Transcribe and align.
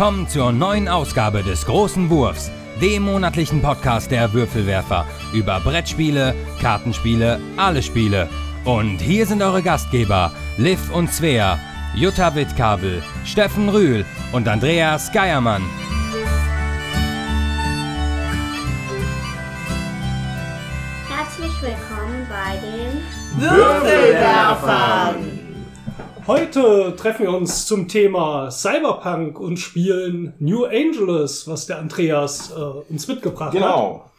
Willkommen 0.00 0.26
zur 0.28 0.50
neuen 0.50 0.88
Ausgabe 0.88 1.42
des 1.42 1.66
Großen 1.66 2.08
Wurfs, 2.08 2.50
dem 2.80 3.02
monatlichen 3.02 3.60
Podcast 3.60 4.10
der 4.10 4.32
Würfelwerfer 4.32 5.06
über 5.34 5.60
Brettspiele, 5.60 6.34
Kartenspiele, 6.58 7.38
alle 7.58 7.82
Spiele. 7.82 8.26
Und 8.64 8.96
hier 9.02 9.26
sind 9.26 9.42
eure 9.42 9.62
Gastgeber, 9.62 10.32
Liv 10.56 10.90
und 10.94 11.12
Svea, 11.12 11.58
Jutta 11.94 12.34
Wittkabel, 12.34 13.02
Steffen 13.26 13.68
Rühl 13.68 14.06
und 14.32 14.48
Andreas 14.48 15.12
Geiermann. 15.12 15.64
Herzlich 21.10 21.52
willkommen 21.60 22.26
bei 22.26 22.56
den 22.56 23.02
Würfelwerfern. 23.38 25.29
Heute 26.26 26.94
treffen 26.96 27.22
wir 27.26 27.32
uns 27.32 27.66
zum 27.66 27.88
Thema 27.88 28.50
Cyberpunk 28.50 29.40
und 29.40 29.58
spielen 29.58 30.34
New 30.38 30.64
Angeles, 30.64 31.48
was 31.48 31.66
der 31.66 31.78
Andreas 31.78 32.50
äh, 32.50 32.60
uns 32.92 33.08
mitgebracht 33.08 33.54
hat. 33.54 33.54
Genau. 33.54 34.10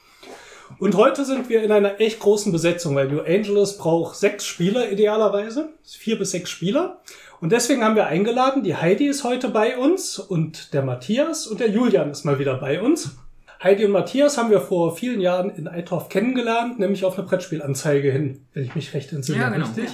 Und 0.80 0.96
heute 0.96 1.26
sind 1.26 1.50
wir 1.50 1.64
in 1.64 1.72
einer 1.72 2.00
echt 2.02 2.20
großen 2.20 2.52
Besetzung, 2.52 2.96
weil 2.96 3.08
New 3.08 3.22
Angeles 3.22 3.78
braucht 3.78 4.16
sechs 4.16 4.46
Spieler 4.46 4.92
idealerweise, 4.92 5.70
vier 5.84 6.18
bis 6.18 6.32
sechs 6.32 6.50
Spieler. 6.50 7.02
Und 7.40 7.52
deswegen 7.52 7.84
haben 7.84 7.96
wir 7.96 8.08
eingeladen, 8.08 8.64
die 8.64 8.76
Heidi 8.76 9.08
ist 9.08 9.24
heute 9.24 9.50
bei 9.50 9.78
uns 9.78 10.18
und 10.20 10.74
der 10.74 10.84
Matthias 10.84 11.48
und 11.48 11.60
der 11.60 11.70
Julian 11.70 12.12
ist 12.12 12.26
mal 12.26 12.40
wieder 12.40 12.56
bei 12.56 12.82
uns. 12.82 13.16
Heidi 13.64 13.86
und 13.86 13.92
Matthias 13.92 14.40
haben 14.40 14.50
wir 14.50 14.60
vor 14.60 14.96
vielen 14.96 15.22
Jahren 15.22 15.52
in 15.52 15.68
Eitorf 15.68 16.10
kennengelernt, 16.10 16.80
nämlich 16.80 17.06
auf 17.06 17.16
eine 17.18 17.28
Brettspielanzeige 17.28 18.12
hin, 18.12 18.42
wenn 18.54 18.64
ich 18.64 18.74
mich 18.74 18.92
recht 18.96 19.14
entsinne. 19.14 19.38
Ja, 19.38 19.50
genau. 19.50 19.68
Richtig? 19.68 19.90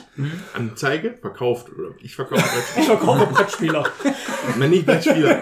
Anzeige 0.54 1.16
verkauft 1.20 1.68
oder 1.78 1.90
ich 2.02 2.16
verkaufe 2.16 2.44
Ich 2.80 2.86
verkaufe 2.86 3.26
Brettspieler. 3.28 3.84
Wenn 4.58 4.70
nicht 4.70 4.86
Brettspieler. 4.86 5.42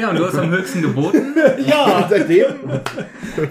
Ja, 0.00 0.10
und 0.10 0.18
du 0.18 0.26
hast 0.26 0.36
am 0.36 0.50
höchsten 0.50 0.82
geboten. 0.82 1.36
ja, 1.64 2.06
Seitdem 2.10 2.46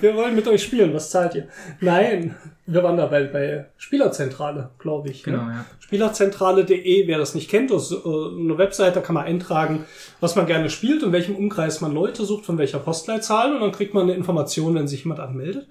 wir 0.02 0.16
wollen 0.16 0.36
mit 0.36 0.48
euch 0.50 0.64
spielen. 0.64 0.94
Was 0.94 1.10
zahlt 1.10 1.36
ihr? 1.36 1.48
Nein, 1.80 2.36
wir 2.68 2.84
waren 2.84 2.98
dabei 2.98 3.26
bei 3.26 3.68
Spielerzentrale, 3.78 4.72
glaube 4.80 5.10
ich. 5.10 5.24
Genau, 5.24 5.46
ne? 5.46 5.52
ja. 5.54 5.66
Spielerzentrale.de, 5.80 7.08
wer 7.08 7.18
das 7.18 7.36
nicht 7.36 7.50
kennt, 7.50 7.70
das 7.70 7.92
ist 7.92 8.06
äh, 8.06 8.10
eine 8.10 8.58
Webseite, 8.58 8.96
da 8.96 9.02
kann 9.02 9.14
man 9.14 9.26
eintragen, 9.26 9.86
was 10.20 10.36
man 10.36 10.48
gerne 10.48 10.70
spielt, 10.70 11.04
in 11.04 11.12
welchem 11.12 11.36
Umkreis 11.36 11.82
man 11.82 11.94
Leute 11.94 12.26
sucht, 12.26 12.46
von 12.46 12.58
welcher 12.58 12.80
Postleitzahl 12.80 13.54
und 13.54 13.62
dann 13.62 13.72
kriegt 13.72 13.94
man 13.94 14.04
eine 14.04 14.16
Information, 14.16 14.74
wenn 14.76 14.88
sich 14.88 15.04
jemand 15.04 15.20
anmeldet. 15.20 15.68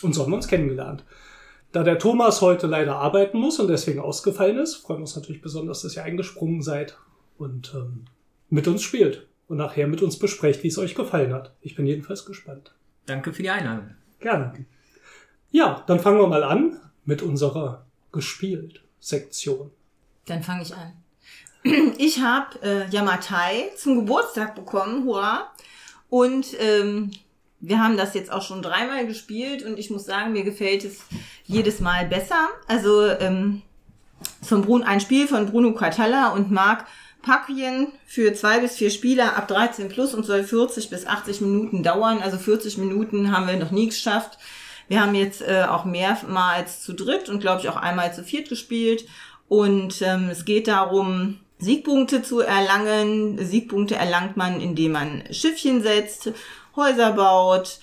Und 0.00 0.14
so 0.14 0.22
haben 0.22 0.32
wir 0.32 0.36
uns 0.36 0.48
kennengelernt. 0.48 1.04
Da 1.72 1.82
der 1.82 1.98
Thomas 1.98 2.40
heute 2.40 2.66
leider 2.66 2.96
arbeiten 2.96 3.38
muss 3.38 3.60
und 3.60 3.68
deswegen 3.68 4.00
ausgefallen 4.00 4.56
ist, 4.58 4.76
freuen 4.76 5.00
wir 5.00 5.02
uns 5.02 5.16
natürlich 5.16 5.42
besonders, 5.42 5.82
dass 5.82 5.96
ihr 5.96 6.04
eingesprungen 6.04 6.62
seid 6.62 6.96
und 7.36 7.74
ähm, 7.74 8.06
mit 8.48 8.66
uns 8.66 8.82
spielt 8.82 9.26
und 9.48 9.58
nachher 9.58 9.86
mit 9.86 10.00
uns 10.00 10.18
besprecht, 10.18 10.62
wie 10.62 10.68
es 10.68 10.78
euch 10.78 10.94
gefallen 10.94 11.34
hat. 11.34 11.52
Ich 11.60 11.74
bin 11.74 11.86
jedenfalls 11.86 12.24
gespannt. 12.24 12.74
Danke 13.04 13.34
für 13.34 13.42
die 13.42 13.50
Einladung. 13.50 13.90
Gerne. 14.20 14.54
Ja, 15.50 15.82
dann 15.86 16.00
fangen 16.00 16.18
wir 16.18 16.26
mal 16.26 16.44
an 16.44 16.78
mit 17.04 17.22
unserer 17.22 17.86
Gespielt-Sektion. 18.12 19.70
Dann 20.26 20.42
fange 20.42 20.62
ich 20.62 20.74
an. 20.74 20.92
Ich 21.98 22.20
habe 22.20 22.62
äh, 22.62 22.88
Yamatai 22.88 23.70
zum 23.76 23.96
Geburtstag 23.96 24.54
bekommen, 24.54 25.04
hurra. 25.04 25.50
Und 26.08 26.46
ähm, 26.60 27.10
wir 27.60 27.80
haben 27.82 27.96
das 27.96 28.14
jetzt 28.14 28.30
auch 28.30 28.42
schon 28.42 28.62
dreimal 28.62 29.06
gespielt 29.06 29.64
und 29.64 29.78
ich 29.78 29.90
muss 29.90 30.04
sagen, 30.04 30.32
mir 30.32 30.44
gefällt 30.44 30.84
es 30.84 31.00
jedes 31.44 31.80
Mal 31.80 32.06
besser. 32.06 32.48
Also 32.68 33.06
ähm, 33.06 33.62
von 34.42 34.62
Brun 34.62 34.82
ein 34.82 35.00
Spiel 35.00 35.26
von 35.26 35.46
Bruno 35.46 35.74
Catalla 35.74 36.28
und 36.28 36.50
Marc 36.50 36.86
Pakien 37.22 37.88
für 38.06 38.32
zwei 38.32 38.60
bis 38.60 38.76
vier 38.76 38.90
Spieler 38.90 39.36
ab 39.36 39.48
13 39.48 39.88
plus 39.88 40.14
und 40.14 40.24
soll 40.24 40.44
40 40.44 40.88
bis 40.88 41.06
80 41.06 41.40
Minuten 41.40 41.82
dauern. 41.82 42.20
Also 42.22 42.38
40 42.38 42.78
Minuten 42.78 43.32
haben 43.32 43.48
wir 43.48 43.56
noch 43.56 43.72
nie 43.72 43.86
geschafft. 43.86 44.38
Wir 44.88 45.02
haben 45.02 45.14
jetzt 45.14 45.42
äh, 45.42 45.64
auch 45.68 45.84
mehrmals 45.84 46.82
zu 46.82 46.94
dritt 46.94 47.28
und 47.28 47.40
glaube 47.40 47.60
ich 47.60 47.68
auch 47.68 47.76
einmal 47.76 48.12
zu 48.12 48.24
viert 48.24 48.48
gespielt. 48.48 49.04
Und 49.48 50.02
ähm, 50.02 50.28
es 50.30 50.44
geht 50.44 50.68
darum, 50.68 51.38
Siegpunkte 51.58 52.22
zu 52.22 52.40
erlangen. 52.40 53.38
Siegpunkte 53.44 53.96
erlangt 53.96 54.36
man, 54.36 54.60
indem 54.60 54.92
man 54.92 55.22
Schiffchen 55.30 55.82
setzt, 55.82 56.32
Häuser 56.76 57.12
baut, 57.12 57.78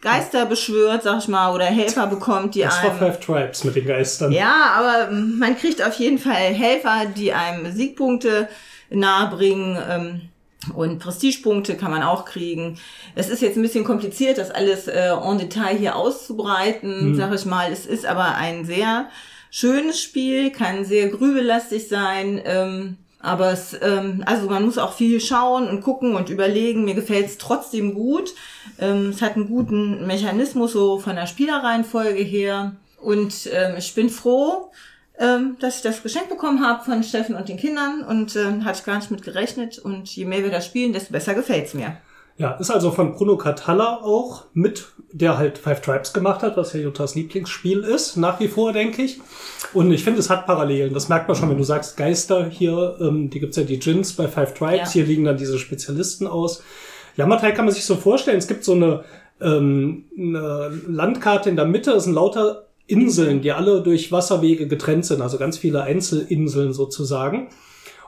Geister 0.00 0.46
beschwört, 0.46 1.02
sag 1.02 1.18
ich 1.18 1.28
mal, 1.28 1.52
oder 1.54 1.66
Helfer 1.66 2.06
bekommt, 2.06 2.54
die 2.54 2.62
Das 2.62 2.82
war 2.82 2.90
einem 2.90 2.98
Five 2.98 3.20
Tribes 3.20 3.64
mit 3.64 3.76
den 3.76 3.86
Geistern. 3.86 4.32
ja, 4.32 4.74
aber 4.76 5.10
man 5.12 5.56
kriegt 5.56 5.82
auf 5.82 5.94
jeden 5.94 6.18
Fall 6.18 6.54
Helfer, 6.54 7.06
die 7.14 7.32
einem 7.32 7.70
Siegpunkte 7.70 8.48
nahebringen. 8.88 9.78
Ähm, 9.88 10.29
und 10.74 10.98
Prestigepunkte 10.98 11.76
kann 11.76 11.90
man 11.90 12.02
auch 12.02 12.24
kriegen. 12.24 12.78
Es 13.14 13.28
ist 13.28 13.40
jetzt 13.40 13.56
ein 13.56 13.62
bisschen 13.62 13.84
kompliziert, 13.84 14.38
das 14.38 14.50
alles 14.50 14.88
äh, 14.88 15.10
en 15.10 15.38
Detail 15.38 15.76
hier 15.76 15.96
auszubreiten, 15.96 17.16
sag 17.16 17.34
ich 17.34 17.46
mal. 17.46 17.72
Es 17.72 17.86
ist 17.86 18.04
aber 18.04 18.34
ein 18.34 18.64
sehr 18.64 19.08
schönes 19.50 20.00
Spiel, 20.00 20.50
kann 20.50 20.84
sehr 20.84 21.08
grübelastig 21.08 21.88
sein. 21.88 22.40
Ähm, 22.44 22.96
aber 23.22 23.52
es, 23.52 23.76
ähm, 23.82 24.22
also 24.24 24.48
man 24.48 24.64
muss 24.64 24.78
auch 24.78 24.94
viel 24.94 25.20
schauen 25.20 25.68
und 25.68 25.82
gucken 25.82 26.14
und 26.14 26.30
überlegen. 26.30 26.84
Mir 26.84 26.94
gefällt 26.94 27.26
es 27.26 27.38
trotzdem 27.38 27.94
gut. 27.94 28.34
Ähm, 28.78 29.10
es 29.10 29.20
hat 29.20 29.36
einen 29.36 29.48
guten 29.48 30.06
Mechanismus 30.06 30.72
so 30.72 30.98
von 30.98 31.16
der 31.16 31.26
Spielereihenfolge 31.26 32.22
her. 32.22 32.76
Und 32.98 33.48
ähm, 33.52 33.74
ich 33.78 33.94
bin 33.94 34.08
froh, 34.08 34.70
ähm, 35.20 35.56
dass 35.60 35.76
ich 35.76 35.82
das 35.82 36.02
Geschenk 36.02 36.28
bekommen 36.28 36.66
habe 36.66 36.82
von 36.84 37.02
Steffen 37.04 37.36
und 37.36 37.48
den 37.48 37.58
Kindern 37.58 38.02
und 38.02 38.34
ähm, 38.36 38.64
hatte 38.64 38.78
ich 38.80 38.84
gar 38.86 38.96
nicht 38.96 39.10
mit 39.10 39.22
gerechnet. 39.22 39.78
Und 39.78 40.08
je 40.16 40.24
mehr 40.24 40.42
wir 40.42 40.50
das 40.50 40.66
spielen, 40.66 40.92
desto 40.92 41.12
besser 41.12 41.34
gefällt's 41.34 41.74
mir. 41.74 41.98
Ja, 42.38 42.52
ist 42.52 42.70
also 42.70 42.90
von 42.90 43.12
Bruno 43.12 43.36
Catalla 43.36 44.00
auch 44.02 44.46
mit, 44.54 44.86
der 45.12 45.36
halt 45.36 45.58
Five 45.58 45.82
Tribes 45.82 46.14
gemacht 46.14 46.42
hat, 46.42 46.56
was 46.56 46.72
ja 46.72 46.80
Juttas 46.80 47.14
Lieblingsspiel 47.14 47.80
ist, 47.80 48.16
nach 48.16 48.40
wie 48.40 48.48
vor, 48.48 48.72
denke 48.72 49.02
ich. 49.02 49.20
Und 49.74 49.92
ich 49.92 50.02
finde, 50.02 50.20
es 50.20 50.30
hat 50.30 50.46
Parallelen. 50.46 50.94
Das 50.94 51.10
merkt 51.10 51.28
man 51.28 51.36
schon, 51.36 51.50
wenn 51.50 51.58
du 51.58 51.64
sagst 51.64 51.98
Geister 51.98 52.46
hier, 52.48 52.96
ähm, 52.98 53.28
die 53.28 53.40
gibt's 53.40 53.58
ja 53.58 53.64
die 53.64 53.78
Djinns 53.78 54.14
bei 54.14 54.26
Five 54.26 54.54
Tribes, 54.54 54.78
Ja. 54.78 55.00
hier 55.00 55.04
liegen 55.04 55.24
dann 55.24 55.36
diese 55.36 55.58
Spezialisten 55.58 56.26
aus. 56.26 56.62
Yamatai 57.16 57.52
kann 57.52 57.66
man 57.66 57.74
sich 57.74 57.84
so 57.84 57.96
vorstellen, 57.96 58.38
es 58.38 58.48
gibt 58.48 58.64
so 58.64 58.72
eine, 58.72 59.04
ähm, 59.42 60.06
eine 60.18 60.70
Landkarte 60.88 61.50
in 61.50 61.56
der 61.56 61.66
Mitte, 61.66 61.90
es 61.92 62.04
sind 62.04 62.14
lauter 62.14 62.68
Inseln, 62.90 63.40
die 63.40 63.52
alle 63.52 63.82
durch 63.82 64.12
Wasserwege 64.12 64.66
getrennt 64.66 65.06
sind, 65.06 65.22
also 65.22 65.38
ganz 65.38 65.58
viele 65.58 65.82
Einzelinseln 65.82 66.72
sozusagen. 66.72 67.48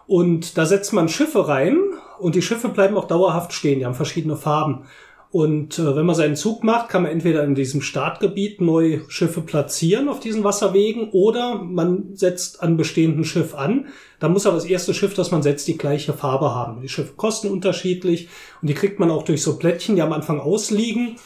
Und 0.07 0.59
da 0.59 0.67
setzt 0.67 0.93
man 0.93 1.09
Schiffe 1.09 1.47
rein 1.49 1.79
und 2.19 2.35
die 2.35 2.43
Schiffe 2.43 2.69
bleiben 2.69 2.97
auch 2.97 3.07
dauerhaft 3.07 3.53
stehen. 3.53 3.79
Die 3.79 3.87
haben 3.87 3.95
verschiedene 3.95 4.37
Farben. 4.37 4.85
Und 5.33 5.79
äh, 5.79 5.97
wenn 5.97 6.05
man 6.05 6.15
seinen 6.15 6.37
Zug 6.37 6.63
macht, 6.63 6.91
kann 6.91 7.05
man 7.05 7.11
entweder 7.11 7.43
in 7.43 7.55
diesem 7.55 7.81
Startgebiet 7.81 8.61
neu 8.61 9.01
Schiffe 9.09 9.41
platzieren 9.41 10.11
auf 10.11 10.21
diesen 10.21 10.45
Wasserwegen 10.45 11.09
oder 11.13 11.55
man 11.55 12.15
setzt 12.15 12.63
an 12.63 12.77
bestehenden 12.77 13.25
Schiff 13.25 13.55
an. 13.55 13.87
Da 14.21 14.29
muss 14.29 14.45
aber 14.45 14.57
das 14.57 14.67
erste 14.67 14.93
Schiff, 14.93 15.15
das 15.15 15.31
man 15.31 15.43
setzt, 15.43 15.67
die 15.69 15.79
gleiche 15.79 16.13
Farbe 16.13 16.55
haben. 16.55 16.83
Die 16.83 16.91
Schiffe 16.91 17.15
kosten 17.17 17.49
unterschiedlich 17.51 18.29
und 18.61 18.69
die 18.69 18.75
kriegt 18.75 19.01
man 19.01 19.11
auch 19.11 19.23
durch 19.23 19.43
so 19.43 19.57
Plättchen, 19.57 19.97
die 19.97 20.03
am 20.03 20.13
Anfang 20.13 20.39
ausliegen. 20.39 21.17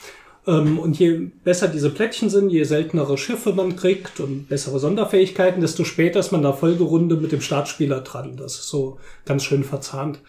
Ähm, 0.47 0.79
und 0.79 0.99
je 0.99 1.31
besser 1.45 1.69
diese 1.69 1.91
Plättchen 1.91 2.31
sind, 2.31 2.51
je 2.51 2.65
seltenere 2.65 3.19
Schiffe 3.19 3.53
man 3.53 3.77
kriegt 3.77 4.21
und 4.21 4.49
bessere 4.49 4.79
Sonderfähigkeiten, 4.79 5.61
desto 5.61 5.84
später 5.84 6.21
ist 6.21 6.33
man 6.33 6.43
der 6.43 6.55
Folgerunde 6.55 7.17
mit 7.17 7.33
dem 7.33 7.41
Startspieler 7.41 8.01
dran. 8.01 8.37
Das 8.37 8.55
ist 8.55 8.69
so 8.69 8.99
ganz 9.25 9.45
schön 9.45 9.65
verzahnt. 9.65 10.21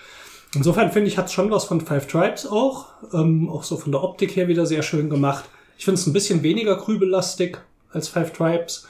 Insofern 0.55 0.91
finde 0.91 1.09
ich, 1.09 1.17
hat 1.17 1.31
schon 1.31 1.51
was 1.51 1.65
von 1.65 1.81
Five 1.81 2.07
Tribes 2.07 2.47
auch. 2.47 2.87
Ähm, 3.13 3.49
auch 3.49 3.63
so 3.63 3.77
von 3.77 3.91
der 3.91 4.03
Optik 4.03 4.35
her 4.35 4.47
wieder 4.47 4.65
sehr 4.65 4.81
schön 4.81 5.09
gemacht. 5.09 5.45
Ich 5.77 5.85
finde 5.85 5.99
es 5.99 6.07
ein 6.07 6.13
bisschen 6.13 6.41
weniger 6.41 6.75
grübelastig 6.77 7.57
als 7.91 8.07
Five 8.07 8.33
Tribes. 8.33 8.87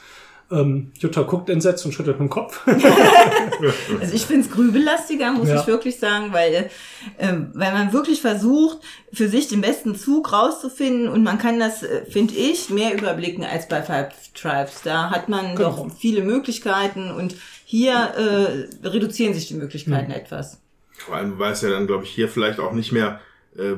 Ähm, 0.50 0.92
Jutta 0.98 1.22
guckt 1.22 1.50
entsetzt 1.50 1.84
und 1.84 1.92
schüttelt 1.92 2.18
den 2.20 2.30
Kopf. 2.30 2.60
Also 4.00 4.14
ich 4.14 4.24
finde 4.26 4.46
es 4.46 4.50
grübellastiger, 4.52 5.32
muss 5.32 5.48
Ja. 5.48 5.60
ich 5.60 5.66
wirklich 5.66 5.98
sagen, 5.98 6.32
weil 6.32 6.70
äh, 7.18 7.32
wenn 7.52 7.72
man 7.72 7.92
wirklich 7.92 8.20
versucht, 8.20 8.78
für 9.12 9.28
sich 9.28 9.48
den 9.48 9.60
besten 9.60 9.94
Zug 9.96 10.32
rauszufinden 10.32 11.08
und 11.08 11.22
man 11.22 11.38
kann 11.38 11.58
das, 11.58 11.82
äh, 11.82 12.04
finde 12.06 12.34
ich, 12.34 12.70
mehr 12.70 12.94
überblicken 12.94 13.44
als 13.44 13.68
bei 13.68 13.82
Five 13.82 14.12
Tribes. 14.34 14.82
Da 14.84 15.10
hat 15.10 15.28
man 15.28 15.56
Genau. 15.56 15.70
doch 15.70 15.90
viele 15.98 16.22
Möglichkeiten 16.22 17.10
und 17.10 17.34
hier 17.64 17.92
äh, 17.94 18.86
reduzieren 18.86 19.34
sich 19.34 19.48
die 19.48 19.54
Möglichkeiten 19.54 20.10
etwas. 20.12 20.60
Vor 20.92 21.16
allem, 21.16 21.38
weil 21.38 21.52
es 21.52 21.62
ja 21.62 21.70
dann, 21.70 21.86
glaube 21.86 22.04
ich, 22.04 22.10
hier 22.10 22.28
vielleicht 22.28 22.58
auch 22.60 22.72
nicht 22.72 22.92
mehr 22.92 23.20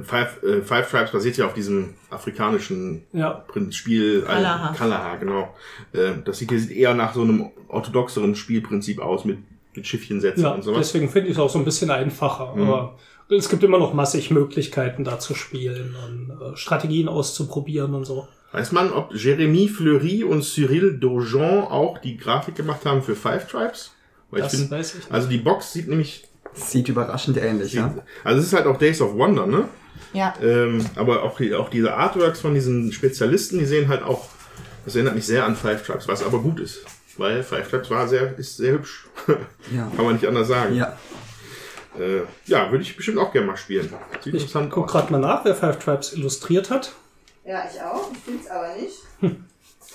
Five, 0.03 0.43
äh, 0.43 0.61
Five 0.63 0.91
Tribes 0.91 1.11
basiert 1.13 1.37
ja 1.39 1.47
auf 1.47 1.55
diesem 1.55 1.95
afrikanischen 2.11 3.05
ja. 3.13 3.45
Spiel. 3.71 4.23
äh, 4.23 4.27
Kalaha. 4.27 4.75
Kalaha, 4.75 5.17
genau. 5.17 5.55
Äh, 5.93 6.13
das 6.25 6.39
sieht, 6.39 6.51
sieht 6.51 6.71
eher 6.71 6.95
nach 6.95 7.15
so 7.15 7.23
einem 7.23 7.51
orthodoxeren 7.69 8.35
Spielprinzip 8.35 9.01
aus 9.01 9.25
mit, 9.25 9.39
mit 9.75 9.87
Schiffchen 9.87 10.21
setzen 10.21 10.43
Ja, 10.43 10.51
und 10.53 10.63
sowas. 10.63 10.79
deswegen 10.93 11.09
finde 11.09 11.29
ich 11.29 11.37
es 11.37 11.41
auch 11.41 11.51
so 11.51 11.59
ein 11.59 11.65
bisschen 11.65 11.91
einfacher. 11.91 12.51
Aber 12.57 12.99
es 13.29 13.49
gibt 13.49 13.63
immer 13.63 13.79
noch 13.79 13.95
massig 13.95 14.31
Möglichkeiten, 14.31 15.05
da 15.05 15.19
zu 15.19 15.35
spielen 15.35 15.95
und 16.07 16.31
äh, 16.31 16.57
Strategien 16.57 17.09
auszuprobieren 17.09 17.95
und 17.95 18.05
so. 18.05 18.27
Weiß 18.53 18.73
man, 18.73 18.93
ob 18.93 19.13
Jérémy 19.13 19.69
Fleury 19.69 20.25
und 20.25 20.43
Cyril 20.43 20.99
Daujon 20.99 21.63
auch 21.63 21.99
die 21.99 22.17
Grafik 22.17 22.57
gemacht 22.57 22.85
haben 22.85 23.01
für 23.03 23.15
Five 23.15 23.47
Tribes? 23.49 23.93
Weil 24.33 24.43
Das 24.43 24.55
ich 24.55 24.61
bin, 24.69 24.71
weiß 24.71 24.89
ich 24.91 24.95
nicht. 24.97 25.13
Also 25.13 25.29
die 25.29 25.39
Box 25.39 25.73
sieht 25.73 25.89
nämlich 25.89 26.25
Sieht 26.55 26.89
überraschend 26.89 27.37
ähnlich, 27.37 27.73
ja. 27.75 27.95
Also 28.25 28.41
es 28.41 28.47
ist 28.49 28.53
halt 28.53 28.67
auch 28.67 28.77
Days 28.77 29.01
of 29.01 29.15
Wonder, 29.15 29.47
ne? 29.47 29.69
Ja. 30.13 30.35
Ähm, 30.43 30.85
aber 30.97 31.23
auch, 31.23 31.37
die, 31.39 31.55
auch 31.55 31.69
diese 31.71 31.95
Artworks 31.95 32.41
von 32.41 32.55
diesen 32.55 32.93
Spezialisten, 32.93 33.59
die 33.59 33.67
sehen 33.67 33.89
halt 33.89 34.03
auch, 34.03 34.29
das 34.85 34.95
erinnert 34.97 35.15
mich 35.15 35.27
sehr 35.27 35.45
an 35.45 35.55
Five 35.57 35.87
Tribes, 35.87 36.09
was 36.09 36.23
aber 36.25 36.41
gut 36.41 36.59
ist. 36.61 36.81
Weil 37.17 37.43
Five 37.43 37.69
Tribes 37.71 37.91
war 37.91 38.09
sehr, 38.09 38.37
ist 38.39 38.57
sehr 38.57 38.73
hübsch. 38.75 39.07
Ja. 39.75 39.91
Kann 39.95 40.05
man 40.05 40.15
nicht 40.15 40.27
anders 40.27 40.49
sagen. 40.49 40.75
Ja. 40.75 40.97
Äh, 41.99 42.23
ja, 42.47 42.71
würde 42.71 42.83
ich 42.83 42.97
bestimmt 42.97 43.19
auch 43.19 43.33
gerne 43.33 43.47
mal 43.49 43.57
spielen. 43.57 43.89
Sieht 44.23 44.35
Ich 44.35 44.43
interessant 44.43 44.71
guck 44.71 44.87
aus. 44.87 44.93
gerade 44.93 45.13
mal 45.13 45.19
nach, 45.19 45.45
wer 45.45 45.55
Five 45.55 45.79
Tribes 45.79 46.13
illustriert 46.15 46.71
hat. 46.71 46.93
Ja, 47.45 47.63
ich 47.73 47.81
auch. 47.81 48.11
Ich 48.13 48.19
finde 48.19 48.41
es 48.45 48.51
aber 48.51 48.75
nicht. 48.77 49.37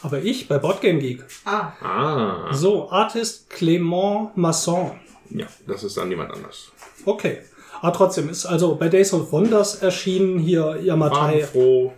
Aber 0.01 0.19
ich 0.19 0.47
bei 0.47 0.57
Boardgame 0.59 0.99
Geek. 0.99 1.23
Ah, 1.45 1.71
Ah, 1.81 2.53
So, 2.53 2.89
Artist 2.91 3.51
Clément 3.51 4.29
Masson. 4.35 4.99
Ja, 5.29 5.47
das 5.67 5.83
ist 5.83 5.97
dann 5.97 6.09
jemand 6.09 6.31
anders. 6.31 6.71
Okay. 7.05 7.39
Aber 7.81 7.93
trotzdem 7.93 8.29
ist 8.29 8.45
also 8.45 8.75
bei 8.75 8.87
Days 8.87 9.13
of 9.13 9.31
Wonders 9.31 9.75
erschienen 9.75 10.39
hier 10.39 10.79
Yamatai. 10.81 11.43
Farbenfroh. 11.43 11.93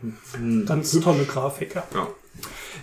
Ganz 0.65 0.99
tolle 0.99 1.23
Grafik. 1.25 1.75
Ja. 1.75 1.83
Ja. 1.93 2.07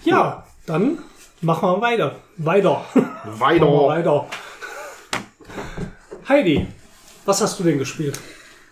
ja, 0.04 0.46
dann 0.66 0.98
machen 1.40 1.68
wir 1.68 1.80
weiter. 1.80 2.16
Weiter. 2.36 2.84
Weiter. 3.24 3.66
weiter. 3.66 4.26
Heidi, 6.28 6.66
was 7.24 7.40
hast 7.40 7.58
du 7.58 7.64
denn 7.64 7.78
gespielt? 7.78 8.18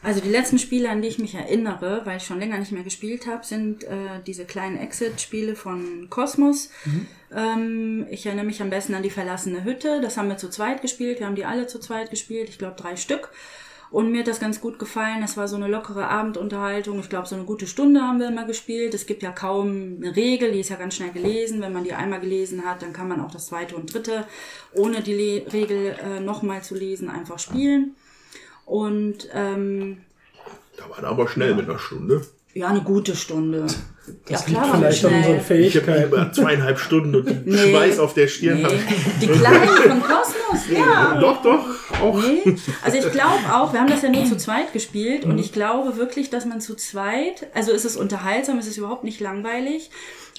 Also 0.03 0.21
die 0.21 0.31
letzten 0.31 0.59
Spiele, 0.59 0.91
an 0.91 1.01
die 1.01 1.09
ich 1.09 1.19
mich 1.19 1.35
erinnere, 1.35 2.03
weil 2.05 2.17
ich 2.17 2.25
schon 2.25 2.41
länger 2.41 2.59
nicht 2.59 2.73
mehr 2.73 2.83
gespielt 2.83 3.27
habe, 3.27 3.47
sind 3.47 3.85
äh, 3.85 4.21
diese 4.27 4.45
kleinen 4.45 4.77
Exit-Spiele 4.77 5.55
von 5.55 6.09
Cosmos. 6.11 6.71
Ähm, 7.35 8.07
ich 8.11 8.27
erinnere 8.27 8.45
mich 8.45 8.61
am 8.61 8.71
besten 8.71 8.95
an 8.95 9.05
die 9.05 9.11
verlassene 9.11 9.63
Hütte. 9.63 10.01
Das 10.01 10.17
haben 10.17 10.29
wir 10.29 10.39
zu 10.39 10.51
zweit 10.51 10.83
gespielt. 10.83 11.21
Wir 11.21 11.27
haben 11.27 11.37
die 11.37 11.45
alle 11.45 11.69
zu 11.69 11.79
zweit 11.79 12.11
gespielt. 12.11 12.49
Ich 12.49 12.59
glaube 12.59 12.75
drei 12.77 12.97
Stück. 12.97 13.31
Und 13.93 14.11
mir 14.11 14.21
hat 14.21 14.27
das 14.27 14.41
ganz 14.41 14.61
gut 14.61 14.79
gefallen. 14.79 15.21
Das 15.21 15.37
war 15.37 15.47
so 15.47 15.55
eine 15.55 15.69
lockere 15.69 16.09
Abendunterhaltung. 16.09 16.99
Ich 16.99 17.11
glaube, 17.11 17.29
so 17.29 17.37
eine 17.37 17.45
gute 17.45 17.67
Stunde 17.67 18.01
haben 18.01 18.19
wir 18.19 18.29
immer 18.29 18.47
gespielt. 18.47 18.95
Es 18.95 19.07
gibt 19.07 19.23
ja 19.23 19.31
kaum 19.31 19.99
eine 20.01 20.17
Regel, 20.17 20.51
die 20.51 20.61
ist 20.61 20.71
ja 20.71 20.77
ganz 20.77 20.97
schnell 20.97 21.13
gelesen. 21.13 21.61
Wenn 21.61 21.75
man 21.75 21.85
die 21.85 21.93
einmal 21.93 22.21
gelesen 22.21 22.65
hat, 22.65 22.81
dann 22.83 22.95
kann 22.95 23.07
man 23.07 23.21
auch 23.21 23.31
das 23.31 23.47
zweite 23.47 23.77
und 23.77 23.93
dritte, 23.93 24.27
ohne 24.75 25.03
die 25.03 25.13
Le 25.13 25.53
Regel 25.53 25.95
äh, 26.03 26.21
nochmal 26.21 26.63
zu 26.63 26.75
lesen, 26.75 27.11
einfach 27.11 27.39
spielen. 27.39 27.95
Und 28.73 29.29
ähm, 29.35 29.99
Da 30.79 30.89
war 30.89 31.01
er 31.01 31.09
aber 31.11 31.29
schnell 31.29 31.55
mit 31.55 31.69
einer 31.69 31.79
Stunde. 31.79 32.23
ja, 32.55 32.69
eine 32.69 32.81
gute 32.81 33.15
Stunde. 33.15 33.67
Ja, 34.29 34.39
liegt 34.47 34.49
vielleicht 34.49 34.65
an 34.65 34.85
unseren 34.85 34.93
schnell. 34.93 35.21
Ich 35.21 35.27
habe 35.29 35.41
Fähigkeiten. 35.85 36.05
über 36.05 36.33
zweieinhalb 36.33 36.79
Stunden 36.79 37.15
und 37.15 37.29
die 37.29 37.51
Nee. 37.51 37.71
Schweiß 37.71 37.99
auf 37.99 38.15
der 38.15 38.27
Stirn. 38.29 38.63
Nee, 38.63 38.69
die 39.21 39.27
kleinen 39.29 39.69
von 39.69 40.03
Kosmos, 40.03 40.69
ja. 40.71 41.19
Doch, 41.21 41.43
doch. 41.43 41.65
Auch. 42.03 42.21
Nee. 42.21 42.57
Also 42.83 42.99
ich 42.99 43.13
glaube 43.13 43.35
auch, 43.53 43.73
wir 43.73 43.81
haben 43.81 43.89
das 43.91 44.03
ja 44.03 44.09
nur 44.11 44.25
zu 44.25 44.37
zweit 44.39 44.73
gespielt 44.73 45.25
Mhm. 45.25 45.33
und 45.33 45.39
ich 45.39 45.53
glaube 45.53 45.97
wirklich, 45.97 46.31
dass 46.31 46.47
man 46.47 46.61
zu 46.61 46.75
zweit, 46.75 47.47
also 47.55 47.71
ist 47.73 47.85
es 47.85 47.97
unterhaltsam, 47.97 48.59
es 48.59 48.67
ist 48.67 48.77
überhaupt 48.77 49.05
nicht 49.05 49.21
langweilig, 49.21 49.91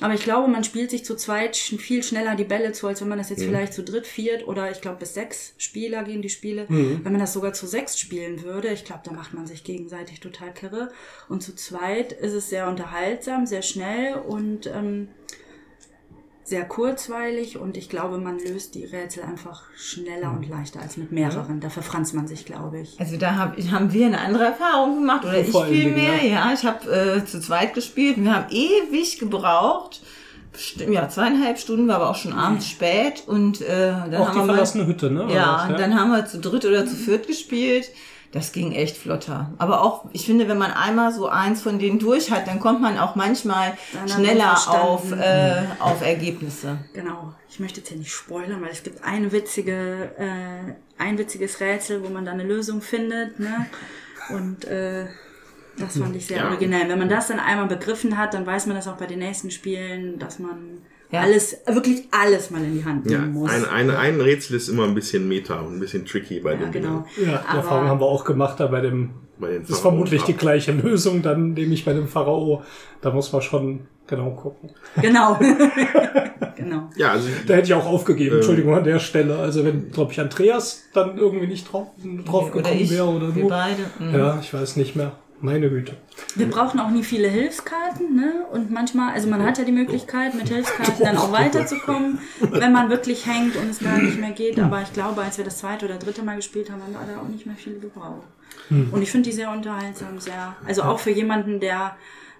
aber 0.02 0.16
ich 0.16 0.24
glaube, 0.24 0.48
man 0.50 0.64
spielt 0.64 0.90
sich 0.90 1.06
zu 1.06 1.16
zweit 1.16 1.56
viel 1.56 2.02
schneller 2.04 2.36
die 2.36 2.44
Bälle 2.44 2.72
zu, 2.72 2.88
als 2.88 3.00
wenn 3.00 3.08
man 3.10 3.20
das 3.20 3.30
jetzt 3.30 3.42
Mhm. 3.44 3.46
vielleicht 3.50 3.74
zu 3.74 3.84
dritt, 3.84 4.08
viert 4.08 4.48
oder 4.48 4.72
ich 4.72 4.82
glaube 4.82 4.98
bis 4.98 5.14
sechs 5.14 5.54
Spieler 5.58 6.04
gehen 6.04 6.22
die 6.24 6.30
Spiele. 6.32 6.66
Wenn 6.68 7.04
man 7.04 7.20
das 7.20 7.32
sogar 7.34 7.54
zu 7.54 7.68
sechs 7.68 7.98
spielen 8.00 8.44
würde, 8.44 8.70
ich 8.70 8.84
glaube, 8.86 9.04
da 9.06 9.12
macht 9.14 9.34
man 9.36 9.46
sich 9.46 9.64
gegenseitig 9.64 10.20
total 10.20 10.52
kirre. 10.54 10.90
Und 11.30 11.44
zu 11.44 11.56
zweit 11.56 12.12
ist 12.12 12.34
es 12.34 12.50
sehr 12.50 12.68
unterhaltsam, 12.68 13.46
sehr 13.54 13.62
schnell 13.62 14.16
und 14.16 14.66
ähm, 14.66 15.10
sehr 16.44 16.66
kurzweilig 16.66 17.58
und 17.58 17.78
ich 17.78 17.88
glaube, 17.88 18.18
man 18.18 18.38
löst 18.40 18.74
die 18.76 18.84
Rätsel 18.84 19.24
einfach 19.24 19.64
schneller 19.78 20.32
und 20.32 20.50
leichter 20.50 20.82
als 20.82 20.98
mit 20.98 21.12
mehreren. 21.12 21.60
Da 21.62 21.70
verfranst 21.70 22.14
man 22.16 22.28
sich, 22.28 22.46
glaube 22.46 22.80
ich. 22.82 23.00
also 23.00 23.16
da 23.18 23.36
hab, 23.36 23.58
haben 23.72 23.94
wir 23.94 24.08
eine 24.08 24.20
andere 24.20 24.46
Erfahrung 24.46 24.96
gemacht. 24.96 25.24
Oder 25.24 25.40
ich 25.40 25.56
allen 25.56 25.72
Dingen, 25.72 25.96
vielmehr. 25.96 26.26
Ja, 26.26 26.52
ich 26.54 26.66
habe 26.66 26.92
äh, 26.92 27.26
zu 27.26 27.40
zweit 27.40 27.74
gespielt. 27.76 28.18
Wir 28.18 28.36
haben 28.36 28.48
ewig 28.52 29.20
gebraucht. 29.20 30.02
Ja, 30.90 31.08
zweieinhalb 31.10 31.58
Stunden, 31.60 31.88
war 31.88 31.96
aber 31.96 32.10
auch 32.10 32.16
schon 32.16 32.34
abends 32.34 32.68
spät. 32.70 33.24
Und 33.26 33.62
äh, 33.62 33.68
dann 33.92 34.16
Auch 34.16 34.28
haben 34.28 34.34
die 34.34 34.40
wir 34.40 34.46
mal- 34.46 34.46
verlassene 34.54 34.86
Hütte, 34.88 35.10
ne? 35.12 35.28
Ja, 35.34 35.62
was, 35.64 35.70
und 35.72 35.80
dann 35.80 35.98
haben 36.00 36.12
wir 36.12 36.26
zu 36.26 36.40
dritt 36.40 36.66
oder 36.66 36.86
zu 36.86 36.96
viert 36.96 37.26
gespielt. 37.28 37.86
Das 38.34 38.52
ging 38.52 38.72
echt 38.72 38.98
flotter. 38.98 39.54
Aber 39.60 39.84
auch, 39.84 40.06
ich 40.12 40.26
finde, 40.26 40.48
wenn 40.48 40.58
man 40.58 40.72
einmal 40.72 41.14
so 41.14 41.28
eins 41.30 41.62
von 41.62 41.78
denen 41.78 42.00
durch 42.00 42.32
hat, 42.32 42.48
dann 42.48 42.60
kommt 42.60 42.82
man 42.82 42.98
auch 42.98 43.16
manchmal 43.16 43.78
Dann 43.94 44.10
schneller 44.10 44.58
auf, 44.68 45.12
äh, 45.12 45.62
auf 45.80 46.02
Ergebnisse. 46.02 46.80
Genau. 46.94 47.36
Ich 47.48 47.60
möchte 47.60 47.80
jetzt 47.80 47.90
hier 47.90 47.98
nicht 48.00 48.12
spoilern, 48.12 48.60
weil 48.64 48.72
es 48.72 48.82
gibt 48.82 49.04
ein 49.04 49.32
witzige, 49.32 50.16
äh, 50.18 50.74
ein 50.98 51.18
witziges 51.20 51.60
Rätsel, 51.60 52.04
wo 52.04 52.10
man 52.10 52.26
dann 52.26 52.40
eine 52.40 52.50
Lösung 52.50 52.82
findet, 52.82 53.40
ne? 53.40 53.68
Und 54.30 54.66
äh, 54.66 55.06
das 55.78 55.98
fand 56.00 56.16
ich 56.16 56.26
sehr 56.26 56.38
Ja. 56.38 56.48
originell. 56.50 56.90
Wenn 56.90 56.98
man 57.00 57.10
das 57.10 57.28
dann 57.28 57.40
einmal 57.40 57.68
begriffen 57.68 58.18
hat, 58.18 58.34
dann 58.34 58.48
weiß 58.48 58.66
man 58.66 58.76
das 58.76 58.88
auch 58.88 58.98
bei 58.98 59.06
den 59.06 59.20
nächsten 59.20 59.52
Spielen, 59.52 60.18
dass 60.18 60.40
man 60.40 60.82
Ja. 61.14 61.22
alles, 61.22 61.58
wirklich 61.68 62.04
alles 62.12 62.50
mal 62.50 62.64
in 62.64 62.74
die 62.74 62.84
Hand 62.84 63.10
Ja, 63.10 63.20
nehmen 63.20 63.34
muss. 63.34 63.52
ein, 63.52 63.66
ein, 63.66 63.90
ein 63.92 64.20
Rätsel 64.20 64.58
ist 64.58 64.68
immer 64.68 64.86
ein 64.86 64.96
bisschen 64.96 65.28
meta 65.28 65.60
und 65.60 65.76
ein 65.76 65.80
bisschen 65.80 66.06
tricky 66.06 66.40
bei 66.40 66.54
ja, 66.54 66.58
den 66.58 66.72
genau. 66.72 67.06
Dingen. 67.16 67.30
Ja, 67.32 67.44
die 67.52 67.58
Erfahrung 67.58 67.88
haben 67.88 68.00
wir 68.00 68.06
auch 68.08 68.26
gemacht, 68.26 68.60
da 68.60 68.68
bei 68.68 68.82
dem, 68.82 69.12
Bei 69.40 69.50
den 69.52 69.62
das 69.62 69.70
ist 69.72 69.80
vermutlich 69.80 70.24
die 70.24 70.34
gleiche 70.34 70.72
Lösung, 70.72 71.22
dann 71.22 71.54
nehme 71.54 71.74
ich 71.74 71.86
bei 71.86 71.94
dem 71.94 72.08
Pharao, 72.08 72.64
da 73.02 73.12
muss 73.12 73.32
man 73.32 73.42
schon 73.44 73.88
genau 74.08 74.32
gucken. 74.32 74.72
Genau. 75.02 75.40
genau. 76.56 76.90
Ja, 76.96 77.12
also 77.12 77.28
Da 77.48 77.54
hätte 77.56 77.68
ich 77.68 77.74
auch 77.74 77.86
aufgegeben, 77.86 78.32
Ähm. 78.32 78.38
Entschuldigung 78.38 78.74
an 78.76 78.84
der 78.84 79.00
Stelle. 79.00 79.38
Also 79.38 79.64
wenn, 79.64 79.92
glaube 79.92 80.12
ich, 80.12 80.20
Andreas 80.20 80.84
dann 80.94 81.18
irgendwie 81.18 81.48
nicht 81.48 81.72
drauf, 81.72 81.88
drauf 82.26 82.52
gekommen 82.52 82.90
wäre 82.90 83.06
oder 83.08 83.36
wir 83.36 83.44
du. 83.44 83.50
beide. 83.50 83.84
Mhm. 84.00 84.14
Ja, 84.16 84.40
ich 84.42 84.54
weiß 84.54 84.76
nicht 84.78 84.96
mehr. 84.96 85.14
Meine 85.44 85.70
Güte. 85.70 85.98
Wir 86.36 86.50
brauchen 86.50 86.80
auch 86.80 86.90
nie 86.90 87.04
viele 87.04 87.28
Hilfskarten, 87.28 88.16
ne? 88.16 88.46
Und 88.54 88.72
manchmal, 88.72 89.14
also 89.14 89.28
man 89.28 89.44
hat 89.44 89.58
ja 89.58 89.66
die 89.66 89.74
Möglichkeit, 89.74 90.36
mit 90.36 90.48
Hilfskarten 90.48 91.04
dann 91.04 91.18
auch 91.18 91.34
weiterzukommen, 91.34 92.20
wenn 92.40 92.72
man 92.72 92.90
wirklich 92.90 93.26
hängt 93.26 93.58
und 93.58 93.70
es 93.70 93.80
gar 93.80 93.98
nicht 94.02 94.18
mehr 94.18 94.32
geht. 94.32 94.58
Aber 94.58 94.82
ich 94.82 94.94
glaube, 94.94 95.22
als 95.22 95.38
wir 95.38 95.44
das 95.44 95.58
zweite 95.58 95.86
oder 95.86 95.98
dritte 95.98 96.24
Mal 96.24 96.38
gespielt 96.38 96.72
haben, 96.72 96.82
haben 96.82 96.94
wir 96.94 97.14
da 97.14 97.20
auch 97.20 97.28
nicht 97.28 97.46
mehr 97.46 97.58
viel 97.58 97.78
gebraucht. 97.78 98.26
Und 98.70 99.02
ich 99.02 99.12
finde 99.12 99.30
die 99.30 99.36
sehr 99.36 99.52
unterhaltsam, 99.52 100.18
sehr, 100.18 100.56
also 100.66 100.84
auch 100.84 101.00
für 101.00 101.12
jemanden, 101.12 101.60
der 101.60 101.98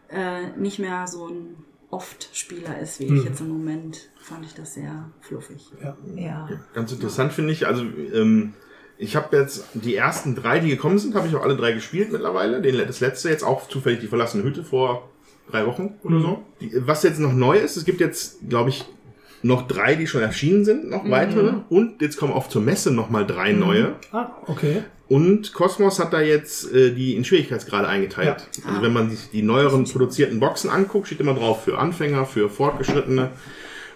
äh, 0.10 0.48
nicht 0.58 0.80
mehr 0.80 1.06
so 1.06 1.28
ein 1.28 1.58
Oft-Spieler 1.90 2.80
ist, 2.80 3.02
wie 3.02 3.14
ich 3.18 3.26
jetzt 3.26 3.42
im 3.42 3.50
Moment, 3.50 4.10
fand 4.22 4.46
ich 4.46 4.54
das 4.54 4.76
sehr 4.76 5.10
fluffig. 5.20 5.74
Ja. 6.16 6.48
ganz 6.74 6.94
interessant 6.94 7.34
finde 7.34 7.52
ich, 7.52 7.68
also 7.68 7.84
ähm, 7.84 8.54
ich 8.98 9.16
habe 9.16 9.36
jetzt 9.38 9.66
die 9.74 9.96
ersten 9.96 10.36
drei, 10.36 10.60
die 10.60 10.70
gekommen 10.70 11.00
sind, 11.00 11.16
habe 11.16 11.28
ich 11.28 11.36
auch 11.36 11.44
alle 11.44 11.58
drei 11.58 11.72
gespielt 11.72 12.12
mittlerweile. 12.12 12.62
Den, 12.62 12.78
das 12.78 13.00
letzte 13.00 13.30
jetzt 13.30 13.44
auch 13.44 13.68
zufällig 13.68 14.00
die 14.00 14.08
verlassene 14.08 14.44
Hütte 14.44 14.64
vor 14.64 15.10
drei 15.50 15.66
Wochen 15.66 15.96
oder 16.04 16.20
so. 16.20 16.44
Die, 16.62 16.72
was 16.86 17.04
jetzt 17.04 17.20
noch 17.20 17.34
neu 17.34 17.58
ist, 17.58 17.76
es 17.76 17.86
gibt 17.86 18.00
jetzt, 18.00 18.50
glaube 18.50 18.70
ich, 18.70 18.86
noch 19.42 19.68
drei, 19.68 19.96
die 19.96 20.08
schon 20.08 20.22
erschienen 20.22 20.64
sind, 20.64 20.90
noch 20.90 21.10
weitere. 21.10 21.56
Und 21.70 22.02
jetzt 22.02 22.18
kommen 22.18 22.32
auch 22.32 22.48
zur 22.48 22.62
Messe 22.62 22.92
noch 22.92 23.10
mal 23.10 23.28
drei 23.28 23.52
neue. 23.52 23.96
Ah, 24.14 24.30
okay. 24.48 24.84
Und 25.10 25.54
Cosmos 25.54 26.00
hat 26.00 26.14
da 26.14 26.22
jetzt 26.22 26.74
äh, 26.74 26.92
die 26.92 27.16
in 27.16 27.26
Schwierigkeitsgrade 27.26 27.88
eingeteilt. 27.88 28.48
Also 28.66 28.82
wenn 28.82 28.94
man 28.94 29.10
sich 29.10 29.30
die 29.32 29.42
neueren 29.42 29.84
produzierten 29.84 30.40
Boxen 30.40 30.70
anguckt, 30.70 31.08
steht 31.08 31.20
immer 31.20 31.34
drauf 31.34 31.66
für 31.66 31.78
Anfänger, 31.78 32.26
für 32.26 32.50
Fortgeschrittene. 32.50 33.32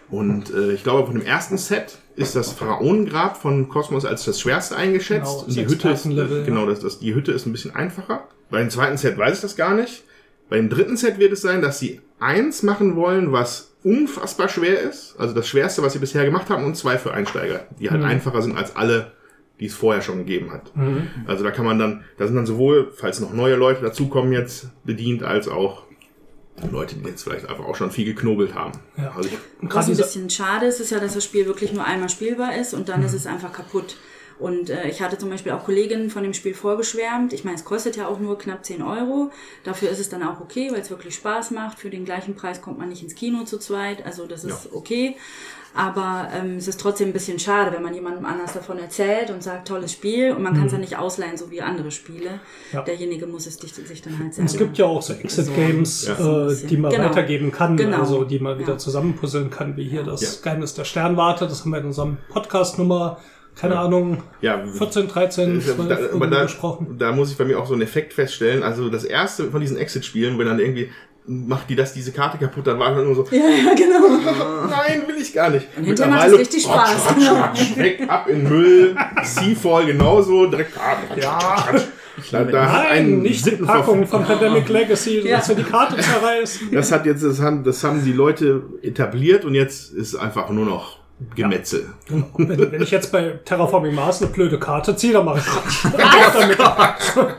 Und 0.09 0.53
äh, 0.53 0.73
ich 0.73 0.83
glaube, 0.83 1.05
von 1.07 1.15
dem 1.17 1.25
ersten 1.25 1.57
Set 1.57 1.97
ist 2.17 2.35
das 2.35 2.51
Pharaonengrab 2.51 3.37
von 3.37 3.69
Cosmos 3.69 4.03
als 4.03 4.25
das 4.25 4.41
schwerste 4.41 4.75
eingeschätzt. 4.75 5.45
Genau, 5.45 5.53
die 5.53 5.67
Hütte 5.67 5.89
ist, 5.89 6.03
genau, 6.45 6.65
das, 6.65 6.79
das, 6.79 6.99
die 6.99 7.13
Hütte 7.15 7.31
ist 7.31 7.45
ein 7.45 7.51
bisschen 7.51 7.75
einfacher. 7.75 8.27
Bei 8.49 8.59
dem 8.59 8.69
zweiten 8.69 8.97
Set 8.97 9.17
weiß 9.17 9.35
ich 9.35 9.41
das 9.41 9.55
gar 9.55 9.75
nicht. 9.75 10.03
Bei 10.49 10.57
dem 10.57 10.69
dritten 10.69 10.97
Set 10.97 11.19
wird 11.19 11.31
es 11.33 11.41
sein, 11.41 11.61
dass 11.61 11.79
sie 11.79 12.01
eins 12.19 12.63
machen 12.63 12.95
wollen, 12.95 13.31
was 13.31 13.75
unfassbar 13.83 14.49
schwer 14.49 14.79
ist. 14.81 15.15
Also 15.19 15.35
das 15.35 15.47
schwerste, 15.47 15.83
was 15.83 15.93
sie 15.93 15.99
bisher 15.99 16.25
gemacht 16.25 16.49
haben, 16.49 16.65
und 16.65 16.75
zwei 16.75 16.97
für 16.97 17.13
Einsteiger, 17.13 17.67
die 17.79 17.89
halt 17.91 18.01
einfacher 18.03 18.41
sind 18.41 18.57
als 18.57 18.75
alle, 18.75 19.11
die 19.59 19.67
es 19.67 19.75
vorher 19.75 20.01
schon 20.01 20.19
gegeben 20.19 20.51
hat. 20.51 20.71
Also 21.27 21.43
da 21.43 21.51
kann 21.51 21.65
man 21.65 21.77
dann, 21.77 22.03
da 22.17 22.25
sind 22.25 22.35
dann 22.35 22.45
sowohl, 22.45 22.91
falls 22.95 23.19
noch 23.19 23.33
neue 23.33 23.55
Leute 23.55 23.81
dazukommen 23.83 24.31
jetzt, 24.31 24.69
bedient, 24.85 25.23
als 25.23 25.47
auch 25.47 25.83
Leute, 26.71 26.95
die 26.95 27.07
jetzt 27.07 27.23
vielleicht 27.23 27.47
einfach 27.47 27.65
auch 27.65 27.75
schon 27.75 27.91
viel 27.91 28.05
geknobelt 28.05 28.55
haben. 28.55 28.71
Ja. 28.97 29.13
Also 29.15 29.29
ich, 29.29 29.37
Was 29.61 29.87
ein 29.87 29.97
bisschen 29.97 30.29
schade 30.29 30.65
ist, 30.65 30.79
ist 30.79 30.91
ja, 30.91 30.99
dass 30.99 31.13
das 31.13 31.23
Spiel 31.23 31.45
wirklich 31.45 31.71
nur 31.71 31.85
einmal 31.85 32.09
spielbar 32.09 32.55
ist 32.55 32.73
und 32.73 32.89
dann 32.89 33.03
ist 33.03 33.13
es 33.13 33.27
einfach 33.27 33.53
kaputt. 33.53 33.95
Und 34.39 34.69
äh, 34.69 34.87
ich 34.87 35.01
hatte 35.01 35.17
zum 35.17 35.29
Beispiel 35.29 35.51
auch 35.51 35.63
Kolleginnen 35.63 36.09
von 36.09 36.23
dem 36.23 36.33
Spiel 36.33 36.53
vorgeschwärmt. 36.53 37.33
Ich 37.33 37.43
meine, 37.43 37.57
es 37.57 37.65
kostet 37.65 37.95
ja 37.95 38.07
auch 38.07 38.19
nur 38.19 38.37
knapp 38.37 38.63
10 38.63 38.83
Euro. 38.83 39.31
Dafür 39.63 39.89
ist 39.89 39.99
es 39.99 40.09
dann 40.09 40.21
auch 40.21 40.39
okay, 40.41 40.69
weil 40.71 40.81
es 40.81 40.89
wirklich 40.91 41.15
Spaß 41.15 41.51
macht. 41.51 41.79
Für 41.79 41.89
den 41.89 42.05
gleichen 42.05 42.35
Preis 42.35 42.61
kommt 42.61 42.77
man 42.77 42.89
nicht 42.89 43.01
ins 43.01 43.15
Kino 43.15 43.45
zu 43.45 43.57
zweit. 43.57 44.05
Also 44.05 44.27
das 44.27 44.43
ist 44.43 44.73
okay. 44.73 45.15
Aber 45.77 46.27
ähm, 46.33 46.55
es 46.57 46.67
ist 46.67 46.79
trotzdem 46.81 47.09
ein 47.09 47.13
bisschen 47.13 47.37
schade, 47.39 47.71
wenn 47.73 47.83
man 47.83 47.93
jemandem 47.93 48.25
anders 48.25 48.53
davon 48.53 48.79
erzählt 48.79 49.29
und 49.29 49.43
sagt, 49.43 49.67
tolles 49.67 49.91
Spiel 49.91 50.31
und 50.33 50.41
man 50.41 50.53
kann 50.55 50.65
es 50.65 50.71
ja 50.71 50.77
nicht 50.79 50.97
ausleihen, 50.97 51.37
so 51.37 51.51
wie 51.51 51.61
andere 51.61 51.91
Spiele. 51.91 52.39
Ja. 52.73 52.81
Derjenige 52.81 53.27
muss 53.27 53.45
es 53.47 53.57
sich 53.57 53.73
sich 53.73 54.01
dann 54.01 54.17
halt 54.19 54.33
selber 54.33 54.49
es 54.49 54.57
gibt 54.57 54.77
ja 54.77 54.85
auch 54.85 55.01
so 55.01 55.13
Exit-Games, 55.13 56.07
Ja. 56.07 56.47
äh, 56.49 56.55
die 56.67 56.77
man 56.77 56.91
Genau. 56.91 57.05
weitergeben 57.05 57.51
kann, 57.51 57.77
Genau. 57.77 57.99
also 57.99 58.23
die 58.23 58.39
man 58.39 58.57
wieder 58.57 58.73
Ja. 58.73 58.77
zusammenpuzzeln 58.77 59.49
kann, 59.51 59.77
wie 59.77 59.83
hier 59.85 60.03
das 60.03 60.21
Ja. 60.21 60.29
Geheimnis 60.43 60.73
der 60.73 60.83
Sternwarte. 60.83 61.45
Das 61.47 61.61
haben 61.61 61.71
wir 61.71 61.79
in 61.79 61.85
unserem 61.85 62.17
Podcast 62.29 62.77
Nummer 62.77 63.19
keine 63.55 63.79
Ahnung, 63.79 64.21
Ja, 64.41 64.63
14, 64.67 65.07
13, 65.07 65.59
12 65.61 65.77
da, 65.77 65.95
aber 65.95 65.99
irgendwie 65.99 66.29
da, 66.29 66.43
gesprochen. 66.43 66.95
da 66.99 67.11
muss 67.11 67.31
ich 67.31 67.37
bei 67.37 67.45
mir 67.45 67.59
auch 67.59 67.65
so 67.65 67.73
einen 67.73 67.81
Effekt 67.81 68.13
feststellen. 68.13 68.61
Also 68.61 68.87
das 68.89 69.03
erste 69.03 69.49
von 69.49 69.61
diesen 69.61 69.77
Exit-Spielen, 69.77 70.37
wenn 70.37 70.45
dann 70.45 70.59
irgendwie 70.59 70.91
macht 71.27 71.69
die 71.69 71.75
das 71.75 71.93
diese 71.93 72.11
Karte 72.13 72.37
kaputt, 72.37 72.65
dann 72.67 72.79
war 72.79 72.95
dann 72.95 73.03
nur 73.05 73.15
so, 73.15 73.27
Ja, 73.31 73.37
ja, 73.39 73.73
genau. 73.75 74.07
nein, 74.69 75.03
will 75.07 75.17
ich 75.21 75.33
gar 75.33 75.49
nicht. 75.49 75.67
Und 75.77 75.83
hinterher 75.83 76.15
macht 76.15 76.27
es 76.27 76.39
richtig 76.39 76.67
Ratsch, 76.69 76.89
Spaß. 76.91 77.15
ratsch, 77.15 77.31
ratsch, 77.31 77.77
weg, 77.77 78.03
ab 78.07 78.27
in 78.29 78.43
Müll, 78.47 78.95
Seafall 79.23 79.85
genauso, 79.87 80.45
direkt 80.47 80.77
ratsch, 80.77 81.25
ratsch, 81.25 81.73
ratsch. 81.73 81.81
Da, 82.31 82.43
da 82.45 82.71
hat 82.71 82.83
Nein, 82.89 82.91
ein 82.97 83.19
nicht 83.19 83.45
die 83.45 83.51
Packung 83.51 84.07
von 84.07 84.23
Pandemic 84.25 84.67
Legacy, 84.69 85.19
Ja. 85.19 85.37
dass 85.37 85.49
wir 85.49 85.55
die 85.55 85.63
Karte 85.63 85.97
zerreißen. 86.01 86.69
Das 86.71 86.91
hat 86.91 87.05
jetzt, 87.05 87.23
das 87.23 87.39
haben, 87.41 87.63
das 87.63 87.83
haben 87.83 88.03
die 88.03 88.11
Leute 88.13 88.63
etabliert 88.81 89.45
und 89.45 89.53
jetzt 89.53 89.93
ist 89.93 90.15
einfach 90.15 90.49
nur 90.49 90.65
noch 90.65 90.96
Gemetzel. 91.35 91.89
Wenn, 92.07 92.71
wenn 92.71 92.81
ich 92.81 92.91
jetzt 92.91 93.11
bei 93.11 93.39
Terraforming 93.43 93.95
Mars 93.95 94.21
eine 94.21 94.31
blöde 94.31 94.59
Karte 94.59 94.95
ziehe, 94.95 95.13
dann 95.13 95.25
mache 95.25 95.39
ich 95.39 95.91
damit. 95.91 96.57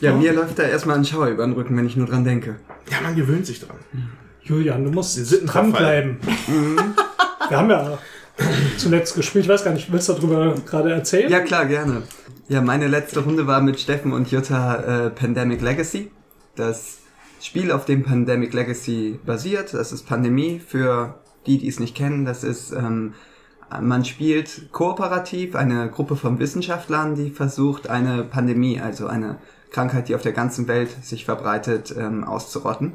Ja, 0.00 0.12
mir 0.14 0.34
läuft 0.34 0.58
da 0.58 0.64
erstmal 0.64 0.96
ein 0.96 1.04
Schauer 1.04 1.28
über 1.28 1.46
den 1.46 1.54
Rücken, 1.54 1.76
wenn 1.76 1.86
ich 1.86 1.96
nur 1.96 2.06
dran 2.06 2.24
denke. 2.24 2.56
Ja, 2.90 3.00
man 3.00 3.16
gewöhnt 3.16 3.46
sich 3.46 3.60
dran. 3.60 3.76
Julian, 4.42 4.84
du 4.84 4.90
musst 4.90 5.16
Wir 5.16 5.24
sind 5.24 5.46
dranbleiben. 5.46 6.18
Wir 7.48 7.56
haben 7.56 7.70
ja 7.70 7.98
zuletzt 8.76 9.14
gespielt, 9.14 9.46
ich 9.46 9.50
weiß 9.50 9.64
gar 9.64 9.72
nicht, 9.72 9.90
willst 9.90 10.08
du 10.10 10.12
darüber 10.12 10.54
gerade 10.66 10.92
erzählen? 10.92 11.30
Ja, 11.30 11.40
klar, 11.40 11.64
gerne. 11.64 12.02
Ja, 12.48 12.60
meine 12.60 12.88
letzte 12.88 13.20
Runde 13.20 13.46
war 13.46 13.62
mit 13.62 13.80
Steffen 13.80 14.12
und 14.12 14.30
Jutta 14.30 15.06
äh, 15.06 15.10
Pandemic 15.10 15.62
Legacy. 15.62 16.10
Das 16.56 16.98
Spiel, 17.40 17.72
auf 17.72 17.86
dem 17.86 18.02
Pandemic 18.02 18.52
Legacy 18.52 19.18
basiert, 19.24 19.72
das 19.72 19.92
ist 19.92 20.06
Pandemie. 20.06 20.60
Für 20.66 21.14
die, 21.46 21.58
die 21.58 21.68
es 21.68 21.80
nicht 21.80 21.94
kennen, 21.94 22.24
das 22.24 22.44
ist, 22.44 22.72
ähm, 22.72 23.14
man 23.80 24.04
spielt 24.04 24.72
kooperativ 24.72 25.56
eine 25.56 25.90
Gruppe 25.90 26.16
von 26.16 26.38
Wissenschaftlern, 26.38 27.14
die 27.14 27.30
versucht, 27.30 27.88
eine 27.88 28.24
Pandemie, 28.24 28.80
also 28.80 29.06
eine 29.06 29.38
Krankheit, 29.70 30.08
die 30.08 30.14
auf 30.14 30.22
der 30.22 30.32
ganzen 30.32 30.68
Welt 30.68 30.90
sich 31.02 31.24
verbreitet, 31.24 31.94
ähm, 31.98 32.24
auszurotten 32.24 32.92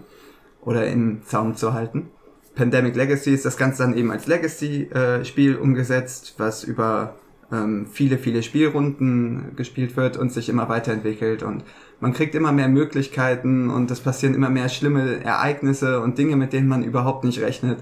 oder 0.61 0.87
im 0.87 1.23
Zaum 1.25 1.55
zu 1.55 1.73
halten. 1.73 2.09
Pandemic 2.55 2.95
Legacy 2.95 3.33
ist 3.33 3.45
das 3.45 3.57
Ganze 3.57 3.83
dann 3.83 3.95
eben 3.95 4.11
als 4.11 4.27
Legacy-Spiel 4.27 5.55
umgesetzt, 5.55 6.35
was 6.37 6.63
über 6.63 7.15
ähm, 7.51 7.87
viele, 7.91 8.17
viele 8.17 8.43
Spielrunden 8.43 9.53
gespielt 9.55 9.95
wird 9.97 10.17
und 10.17 10.31
sich 10.31 10.49
immer 10.49 10.69
weiterentwickelt 10.69 11.43
und 11.43 11.63
man 11.99 12.13
kriegt 12.13 12.35
immer 12.35 12.51
mehr 12.51 12.67
Möglichkeiten 12.67 13.69
und 13.69 13.91
es 13.91 13.99
passieren 13.99 14.35
immer 14.35 14.49
mehr 14.49 14.69
schlimme 14.69 15.23
Ereignisse 15.23 16.01
und 16.01 16.17
Dinge, 16.17 16.35
mit 16.35 16.53
denen 16.53 16.67
man 16.67 16.83
überhaupt 16.83 17.23
nicht 17.23 17.41
rechnet. 17.41 17.79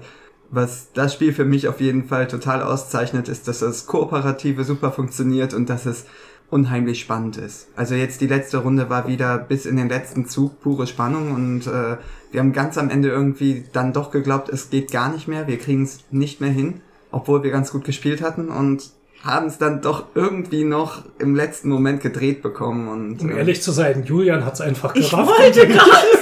Was 0.50 0.88
das 0.94 1.12
Spiel 1.14 1.32
für 1.32 1.44
mich 1.44 1.68
auf 1.68 1.80
jeden 1.80 2.04
Fall 2.08 2.26
total 2.26 2.62
auszeichnet, 2.62 3.28
ist, 3.28 3.48
dass 3.48 3.58
das 3.58 3.86
Kooperative 3.86 4.64
super 4.64 4.92
funktioniert 4.92 5.52
und 5.52 5.68
dass 5.68 5.84
es 5.86 6.06
unheimlich 6.50 7.00
spannend 7.00 7.36
ist. 7.36 7.68
Also 7.76 7.94
jetzt 7.94 8.22
die 8.22 8.26
letzte 8.26 8.58
Runde 8.58 8.88
war 8.88 9.06
wieder 9.06 9.36
bis 9.36 9.66
in 9.66 9.76
den 9.76 9.90
letzten 9.90 10.26
Zug 10.26 10.60
pure 10.62 10.86
Spannung 10.86 11.32
und 11.32 11.66
äh, 11.66 11.98
wir 12.32 12.40
haben 12.40 12.54
ganz 12.54 12.78
am 12.78 12.88
Ende 12.88 13.08
irgendwie 13.10 13.64
dann 13.74 13.92
doch 13.92 14.10
geglaubt, 14.10 14.48
es 14.48 14.70
geht 14.70 14.90
gar 14.90 15.12
nicht 15.12 15.28
mehr, 15.28 15.46
wir 15.46 15.58
kriegen 15.58 15.82
es 15.82 15.98
nicht 16.10 16.40
mehr 16.40 16.48
hin, 16.50 16.80
obwohl 17.10 17.42
wir 17.42 17.50
ganz 17.50 17.70
gut 17.70 17.84
gespielt 17.84 18.22
hatten 18.22 18.48
und 18.48 18.90
haben 19.22 19.46
es 19.46 19.58
dann 19.58 19.82
doch 19.82 20.06
irgendwie 20.14 20.64
noch 20.64 21.02
im 21.18 21.34
letzten 21.34 21.68
Moment 21.68 22.00
gedreht 22.00 22.40
bekommen 22.40 22.88
und 22.88 23.20
Um 23.20 23.30
äh, 23.30 23.36
ehrlich 23.38 23.60
zu 23.62 23.72
sein, 23.72 24.04
Julian 24.06 24.46
hat 24.46 24.54
es 24.54 24.60
einfach 24.62 24.94
Ich 24.94 25.10
gerafft. 25.10 25.28
wollte 25.38 25.66
gerade 25.68 26.17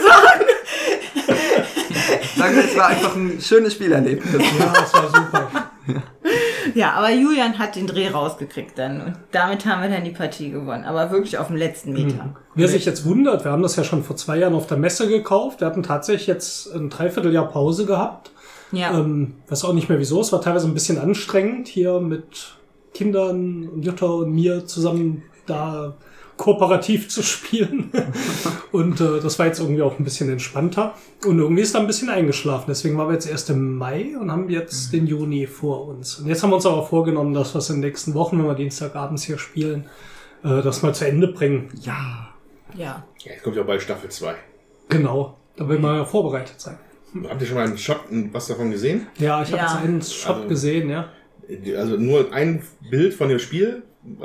es 2.76 2.82
war 2.82 2.88
einfach 2.88 3.16
ein 3.16 3.40
schönes 3.40 3.72
Spielerlebnis. 3.74 4.42
Ja, 4.58 4.72
das 4.72 4.92
war 4.92 5.08
super. 5.08 5.48
Ja, 6.74 6.92
aber 6.92 7.10
Julian 7.10 7.58
hat 7.58 7.76
den 7.76 7.86
Dreh 7.86 8.08
rausgekriegt 8.08 8.78
dann. 8.78 9.00
Und 9.00 9.16
damit 9.32 9.64
haben 9.66 9.82
wir 9.82 9.88
dann 9.88 10.04
die 10.04 10.10
Partie 10.10 10.50
gewonnen. 10.50 10.84
Aber 10.84 11.10
wirklich 11.10 11.38
auf 11.38 11.46
dem 11.46 11.56
letzten 11.56 11.92
Meter. 11.92 12.34
Wer 12.54 12.68
sich 12.68 12.84
jetzt 12.84 13.04
wundert, 13.06 13.44
wir 13.44 13.52
haben 13.52 13.62
das 13.62 13.76
ja 13.76 13.84
schon 13.84 14.02
vor 14.02 14.16
zwei 14.16 14.38
Jahren 14.38 14.54
auf 14.54 14.66
der 14.66 14.76
Messe 14.76 15.08
gekauft. 15.08 15.60
Wir 15.60 15.68
hatten 15.68 15.82
tatsächlich 15.82 16.26
jetzt 16.26 16.74
ein 16.74 16.90
Dreivierteljahr 16.90 17.48
Pause 17.48 17.86
gehabt. 17.86 18.30
Ja. 18.72 18.98
Ähm, 18.98 19.34
weiß 19.48 19.64
auch 19.64 19.72
nicht 19.72 19.88
mehr 19.88 19.98
wieso. 19.98 20.20
Es 20.20 20.32
war 20.32 20.40
teilweise 20.40 20.66
ein 20.66 20.74
bisschen 20.74 20.98
anstrengend, 20.98 21.68
hier 21.68 22.00
mit 22.00 22.56
Kindern 22.92 23.68
und 23.68 23.82
Jutta 23.82 24.06
und 24.06 24.32
mir 24.32 24.66
zusammen 24.66 25.22
da 25.46 25.94
kooperativ 26.36 27.08
zu 27.08 27.22
spielen. 27.22 27.90
und 28.72 29.00
äh, 29.00 29.20
das 29.20 29.38
war 29.38 29.46
jetzt 29.46 29.58
irgendwie 29.60 29.82
auch 29.82 29.98
ein 29.98 30.04
bisschen 30.04 30.28
entspannter. 30.30 30.94
Und 31.24 31.38
irgendwie 31.38 31.62
ist 31.62 31.74
da 31.74 31.78
ein 31.80 31.86
bisschen 31.86 32.08
eingeschlafen. 32.10 32.64
Deswegen 32.68 32.96
waren 32.98 33.08
wir 33.08 33.14
jetzt 33.14 33.28
erst 33.28 33.50
im 33.50 33.76
Mai 33.76 34.16
und 34.20 34.30
haben 34.30 34.48
jetzt 34.50 34.92
den 34.92 35.06
Juni 35.06 35.46
vor 35.46 35.86
uns. 35.88 36.16
Und 36.18 36.26
jetzt 36.26 36.42
haben 36.42 36.50
wir 36.50 36.56
uns 36.56 36.66
aber 36.66 36.84
vorgenommen, 36.86 37.32
dass 37.34 37.54
wir 37.54 37.58
es 37.58 37.70
in 37.70 37.76
den 37.76 37.88
nächsten 37.88 38.14
Wochen, 38.14 38.38
wenn 38.38 38.46
wir 38.46 38.54
Dienstagabends 38.54 39.22
hier 39.22 39.38
spielen, 39.38 39.86
äh, 40.44 40.62
das 40.62 40.82
mal 40.82 40.94
zu 40.94 41.06
Ende 41.06 41.28
bringen. 41.28 41.68
Ja. 41.82 42.28
ja. 42.74 43.04
Ja, 43.24 43.32
jetzt 43.32 43.42
kommt 43.42 43.56
ja 43.56 43.62
bald 43.62 43.82
Staffel 43.82 44.10
2. 44.10 44.34
Genau. 44.90 45.36
Da 45.56 45.68
will 45.68 45.78
man 45.78 45.96
ja 45.96 46.04
vorbereitet 46.04 46.60
sein. 46.60 46.76
Habt 47.28 47.40
ihr 47.40 47.46
schon 47.46 47.56
mal 47.56 47.64
einen 47.66 47.78
Shot, 47.78 48.00
was 48.32 48.46
davon 48.48 48.70
gesehen? 48.70 49.06
Ja, 49.18 49.40
ich 49.42 49.48
habe 49.52 49.62
Ja. 49.62 49.72
jetzt 49.72 49.76
einen 49.82 50.02
Shot 50.02 50.36
Also- 50.36 50.48
gesehen, 50.48 50.90
ja. 50.90 51.08
Also 51.78 51.96
nur 51.96 52.32
ein 52.32 52.62
Bild 52.90 53.14
von 53.14 53.28
dem 53.28 53.38
Spiel, 53.38 53.84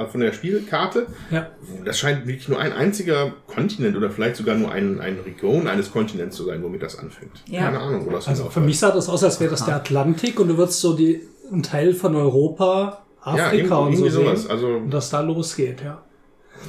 von 0.09 0.21
der 0.21 0.31
Spielkarte. 0.31 1.07
Ja. 1.31 1.49
Das 1.85 1.99
scheint 1.99 2.27
wirklich 2.27 2.47
nur 2.47 2.59
ein 2.59 2.73
einziger 2.73 3.33
Kontinent 3.47 3.95
oder 3.97 4.09
vielleicht 4.09 4.35
sogar 4.35 4.55
nur 4.55 4.71
ein, 4.71 4.99
eine 4.99 5.25
Region 5.25 5.67
eines 5.67 5.91
Kontinents 5.91 6.35
zu 6.35 6.45
sein, 6.45 6.63
womit 6.63 6.81
das 6.83 6.97
anfängt. 6.97 7.43
Ja. 7.47 7.61
Keine 7.61 7.79
Ahnung, 7.79 8.05
wo 8.05 8.11
das 8.11 8.27
Also 8.27 8.49
für 8.49 8.59
mich 8.61 8.79
sah 8.79 8.91
das 8.91 9.09
aus, 9.09 9.23
als 9.23 9.39
wäre 9.39 9.51
das 9.51 9.65
der 9.65 9.75
Atlantik 9.75 10.39
und 10.39 10.47
du 10.49 10.57
würdest 10.57 10.79
so 10.81 10.93
die, 10.93 11.21
einen 11.51 11.63
Teil 11.63 11.93
von 11.93 12.15
Europa, 12.15 13.03
ja, 13.25 13.31
Afrika 13.47 13.51
irgendwie, 13.51 13.73
und 13.73 13.75
so 13.75 14.05
irgendwie 14.05 14.09
sehen. 14.09 14.25
sowas. 14.25 14.47
Also 14.47 14.67
Und 14.67 14.91
das 14.91 15.09
da 15.09 15.21
losgeht, 15.21 15.81
ja. 15.81 16.01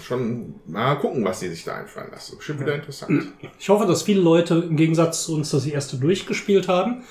schon 0.02 0.54
mal 0.66 0.94
gucken, 0.96 1.24
was 1.24 1.40
die 1.40 1.48
sich 1.48 1.64
da 1.64 1.76
einfallen 1.76 2.10
lassen. 2.10 2.36
Bestimmt 2.38 2.60
wieder 2.60 2.74
interessant. 2.74 3.28
Ich 3.58 3.68
hoffe, 3.68 3.86
dass 3.86 4.02
viele 4.02 4.20
Leute 4.20 4.66
im 4.68 4.76
Gegensatz 4.76 5.24
zu 5.24 5.34
uns 5.34 5.50
das 5.50 5.66
erste 5.66 5.96
durchgespielt 5.96 6.68
haben, 6.68 7.04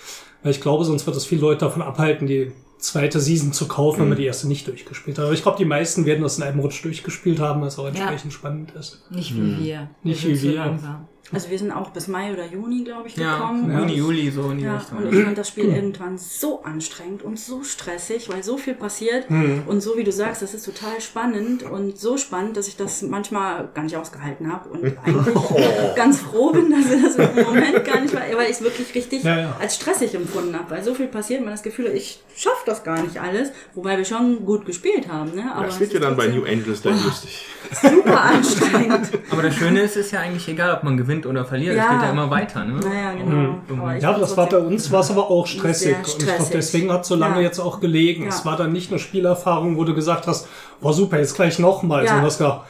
weil 0.44 0.52
ich 0.52 0.62
glaube, 0.62 0.84
sonst 0.86 1.06
wird 1.06 1.16
es 1.16 1.26
viele 1.26 1.42
Leute 1.42 1.66
davon 1.66 1.82
abhalten, 1.82 2.28
die 2.28 2.52
zweite 2.82 3.20
Season 3.20 3.54
zu 3.54 3.68
kaufen, 3.68 4.02
wenn 4.02 4.10
man 4.10 4.18
die 4.18 4.26
erste 4.26 4.48
nicht 4.48 4.68
durchgespielt 4.68 5.18
hat. 5.18 5.26
Aber 5.26 5.34
ich 5.34 5.44
glaube, 5.44 5.58
die 5.58 5.66
meisten 5.66 6.06
werden 6.06 6.24
das 6.24 6.38
in 6.38 6.44
einem 6.44 6.60
Rutsch 6.60 6.84
durchgespielt 6.84 7.40
haben, 7.40 7.62
was 7.62 7.80
auch 7.80 7.88
entsprechend 7.88 8.34
spannend 8.34 8.72
ist. 8.72 9.06
Nicht 9.12 9.36
wie 9.36 9.64
wir. 9.64 9.90
Nicht 10.04 10.22
sind 10.22 10.32
wie 10.32 10.42
wir. 10.42 10.56
langsam. 10.56 11.08
Also 11.34 11.50
wir 11.50 11.58
sind 11.58 11.72
auch 11.72 11.92
bis 11.92 12.08
Mai 12.10 12.34
oder 12.34 12.46
Juni, 12.46 12.84
glaube 12.84 13.08
ich, 13.08 13.16
Ja, 13.16 13.38
gekommen. 13.38 13.72
Juni, 13.72 13.94
Juli, 13.94 14.32
so 14.32 14.52
in 14.52 14.58
die 14.58 14.64
Ja, 14.66 14.78
Richtung. 14.78 14.98
und 14.98 15.14
ich 15.16 15.24
fand 15.24 15.38
das 15.38 15.48
Spiel 15.48 15.66
irgendwann 15.74 16.18
so 16.18 16.62
anstrengend 16.64 17.22
und 17.24 17.40
so 17.40 17.64
stressig, 17.64 18.28
weil 18.30 18.44
so 18.44 18.58
viel 18.58 18.74
passiert. 18.74 19.30
Hm. 19.30 19.64
Und 19.66 19.80
so 19.82 19.96
wie 19.96 20.04
du 20.04 20.12
sagst, 20.12 20.42
das 20.42 20.54
ist 20.54 20.66
total 20.66 21.00
spannend 21.00 21.64
und 21.64 21.98
so 21.98 22.18
spannend, 22.18 22.58
dass 22.58 22.68
ich 22.68 22.76
das 22.76 23.02
manchmal 23.04 23.70
gar 23.74 23.84
nicht 23.84 23.96
ausgehalten 23.96 24.52
habe. 24.52 24.68
Und 24.70 24.84
eigentlich 25.06 25.96
ganz 25.96 26.20
froh 26.20 26.52
bin, 26.52 26.70
dass 26.70 26.92
ich 26.92 27.02
das 27.02 27.16
im 27.16 27.46
Moment 27.46 27.86
gar 27.86 28.02
nicht 28.02 28.14
war, 28.14 28.22
weil 28.36 28.46
ich 28.46 28.58
es 28.58 28.62
wirklich 28.62 28.94
richtig 28.94 29.24
Ja, 29.24 29.40
ja. 29.40 29.56
als 29.62 29.76
stressig 29.76 30.14
empfunden 30.14 30.54
habe. 30.58 30.70
Weil 30.72 30.84
so 30.84 30.94
viel 30.94 31.08
passiert, 31.08 31.42
man 31.42 31.52
das 31.52 31.64
Gefühl, 31.64 31.88
hat, 31.88 31.94
ich 31.96 32.22
schaffe 32.36 32.64
das 32.66 32.84
gar 32.84 33.02
nicht 33.02 33.22
alles. 33.22 33.52
Wobei 33.74 33.98
wir 33.98 34.04
schon 34.06 34.44
gut 34.46 34.66
gespielt 34.66 35.08
haben. 35.08 35.34
Ne? 35.36 35.50
Aber 35.56 35.68
das 35.68 35.80
wird 35.80 35.94
ja 35.94 36.00
dann 36.02 36.18
bei 36.18 36.28
New 36.28 36.44
Angels 36.44 36.82
dann 36.82 37.02
lustig. 37.06 37.46
super 37.82 38.20
anstrengend. 38.22 39.12
Aber 39.30 39.44
das 39.44 39.56
Schöne 39.56 39.82
ist, 39.84 39.92
es 39.96 40.08
ist 40.08 40.12
ja 40.12 40.20
eigentlich 40.20 40.48
egal, 40.50 40.76
ob 40.76 40.84
man 40.84 40.98
gewinnt 40.98 41.11
oder 41.26 41.46
verliert. 41.46 41.76
Ja. 41.76 41.84
Es 41.86 41.90
geht 41.92 42.02
ja 42.04 42.10
immer 42.12 42.30
weiter, 42.30 42.64
ne? 42.66 42.80
Naja, 42.80 43.14
genau. 43.14 43.92
Ich 43.96 44.02
Ja, 44.04 44.14
das 44.18 44.36
war 44.38 44.48
bei 44.50 44.58
uns, 44.58 44.92
war 44.92 45.02
es 45.02 45.12
aber 45.12 45.30
auch 45.30 45.46
stressig. 45.48 45.88
Sehr 45.90 45.98
Und 45.98 46.08
ich 46.08 46.18
glaube, 46.18 46.32
stressig. 46.34 46.52
deswegen 46.54 46.92
hat 46.92 47.02
es 47.02 47.08
so 47.08 47.16
lange 47.16 47.36
Ja. 47.38 47.42
jetzt 47.42 47.60
auch 47.60 47.80
gelegen. 47.80 48.24
Ja. 48.24 48.30
Es 48.30 48.46
war 48.46 48.58
dann 48.58 48.72
nicht 48.72 48.90
eine 48.92 49.00
Spielerfahrung, 49.00 49.78
wo 49.78 49.84
du 49.84 49.94
gesagt 49.94 50.28
hast, 50.28 50.48
war 50.82 50.94
super, 50.94 51.20
jetzt 51.20 51.36
gleich 51.36 51.60
nochmal. 51.60 52.02
Ja. 52.04 52.08
Sondern 52.10 52.24
du 52.24 52.28
hast 52.28 52.38
gedacht, 52.40 52.62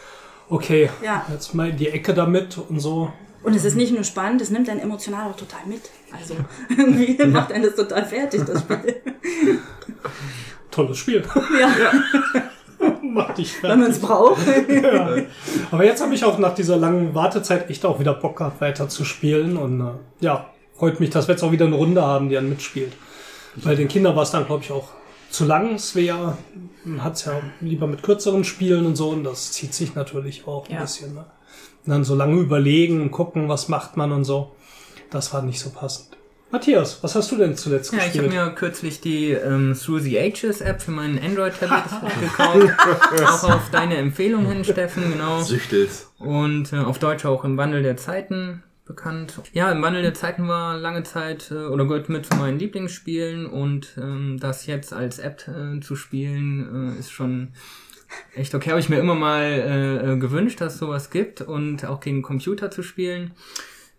okay, 0.49 0.89
Ja. 1.03 1.25
jetzt 1.31 1.53
mal 1.55 1.69
in 1.69 1.77
die 1.77 1.89
Ecke 1.89 2.13
damit 2.13 2.57
und 2.69 2.79
so. 2.79 3.11
Und 3.43 3.55
es 3.55 3.65
ist 3.65 3.75
nicht 3.75 3.91
nur 3.93 4.03
spannend, 4.03 4.39
es 4.41 4.51
nimmt 4.51 4.69
einen 4.69 4.79
emotional 4.81 5.31
auch 5.31 5.35
total 5.35 5.61
mit. 5.65 5.81
Also 6.15 6.35
irgendwie 6.69 7.17
macht 7.25 7.51
einen 7.51 7.63
das 7.63 7.75
total 7.75 8.05
fertig, 8.05 8.43
das 8.45 8.59
Spiel. 8.61 9.01
Tolles 10.69 10.97
Spiel. 10.97 11.23
Ja, 11.59 11.69
Macht 13.03 13.37
dich 13.37 13.61
wenn 13.63 13.79
man 13.79 13.91
es 13.91 13.97
fertig. 13.97 14.07
braucht. 14.07 14.47
Ja. 14.69 15.15
Aber 15.71 15.85
jetzt 15.85 16.01
habe 16.01 16.13
ich 16.13 16.23
auch 16.23 16.37
nach 16.39 16.55
dieser 16.55 16.77
langen 16.77 17.13
Wartezeit 17.13 17.69
echt 17.69 17.85
auch 17.85 17.99
wieder 17.99 18.13
Bock 18.13 18.37
gehabt, 18.37 18.61
weiter 18.61 18.89
zu 18.89 19.03
spielen. 19.05 19.57
Und 19.57 19.81
äh, 19.81 19.91
ja, 20.25 20.49
freut 20.77 20.99
mich, 20.99 21.09
dass 21.09 21.27
wir 21.27 21.35
jetzt 21.35 21.43
auch 21.43 21.51
wieder 21.51 21.65
eine 21.65 21.75
Runde 21.75 22.01
haben, 22.01 22.29
die 22.29 22.35
dann 22.35 22.49
mitspielt. 22.49 22.93
Weil 23.57 23.75
den 23.75 23.87
Kindern 23.87 24.15
war 24.15 24.23
es 24.23 24.31
dann, 24.31 24.45
glaube 24.45 24.63
ich, 24.63 24.71
auch 24.71 24.89
zu 25.29 25.45
lang. 25.45 25.77
Svea 25.77 26.37
hat 26.99 27.13
es 27.15 27.25
ja 27.25 27.33
lieber 27.59 27.87
mit 27.87 28.01
kürzeren 28.03 28.43
Spielen 28.43 28.85
und 28.85 28.95
so. 28.95 29.09
Und 29.09 29.23
das 29.23 29.51
zieht 29.51 29.73
sich 29.73 29.95
natürlich 29.95 30.47
auch 30.47 30.67
ein 30.69 30.75
Ja. 30.75 30.81
bisschen. 30.81 31.13
Ne? 31.13 31.25
Und 31.85 31.91
dann 31.91 32.03
so 32.03 32.15
lange 32.15 32.39
überlegen 32.39 33.01
und 33.01 33.11
gucken, 33.11 33.49
was 33.49 33.67
macht 33.67 33.97
man 33.97 34.11
und 34.11 34.23
so. 34.23 34.51
Das 35.09 35.33
war 35.33 35.41
nicht 35.41 35.59
so 35.59 35.69
passend. 35.71 36.10
Matthias, 36.51 37.01
was 37.01 37.15
hast 37.15 37.31
du 37.31 37.37
denn 37.37 37.55
zuletzt 37.55 37.93
Ja, 37.93 37.99
ich 37.99 38.17
habe 38.17 38.27
gespielt? 38.27 38.33
mir 38.33 38.51
kürzlich 38.51 38.99
die 39.01 39.31
ähm, 39.31 39.73
Through 39.73 39.99
the 39.99 40.19
Ages 40.19 40.59
App 40.61 40.81
für 40.81 40.91
meinen 40.91 41.17
Android-Tablet 41.17 41.83
gekauft. 42.19 42.73
auch 43.25 43.43
auf 43.55 43.69
deine 43.71 43.95
Empfehlung 43.97 44.45
hin, 44.45 44.63
Steffen, 44.65 45.11
genau. 45.13 45.41
Süchtels. 45.41 46.11
Und 46.19 46.73
äh, 46.73 46.77
auf 46.77 46.99
Deutsch 46.99 47.25
auch 47.25 47.45
im 47.45 47.55
Wandel 47.57 47.83
der 47.83 47.95
Zeiten 47.95 48.63
bekannt. 48.85 49.39
Ja, 49.53 49.71
im 49.71 49.81
Wandel 49.81 50.01
der 50.01 50.13
Zeiten 50.13 50.47
war 50.49 50.77
lange 50.77 51.03
Zeit 51.03 51.51
äh, 51.51 51.55
oder 51.55 51.85
gehört 51.85 52.09
mit 52.09 52.25
zu 52.25 52.35
meinen 52.35 52.59
Lieblingsspielen 52.59 53.45
und 53.45 53.95
ähm, 53.97 54.37
das 54.39 54.65
jetzt 54.65 54.91
als 54.93 55.19
App 55.19 55.45
äh, 55.47 55.79
zu 55.79 55.95
spielen 55.95 56.95
äh, 56.95 56.99
ist 56.99 57.11
schon 57.11 57.53
echt 58.35 58.53
okay. 58.55 58.71
Habe 58.71 58.81
ich 58.81 58.89
mir 58.89 58.99
immer 58.99 59.15
mal 59.15 59.43
äh, 59.43 60.13
äh, 60.13 60.17
gewünscht, 60.17 60.59
dass 60.59 60.73
es 60.73 60.79
sowas 60.79 61.11
gibt 61.11 61.39
und 61.39 61.85
auch 61.85 62.01
gegen 62.01 62.21
Computer 62.21 62.69
zu 62.69 62.83
spielen. 62.83 63.31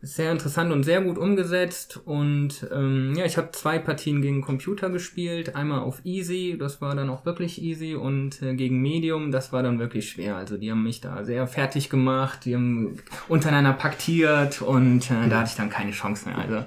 Sehr 0.04 0.32
interessant 0.32 0.72
und 0.72 0.82
sehr 0.82 1.00
gut 1.00 1.16
umgesetzt. 1.16 2.00
Und 2.04 2.66
ähm, 2.74 3.14
ja, 3.16 3.24
ich 3.24 3.36
habe 3.36 3.52
zwei 3.52 3.78
Partien 3.78 4.20
gegen 4.20 4.40
Computer 4.42 4.90
gespielt. 4.90 5.54
Einmal 5.54 5.78
auf 5.78 6.00
Easy, 6.04 6.56
das 6.58 6.80
war 6.80 6.96
dann 6.96 7.08
auch 7.08 7.24
wirklich 7.24 7.62
easy. 7.62 7.94
Und 7.94 8.42
äh, 8.42 8.56
gegen 8.56 8.82
Medium, 8.82 9.30
das 9.30 9.52
war 9.52 9.62
dann 9.62 9.78
wirklich 9.78 10.10
schwer. 10.10 10.34
Also 10.34 10.56
die 10.56 10.72
haben 10.72 10.82
mich 10.82 11.00
da 11.00 11.22
sehr 11.22 11.46
fertig 11.46 11.88
gemacht. 11.88 12.44
Die 12.46 12.56
haben 12.56 12.96
untereinander 13.28 13.74
paktiert 13.74 14.60
und 14.60 15.08
äh, 15.08 15.28
da 15.30 15.38
hatte 15.38 15.50
ich 15.50 15.56
dann 15.56 15.70
keine 15.70 15.92
Chance 15.92 16.28
mehr. 16.28 16.36
Also 16.38 16.64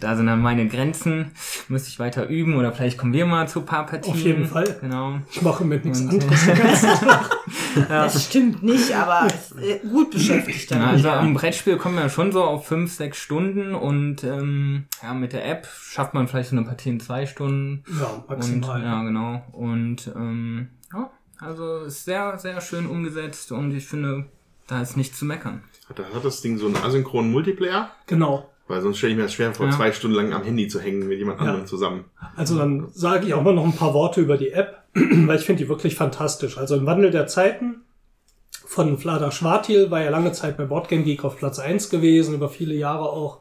da 0.00 0.16
sind 0.16 0.24
dann 0.26 0.40
meine 0.40 0.66
Grenzen. 0.66 1.32
Müsste 1.68 1.90
ich 1.90 1.98
weiter 1.98 2.28
üben 2.28 2.54
oder 2.56 2.72
vielleicht 2.72 2.96
kommen 2.96 3.12
wir 3.12 3.26
mal 3.26 3.46
zu 3.46 3.60
ein 3.60 3.66
paar 3.66 3.84
Partien. 3.84 4.14
Auf 4.14 4.20
jeden 4.20 4.46
Fall. 4.46 4.78
Genau. 4.80 5.18
Ich 5.30 5.42
mache 5.42 5.66
mit 5.66 5.84
nichts 5.84 6.00
Und, 6.00 6.12
anderes. 6.14 6.46
den 6.46 6.56
ganzen 6.56 6.88
Tag. 7.06 7.30
Das 7.88 8.24
stimmt 8.24 8.62
nicht, 8.62 8.92
aber 8.94 9.26
es, 9.26 9.52
äh, 9.62 9.78
gut 9.86 10.10
beschäftigt 10.10 10.70
Ja, 10.70 10.78
damit. 10.78 10.92
also 10.94 11.10
am 11.10 11.34
Brettspiel 11.34 11.76
kommen 11.76 11.96
wir 11.96 12.08
schon 12.08 12.32
so 12.32 12.42
auf 12.42 12.69
fünf, 12.70 12.92
sechs 12.94 13.18
Stunden 13.18 13.74
und 13.74 14.22
ähm, 14.22 14.84
ja, 15.02 15.12
mit 15.12 15.32
der 15.32 15.44
App 15.44 15.66
schafft 15.66 16.14
man 16.14 16.28
vielleicht 16.28 16.50
so 16.50 16.56
eine 16.56 16.64
Partie 16.64 16.90
in 16.90 17.00
zwei 17.00 17.26
Stunden. 17.26 17.82
Ja, 18.00 18.06
Und, 18.06 18.28
maximal. 18.28 18.80
ja, 18.82 19.02
genau. 19.02 19.42
Und 19.50 20.06
ähm, 20.14 20.68
ja, 20.92 21.10
also 21.40 21.80
ist 21.80 22.04
sehr, 22.04 22.38
sehr 22.38 22.60
schön 22.60 22.86
umgesetzt 22.86 23.50
und 23.50 23.74
ich 23.74 23.86
finde, 23.86 24.26
da 24.68 24.80
ist 24.80 24.96
nichts 24.96 25.18
zu 25.18 25.24
meckern. 25.24 25.64
Hat, 25.88 25.98
hat 25.98 26.24
das 26.24 26.42
Ding 26.42 26.58
so 26.58 26.66
einen 26.66 26.76
asynchronen 26.76 27.32
Multiplayer? 27.32 27.90
Genau. 28.06 28.48
Weil 28.68 28.82
sonst 28.82 28.98
stelle 28.98 29.12
ich 29.14 29.16
mir 29.16 29.24
das 29.24 29.34
schwer 29.34 29.52
vor, 29.52 29.66
Ja. 29.66 29.72
zwei 29.72 29.90
Stunden 29.90 30.16
lang 30.16 30.32
am 30.32 30.44
Handy 30.44 30.68
zu 30.68 30.80
hängen 30.80 31.08
mit 31.08 31.18
jemand 31.18 31.40
Ja. 31.40 31.46
anderem 31.46 31.66
zusammen. 31.66 32.04
Also 32.36 32.56
dann 32.56 32.86
sage 32.92 33.26
ich 33.26 33.34
auch 33.34 33.42
mal 33.42 33.52
noch 33.52 33.64
ein 33.64 33.74
paar 33.74 33.94
Worte 33.94 34.20
über 34.20 34.36
die 34.36 34.50
App, 34.52 34.84
weil 34.94 35.36
ich 35.38 35.44
finde 35.44 35.64
die 35.64 35.68
wirklich 35.68 35.96
fantastisch. 35.96 36.56
Also 36.56 36.76
im 36.76 36.86
Wandel 36.86 37.10
der 37.10 37.26
Zeiten 37.26 37.82
von 38.70 38.98
Vlada 38.98 39.32
Schwartil 39.32 39.90
war 39.90 40.00
ja 40.00 40.10
lange 40.10 40.30
Zeit 40.30 40.56
bei 40.56 40.64
Boardgame 40.64 41.02
Geek 41.02 41.24
auf 41.24 41.36
Platz 41.36 41.58
1 41.58 41.90
gewesen, 41.90 42.36
über 42.36 42.48
viele 42.48 42.76
Jahre 42.76 43.10
auch, 43.10 43.40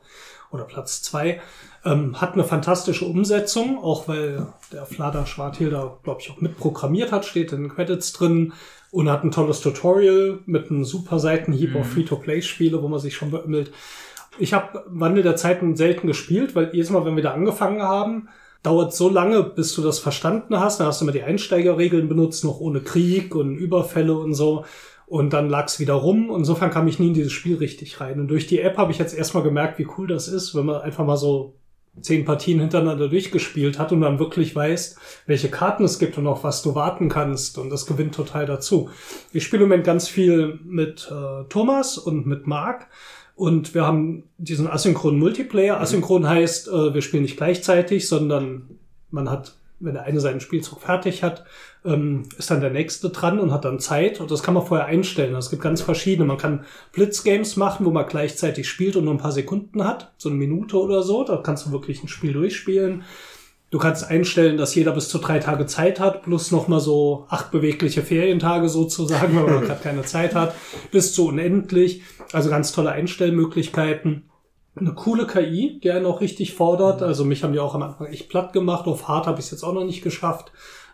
oder 0.50 0.64
Platz 0.64 1.04
2. 1.04 1.40
Ähm, 1.86 2.20
hat 2.20 2.34
eine 2.34 2.44
fantastische 2.44 3.06
Umsetzung, 3.06 3.78
auch 3.78 4.08
weil 4.08 4.48
der 4.74 4.88
Vlada 4.88 5.28
Schwartil 5.28 5.70
da, 5.70 6.00
glaube 6.02 6.22
ich, 6.22 6.32
auch 6.32 6.42
mitprogrammiert 6.42 7.12
hat, 7.12 7.26
steht 7.26 7.54
in 7.54 7.62
den 7.62 7.70
Credits 7.70 8.12
drin 8.12 8.54
und 8.90 9.08
hat 9.08 9.24
ein 9.24 9.30
tolles 9.30 9.62
Tutorial 9.62 10.40
mit 10.48 10.72
einem 10.72 10.84
super 10.84 11.20
Seitenhieb 11.20 11.76
auf 11.76 11.92
Free-to-Play-Spiele, 11.92 12.82
wo 12.82 12.88
man 12.88 13.00
sich 13.00 13.16
schon 13.16 13.30
beümmelt. 13.30 13.72
Ich 14.40 14.54
habe 14.54 14.84
Wandel 14.88 15.22
der 15.22 15.36
Zeiten 15.36 15.76
selten 15.76 16.08
gespielt, 16.08 16.56
weil 16.56 16.72
jedes 16.74 16.90
Mal, 16.90 17.06
wenn 17.06 17.16
wir 17.16 17.24
da 17.24 17.34
angefangen 17.36 17.84
haben, 17.84 18.30
dauert 18.64 18.96
so 18.96 19.10
lange, 19.10 19.44
bis 19.44 19.76
du 19.76 19.84
das 19.84 20.00
verstanden 20.00 20.60
hast. 20.60 20.80
Dann 20.80 20.88
hast 20.88 21.02
du 21.02 21.06
immer 21.06 21.12
die 21.12 21.22
Einsteigerregeln 21.22 22.10
benutzt, 22.10 22.44
noch 22.44 22.60
ohne 22.60 22.82
Krieg 22.82 23.36
und 23.36 23.58
Überfälle 23.58 24.16
und 24.18 24.34
so. 24.34 24.66
Und 25.10 25.34
dann 25.34 25.50
lag's 25.50 25.80
wieder 25.80 25.96
rum. 25.96 26.32
Insofern 26.36 26.70
kam 26.70 26.88
ich 26.88 27.00
nie 27.00 27.08
in 27.08 27.14
dieses 27.16 27.32
Spiel 27.32 27.58
richtig 27.58 28.00
rein. 28.00 28.20
Und 28.20 28.28
durch 28.28 28.46
die 28.46 28.60
App 28.60 28.78
habe 28.78 28.92
ich 28.92 29.00
jetzt 29.00 29.18
erstmal 29.18 29.42
gemerkt, 29.42 29.80
wie 29.80 29.88
cool 29.98 30.06
das 30.06 30.28
ist, 30.28 30.54
wenn 30.54 30.68
man 30.68 30.82
einfach 30.82 31.04
mal 31.04 31.18
so 31.18 31.56
zehn 32.02 32.26
Partien 32.26 32.60
hintereinander 32.60 33.10
durchgespielt 33.10 33.80
hat 33.80 33.92
und 33.92 34.02
dann 34.02 34.20
wirklich 34.20 34.56
weißt, 34.56 35.00
welche 35.26 35.50
Karten 35.50 35.84
es 35.84 35.98
gibt 35.98 36.20
und 36.20 36.28
auf 36.28 36.44
was 36.44 36.62
du 36.62 36.76
warten 36.76 37.10
kannst. 37.10 37.58
Und 37.58 37.72
das 37.72 37.88
gewinnt 37.88 38.14
total 38.14 38.46
dazu. 38.46 38.92
Ich 39.34 39.44
spiele 39.44 39.64
im 39.64 39.70
Moment 39.70 39.84
ganz 39.84 40.08
viel 40.08 40.60
mit 40.64 41.12
äh, 41.12 41.44
Thomas 41.50 41.98
und 41.98 42.28
mit 42.28 42.46
Marc. 42.46 42.88
Und 43.34 43.74
wir 43.74 43.88
haben 43.88 44.26
diesen 44.38 44.68
asynchronen 44.68 45.20
Multiplayer. 45.20 45.82
Asynchron 45.82 46.30
heißt, 46.30 46.68
äh, 46.68 46.94
wir 46.94 47.02
spielen 47.02 47.24
nicht 47.24 47.38
gleichzeitig, 47.38 48.08
sondern 48.08 48.78
man 49.10 49.28
hat, 49.28 49.56
wenn 49.80 49.96
der 49.96 50.04
eine 50.04 50.20
seinen 50.20 50.40
Spielzug 50.40 50.82
fertig 50.82 51.24
hat, 51.24 51.46
ähm, 51.86 52.24
ist 52.38 52.52
dann 52.52 52.62
der 52.62 52.72
nächste 52.72 53.10
dran 53.10 53.40
und 53.40 53.52
hat 53.52 53.66
dann 53.66 53.80
Zeit. 53.80 54.20
Und 54.20 54.32
das 54.32 54.44
kann 54.44 54.54
man 54.54 54.66
vorher 54.66 54.88
einstellen. 54.88 55.36
Es 55.36 55.50
gibt 55.50 55.62
ganz 55.62 55.82
verschiedene. 55.82 56.28
Man 56.28 56.38
kann 56.38 56.66
Blitzgames 56.92 57.56
machen, 57.56 57.86
wo 57.86 57.92
man 57.92 58.08
gleichzeitig 58.08 58.68
spielt 58.68 58.96
und 58.96 59.06
nur 59.06 59.14
ein 59.14 59.20
paar 59.20 59.32
Sekunden 59.32 59.86
hat. 59.86 60.12
So 60.18 60.30
eine 60.30 60.38
Minute 60.38 60.78
oder 60.78 61.04
so. 61.04 61.24
Da 61.24 61.38
kannst 61.38 61.66
du 61.66 61.72
wirklich 61.72 62.04
ein 62.04 62.08
Spiel 62.08 62.34
durchspielen. 62.34 63.04
Du 63.72 63.78
kannst 63.78 64.10
einstellen, 64.10 64.58
dass 64.58 64.74
jeder 64.74 64.94
bis 64.94 65.10
zu 65.10 65.20
drei 65.20 65.38
Tage 65.38 65.68
Zeit 65.68 66.00
hat, 66.00 66.24
plus 66.24 66.52
nochmal 66.52 66.80
so 66.80 67.28
acht 67.30 67.52
bewegliche 67.52 68.02
Ferientage 68.02 68.68
sozusagen, 68.68 69.36
wenn 69.36 69.46
man 69.46 69.62
gerade 69.66 69.84
keine 69.84 70.02
Zeit 70.02 70.34
hat, 70.34 70.56
bis 70.92 71.14
zu 71.14 71.28
unendlich. 71.28 72.02
Also 72.34 72.50
ganz 72.50 72.72
tolle 72.72 72.92
Einstellmöglichkeiten. 72.92 74.24
Eine 74.76 74.94
coole 74.94 75.28
KI, 75.28 75.80
die 75.84 75.92
einen 75.92 76.08
auch 76.08 76.20
richtig 76.20 76.56
fordert. 76.56 77.04
Also 77.04 77.26
mich 77.26 77.44
haben 77.44 77.54
die 77.54 77.60
auch 77.60 77.76
am 77.76 77.84
Anfang 77.84 78.08
echt 78.08 78.30
platt 78.30 78.54
gemacht. 78.54 78.88
Auf 78.88 79.08
hart 79.08 79.28
habe 79.28 79.40
ich 79.40 79.46
es 79.46 79.52
jetzt 79.52 79.64
auch 79.64 79.74
noch 79.74 79.86
nicht 79.86 80.04
geschafft, 80.04 80.52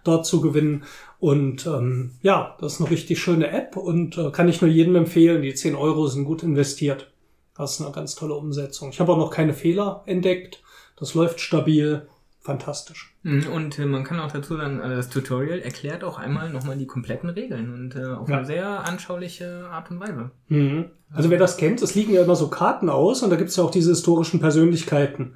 dort 0.07 0.25
zu 0.25 0.41
gewinnen. 0.41 0.83
Und 1.19 1.65
ähm, 1.65 2.11
ja, 2.21 2.55
das 2.59 2.73
ist 2.73 2.81
eine 2.81 2.89
richtig 2.91 3.19
schöne 3.19 3.49
App 3.51 3.77
und 3.77 4.17
äh, 4.17 4.31
kann 4.31 4.47
ich 4.49 4.61
nur 4.61 4.69
jedem 4.69 4.95
empfehlen. 4.95 5.41
Die 5.41 5.53
10 5.53 5.75
Euro 5.75 6.07
sind 6.07 6.25
gut 6.25 6.43
investiert. 6.43 7.11
Das 7.57 7.73
ist 7.73 7.81
eine 7.81 7.91
ganz 7.93 8.15
tolle 8.15 8.33
Umsetzung. 8.35 8.89
Ich 8.89 8.99
habe 8.99 9.11
auch 9.13 9.17
noch 9.17 9.31
keine 9.31 9.53
Fehler 9.53 10.03
entdeckt. 10.05 10.61
Das 10.97 11.13
läuft 11.13 11.39
stabil. 11.39 12.07
Fantastisch. 12.41 13.15
Mhm, 13.23 13.47
Und 13.47 13.79
äh, 13.79 13.85
man 13.87 14.03
kann 14.03 14.19
auch 14.19 14.31
dazu 14.31 14.55
sagen, 14.55 14.79
also 14.79 14.95
das 14.95 15.09
Tutorial 15.09 15.57
erklärt 15.61 16.03
auch 16.03 16.19
einmal 16.19 16.51
nochmal 16.51 16.77
die 16.77 16.85
kompletten 16.85 17.29
Regeln 17.31 17.73
und 17.73 17.95
äh, 17.95 18.05
auf 18.13 18.29
Ja. 18.29 18.37
eine 18.37 18.45
sehr 18.45 18.85
anschauliche 18.85 19.65
Art 19.71 19.89
und 19.89 19.99
Weise. 19.99 20.29
Mhm. 20.49 20.85
Also 21.11 21.31
wer 21.31 21.39
das 21.39 21.57
kennt, 21.57 21.81
es 21.81 21.95
liegen 21.95 22.13
ja 22.13 22.21
immer 22.23 22.35
so 22.35 22.49
Karten 22.49 22.87
aus 22.87 23.23
und 23.23 23.31
da 23.31 23.35
gibt's 23.35 23.55
ja 23.55 23.63
auch 23.63 23.71
diese 23.71 23.89
historischen 23.89 24.39
Persönlichkeiten. 24.39 25.33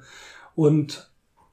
Und 0.54 1.09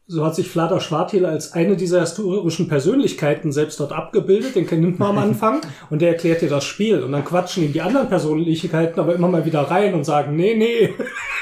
so 0.10 0.26
hat 0.26 0.36
sich 0.36 0.50
Vlada 0.50 0.80
Schwartil 0.80 1.26
als 1.26 1.52
eine 1.52 1.76
dieser 1.76 2.00
historischen 2.00 2.70
Persönlichkeiten 2.70 3.52
selbst 3.52 3.78
dort 3.80 3.92
abgebildet. 3.92 4.56
Den 4.56 4.66
nimmt 4.80 5.00
man 5.00 5.10
am 5.10 5.18
Anfang 5.30 5.62
und 5.90 6.02
der 6.02 6.10
erklärt 6.10 6.42
dir 6.42 6.50
das 6.50 6.64
Spiel. 6.64 7.04
Und 7.04 7.12
dann 7.12 7.26
quatschen 7.26 7.64
ihm 7.66 7.74
die 7.74 7.82
anderen 7.82 8.08
Persönlichkeiten 8.08 9.00
aber 9.02 9.16
immer 9.16 9.28
mal 9.28 9.46
wieder 9.46 9.62
rein 9.62 9.94
und 9.94 10.06
sagen, 10.06 10.38
nee, 10.38 10.56
nee. 10.56 10.94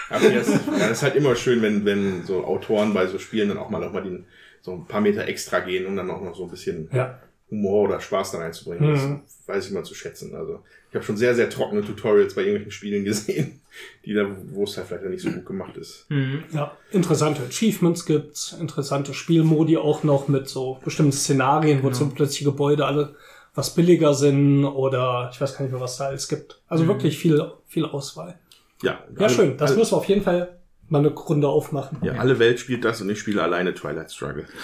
Aber 0.09 0.29
das, 0.29 0.49
ja, 0.49 0.59
das 0.79 0.91
ist 0.91 1.03
halt 1.03 1.15
immer 1.15 1.35
schön, 1.35 1.61
wenn, 1.61 1.85
wenn 1.85 2.23
so 2.23 2.43
Autoren 2.43 2.93
bei 2.93 3.05
so 3.05 3.19
Spielen 3.19 3.49
dann 3.49 3.59
auch 3.59 3.69
mal, 3.69 3.83
auch 3.83 3.93
mal 3.93 4.01
den, 4.01 4.25
so 4.61 4.73
ein 4.73 4.85
paar 4.85 5.01
Meter 5.01 5.27
extra 5.27 5.59
gehen, 5.59 5.85
um 5.85 5.95
dann 5.95 6.09
auch 6.09 6.21
noch 6.21 6.35
so 6.35 6.45
ein 6.45 6.49
bisschen 6.49 6.89
Ja. 6.91 7.19
Humor 7.51 7.83
oder 7.83 7.99
Spaß 8.01 8.31
da 8.31 8.39
reinzubringen. 8.39 8.91
Mhm. 8.91 9.21
Das 9.25 9.47
weiß 9.47 9.67
ich 9.67 9.71
mal 9.73 9.83
zu 9.83 9.93
schätzen. 9.93 10.35
Also 10.35 10.61
ich 10.89 10.95
habe 10.95 11.05
schon 11.05 11.17
sehr, 11.17 11.35
sehr 11.35 11.49
trockene 11.49 11.83
Tutorials 11.83 12.33
bei 12.33 12.41
irgendwelchen 12.41 12.71
Spielen 12.71 13.03
gesehen, 13.05 13.61
die 14.05 14.13
da, 14.13 14.25
wo 14.51 14.63
es 14.63 14.77
halt 14.77 14.87
vielleicht 14.87 15.03
nicht 15.05 15.21
so 15.21 15.29
gut 15.31 15.45
gemacht 15.45 15.77
ist. 15.77 16.05
Mhm. 16.09 16.43
Ja, 16.51 16.75
interessante 16.91 17.43
Achievements 17.43 18.05
gibt's, 18.05 18.53
interessante 18.59 19.13
Spielmodi 19.13 19.77
auch 19.77 20.03
noch 20.03 20.27
mit 20.27 20.47
so 20.49 20.79
bestimmten 20.83 21.11
Szenarien, 21.11 21.83
wo 21.83 21.89
zum 21.91 22.13
plötzlich 22.13 22.43
Gebäude 22.45 22.85
alle 22.85 23.15
was 23.53 23.73
billiger 23.73 24.13
sind 24.13 24.65
oder 24.65 25.29
ich 25.31 25.39
weiß 25.39 25.55
gar 25.55 25.61
nicht 25.63 25.71
mehr, 25.71 25.79
was 25.81 25.95
da 25.97 26.07
alles 26.07 26.27
gibt. 26.27 26.61
Also 26.67 26.87
wirklich 26.87 27.17
viel, 27.17 27.41
viel 27.67 27.85
Auswahl. 27.85 28.37
Ja, 28.81 28.99
Ja, 29.17 29.27
alle- 29.27 29.29
schön. 29.29 29.57
Das 29.57 29.71
alle, 29.71 29.79
müssen 29.79 29.91
wir 29.93 29.97
auf 29.97 30.05
jeden 30.09 30.23
Fall 30.23 30.57
mal 30.89 30.99
eine 30.99 31.09
Runde 31.09 31.47
aufmachen. 31.47 31.97
ja, 32.01 32.13
alle 32.13 32.39
Welt 32.39 32.59
spielt 32.59 32.85
das 32.85 33.01
und 33.01 33.09
ich 33.09 33.19
spiele 33.19 33.41
alleine 33.43 33.73
Twilight 33.73 34.11
Struggle. 34.11 34.45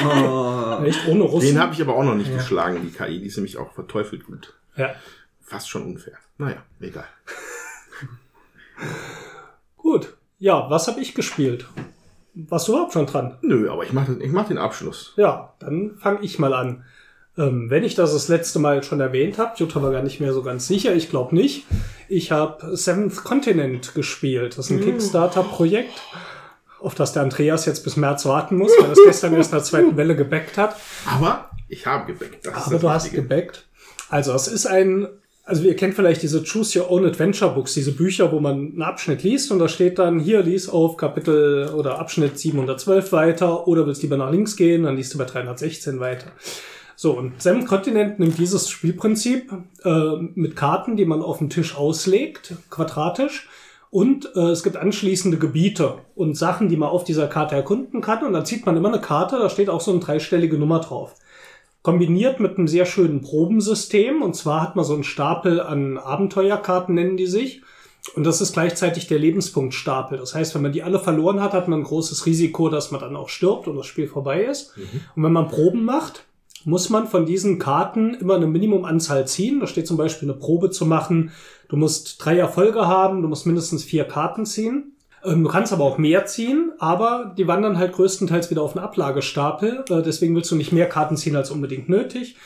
Oh. 0.00 0.78
Echt 0.84 1.08
ohne 1.08 1.24
Russen? 1.24 1.48
Den 1.48 1.58
habe 1.58 1.74
ich 1.74 1.82
aber 1.82 1.96
auch 1.96 2.04
noch 2.04 2.14
nicht 2.14 2.32
geschlagen, 2.32 2.78
die 2.82 2.90
KI. 2.96 3.18
Die 3.20 3.26
ist 3.26 3.36
nämlich 3.36 3.56
auch 3.56 3.72
verteufelt 3.72 4.24
gut. 4.26 4.54
ja. 4.76 4.94
Fast 5.40 5.68
schon 5.70 5.82
unfair. 5.84 6.18
Naja, 6.36 6.62
egal. 6.78 7.06
Gut. 9.76 10.16
Ja, 10.38 10.68
was 10.70 10.86
habe 10.88 11.00
ich 11.00 11.14
gespielt? 11.14 11.66
Warst 12.34 12.68
du 12.68 12.72
überhaupt 12.72 12.92
schon 12.92 13.06
dran? 13.06 13.38
Nö, 13.40 13.70
aber 13.70 13.84
ich 13.84 13.92
mache 13.92 14.16
ich 14.22 14.30
mach 14.30 14.46
den 14.46 14.58
Abschluss. 14.58 15.14
Ja, 15.16 15.54
dann 15.58 15.96
fange 15.98 16.20
ich 16.22 16.38
mal 16.38 16.54
an. 16.54 16.84
Ähm, 17.38 17.70
wenn 17.70 17.84
ich 17.84 17.94
das 17.94 18.12
das 18.12 18.26
letzte 18.26 18.58
Mal 18.58 18.82
schon 18.82 19.00
erwähnt 19.00 19.38
habe, 19.38 19.52
Jutta 19.56 19.80
war 19.80 19.92
gar 19.92 20.02
nicht 20.02 20.20
mehr 20.20 20.32
so 20.32 20.42
ganz 20.42 20.66
sicher, 20.66 20.94
ich 20.94 21.08
glaube 21.08 21.34
nicht. 21.36 21.66
Ich 22.08 22.32
habe 22.32 22.76
Seventh 22.76 23.22
Continent 23.22 23.94
gespielt. 23.94 24.58
Das 24.58 24.66
ist 24.66 24.72
ein 24.72 24.80
Kickstarter-Projekt, 24.80 26.02
auf 26.80 26.96
das 26.96 27.12
der 27.12 27.22
Andreas 27.22 27.64
jetzt 27.64 27.84
bis 27.84 27.96
März 27.96 28.26
warten 28.26 28.56
muss, 28.56 28.72
weil 28.80 28.88
das 28.88 28.98
gestern 29.04 29.34
erst 29.34 29.52
in 29.52 29.58
der 29.58 29.64
zweiten 29.64 29.96
Welle 29.96 30.16
gebackt 30.16 30.58
hat. 30.58 30.76
Aber 31.06 31.50
ich 31.68 31.86
habe 31.86 32.12
gebackt. 32.12 32.44
Das 32.44 32.56
ist 32.56 32.66
Aber 32.66 32.78
du 32.78 32.90
hast 32.90 33.12
gebackt. 33.12 33.66
Also 34.10 34.32
es 34.32 34.48
ist 34.48 34.66
ein, 34.66 35.06
also 35.44 35.62
ihr 35.62 35.76
kennt 35.76 35.94
vielleicht 35.94 36.22
diese 36.22 36.42
Choose 36.42 36.80
Your 36.80 36.90
Own 36.90 37.06
Adventure 37.06 37.52
Books, 37.52 37.74
diese 37.74 37.92
Bücher, 37.92 38.32
wo 38.32 38.40
man 38.40 38.54
einen 38.54 38.82
Abschnitt 38.82 39.22
liest 39.22 39.52
und 39.52 39.60
da 39.60 39.68
steht 39.68 40.00
dann, 40.00 40.18
hier 40.18 40.42
lies 40.42 40.68
auf 40.68 40.96
Kapitel 40.96 41.68
oder 41.68 42.00
Abschnitt 42.00 42.36
712 42.38 43.12
weiter 43.12 43.68
oder 43.68 43.86
willst 43.86 44.02
lieber 44.02 44.16
nach 44.16 44.32
links 44.32 44.56
gehen, 44.56 44.84
dann 44.84 44.96
liest 44.96 45.14
du 45.14 45.18
bei 45.18 45.24
316 45.24 46.00
weiter. 46.00 46.32
So, 47.00 47.16
und 47.16 47.40
Seven 47.40 47.64
Continent 47.64 48.18
nimmt 48.18 48.38
dieses 48.38 48.68
Spielprinzip 48.68 49.52
äh, 49.84 50.16
mit 50.34 50.56
Karten, 50.56 50.96
die 50.96 51.04
man 51.04 51.22
auf 51.22 51.38
den 51.38 51.48
Tisch 51.48 51.76
auslegt, 51.76 52.56
quadratisch, 52.70 53.48
und 53.90 54.34
äh, 54.34 54.50
es 54.50 54.64
gibt 54.64 54.76
anschließende 54.76 55.38
Gebiete 55.38 55.98
und 56.16 56.36
Sachen, 56.36 56.68
die 56.68 56.76
man 56.76 56.88
auf 56.88 57.04
dieser 57.04 57.28
Karte 57.28 57.54
erkunden 57.54 58.00
kann. 58.00 58.26
Und 58.26 58.32
dann 58.32 58.44
zieht 58.44 58.66
man 58.66 58.76
immer 58.76 58.88
eine 58.88 59.00
Karte, 59.00 59.38
da 59.38 59.48
steht 59.48 59.70
auch 59.70 59.80
so 59.80 59.92
eine 59.92 60.00
dreistellige 60.00 60.58
Nummer 60.58 60.80
drauf 60.80 61.14
kombiniert 61.82 62.40
mit 62.40 62.58
einem 62.58 62.68
sehr 62.68 62.84
schönen 62.84 63.22
Probensystem. 63.22 64.20
Und 64.20 64.34
zwar 64.34 64.60
hat 64.60 64.76
man 64.76 64.84
so 64.84 64.92
einen 64.92 65.04
Stapel 65.04 65.60
an 65.60 65.96
Abenteuerkarten, 65.96 66.94
nennen 66.94 67.16
die 67.16 67.26
sich. 67.26 67.62
Und 68.14 68.24
das 68.24 68.40
ist 68.40 68.52
gleichzeitig 68.52 69.06
der 69.06 69.18
Lebenspunktstapel. 69.18 70.18
Das 70.18 70.34
heißt, 70.34 70.54
wenn 70.54 70.62
man 70.62 70.72
die 70.72 70.82
alle 70.82 70.98
verloren 70.98 71.40
hat, 71.40 71.52
hat 71.52 71.68
man 71.68 71.80
ein 71.80 71.84
großes 71.84 72.26
Risiko, 72.26 72.68
dass 72.68 72.90
man 72.90 73.00
dann 73.00 73.16
auch 73.16 73.28
stirbt 73.28 73.68
und 73.68 73.76
das 73.76 73.86
Spiel 73.86 74.08
vorbei 74.08 74.42
ist. 74.42 74.74
Und 75.14 75.22
wenn 75.22 75.32
man 75.32 75.48
Proben 75.48 75.84
macht, 75.84 76.24
muss 76.66 76.90
man 76.90 77.06
von 77.06 77.26
diesen 77.26 77.58
Karten 77.58 78.14
immer 78.14 78.36
eine 78.36 78.46
Minimumanzahl 78.46 79.26
ziehen. 79.26 79.60
Da 79.60 79.66
steht 79.66 79.86
zum 79.86 79.96
Beispiel 79.96 80.28
eine 80.28 80.38
Probe 80.38 80.70
zu 80.70 80.86
machen. 80.86 81.32
Du 81.68 81.76
musst 81.76 82.24
drei 82.24 82.38
Erfolge 82.38 82.86
haben, 82.86 83.22
du 83.22 83.28
musst 83.28 83.46
mindestens 83.46 83.84
vier 83.84 84.04
Karten 84.04 84.46
ziehen. 84.46 84.92
Ähm, 85.24 85.42
du 85.44 85.50
kannst 85.50 85.72
aber 85.72 85.84
auch 85.84 85.98
mehr 85.98 86.26
ziehen, 86.26 86.72
aber 86.78 87.34
die 87.36 87.48
wandern 87.48 87.78
halt 87.78 87.92
größtenteils 87.92 88.50
wieder 88.50 88.62
auf 88.62 88.76
einen 88.76 88.84
Ablagestapel. 88.84 89.84
Äh, 89.88 90.02
deswegen 90.02 90.34
willst 90.34 90.50
du 90.50 90.56
nicht 90.56 90.72
mehr 90.72 90.88
Karten 90.88 91.16
ziehen 91.16 91.36
als 91.36 91.50
unbedingt 91.50 91.88
nötig. 91.88 92.36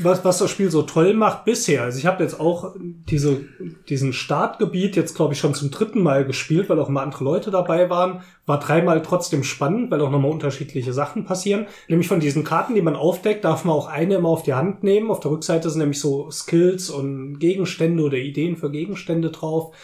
Was, 0.00 0.24
was 0.24 0.38
das 0.38 0.48
Spiel 0.48 0.70
so 0.70 0.82
toll 0.82 1.12
macht 1.12 1.44
bisher. 1.44 1.82
Also 1.82 1.98
ich 1.98 2.06
habe 2.06 2.22
jetzt 2.22 2.38
auch 2.38 2.76
diese, 2.78 3.40
diesen 3.88 4.12
Startgebiet 4.12 4.94
jetzt, 4.94 5.16
glaube 5.16 5.34
ich, 5.34 5.40
schon 5.40 5.54
zum 5.54 5.72
dritten 5.72 6.00
Mal 6.04 6.24
gespielt, 6.24 6.68
weil 6.68 6.78
auch 6.78 6.88
immer 6.88 7.02
andere 7.02 7.24
Leute 7.24 7.50
dabei 7.50 7.90
waren. 7.90 8.22
War 8.46 8.60
dreimal 8.60 9.02
trotzdem 9.02 9.42
spannend, 9.42 9.90
weil 9.90 10.00
auch 10.00 10.10
nochmal 10.10 10.30
unterschiedliche 10.30 10.92
Sachen 10.92 11.24
passieren. 11.24 11.66
Nämlich 11.88 12.06
von 12.06 12.20
diesen 12.20 12.44
Karten, 12.44 12.76
die 12.76 12.82
man 12.82 12.94
aufdeckt, 12.94 13.44
darf 13.44 13.64
man 13.64 13.74
auch 13.74 13.88
eine 13.88 14.14
immer 14.14 14.28
auf 14.28 14.44
die 14.44 14.54
Hand 14.54 14.84
nehmen. 14.84 15.10
Auf 15.10 15.18
der 15.18 15.32
Rückseite 15.32 15.68
sind 15.68 15.80
nämlich 15.80 15.98
so 15.98 16.30
Skills 16.30 16.88
und 16.88 17.40
Gegenstände 17.40 18.04
oder 18.04 18.18
Ideen 18.18 18.56
für 18.56 18.70
Gegenstände 18.70 19.30
drauf 19.30 19.74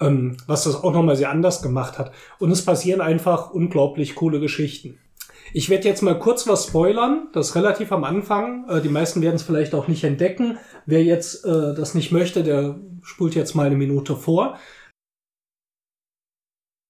ähm, 0.00 0.36
was 0.46 0.64
das 0.64 0.76
auch 0.76 0.92
nochmal 0.92 1.16
sehr 1.16 1.30
anders 1.30 1.62
gemacht 1.62 1.98
hat. 1.98 2.12
Und 2.38 2.50
es 2.50 2.64
passieren 2.64 3.00
einfach 3.00 3.50
unglaublich 3.50 4.14
coole 4.14 4.40
Geschichten. 4.40 4.98
Ich 5.52 5.68
werde 5.68 5.88
jetzt 5.88 6.02
mal 6.02 6.18
kurz 6.18 6.46
was 6.46 6.68
spoilern, 6.68 7.28
das 7.32 7.56
relativ 7.56 7.92
am 7.92 8.04
Anfang. 8.04 8.68
Äh, 8.68 8.80
die 8.80 8.88
meisten 8.88 9.22
werden 9.22 9.36
es 9.36 9.42
vielleicht 9.42 9.74
auch 9.74 9.88
nicht 9.88 10.04
entdecken. 10.04 10.58
Wer 10.86 11.02
jetzt 11.02 11.44
äh, 11.44 11.74
das 11.74 11.94
nicht 11.94 12.12
möchte, 12.12 12.42
der 12.42 12.78
spult 13.02 13.34
jetzt 13.34 13.54
mal 13.54 13.66
eine 13.66 13.76
Minute 13.76 14.16
vor. 14.16 14.58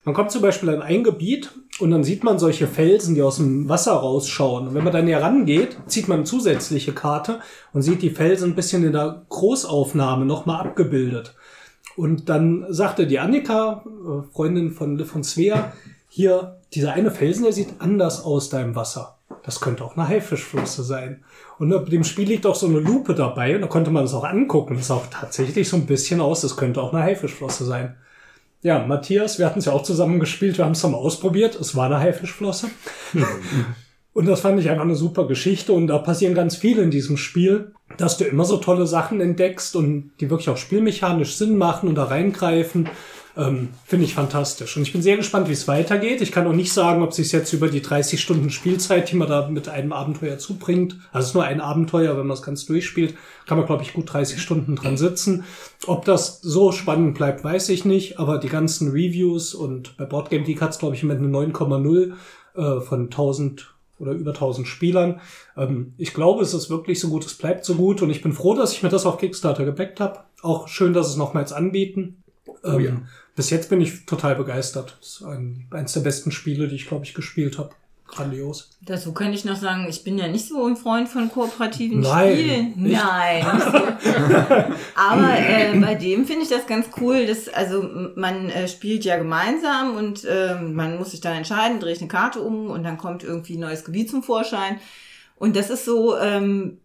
Man 0.04 0.14
kommt 0.14 0.30
zum 0.30 0.40
Beispiel 0.40 0.70
an 0.70 0.80
ein 0.80 1.04
Gebiet 1.04 1.52
und 1.78 1.90
dann 1.90 2.04
sieht 2.04 2.24
man 2.24 2.38
solche 2.38 2.66
Felsen, 2.66 3.14
die 3.14 3.22
aus 3.22 3.36
dem 3.36 3.68
Wasser 3.68 3.92
rausschauen. 3.92 4.68
Und 4.68 4.74
wenn 4.74 4.84
man 4.84 4.94
dann 4.94 5.04
näher 5.04 5.22
rangeht, 5.22 5.76
zieht 5.86 6.08
man 6.08 6.18
eine 6.18 6.24
zusätzliche 6.24 6.92
Karte 6.92 7.40
und 7.74 7.82
sieht 7.82 8.00
die 8.00 8.08
Felsen 8.08 8.52
ein 8.52 8.56
bisschen 8.56 8.82
in 8.82 8.92
der 8.92 9.26
Großaufnahme 9.28 10.24
nochmal 10.24 10.66
abgebildet. 10.66 11.34
Und 11.96 12.28
dann 12.28 12.66
sagte 12.68 13.06
die 13.06 13.18
Annika, 13.18 13.84
äh, 13.86 14.32
Freundin 14.32 14.70
von 14.70 14.96
Liv 14.96 15.14
und 15.14 15.24
Svea, 15.24 15.72
hier, 16.08 16.60
dieser 16.72 16.92
eine 16.92 17.10
Felsen, 17.10 17.44
der 17.44 17.52
sieht 17.52 17.74
anders 17.78 18.24
aus 18.24 18.48
da 18.48 18.60
im 18.60 18.74
Wasser. 18.74 19.18
Das 19.44 19.60
könnte 19.60 19.84
auch 19.84 19.96
eine 19.96 20.08
Haifischflosse 20.08 20.82
sein. 20.82 21.22
Und 21.58 21.72
auf 21.72 21.88
dem 21.88 22.04
Spiel 22.04 22.28
liegt 22.28 22.46
auch 22.46 22.54
so 22.54 22.66
eine 22.66 22.80
Lupe 22.80 23.14
dabei 23.14 23.54
und 23.54 23.62
da 23.62 23.66
konnte 23.66 23.90
man 23.90 24.04
das 24.04 24.14
auch 24.14 24.24
angucken. 24.24 24.76
Das 24.76 24.88
sah 24.88 24.94
auch 24.94 25.06
tatsächlich 25.10 25.68
so 25.68 25.76
ein 25.76 25.86
bisschen 25.86 26.20
aus, 26.20 26.40
das 26.40 26.56
könnte 26.56 26.82
auch 26.82 26.92
eine 26.92 27.02
Haifischflosse 27.02 27.64
sein. 27.64 27.96
Ja, 28.62 28.84
Matthias, 28.86 29.38
wir 29.38 29.46
hatten 29.46 29.60
es 29.60 29.64
ja 29.64 29.72
auch 29.72 29.82
zusammen 29.82 30.20
gespielt, 30.20 30.58
wir 30.58 30.66
haben 30.66 30.72
es 30.72 30.82
mal 30.82 30.94
ausprobiert. 30.94 31.58
Es 31.58 31.74
war 31.76 31.86
eine 31.86 31.98
Haifischflosse. 31.98 32.68
und 34.12 34.26
das 34.26 34.40
fand 34.40 34.60
ich 34.60 34.68
einfach 34.68 34.84
eine 34.84 34.96
super 34.96 35.26
Geschichte 35.26 35.72
und 35.72 35.86
da 35.86 35.98
passieren 35.98 36.34
ganz 36.34 36.56
viele 36.56 36.82
in 36.82 36.90
diesem 36.90 37.16
Spiel, 37.16 37.72
dass 38.00 38.16
du 38.16 38.24
immer 38.24 38.44
so 38.44 38.56
tolle 38.56 38.86
Sachen 38.86 39.20
entdeckst 39.20 39.76
und 39.76 40.12
die 40.20 40.30
wirklich 40.30 40.48
auch 40.48 40.56
spielmechanisch 40.56 41.36
Sinn 41.36 41.58
machen 41.58 41.88
und 41.88 41.96
da 41.96 42.04
reingreifen. 42.04 42.88
Ähm, 43.36 43.68
Finde 43.84 44.06
ich 44.06 44.14
fantastisch. 44.14 44.76
Und 44.76 44.82
ich 44.82 44.92
bin 44.92 45.02
sehr 45.02 45.16
gespannt, 45.16 45.48
wie 45.48 45.52
es 45.52 45.68
weitergeht. 45.68 46.20
Ich 46.20 46.32
kann 46.32 46.46
auch 46.46 46.52
nicht 46.52 46.72
sagen, 46.72 47.02
ob 47.02 47.12
sich 47.12 47.30
jetzt 47.30 47.52
über 47.52 47.68
die 47.68 47.82
30 47.82 48.20
Stunden 48.20 48.50
Spielzeit, 48.50 49.10
die 49.10 49.16
man 49.16 49.28
da 49.28 49.48
mit 49.48 49.68
einem 49.68 49.92
Abenteuer 49.92 50.38
zubringt, 50.38 50.96
also 51.12 51.24
es 51.24 51.28
ist 51.28 51.34
nur 51.34 51.44
ein 51.44 51.60
Abenteuer, 51.60 52.16
wenn 52.16 52.26
man 52.26 52.36
es 52.36 52.42
ganz 52.42 52.66
durchspielt, 52.66 53.14
kann 53.46 53.58
man, 53.58 53.66
glaube 53.66 53.84
ich, 53.84 53.92
gut 53.92 54.12
30 54.12 54.42
Stunden 54.42 54.74
dran 54.74 54.96
sitzen. 54.96 55.44
Ob 55.86 56.04
das 56.04 56.40
so 56.40 56.72
spannend 56.72 57.14
bleibt, 57.14 57.44
weiß 57.44 57.68
ich 57.68 57.84
nicht, 57.84 58.18
aber 58.18 58.38
die 58.38 58.48
ganzen 58.48 58.90
Reviews 58.90 59.54
und 59.54 59.96
bei 59.96 60.06
Boardgame 60.06 60.44
Geek 60.44 60.60
hat 60.60 60.70
es, 60.70 60.78
glaube 60.78 60.96
ich, 60.96 61.02
mit 61.04 61.18
einer 61.18 61.28
9,0 61.28 62.12
äh, 62.56 62.80
von 62.80 63.02
1000 63.04 63.74
oder 64.00 64.12
über 64.12 64.30
1000 64.30 64.66
Spielern. 64.66 65.20
Ähm, 65.56 65.94
ich 65.98 66.14
glaube, 66.14 66.42
es 66.42 66.54
ist 66.54 66.70
wirklich 66.70 66.98
so 66.98 67.08
gut, 67.08 67.24
es 67.24 67.34
bleibt 67.34 67.64
so 67.64 67.74
gut 67.74 68.02
und 68.02 68.10
ich 68.10 68.22
bin 68.22 68.32
froh, 68.32 68.54
dass 68.54 68.72
ich 68.72 68.82
mir 68.82 68.88
das 68.88 69.06
auf 69.06 69.18
Kickstarter 69.18 69.64
gebackt 69.64 70.00
habe. 70.00 70.20
Auch 70.42 70.68
schön, 70.68 70.92
dass 70.92 71.08
es 71.08 71.16
nochmals 71.16 71.52
anbieten. 71.52 72.22
Ähm, 72.64 72.74
Oh 72.74 72.78
ja. 72.78 73.02
Bis 73.36 73.50
jetzt 73.50 73.70
bin 73.70 73.80
ich 73.80 74.06
total 74.06 74.34
begeistert. 74.34 74.96
Das 75.00 75.08
ist 75.08 75.22
ein, 75.22 75.66
eines 75.70 75.92
der 75.92 76.00
besten 76.00 76.30
Spiele, 76.30 76.68
die 76.68 76.74
ich, 76.74 76.88
glaube 76.88 77.04
ich, 77.04 77.14
gespielt 77.14 77.58
habe. 77.58 77.70
Grandios. 78.10 78.70
Dazu 78.82 79.12
könnte 79.12 79.34
ich 79.34 79.44
noch 79.44 79.56
sagen, 79.56 79.86
ich 79.88 80.04
bin 80.04 80.18
ja 80.18 80.28
nicht 80.28 80.48
so 80.48 80.64
ein 80.66 80.76
Freund 80.76 81.08
von 81.08 81.30
kooperativen 81.30 82.00
Nein, 82.00 82.32
Spielen. 82.32 82.72
nicht. 82.76 83.00
Nein. 83.02 83.44
Aber 84.94 85.38
äh, 85.38 85.78
bei 85.78 85.94
dem 85.94 86.26
finde 86.26 86.42
ich 86.42 86.48
das 86.48 86.66
ganz 86.66 86.88
cool, 87.00 87.26
dass 87.26 87.48
also 87.48 87.82
man 88.16 88.50
äh, 88.50 88.68
spielt 88.68 89.04
ja 89.04 89.16
gemeinsam 89.16 89.96
und 89.96 90.26
ähm, 90.28 90.74
man 90.74 90.98
muss 90.98 91.12
sich 91.12 91.20
dann 91.20 91.36
entscheiden, 91.36 91.80
drehe 91.80 91.92
ich 91.92 92.00
eine 92.00 92.08
Karte 92.08 92.40
um 92.40 92.70
und 92.70 92.82
dann 92.82 92.98
kommt 92.98 93.22
irgendwie 93.22 93.56
ein 93.56 93.60
neues 93.60 93.84
Gebiet 93.84 94.10
zum 94.10 94.22
Vorschein. 94.22 94.80
Und 95.36 95.56
das 95.56 95.70
ist 95.70 95.84
so, 95.84 96.18
ähm, 96.18 96.78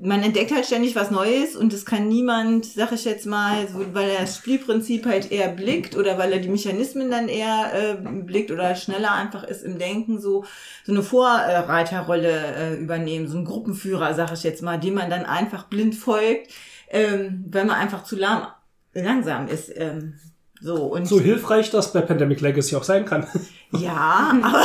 man 0.00 0.22
entdeckt 0.22 0.52
halt 0.52 0.66
ständig 0.66 0.96
was 0.96 1.10
Neues 1.10 1.54
und 1.54 1.72
es 1.72 1.86
kann 1.86 2.08
niemand, 2.08 2.66
sag 2.66 2.92
ich 2.92 3.04
jetzt 3.04 3.26
mal, 3.26 3.68
so, 3.68 3.84
weil 3.94 4.10
er 4.10 4.22
das 4.22 4.36
Spielprinzip 4.36 5.06
halt 5.06 5.30
eher 5.30 5.48
blickt 5.48 5.96
oder 5.96 6.18
weil 6.18 6.32
er 6.32 6.40
die 6.40 6.48
Mechanismen 6.48 7.10
dann 7.10 7.28
eher 7.28 7.70
äh, 7.72 7.94
blickt 7.94 8.50
oder 8.50 8.74
schneller 8.74 9.12
einfach 9.12 9.44
ist 9.44 9.62
im 9.62 9.78
Denken, 9.78 10.20
so, 10.20 10.44
so 10.84 10.92
eine 10.92 11.02
Vorreiterrolle 11.02 12.28
äh, 12.28 12.74
übernehmen, 12.74 13.28
so 13.28 13.38
ein 13.38 13.44
Gruppenführer, 13.44 14.14
sag 14.14 14.32
ich 14.32 14.42
jetzt 14.42 14.62
mal, 14.62 14.78
dem 14.78 14.94
man 14.94 15.10
dann 15.10 15.26
einfach 15.26 15.64
blind 15.64 15.94
folgt, 15.94 16.50
ähm, 16.90 17.44
weil 17.48 17.64
man 17.64 17.76
einfach 17.76 18.02
zu 18.02 18.16
lahm, 18.16 18.48
langsam 18.94 19.46
ist. 19.46 19.70
Ähm, 19.76 20.14
so, 20.60 20.86
und 20.86 21.06
So 21.06 21.20
hilfreich 21.20 21.70
das 21.70 21.92
bei 21.92 22.00
Pandemic 22.00 22.40
Legacy 22.40 22.74
auch 22.74 22.84
sein 22.84 23.04
kann. 23.04 23.26
ja, 23.70 24.32
aber, 24.42 24.62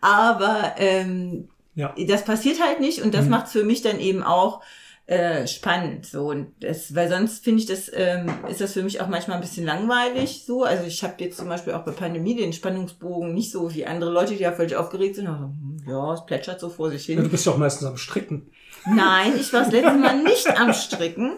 aber 0.00 0.74
ähm, 0.76 1.48
ja. 1.74 1.94
das 2.08 2.24
passiert 2.24 2.60
halt 2.62 2.80
nicht 2.80 3.02
und 3.02 3.14
das 3.14 3.26
macht's 3.26 3.52
für 3.52 3.64
mich 3.64 3.82
dann 3.82 3.98
eben 4.00 4.22
auch 4.22 4.60
äh, 5.06 5.46
spannend 5.46 6.06
so 6.06 6.30
und 6.30 6.46
das 6.60 6.94
weil 6.94 7.10
sonst 7.10 7.44
finde 7.44 7.60
ich 7.60 7.66
das 7.66 7.90
ähm, 7.92 8.30
ist 8.48 8.62
das 8.62 8.72
für 8.72 8.82
mich 8.82 9.02
auch 9.02 9.08
manchmal 9.08 9.36
ein 9.36 9.42
bisschen 9.42 9.66
langweilig 9.66 10.44
so 10.46 10.64
also 10.64 10.84
ich 10.86 11.02
habe 11.04 11.14
jetzt 11.18 11.36
zum 11.36 11.46
Beispiel 11.48 11.74
auch 11.74 11.82
bei 11.84 11.90
Pandemie 11.92 12.34
den 12.34 12.54
Spannungsbogen 12.54 13.34
nicht 13.34 13.50
so 13.52 13.74
wie 13.74 13.84
andere 13.84 14.10
Leute 14.10 14.32
die 14.34 14.40
ja 14.42 14.52
völlig 14.52 14.76
aufgeregt 14.76 15.16
sind 15.16 15.26
also, 15.26 15.44
hm, 15.44 15.76
ja 15.86 16.14
es 16.14 16.24
plätschert 16.24 16.58
so 16.58 16.70
vor 16.70 16.88
sich 16.90 17.06
Ja, 17.06 17.16
Du 17.16 17.22
hin 17.22 17.30
bist 17.30 17.44
ja 17.44 17.52
auch 17.52 17.58
meistens 17.58 17.86
am 17.86 17.98
Stricken. 17.98 18.50
nein 18.86 19.32
ich 19.38 19.52
war 19.52 19.64
das 19.64 19.72
letzte 19.72 19.92
Mal 19.92 20.22
nicht 20.22 20.48
am 20.58 20.72
Stricken 20.72 21.32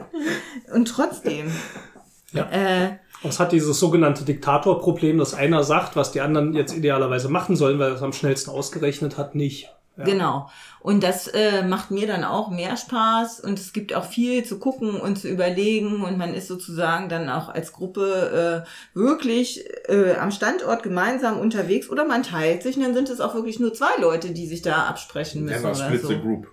und 0.73 0.87
trotzdem 0.87 1.51
Ja. 2.33 2.49
äh, 2.53 2.99
Es 3.25 3.41
hat 3.41 3.51
dieses 3.51 3.81
sogenannte 3.81 4.25
Diktatorproblem, 4.25 5.19
dass 5.19 5.35
einer 5.35 5.65
sagt, 5.65 5.97
was 5.97 6.13
die 6.13 6.21
anderen 6.21 6.55
jetzt 6.55 6.77
idealerweise 6.77 7.29
machen 7.29 7.57
sollen, 7.57 7.81
weil 7.81 7.89
er 7.91 7.97
es 7.97 8.03
am 8.03 8.13
schnellsten 8.13 8.51
ausgerechnet 8.51 9.19
hat, 9.19 9.35
nicht. 9.35 9.73
Ja. 9.97 10.05
Genau. 10.05 10.51
Und 10.81 11.03
das 11.03 11.27
äh, 11.29 11.63
macht 11.63 11.91
mir 11.91 12.07
dann 12.07 12.23
auch 12.23 12.51
mehr 12.51 12.77
Spaß 12.77 13.41
und 13.41 13.59
es 13.59 13.73
gibt 13.73 13.95
auch 13.95 14.05
viel 14.05 14.45
zu 14.45 14.59
gucken 14.59 15.01
und 15.01 15.17
zu 15.19 15.29
überlegen 15.29 16.03
und 16.05 16.19
man 16.19 16.35
ist 16.35 16.49
sozusagen 16.49 17.09
dann 17.09 17.31
auch 17.31 17.49
als 17.49 17.73
Gruppe 17.73 18.65
äh, 18.65 18.99
wirklich 18.99 19.65
äh, 19.89 20.15
am 20.17 20.31
Standort 20.31 20.83
gemeinsam 20.83 21.39
unterwegs 21.39 21.89
oder 21.89 22.05
man 22.05 22.23
teilt 22.23 22.63
sich 22.63 22.77
und 22.77 22.83
dann 22.83 22.95
sind 22.95 23.09
es 23.09 23.21
auch 23.21 23.35
wirklich 23.35 23.59
nur 23.59 23.73
zwei 23.73 23.99
Leute, 24.01 24.33
die 24.33 24.47
sich 24.47 24.61
da 24.61 24.85
absprechen 24.85 25.45
müssen 25.45 25.65
oder 25.65 25.75
split 25.75 26.03
so. 26.03 26.09
the 26.09 26.19
group. 26.21 26.47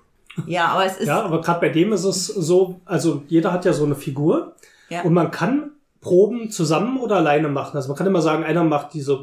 Ja, 0.48 0.68
aber 0.68 0.86
es 0.86 0.98
ist 0.98 1.08
Ja, 1.08 1.22
aber 1.22 1.42
gerade 1.42 1.60
bei 1.60 1.70
dem 1.70 1.92
ist 1.94 2.06
es 2.06 2.26
so, 2.28 2.80
also 2.86 3.24
jeder 3.28 3.52
hat 3.52 3.66
ja 3.66 3.74
so 3.74 3.84
eine 3.86 3.96
Figur 3.96 4.56
Ja. 4.90 5.02
und 5.02 5.14
man 5.14 5.32
kann 5.32 5.73
Proben 6.04 6.52
zusammen 6.52 7.00
oder 7.00 7.16
alleine 7.16 7.48
machen. 7.48 7.76
Also 7.76 7.88
man 7.88 7.98
kann 7.98 8.06
immer 8.06 8.22
sagen, 8.22 8.44
einer 8.44 8.64
macht 8.64 8.94
diese, 8.94 9.18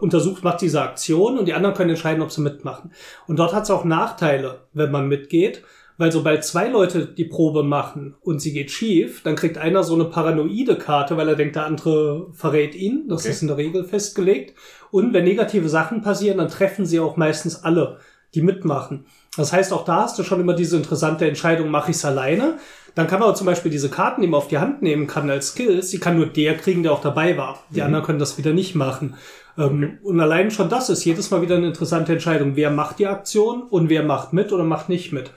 untersucht, 0.00 0.44
macht 0.44 0.60
diese 0.60 0.82
Aktion 0.82 1.38
und 1.38 1.46
die 1.46 1.54
anderen 1.54 1.74
können 1.74 1.90
entscheiden, 1.90 2.22
ob 2.22 2.30
sie 2.30 2.42
mitmachen. 2.42 2.92
Und 3.26 3.38
dort 3.38 3.54
hat 3.54 3.62
es 3.64 3.70
auch 3.70 3.84
Nachteile, 3.84 4.66
wenn 4.74 4.90
man 4.90 5.08
mitgeht, 5.08 5.62
weil 5.98 6.10
sobald 6.10 6.44
zwei 6.44 6.68
Leute 6.68 7.06
die 7.06 7.24
Probe 7.24 7.62
machen 7.62 8.16
und 8.22 8.40
sie 8.40 8.52
geht 8.52 8.70
schief, 8.70 9.22
dann 9.22 9.36
kriegt 9.36 9.58
einer 9.58 9.84
so 9.84 9.94
eine 9.94 10.06
paranoide 10.06 10.76
Karte, 10.76 11.16
weil 11.16 11.28
er 11.28 11.36
denkt, 11.36 11.56
der 11.56 11.66
andere 11.66 12.28
verrät 12.32 12.74
ihn. 12.74 13.06
Das 13.08 13.20
Okay. 13.22 13.30
ist 13.30 13.42
in 13.42 13.48
der 13.48 13.56
Regel 13.56 13.84
festgelegt. 13.84 14.54
Und 14.90 15.12
wenn 15.12 15.24
negative 15.24 15.68
Sachen 15.68 16.02
passieren, 16.02 16.38
dann 16.38 16.48
treffen 16.48 16.84
sie 16.86 16.98
auch 16.98 17.16
meistens 17.16 17.62
alle, 17.62 17.98
die 18.34 18.42
mitmachen. 18.42 19.06
Das 19.36 19.52
heißt, 19.52 19.72
auch 19.72 19.84
da 19.84 20.02
hast 20.02 20.18
du 20.18 20.24
schon 20.24 20.40
immer 20.40 20.54
diese 20.54 20.76
interessante 20.76 21.26
Entscheidung, 21.26 21.70
mache 21.70 21.90
ich 21.90 21.96
es 21.98 22.04
alleine? 22.04 22.58
Dann 22.94 23.06
kann 23.06 23.20
man 23.20 23.28
aber 23.28 23.36
zum 23.36 23.46
Beispiel 23.46 23.70
diese 23.70 23.88
Karten, 23.88 24.20
die 24.20 24.28
man 24.28 24.38
auf 24.38 24.48
die 24.48 24.58
Hand 24.58 24.82
nehmen 24.82 25.06
kann 25.06 25.30
als 25.30 25.48
Skills, 25.48 25.90
die 25.90 25.98
kann 25.98 26.16
nur 26.16 26.26
der 26.26 26.56
kriegen, 26.56 26.82
der 26.82 26.92
auch 26.92 27.00
dabei 27.00 27.36
war. 27.36 27.62
Die 27.70 27.82
anderen 27.82 28.04
können 28.04 28.18
das 28.18 28.36
wieder 28.36 28.52
nicht 28.52 28.74
machen. 28.74 29.16
Ähm, 29.56 29.98
Und 30.02 30.20
allein 30.20 30.50
schon 30.50 30.68
das 30.68 30.90
ist 30.90 31.04
jedes 31.04 31.30
Mal 31.30 31.42
wieder 31.42 31.56
eine 31.56 31.68
interessante 31.68 32.12
Entscheidung. 32.12 32.56
Wer 32.56 32.70
macht 32.70 32.98
die 32.98 33.06
Aktion 33.06 33.62
und 33.62 33.88
wer 33.88 34.02
macht 34.02 34.32
mit 34.32 34.52
oder 34.52 34.64
macht 34.64 34.88
nicht 34.88 35.12
mit? 35.12 35.30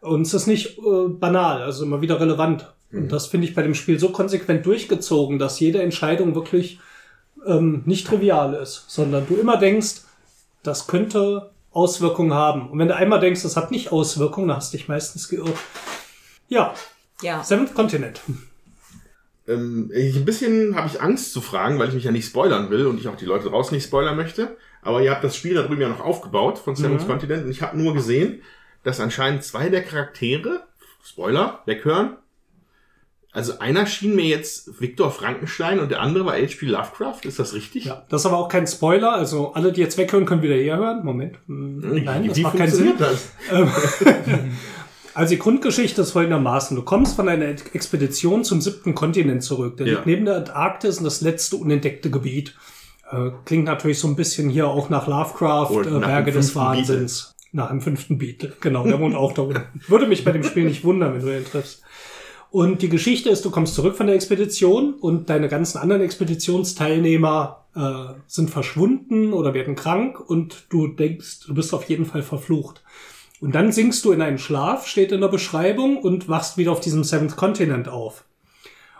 Und 0.00 0.22
es 0.22 0.34
ist 0.34 0.46
nicht 0.46 0.78
äh, 0.78 1.08
banal, 1.08 1.62
also 1.62 1.84
immer 1.84 2.00
wieder 2.00 2.18
relevant. 2.18 2.72
Und 2.92 3.10
das 3.10 3.26
finde 3.26 3.46
ich 3.46 3.54
bei 3.54 3.62
dem 3.62 3.74
Spiel 3.74 3.98
so 3.98 4.10
konsequent 4.10 4.66
durchgezogen, 4.66 5.38
dass 5.38 5.60
jede 5.60 5.82
Entscheidung 5.82 6.34
wirklich 6.34 6.78
ähm, 7.46 7.82
nicht 7.86 8.06
trivial 8.06 8.54
ist, 8.54 8.84
sondern 8.88 9.26
du 9.26 9.36
immer 9.36 9.56
denkst, 9.56 10.02
das 10.62 10.86
könnte 10.86 11.50
Auswirkungen 11.72 12.34
haben. 12.34 12.68
Und 12.70 12.78
wenn 12.78 12.88
du 12.88 12.96
einmal 12.96 13.20
denkst, 13.20 13.42
das 13.42 13.56
hat 13.56 13.70
nicht 13.70 13.92
Auswirkungen, 13.92 14.48
dann 14.48 14.58
hast 14.58 14.72
du 14.72 14.76
dich 14.76 14.88
meistens 14.88 15.28
geirrt. 15.28 15.56
Ja, 16.48 16.74
ja. 17.22 17.42
Seventh 17.42 17.74
Continent. 17.74 18.20
Ähm, 19.48 19.90
ich, 19.94 20.16
ein 20.16 20.24
bisschen 20.24 20.76
habe 20.76 20.86
ich 20.88 21.00
Angst 21.00 21.32
zu 21.32 21.40
fragen, 21.40 21.78
weil 21.78 21.88
ich 21.88 21.94
mich 21.94 22.04
ja 22.04 22.12
nicht 22.12 22.26
spoilern 22.26 22.70
will 22.70 22.86
und 22.86 22.98
ich 23.00 23.08
auch 23.08 23.16
die 23.16 23.24
Leute 23.24 23.48
draußen 23.48 23.74
nicht 23.74 23.84
spoilern 23.84 24.16
möchte. 24.16 24.56
Aber 24.82 25.02
ihr 25.02 25.10
habt 25.10 25.24
das 25.24 25.36
Spiel 25.36 25.54
da 25.54 25.62
drüben 25.62 25.80
ja 25.80 25.88
noch 25.88 26.00
aufgebaut 26.00 26.58
von 26.58 26.76
Seven's 26.76 27.04
Mhm. 27.04 27.08
Continent 27.08 27.44
und 27.44 27.50
ich 27.50 27.62
habe 27.62 27.76
nur 27.76 27.94
gesehen, 27.94 28.42
dass 28.84 29.00
anscheinend 29.00 29.42
zwei 29.44 29.68
der 29.68 29.82
Charaktere, 29.82 30.62
Spoiler, 31.04 31.60
weghören. 31.66 32.16
Also 33.34 33.58
einer 33.60 33.86
schien 33.86 34.14
mir 34.14 34.26
jetzt 34.26 34.80
Viktor 34.80 35.10
Frankenstein 35.10 35.80
und 35.80 35.90
der 35.90 36.00
andere 36.02 36.26
war 36.26 36.34
H.P. 36.34 36.66
Lovecraft. 36.66 37.20
Ist 37.24 37.38
das 37.38 37.54
richtig? 37.54 37.86
Ja, 37.86 38.04
das 38.10 38.20
ist 38.22 38.26
aber 38.26 38.36
auch 38.36 38.48
kein 38.48 38.66
Spoiler. 38.66 39.12
Also 39.14 39.54
alle, 39.54 39.72
die 39.72 39.80
jetzt 39.80 39.96
weghören, 39.96 40.26
können 40.26 40.42
wieder 40.42 40.54
hier 40.54 40.76
hören. 40.76 41.02
Moment. 41.04 41.38
Hm, 41.46 41.82
Wie- 41.94 42.00
Nein, 42.02 42.28
das 42.28 42.36
wie 42.36 42.42
macht 42.42 42.58
keinen 42.58 42.70
Sinn. 42.70 42.88
funktioniert 42.98 43.00
das? 43.00 43.30
Also 45.14 45.34
die 45.34 45.38
Grundgeschichte 45.38 46.02
ist 46.02 46.12
folgendermaßen. 46.12 46.76
Du 46.76 46.82
kommst 46.82 47.16
von 47.16 47.28
einer 47.28 47.46
Expedition 47.46 48.44
zum 48.44 48.60
siebten 48.60 48.94
Kontinent 48.94 49.42
zurück. 49.42 49.76
Der 49.76 49.86
Ja. 49.86 49.92
liegt 49.94 50.06
neben 50.06 50.24
der 50.24 50.36
Antarktis 50.36 50.98
und 50.98 51.04
das 51.04 51.20
letzte 51.20 51.56
unentdeckte 51.56 52.10
Gebiet. 52.10 52.54
Äh, 53.10 53.30
klingt 53.44 53.64
natürlich 53.64 53.98
so 53.98 54.08
ein 54.08 54.16
bisschen 54.16 54.48
hier 54.48 54.68
auch 54.68 54.88
nach 54.88 55.06
Lovecraft, 55.06 55.82
äh, 55.86 55.98
Berge 55.98 56.32
des 56.32 56.56
Wahnsinns. 56.56 57.34
Nach 57.54 57.68
dem 57.68 57.82
fünften 57.82 58.16
Beat. 58.16 58.60
Genau, 58.62 58.84
der 58.86 58.98
wohnt 58.98 59.14
auch 59.14 59.32
da 59.34 59.42
unten. 59.42 59.60
Würde 59.86 60.06
mich 60.06 60.24
bei 60.24 60.32
dem 60.32 60.42
Spiel 60.42 60.64
nicht 60.64 60.84
wundern, 60.84 61.12
wenn 61.12 61.20
du 61.20 61.26
den 61.26 61.44
triffst. 61.44 61.82
Und 62.50 62.80
die 62.80 62.88
Geschichte 62.88 63.28
ist, 63.28 63.44
du 63.44 63.50
kommst 63.50 63.74
zurück 63.74 63.94
von 63.96 64.06
der 64.06 64.14
Expedition 64.16 64.94
und 64.94 65.28
deine 65.28 65.48
ganzen 65.48 65.76
anderen 65.78 66.00
Expeditionsteilnehmer 66.02 67.64
äh, 67.74 68.14
sind 68.26 68.50
verschwunden 68.50 69.32
oder 69.32 69.54
werden 69.54 69.74
krank 69.74 70.18
und 70.20 70.66
du 70.70 70.88
denkst, 70.88 71.40
du 71.46 71.54
bist 71.54 71.72
auf 71.74 71.84
jeden 71.84 72.04
Fall 72.04 72.22
verflucht. 72.22 72.82
Und 73.42 73.56
dann 73.56 73.72
sinkst 73.72 74.04
du 74.04 74.12
in 74.12 74.22
einen 74.22 74.38
Schlaf, 74.38 74.86
steht 74.86 75.10
in 75.10 75.20
der 75.20 75.26
Beschreibung, 75.26 75.98
und 75.98 76.28
wachst 76.28 76.58
wieder 76.58 76.70
auf 76.70 76.78
diesem 76.78 77.02
Seventh 77.02 77.34
Continent 77.34 77.88
auf. 77.88 78.24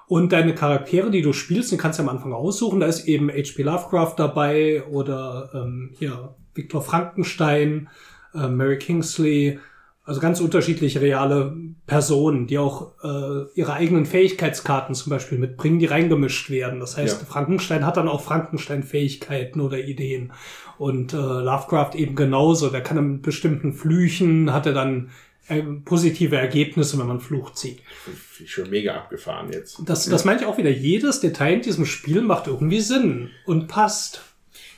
Und 0.08 0.32
deine 0.32 0.52
Charaktere, 0.52 1.12
die 1.12 1.22
du 1.22 1.32
spielst, 1.32 1.70
die 1.70 1.76
kannst 1.76 2.00
du 2.00 2.02
am 2.02 2.08
Anfang 2.08 2.32
aussuchen. 2.32 2.80
Da 2.80 2.86
ist 2.86 3.06
eben 3.06 3.30
H.P. 3.30 3.62
Lovecraft 3.62 4.14
dabei 4.16 4.82
oder 4.90 5.48
ähm, 5.54 5.90
hier 5.96 6.34
Viktor 6.54 6.82
Frankenstein, 6.82 7.88
äh, 8.34 8.48
Mary 8.48 8.78
Kingsley, 8.78 9.60
also 10.04 10.20
ganz 10.20 10.40
unterschiedliche 10.40 11.00
reale 11.00 11.56
Personen, 11.86 12.48
die 12.48 12.58
auch 12.58 12.94
äh, 13.04 13.44
ihre 13.54 13.74
eigenen 13.74 14.06
Fähigkeitskarten 14.06 14.96
zum 14.96 15.10
Beispiel 15.10 15.38
mitbringen, 15.38 15.78
die 15.78 15.86
reingemischt 15.86 16.50
werden. 16.50 16.80
Das 16.80 16.96
heißt, 16.96 17.20
Ja. 17.20 17.26
Frankenstein 17.26 17.86
hat 17.86 17.96
dann 17.96 18.08
auch 18.08 18.22
Frankenstein-Fähigkeiten 18.22 19.60
oder 19.60 19.78
Ideen. 19.78 20.32
Und 20.82 21.12
äh, 21.12 21.16
Lovecraft 21.16 21.94
eben 21.94 22.16
genauso. 22.16 22.68
Der 22.68 22.80
kann 22.80 22.96
in 22.96 23.22
bestimmten 23.22 23.72
Flüchen, 23.72 24.52
hat 24.52 24.66
er 24.66 24.72
dann 24.72 25.10
äh, 25.46 25.62
positive 25.62 26.34
Ergebnisse, 26.34 26.98
wenn 26.98 27.06
man 27.06 27.20
Fluch 27.20 27.52
zieht. 27.52 27.78
Schon 28.46 28.68
mega 28.68 28.96
abgefahren 28.96 29.52
jetzt. 29.52 29.80
Das, 29.86 30.06
das 30.06 30.24
meine 30.24 30.40
ich 30.40 30.46
auch 30.46 30.58
wieder. 30.58 30.70
Jedes 30.70 31.20
Detail 31.20 31.54
in 31.54 31.62
diesem 31.62 31.86
Spiel 31.86 32.20
macht 32.20 32.48
irgendwie 32.48 32.80
Sinn 32.80 33.30
und 33.46 33.68
passt. 33.68 34.22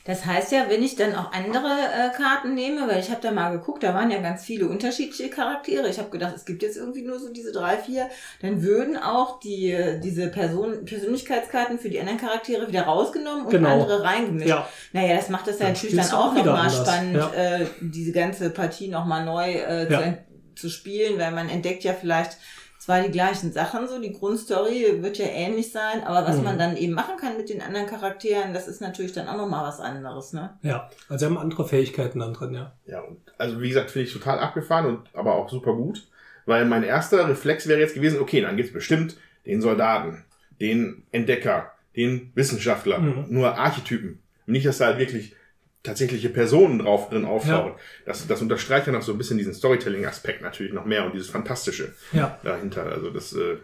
Das 0.05 0.23
heißt 0.25 0.51
ja, 0.51 0.65
wenn 0.69 0.83
ich 0.83 0.95
dann 0.95 1.15
auch 1.15 1.31
andere 1.33 1.65
äh, 1.67 2.15
Karten 2.15 2.53
nehme, 2.53 2.87
weil 2.87 2.99
ich 2.99 3.09
habe 3.09 3.21
da 3.21 3.31
mal 3.31 3.49
geguckt, 3.51 3.81
da 3.81 3.93
waren 3.95 4.11
ja 4.11 4.19
ganz 4.21 4.43
viele 4.45 4.67
unterschiedliche 4.67 5.29
Charaktere. 5.31 5.89
Ich 5.89 5.97
habe 5.97 6.11
gedacht, 6.11 6.33
es 6.35 6.45
gibt 6.45 6.61
jetzt 6.61 6.77
irgendwie 6.77 7.01
nur 7.01 7.19
so 7.19 7.33
diese 7.33 7.51
drei, 7.51 7.77
vier. 7.77 8.07
Dann 8.41 8.61
würden 8.61 8.97
auch 8.97 9.39
die 9.39 9.71
äh, 9.71 9.99
diese 9.99 10.27
Person, 10.27 10.85
Persönlichkeitskarten 10.85 11.79
für 11.79 11.89
die 11.89 11.99
anderen 11.99 12.19
Charaktere 12.19 12.67
wieder 12.67 12.83
rausgenommen 12.83 13.45
und 13.45 13.51
Genau. 13.51 13.69
andere 13.81 14.03
reingemischt. 14.03 14.47
Ja. 14.47 14.67
Naja, 14.93 15.15
das 15.15 15.29
macht 15.29 15.47
es 15.47 15.57
ja 15.59 15.65
Dann 15.65 15.73
natürlich 15.73 15.95
dann 15.95 16.11
auch 16.11 16.33
nochmal 16.33 16.69
spannend, 16.69 17.15
Ja. 17.15 17.31
äh, 17.33 17.65
diese 17.81 18.11
ganze 18.11 18.51
Partie 18.51 18.87
nochmal 18.89 19.25
neu 19.25 19.51
äh, 19.53 19.91
Ja. 19.91 20.01
zu, 20.01 20.17
zu 20.55 20.69
spielen, 20.69 21.17
weil 21.19 21.31
man 21.31 21.49
entdeckt 21.49 21.83
ja 21.83 21.93
vielleicht 21.93 22.37
zwar 22.85 23.01
die 23.01 23.11
gleichen 23.11 23.51
Sachen, 23.51 23.87
so 23.87 23.99
die 23.99 24.11
Grundstory 24.13 25.01
wird 25.01 25.17
ja 25.17 25.25
ähnlich 25.25 25.71
sein, 25.71 26.03
aber 26.03 26.27
was 26.27 26.37
Mhm. 26.37 26.43
man 26.43 26.59
dann 26.59 26.77
eben 26.77 26.93
machen 26.93 27.17
kann 27.19 27.35
mit 27.37 27.49
den 27.49 27.61
anderen 27.61 27.87
Charakteren, 27.87 28.53
das 28.53 28.67
ist 28.67 28.79
natürlich 28.81 29.11
dann 29.13 29.27
auch 29.27 29.37
nochmal 29.37 29.65
was 29.67 29.79
anderes, 29.79 30.33
ne? 30.33 30.57
Ja, 30.61 30.89
also 31.09 31.19
sie 31.19 31.25
haben 31.25 31.37
andere 31.39 31.67
Fähigkeiten 31.67 32.19
dann 32.19 32.33
drin, 32.33 32.53
ja. 32.53 32.73
Ja, 32.85 33.01
und 33.01 33.17
also 33.37 33.59
wie 33.61 33.69
gesagt, 33.69 33.91
finde 33.91 34.07
ich 34.07 34.13
total 34.13 34.39
abgefahren 34.39 34.85
und 34.85 35.09
aber 35.13 35.33
auch 35.35 35.49
super 35.49 35.73
gut. 35.73 36.07
Weil 36.45 36.65
mein 36.65 36.83
erster 36.83 37.27
Reflex 37.27 37.67
wäre 37.67 37.79
jetzt 37.79 37.95
gewesen, 37.95 38.19
okay, 38.21 38.39
dann 38.41 38.55
gibt's 38.55 38.71
bestimmt 38.71 39.17
den 39.47 39.61
Soldaten, 39.61 40.23
den 40.61 41.07
Entdecker, 41.11 41.71
den 41.95 42.31
Wissenschaftler, 42.35 42.99
Mhm. 42.99 43.25
nur 43.29 43.57
Archetypen. 43.57 44.19
Nicht, 44.45 44.67
dass 44.67 44.77
da 44.77 44.85
halt 44.85 44.99
wirklich 44.99 45.35
tatsächliche 45.85 46.29
Personen 46.29 46.79
drauf 46.79 47.09
drin 47.09 47.25
auftauchen. 47.25 47.73
Das, 48.05 48.27
das 48.27 48.41
unterstreicht 48.41 48.87
dann 48.87 48.95
auch 48.95 49.01
so 49.01 49.11
ein 49.13 49.17
bisschen 49.17 49.37
diesen 49.37 49.53
Storytelling-Aspekt 49.53 50.41
natürlich 50.41 50.73
noch 50.73 50.85
mehr 50.85 51.05
und 51.05 51.13
dieses 51.13 51.29
Fantastische 51.29 51.93
Ja. 52.11 52.37
dahinter. 52.43 52.85
Also 52.87 53.09
das, 53.09 53.33
äh, 53.33 53.57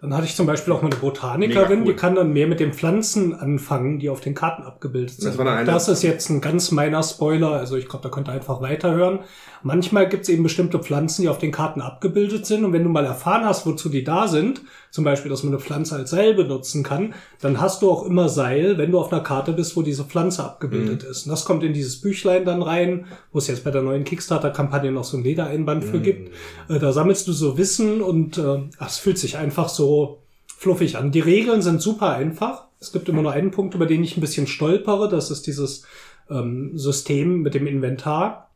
Dann 0.00 0.14
hatte 0.14 0.24
ich 0.24 0.34
zum 0.34 0.46
Beispiel 0.46 0.72
auch 0.72 0.82
mal 0.82 0.90
eine 0.90 0.96
Botanikerin, 1.00 1.80
cool. 1.82 1.84
die 1.86 1.94
kann 1.94 2.16
dann 2.16 2.32
mehr 2.32 2.48
mit 2.48 2.58
den 2.58 2.72
Pflanzen 2.72 3.34
anfangen, 3.34 4.00
die 4.00 4.10
auf 4.10 4.20
den 4.20 4.34
Karten 4.34 4.64
abgebildet 4.64 5.10
sind. 5.14 5.28
Das 5.28 5.38
war 5.38 5.44
dann 5.44 5.58
eine- 5.58 5.66
das 5.66 5.86
ist 5.88 6.02
jetzt 6.02 6.28
ein 6.28 6.40
ganz 6.40 6.72
meiner 6.72 7.02
Spoiler, 7.04 7.52
also 7.52 7.76
ich 7.76 7.88
glaube, 7.88 8.02
da 8.02 8.08
könnt 8.08 8.28
ihr 8.28 8.32
einfach 8.32 8.60
weiterhören. 8.60 9.20
Manchmal 9.62 10.08
gibt 10.08 10.24
es 10.24 10.28
eben 10.28 10.42
bestimmte 10.42 10.80
Pflanzen, 10.80 11.22
die 11.22 11.28
auf 11.28 11.38
den 11.38 11.52
Karten 11.52 11.80
abgebildet 11.80 12.46
sind 12.46 12.64
und 12.64 12.72
wenn 12.72 12.82
du 12.82 12.88
mal 12.90 13.04
erfahren 13.04 13.44
hast, 13.44 13.64
wozu 13.64 13.88
die 13.88 14.02
da 14.02 14.26
sind, 14.26 14.62
zum 14.92 15.04
Beispiel, 15.04 15.30
dass 15.30 15.42
man 15.42 15.54
eine 15.54 15.60
Pflanze 15.60 15.96
als 15.96 16.10
Seil 16.10 16.34
benutzen 16.34 16.82
kann, 16.82 17.14
dann 17.40 17.62
hast 17.62 17.80
du 17.80 17.90
auch 17.90 18.04
immer 18.04 18.28
Seil, 18.28 18.76
wenn 18.76 18.92
du 18.92 19.00
auf 19.00 19.10
einer 19.10 19.22
Karte 19.22 19.52
bist, 19.52 19.74
wo 19.74 19.80
diese 19.80 20.04
Pflanze 20.04 20.44
abgebildet 20.44 21.02
ist. 21.02 21.24
Und 21.24 21.30
das 21.30 21.46
kommt 21.46 21.64
in 21.64 21.72
dieses 21.72 22.02
Büchlein 22.02 22.44
dann 22.44 22.62
rein, 22.62 23.06
wo 23.32 23.38
es 23.38 23.46
jetzt 23.46 23.64
bei 23.64 23.70
der 23.70 23.80
neuen 23.80 24.04
Kickstarter-Kampagne 24.04 24.92
noch 24.92 25.04
so 25.04 25.16
ein 25.16 25.24
Ledereinband 25.24 25.82
für 25.82 25.98
gibt. 26.00 26.30
Äh, 26.68 26.78
da 26.78 26.92
sammelst 26.92 27.26
du 27.26 27.32
so 27.32 27.56
Wissen 27.56 28.02
und 28.02 28.36
äh, 28.36 28.64
ach, 28.78 28.88
es 28.88 28.98
fühlt 28.98 29.16
sich 29.16 29.38
einfach 29.38 29.70
so 29.70 30.18
fluffig 30.46 30.98
an. 30.98 31.10
Die 31.10 31.20
Regeln 31.20 31.62
sind 31.62 31.80
super 31.80 32.10
einfach. 32.10 32.66
Es 32.78 32.92
gibt 32.92 33.08
immer 33.08 33.22
nur 33.22 33.32
einen 33.32 33.50
Punkt, 33.50 33.74
über 33.74 33.86
den 33.86 34.04
ich 34.04 34.18
ein 34.18 34.20
bisschen 34.20 34.46
stolpere. 34.46 35.08
Das 35.08 35.30
ist 35.30 35.46
dieses 35.46 35.84
ähm, 36.28 36.76
System 36.76 37.40
mit 37.40 37.54
dem 37.54 37.66
Inventar. 37.66 38.50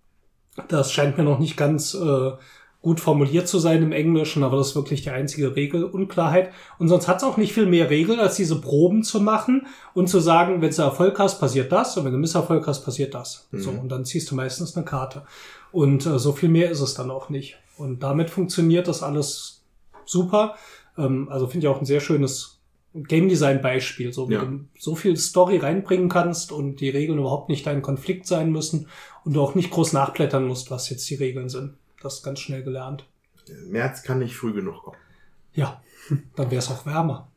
Das 0.69 0.93
scheint 0.93 1.17
mir 1.17 1.25
noch 1.25 1.39
nicht 1.39 1.57
ganz 1.57 1.95
äh, 1.95 2.33
gut 2.87 3.01
formuliert 3.01 3.49
zu 3.49 3.59
sein 3.59 3.83
im 3.83 3.91
Englischen, 3.91 4.45
aber 4.45 4.57
das 4.59 4.69
ist 4.69 4.77
wirklich 4.77 5.03
die 5.03 5.11
einzige 5.11 5.57
Regelunklarheit. 5.57 6.53
Und 6.79 6.87
sonst 6.87 7.09
hat 7.09 7.17
es 7.17 7.25
auch 7.25 7.37
nicht 7.37 7.53
viel 7.53 7.67
mehr 7.67 7.91
Regeln, 7.91 8.21
als 8.21 8.37
diese 8.37 8.61
Proben 8.61 9.03
zu 9.03 9.21
machen 9.21 9.67
und 9.93 10.09
zu 10.09 10.21
sagen, 10.21 10.63
wenn 10.63 10.71
du 10.71 10.83
Erfolg 10.83 11.19
hast, 11.19 11.41
passiert 11.41 11.73
das 11.73 11.97
und 11.97 12.05
wenn 12.05 12.13
du 12.13 12.19
Misserfolg 12.19 12.65
hast, 12.69 12.85
passiert 12.85 13.13
das. 13.13 13.49
So, 13.51 13.71
und 13.71 13.89
dann 13.89 14.05
ziehst 14.05 14.31
du 14.31 14.37
meistens 14.37 14.77
eine 14.77 14.85
Karte. 14.85 15.25
Und 15.73 16.07
äh, 16.07 16.21
so 16.21 16.31
viel 16.31 16.49
mehr 16.49 16.71
ist 16.71 16.81
es 16.81 16.95
dann 16.95 17.11
auch 17.11 17.29
nicht. 17.29 17.57
Und 17.77 18.05
damit 18.05 18.31
funktioniert 18.31 18.87
das 18.87 19.03
alles 19.03 19.65
super. 20.05 20.55
Ähm, 20.97 21.29
also 21.29 21.49
finde 21.49 21.67
ich 21.67 21.73
auch 21.73 21.81
ein 21.81 21.87
sehr 21.87 21.99
schönes 22.01 22.61
Game 22.95 23.29
Design 23.29 23.63
Beispiel, 23.63 24.13
so 24.13 24.29
wie 24.29 24.35
Ja. 24.35 24.45
du 24.45 24.61
so 24.79 24.95
viel 24.95 25.17
Story 25.17 25.57
reinbringen 25.57 26.09
kannst 26.09 26.53
und 26.53 26.77
die 26.77 26.91
Regeln 26.91 27.19
überhaupt 27.19 27.49
nicht 27.49 27.67
dein 27.67 27.83
Konflikt 27.83 28.29
sein 28.29 28.53
müssen 28.53 28.87
und 29.25 29.33
du 29.35 29.43
auch 29.43 29.57
nicht 29.57 29.73
groß 29.73 29.93
nachblättern 29.93 30.47
musst, 30.47 30.71
was 30.71 30.89
jetzt 30.89 31.11
die 31.11 31.17
Regeln 31.17 31.49
sind. 31.49 31.75
Das 32.03 32.15
ist 32.15 32.23
ganz 32.23 32.41
schnell 32.41 32.63
gelernt. 32.63 33.07
März 33.69 34.03
kann 34.03 34.19
nicht 34.19 34.37
früh 34.37 34.53
genug 34.53 34.83
kommen. 34.83 34.97
Ja, 35.55 35.83
dann 36.37 36.51
wäre 36.51 36.59
es 36.59 36.71
auch 36.71 36.85
wärmer. 36.87 37.31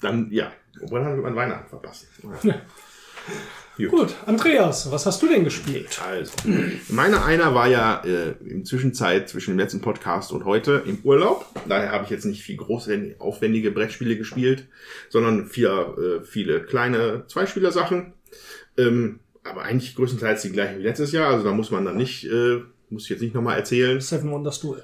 Dann, 0.00 0.30
ja. 0.30 0.52
Obwohl 0.82 1.00
dann 1.00 1.14
wird 1.14 1.24
man 1.24 1.36
Weihnachten 1.36 1.68
verpassen. 1.68 2.06
Gut. 3.76 3.90
Gut, 3.90 4.14
Andreas, 4.26 4.90
was 4.90 5.06
hast 5.06 5.22
du 5.22 5.28
denn 5.28 5.44
gespielt? 5.44 6.00
Also, 6.04 6.32
meine 6.88 7.24
einer 7.24 7.54
war 7.54 7.68
ja 7.68 8.02
äh, 8.04 8.32
in 8.44 8.64
Zwischenzeit 8.64 9.28
zwischen 9.28 9.52
dem 9.52 9.58
letzten 9.58 9.80
Podcast 9.80 10.32
und 10.32 10.44
heute 10.44 10.82
im 10.84 10.98
Urlaub. 11.04 11.46
Daher 11.68 11.92
habe 11.92 12.02
ich 12.02 12.10
jetzt 12.10 12.24
nicht 12.24 12.42
viel 12.42 12.56
große, 12.56 13.14
aufwendige 13.20 13.70
Brettspiele 13.70 14.16
gespielt, 14.16 14.66
sondern 15.10 15.46
vier, 15.46 15.94
äh, 15.96 16.24
viele 16.24 16.64
kleine 16.64 17.24
Zweispieler-Sachen. 17.28 18.14
Ähm, 18.76 19.20
aber 19.44 19.62
eigentlich 19.62 19.94
größtenteils 19.94 20.42
die 20.42 20.50
gleichen 20.50 20.80
wie 20.80 20.82
letztes 20.82 21.12
Jahr. 21.12 21.30
Also 21.30 21.44
da 21.44 21.52
muss 21.52 21.70
man 21.70 21.84
dann 21.84 21.96
nicht, 21.96 22.24
äh, 22.24 22.62
muss 22.90 23.04
ich 23.04 23.10
jetzt 23.10 23.20
nicht 23.22 23.34
nochmal 23.34 23.58
erzählen. 23.58 24.00
Seven 24.00 24.30
Wonders 24.30 24.60
Duel. 24.60 24.82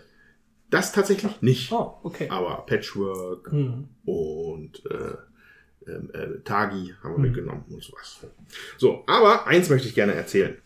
Das 0.70 0.92
tatsächlich 0.92 1.40
nicht. 1.42 1.70
Oh, 1.72 1.94
okay. 2.02 2.28
Aber 2.30 2.64
Patchwork 2.66 3.50
Hm. 3.50 3.88
und 4.04 4.82
äh, 4.90 5.90
ähm, 5.90 6.10
äh, 6.12 6.40
Tagi 6.44 6.94
haben 7.02 7.14
wir 7.14 7.18
mitgenommen 7.18 7.64
und 7.68 7.82
sowas. 7.82 8.26
So, 8.78 9.04
aber 9.06 9.46
eins 9.46 9.68
möchte 9.70 9.88
ich 9.88 9.94
gerne 9.94 10.14
erzählen. 10.14 10.56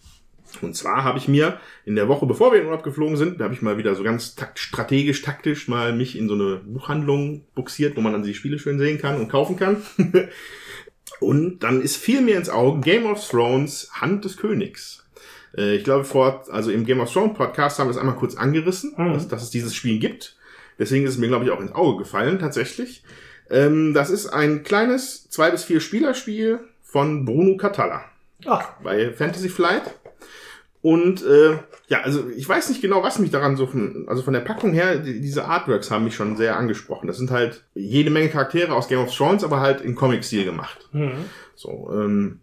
Und 0.62 0.74
zwar 0.74 1.04
habe 1.04 1.18
ich 1.18 1.28
mir 1.28 1.60
in 1.84 1.94
der 1.94 2.08
Woche, 2.08 2.24
bevor 2.24 2.52
wir 2.52 2.60
in 2.60 2.66
Urlaub 2.66 2.82
geflogen 2.82 3.16
sind, 3.18 3.38
da 3.38 3.44
habe 3.44 3.54
ich 3.54 3.60
mal 3.60 3.76
wieder 3.76 3.94
so 3.94 4.02
ganz 4.02 4.34
takt 4.34 4.58
strategisch, 4.58 5.20
taktisch 5.20 5.68
mal 5.68 5.92
mich 5.92 6.16
in 6.16 6.26
so 6.28 6.34
eine 6.34 6.56
Buchhandlung 6.64 7.44
buxiert, 7.54 7.96
wo 7.96 8.00
man 8.00 8.12
dann 8.12 8.22
die 8.22 8.32
Spiele 8.34 8.58
schön 8.58 8.78
sehen 8.78 8.98
kann 8.98 9.20
und 9.20 9.28
kaufen 9.28 9.56
kann. 9.56 9.82
und 11.20 11.62
dann 11.62 11.82
ist 11.82 11.96
viel 11.96 12.22
mir 12.22 12.36
ins 12.38 12.48
Auge 12.48 12.80
Game 12.80 13.04
of 13.04 13.26
Thrones 13.28 13.90
Hand 13.92 14.24
des 14.24 14.36
Königs. 14.38 15.04
Äh, 15.56 15.76
Ich 15.76 15.84
glaube, 15.84 16.04
vor, 16.04 16.44
also 16.50 16.70
im 16.70 16.84
Game 16.84 17.00
of 17.00 17.12
Thrones 17.12 17.36
Podcast 17.36 17.78
haben 17.78 17.86
wir 17.88 17.92
es 17.92 17.96
einmal 17.98 18.16
kurz 18.16 18.36
angerissen, 18.36 18.94
Mhm. 18.96 19.12
dass, 19.14 19.28
dass 19.28 19.42
es 19.42 19.50
dieses 19.50 19.74
Spiel 19.74 19.98
gibt. 19.98 20.36
Deswegen 20.78 21.04
ist 21.04 21.12
es 21.14 21.18
mir, 21.18 21.28
glaube 21.28 21.44
ich, 21.44 21.50
auch 21.50 21.60
ins 21.60 21.72
Auge 21.74 21.98
gefallen, 22.04 22.38
tatsächlich. 22.38 23.02
Ähm, 23.50 23.94
das 23.94 24.10
ist 24.10 24.26
ein 24.28 24.62
kleines 24.62 25.28
zwei 25.30 25.50
bis 25.50 25.64
vier 25.64 25.80
Spielerspiel 25.80 26.60
von 26.82 27.24
Bruno 27.24 27.56
Catalla 27.56 28.04
Ach, 28.46 28.64
bei 28.82 29.12
Fantasy 29.12 29.48
Flight. 29.48 29.82
Und 30.80 31.24
äh, 31.26 31.58
ja, 31.88 32.02
also 32.02 32.28
ich 32.30 32.48
weiß 32.48 32.68
nicht 32.68 32.80
genau, 32.80 33.02
was 33.02 33.18
mich 33.18 33.30
daran 33.30 33.56
so 33.56 33.66
von, 33.66 34.04
also 34.08 34.22
von 34.22 34.32
der 34.32 34.40
Packung 34.40 34.72
her, 34.72 34.98
die, 34.98 35.20
diese 35.20 35.44
Artworks 35.46 35.90
haben 35.90 36.04
mich 36.04 36.14
schon 36.14 36.36
sehr 36.36 36.56
angesprochen. 36.56 37.08
Das 37.08 37.16
sind 37.18 37.30
halt 37.32 37.64
jede 37.74 38.10
Menge 38.10 38.28
Charaktere 38.28 38.72
aus 38.74 38.86
Game 38.86 39.00
of 39.00 39.14
Thrones, 39.14 39.42
aber 39.42 39.60
halt 39.60 39.80
in 39.80 39.96
Comic-Stil 39.96 40.44
gemacht. 40.44 40.88
Mhm. 40.92 41.24
So, 41.56 41.90
ähm, 41.92 42.38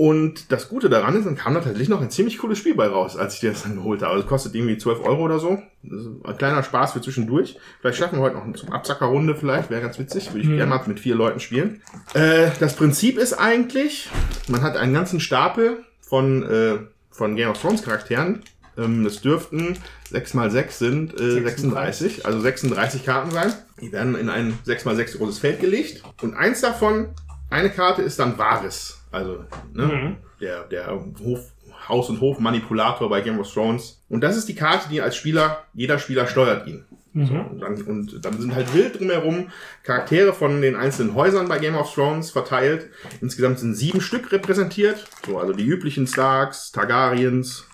und 0.00 0.50
das 0.50 0.70
Gute 0.70 0.88
daran 0.88 1.14
ist, 1.14 1.26
dann 1.26 1.36
kam 1.36 1.52
da 1.52 1.60
tatsächlich 1.60 1.90
noch 1.90 2.00
ein 2.00 2.08
ziemlich 2.08 2.38
cooles 2.38 2.56
Spiel 2.56 2.74
bei 2.74 2.86
raus, 2.86 3.18
als 3.18 3.34
ich 3.34 3.40
dir 3.40 3.50
das 3.50 3.64
dann 3.64 3.76
geholt 3.76 4.00
habe. 4.00 4.12
Also 4.12 4.24
es 4.24 4.28
kostet 4.30 4.54
irgendwie 4.54 4.78
12 4.78 5.04
Euro 5.04 5.24
oder 5.26 5.38
so. 5.38 5.60
Das 5.82 6.00
ist 6.00 6.08
ein 6.24 6.38
kleiner 6.38 6.62
Spaß 6.62 6.94
für 6.94 7.02
zwischendurch. 7.02 7.58
Vielleicht 7.82 7.98
schaffen 7.98 8.16
wir 8.16 8.22
heute 8.22 8.36
noch 8.36 8.44
eine 8.44 8.72
Absackerrunde 8.72 9.34
vielleicht, 9.34 9.68
wäre 9.68 9.82
ganz 9.82 9.98
witzig. 9.98 10.32
Würde 10.32 10.40
ich 10.40 10.46
gerne 10.46 10.70
mal 10.70 10.80
mit 10.86 11.00
vier 11.00 11.14
Leuten 11.16 11.38
spielen. 11.38 11.82
Äh, 12.14 12.48
das 12.60 12.76
Prinzip 12.76 13.18
ist 13.18 13.34
eigentlich, 13.34 14.08
man 14.48 14.62
hat 14.62 14.78
einen 14.78 14.94
ganzen 14.94 15.20
Stapel 15.20 15.84
von, 16.00 16.44
äh, 16.44 16.78
von 17.10 17.36
Game 17.36 17.50
of 17.50 17.60
Thrones 17.60 17.82
Charakteren. 17.82 18.42
Ähm, 18.78 19.04
das 19.04 19.20
dürften 19.20 19.76
6 20.08 20.32
mal 20.32 20.50
6 20.50 20.78
sind 20.78 21.20
äh, 21.20 21.42
36, 21.42 22.24
also 22.24 22.40
36 22.40 23.04
Karten 23.04 23.32
sein. 23.32 23.52
Die 23.82 23.92
werden 23.92 24.14
in 24.14 24.30
ein 24.30 24.58
6 24.64 24.86
mal 24.86 24.96
6 24.96 25.18
großes 25.18 25.40
Feld 25.40 25.60
gelegt. 25.60 26.02
Und 26.22 26.32
eins 26.32 26.62
davon, 26.62 27.10
eine 27.50 27.68
Karte 27.68 28.00
ist 28.00 28.18
dann 28.18 28.38
Wahres. 28.38 28.99
Also, 29.10 29.44
ne, 29.72 30.16
der, 30.40 30.64
der 30.64 31.00
Hof, 31.24 31.40
Haus- 31.88 32.08
und 32.08 32.20
Hof-Manipulator 32.20 33.08
bei 33.08 33.20
Game 33.20 33.40
of 33.40 33.52
Thrones. 33.52 34.02
Und 34.08 34.20
das 34.22 34.36
ist 34.36 34.48
die 34.48 34.54
Karte, 34.54 34.88
die 34.88 35.00
als 35.00 35.16
Spieler, 35.16 35.64
jeder 35.74 35.98
Spieler 35.98 36.26
steuert 36.26 36.66
ihn. 36.66 36.84
So, 37.12 37.34
und, 37.34 37.58
dann, 37.58 37.82
und 37.82 38.24
dann 38.24 38.40
sind 38.40 38.54
halt 38.54 38.72
wild 38.72 39.00
drumherum 39.00 39.50
Charaktere 39.82 40.32
von 40.32 40.62
den 40.62 40.76
einzelnen 40.76 41.16
Häusern 41.16 41.48
bei 41.48 41.58
Game 41.58 41.74
of 41.74 41.92
Thrones 41.92 42.30
verteilt. 42.30 42.88
Insgesamt 43.20 43.58
sind 43.58 43.74
sieben 43.74 44.00
Stück 44.00 44.30
repräsentiert. 44.30 45.08
So, 45.26 45.38
also 45.38 45.52
die 45.52 45.64
üblichen 45.64 46.06
Starks, 46.06 46.70
Targaryens, 46.70 47.64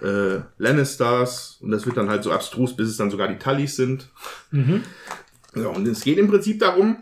äh, 0.00 0.42
Lannisters. 0.58 1.58
Und 1.60 1.72
das 1.72 1.86
wird 1.86 1.96
dann 1.96 2.08
halt 2.08 2.22
so 2.22 2.30
abstrus, 2.30 2.76
bis 2.76 2.88
es 2.88 2.96
dann 2.96 3.10
sogar 3.10 3.26
die 3.26 3.38
Tullys 3.38 3.74
sind. 3.74 4.10
Ja, 5.56 5.68
und 5.68 5.88
es 5.88 6.02
geht 6.02 6.18
im 6.18 6.28
Prinzip 6.28 6.60
darum, 6.60 6.98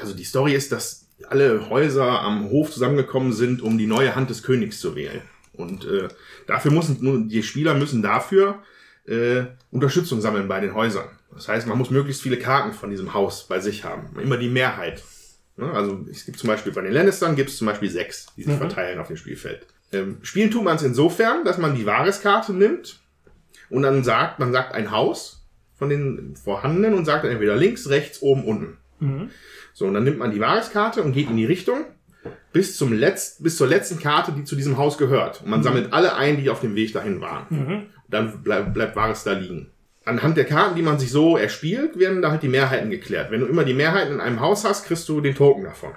also 0.00 0.14
die 0.14 0.24
Story 0.24 0.54
ist, 0.54 0.72
dass 0.72 1.03
alle 1.30 1.68
Häuser 1.70 2.20
am 2.20 2.50
Hof 2.50 2.70
zusammengekommen 2.70 3.32
sind, 3.32 3.62
um 3.62 3.78
die 3.78 3.86
neue 3.86 4.14
Hand 4.14 4.30
des 4.30 4.42
Königs 4.42 4.80
zu 4.80 4.96
wählen. 4.96 5.22
Und 5.52 5.84
äh, 5.84 6.08
dafür 6.46 6.72
müssen 6.72 7.28
die 7.28 7.42
Spieler 7.42 7.74
müssen 7.74 8.02
dafür 8.02 8.62
äh, 9.06 9.44
Unterstützung 9.70 10.20
sammeln 10.20 10.48
bei 10.48 10.60
den 10.60 10.74
Häusern. 10.74 11.08
Das 11.32 11.48
heißt, 11.48 11.66
man 11.66 11.78
muss 11.78 11.90
möglichst 11.90 12.22
viele 12.22 12.38
Karten 12.38 12.72
von 12.72 12.90
diesem 12.90 13.14
Haus 13.14 13.46
bei 13.48 13.60
sich 13.60 13.84
haben. 13.84 14.08
Immer 14.20 14.36
die 14.36 14.48
Mehrheit. 14.48 15.02
Ne? 15.56 15.70
Also 15.72 16.04
es 16.10 16.24
gibt 16.24 16.38
zum 16.38 16.48
Beispiel 16.48 16.72
bei 16.72 16.82
den 16.82 16.92
Lannistern 16.92 17.36
gibt 17.36 17.50
es 17.50 17.56
zum 17.56 17.66
Beispiel 17.66 17.90
sechs, 17.90 18.26
die 18.36 18.42
sich 18.44 18.56
verteilen 18.56 18.98
auf 18.98 19.08
dem 19.08 19.16
Spielfeld. 19.16 19.66
Ähm, 19.92 20.18
spielen 20.22 20.50
tut 20.50 20.64
man 20.64 20.76
es 20.76 20.82
insofern, 20.82 21.44
dass 21.44 21.58
man 21.58 21.74
die 21.74 21.86
Wahreskarte 21.86 22.52
nimmt 22.52 23.00
und 23.70 23.82
dann 23.82 24.02
sagt, 24.04 24.38
man 24.38 24.52
sagt 24.52 24.74
ein 24.74 24.90
Haus 24.90 25.44
von 25.76 25.88
den 25.88 26.36
vorhandenen 26.36 26.94
und 26.94 27.04
sagt 27.04 27.24
dann 27.24 27.32
entweder 27.32 27.56
links, 27.56 27.88
rechts, 27.88 28.22
oben, 28.22 28.44
unten. 28.44 28.78
So, 29.74 29.86
und 29.86 29.94
dann 29.94 30.04
nimmt 30.04 30.18
man 30.18 30.30
die 30.30 30.40
Wahreskarte 30.40 31.02
und 31.02 31.12
geht 31.12 31.28
in 31.28 31.36
die 31.36 31.44
Richtung 31.44 31.84
bis, 32.52 32.76
zum 32.78 32.92
Letzt, 32.92 33.42
bis 33.42 33.56
zur 33.58 33.66
letzten 33.66 33.98
Karte, 33.98 34.32
die 34.32 34.44
zu 34.44 34.56
diesem 34.56 34.78
Haus 34.78 34.96
gehört. 34.96 35.42
Und 35.42 35.50
man 35.50 35.62
sammelt 35.62 35.92
alle 35.92 36.14
ein, 36.14 36.40
die 36.40 36.48
auf 36.48 36.60
dem 36.60 36.74
Weg 36.76 36.92
dahin 36.92 37.20
waren. 37.20 37.88
Dann 38.08 38.42
bleib, 38.42 38.72
bleibt 38.72 38.96
Wahres 38.96 39.24
da 39.24 39.32
liegen. 39.32 39.70
Anhand 40.06 40.36
der 40.36 40.44
Karten, 40.44 40.76
die 40.76 40.82
man 40.82 40.98
sich 40.98 41.10
so 41.10 41.36
erspielt, 41.36 41.98
werden 41.98 42.22
da 42.22 42.30
halt 42.30 42.42
die 42.42 42.48
Mehrheiten 42.48 42.88
geklärt. 42.90 43.30
Wenn 43.30 43.40
du 43.40 43.46
immer 43.46 43.64
die 43.64 43.74
Mehrheiten 43.74 44.14
in 44.14 44.20
einem 44.20 44.40
Haus 44.40 44.64
hast, 44.64 44.86
kriegst 44.86 45.08
du 45.08 45.20
den 45.20 45.34
Token 45.34 45.64
davon. 45.64 45.92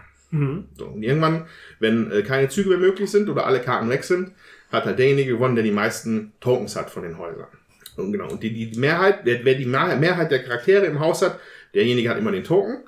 So, 0.78 0.86
und 0.88 1.04
irgendwann, 1.04 1.46
wenn 1.80 2.12
äh, 2.12 2.22
keine 2.24 2.50
Züge 2.50 2.70
mehr 2.70 2.80
möglich 2.80 3.10
sind 3.12 3.30
oder 3.30 3.46
alle 3.46 3.62
Karten 3.62 3.90
weg 3.90 4.04
sind, 4.04 4.32
hat 4.72 4.86
halt 4.86 4.98
derjenige 5.00 5.32
gewonnen, 5.32 5.56
der 5.56 5.64
die 5.64 5.72
meisten 5.72 6.34
Tokens 6.42 6.76
hat 6.76 6.90
von 6.90 7.04
den 7.04 7.18
Häusern. 7.18 7.48
Und 7.96 8.12
genau, 8.12 8.30
und 8.30 8.44
die, 8.44 8.52
die 8.52 8.78
Mehrheit, 8.80 9.20
wer, 9.24 9.46
wer 9.46 9.56
die 9.56 9.66
Mehr- 9.66 9.96
Mehrheit 9.96 10.32
der 10.32 10.44
Charaktere 10.44 10.86
im 10.86 11.00
Haus 11.00 11.22
hat, 11.22 11.40
derjenige 11.74 12.10
hat 12.10 12.18
immer 12.18 12.32
den 12.32 12.44
Token. 12.44 12.84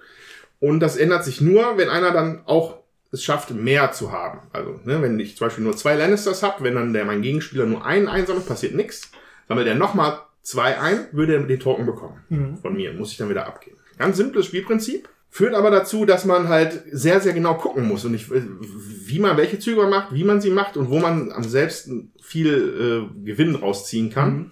Und 0.60 0.80
das 0.80 0.98
ändert 0.98 1.24
sich 1.24 1.42
nur, 1.42 1.78
wenn 1.78 1.90
einer 1.90 2.12
dann 2.12 2.42
auch 2.46 2.80
es 3.12 3.24
schafft, 3.24 3.52
mehr 3.52 3.92
zu 3.92 4.12
haben. 4.12 4.40
Also, 4.54 4.80
ne, 4.84 5.02
wenn 5.02 5.20
ich 5.20 5.36
zum 5.36 5.48
Beispiel 5.48 5.64
nur 5.64 5.76
zwei 5.76 5.96
Lannisters 5.96 6.44
habe, 6.44 6.64
wenn 6.64 6.76
dann 6.76 6.94
der 6.94 7.06
mein 7.06 7.22
Gegenspieler 7.22 7.66
nur 7.66 7.86
einen 7.86 8.08
einsammelt, 8.08 8.46
passiert 8.46 8.76
nichts. 8.76 9.12
Sammelt 9.48 9.68
er 9.68 9.76
nochmal 9.76 10.20
zwei 10.44 10.80
ein, 10.80 11.08
würde 11.12 11.36
er 11.36 11.44
den 11.44 11.60
Token 11.60 11.86
bekommen. 11.86 12.22
Von 12.62 12.76
mir. 12.76 12.94
Muss 12.94 13.12
ich 13.12 13.18
dann 13.18 13.30
wieder 13.30 13.48
abgeben. 13.48 13.78
Ganz 13.98 14.18
simples 14.18 14.46
Spielprinzip. 14.46 15.10
Führt 15.32 15.54
aber 15.54 15.70
dazu, 15.70 16.06
dass 16.06 16.26
man 16.26 16.50
halt 16.50 16.82
sehr, 16.92 17.20
sehr 17.22 17.34
genau 17.34 17.54
gucken 17.54 17.88
muss 17.88 18.04
und 18.04 18.16
ich, 18.16 18.32
wie 18.32 19.20
man 19.20 19.38
welche 19.38 19.60
Züge 19.60 19.82
man 19.82 19.92
macht, 19.92 20.12
wie 20.12 20.24
man 20.24 20.42
sie 20.42 20.50
macht 20.50 20.76
und 20.76 20.90
wo 20.90 20.98
man 20.98 21.32
am 21.32 21.44
selbst 21.44 21.92
viel 22.20 23.10
äh, 23.14 23.26
Gewinn 23.26 23.54
rausziehen 23.54 24.10
kann. 24.10 24.52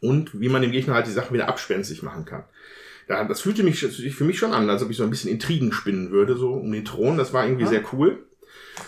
Und 0.00 0.38
wie 0.38 0.48
man 0.48 0.62
dem 0.62 0.72
Gegner 0.72 0.94
halt 0.94 1.06
die 1.06 1.12
Sachen 1.12 1.32
wieder 1.32 1.48
abspenstig 1.48 2.02
machen 2.02 2.24
kann. 2.24 2.44
Ja, 3.08 3.24
das 3.24 3.42
fühlte 3.42 3.62
mich 3.62 3.80
für 3.80 4.24
mich 4.24 4.38
schon 4.38 4.52
an, 4.52 4.70
als 4.70 4.82
ob 4.82 4.90
ich 4.90 4.96
so 4.96 5.04
ein 5.04 5.10
bisschen 5.10 5.30
Intrigen 5.30 5.72
spinnen 5.72 6.10
würde, 6.10 6.36
so 6.36 6.52
um 6.52 6.72
den 6.72 6.84
Thron. 6.84 7.18
Das 7.18 7.32
war 7.32 7.44
irgendwie 7.44 7.66
sehr 7.66 7.82
cool. 7.92 8.24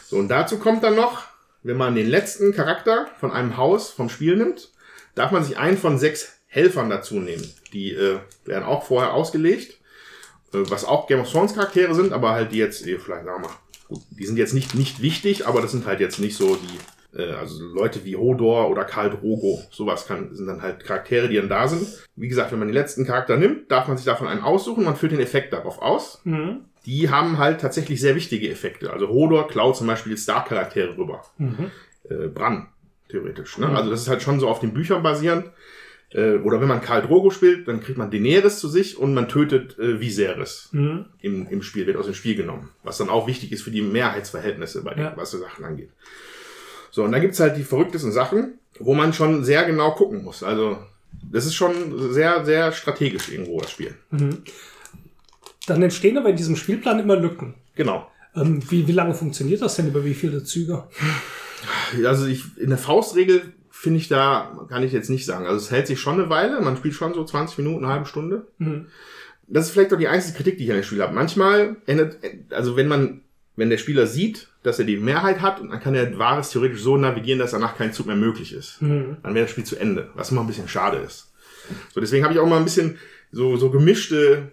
So, 0.06 0.16
und 0.16 0.28
dazu 0.28 0.58
kommt 0.58 0.82
dann 0.82 0.96
noch, 0.96 1.24
wenn 1.62 1.76
man 1.76 1.94
den 1.94 2.08
letzten 2.08 2.54
Charakter 2.54 3.08
von 3.20 3.30
einem 3.30 3.56
Haus 3.56 3.90
vom 3.90 4.08
Spiel 4.08 4.36
nimmt, 4.36 4.70
darf 5.14 5.32
man 5.32 5.44
sich 5.44 5.58
einen 5.58 5.76
von 5.76 5.98
sechs 5.98 6.40
Helfern 6.46 6.88
dazu 6.88 7.16
nehmen. 7.16 7.44
Die 7.72 7.92
äh, 7.92 8.20
werden 8.44 8.64
auch 8.64 8.84
vorher 8.84 9.12
ausgelegt, 9.12 9.78
äh, 10.54 10.58
was 10.70 10.84
auch 10.84 11.06
Game 11.06 11.20
of 11.20 11.30
Thrones 11.30 11.54
Charaktere 11.54 11.94
sind, 11.94 12.12
aber 12.12 12.32
halt 12.32 12.52
die 12.52 12.58
jetzt, 12.58 12.86
eh, 12.86 12.98
vielleicht 12.98 13.24
sagen 13.24 13.42
wir 13.42 13.48
mal, 13.48 13.56
gut, 13.88 14.02
die 14.10 14.26
sind 14.26 14.36
jetzt 14.36 14.54
nicht, 14.54 14.74
nicht 14.74 15.02
wichtig, 15.02 15.46
aber 15.46 15.60
das 15.60 15.72
sind 15.72 15.86
halt 15.86 16.00
jetzt 16.00 16.18
nicht 16.18 16.36
so 16.36 16.56
die, 16.56 16.78
äh, 17.16 17.32
also 17.32 17.64
Leute 17.64 18.04
wie 18.04 18.16
Hodor 18.16 18.70
oder 18.70 18.84
Karl 18.84 19.10
Drogo, 19.10 19.60
sowas 19.70 20.06
kann, 20.06 20.34
sind 20.34 20.46
dann 20.46 20.62
halt 20.62 20.84
Charaktere, 20.84 21.28
die 21.28 21.36
dann 21.36 21.48
da 21.48 21.66
sind. 21.68 21.86
Wie 22.16 22.28
gesagt, 22.28 22.52
wenn 22.52 22.58
man 22.58 22.68
den 22.68 22.74
letzten 22.74 23.04
Charakter 23.06 23.36
nimmt, 23.36 23.70
darf 23.70 23.88
man 23.88 23.96
sich 23.96 24.06
davon 24.06 24.28
einen 24.28 24.42
aussuchen, 24.42 24.84
man 24.84 24.96
führt 24.96 25.12
den 25.12 25.20
Effekt 25.20 25.52
darauf 25.52 25.80
aus. 25.82 26.22
Die 26.86 27.10
haben 27.10 27.38
halt 27.38 27.60
tatsächlich 27.60 28.00
sehr 28.00 28.14
wichtige 28.14 28.48
Effekte. 28.48 28.92
Also 28.92 29.08
Hodor 29.08 29.48
klaut 29.48 29.76
zum 29.76 29.86
Beispiel 29.88 30.16
Star-Charaktere 30.16 30.96
rüber. 30.96 31.22
Äh, 32.08 32.28
Bran, 32.28 32.68
theoretisch. 33.08 33.58
Ne? 33.58 33.68
Also 33.68 33.90
das 33.90 34.02
ist 34.02 34.08
halt 34.08 34.22
schon 34.22 34.38
so 34.38 34.48
auf 34.48 34.60
den 34.60 34.72
Büchern 34.72 35.02
basierend. 35.02 35.46
Äh, 36.12 36.36
oder 36.36 36.60
wenn 36.60 36.68
man 36.68 36.80
Karl 36.80 37.02
Drogo 37.02 37.30
spielt, 37.30 37.66
dann 37.66 37.80
kriegt 37.80 37.98
man 37.98 38.12
Daenerys 38.12 38.60
zu 38.60 38.68
sich 38.68 38.96
und 38.96 39.12
man 39.14 39.28
tötet 39.28 39.76
äh, 39.80 40.00
Viserys 40.00 40.68
im, 40.72 41.48
im 41.50 41.62
Spiel, 41.62 41.86
wird 41.88 41.96
aus 41.96 42.04
dem 42.06 42.14
Spiel 42.14 42.36
genommen. 42.36 42.68
Was 42.84 42.98
dann 42.98 43.08
auch 43.08 43.26
wichtig 43.26 43.50
ist 43.50 43.62
für 43.62 43.72
die 43.72 43.82
Mehrheitsverhältnisse 43.82 44.84
bei 44.84 44.94
den, 44.94 45.02
Ja. 45.04 45.12
was 45.16 45.32
so 45.32 45.38
Sachen 45.38 45.64
angeht. 45.64 45.90
So, 46.96 47.04
und 47.04 47.12
dann 47.12 47.20
gibt's 47.20 47.40
halt 47.40 47.58
die 47.58 47.62
verrücktesten 47.62 48.10
Sachen, 48.10 48.54
wo 48.78 48.94
man 48.94 49.12
schon 49.12 49.44
sehr 49.44 49.66
genau 49.66 49.90
gucken 49.90 50.24
muss. 50.24 50.42
Also, 50.42 50.78
das 51.30 51.44
ist 51.44 51.54
schon 51.54 52.10
sehr, 52.10 52.42
sehr 52.46 52.72
strategisch 52.72 53.30
irgendwo, 53.30 53.60
das 53.60 53.70
Spiel. 53.70 53.94
Dann 55.66 55.82
entstehen 55.82 56.16
aber 56.16 56.30
in 56.30 56.36
diesem 56.36 56.56
Spielplan 56.56 56.98
immer 56.98 57.16
Lücken. 57.16 57.52
Genau. 57.74 58.10
Ähm, 58.34 58.62
wie, 58.70 58.88
wie 58.88 58.92
lange 58.92 59.12
funktioniert 59.12 59.60
das 59.60 59.76
denn? 59.76 59.88
Über 59.88 60.06
wie 60.06 60.14
viele 60.14 60.42
Züge? 60.42 60.84
Also 62.02 62.24
ich, 62.24 62.56
in 62.56 62.70
der 62.70 62.78
Faustregel 62.78 63.42
finde 63.70 63.98
ich 63.98 64.08
da, 64.08 64.66
kann 64.70 64.82
ich 64.82 64.92
jetzt 64.92 65.10
nicht 65.10 65.26
sagen. 65.26 65.44
Also 65.44 65.66
es 65.66 65.70
hält 65.70 65.88
sich 65.88 66.00
schon 66.00 66.14
eine 66.18 66.30
Weile, 66.30 66.62
man 66.62 66.78
spielt 66.78 66.94
schon 66.94 67.12
so 67.12 67.24
20 67.24 67.58
Minuten, 67.58 67.84
eine 67.84 67.92
halbe 67.92 68.06
Stunde. 68.06 68.46
Das 69.48 69.66
ist 69.66 69.72
vielleicht 69.72 69.92
auch 69.92 69.98
die 69.98 70.08
einzige 70.08 70.38
Kritik, 70.38 70.56
die 70.56 70.64
ich 70.64 70.70
an 70.70 70.76
dem 70.76 70.82
Spiel 70.82 71.02
habe. 71.02 71.14
Manchmal 71.14 71.76
endet, 71.84 72.16
also 72.50 72.74
wenn 72.74 72.88
man, 72.88 73.20
wenn 73.54 73.68
der 73.68 73.76
Spieler 73.76 74.06
sieht, 74.06 74.48
dass 74.66 74.80
er 74.80 74.84
die 74.84 74.96
Mehrheit 74.96 75.40
hat, 75.42 75.60
und 75.60 75.70
dann 75.70 75.78
kann 75.78 75.94
er 75.94 76.18
Wahres 76.18 76.50
theoretisch 76.50 76.80
so 76.80 76.96
navigieren, 76.96 77.38
dass 77.38 77.52
danach 77.52 77.76
kein 77.76 77.92
Zug 77.92 78.06
mehr 78.06 78.16
möglich 78.16 78.52
ist. 78.52 78.78
Dann 79.22 79.34
wäre 79.34 79.44
das 79.44 79.50
Spiel 79.52 79.62
zu 79.62 79.76
Ende, 79.76 80.10
was 80.14 80.32
immer 80.32 80.40
ein 80.40 80.48
bisschen 80.48 80.66
schade 80.66 80.96
ist. 80.98 81.32
So, 81.94 82.00
deswegen 82.00 82.24
habe 82.24 82.34
ich 82.34 82.40
auch 82.40 82.48
mal 82.48 82.56
ein 82.58 82.64
bisschen 82.64 82.98
so, 83.30 83.56
so 83.56 83.70
gemischte 83.70 84.50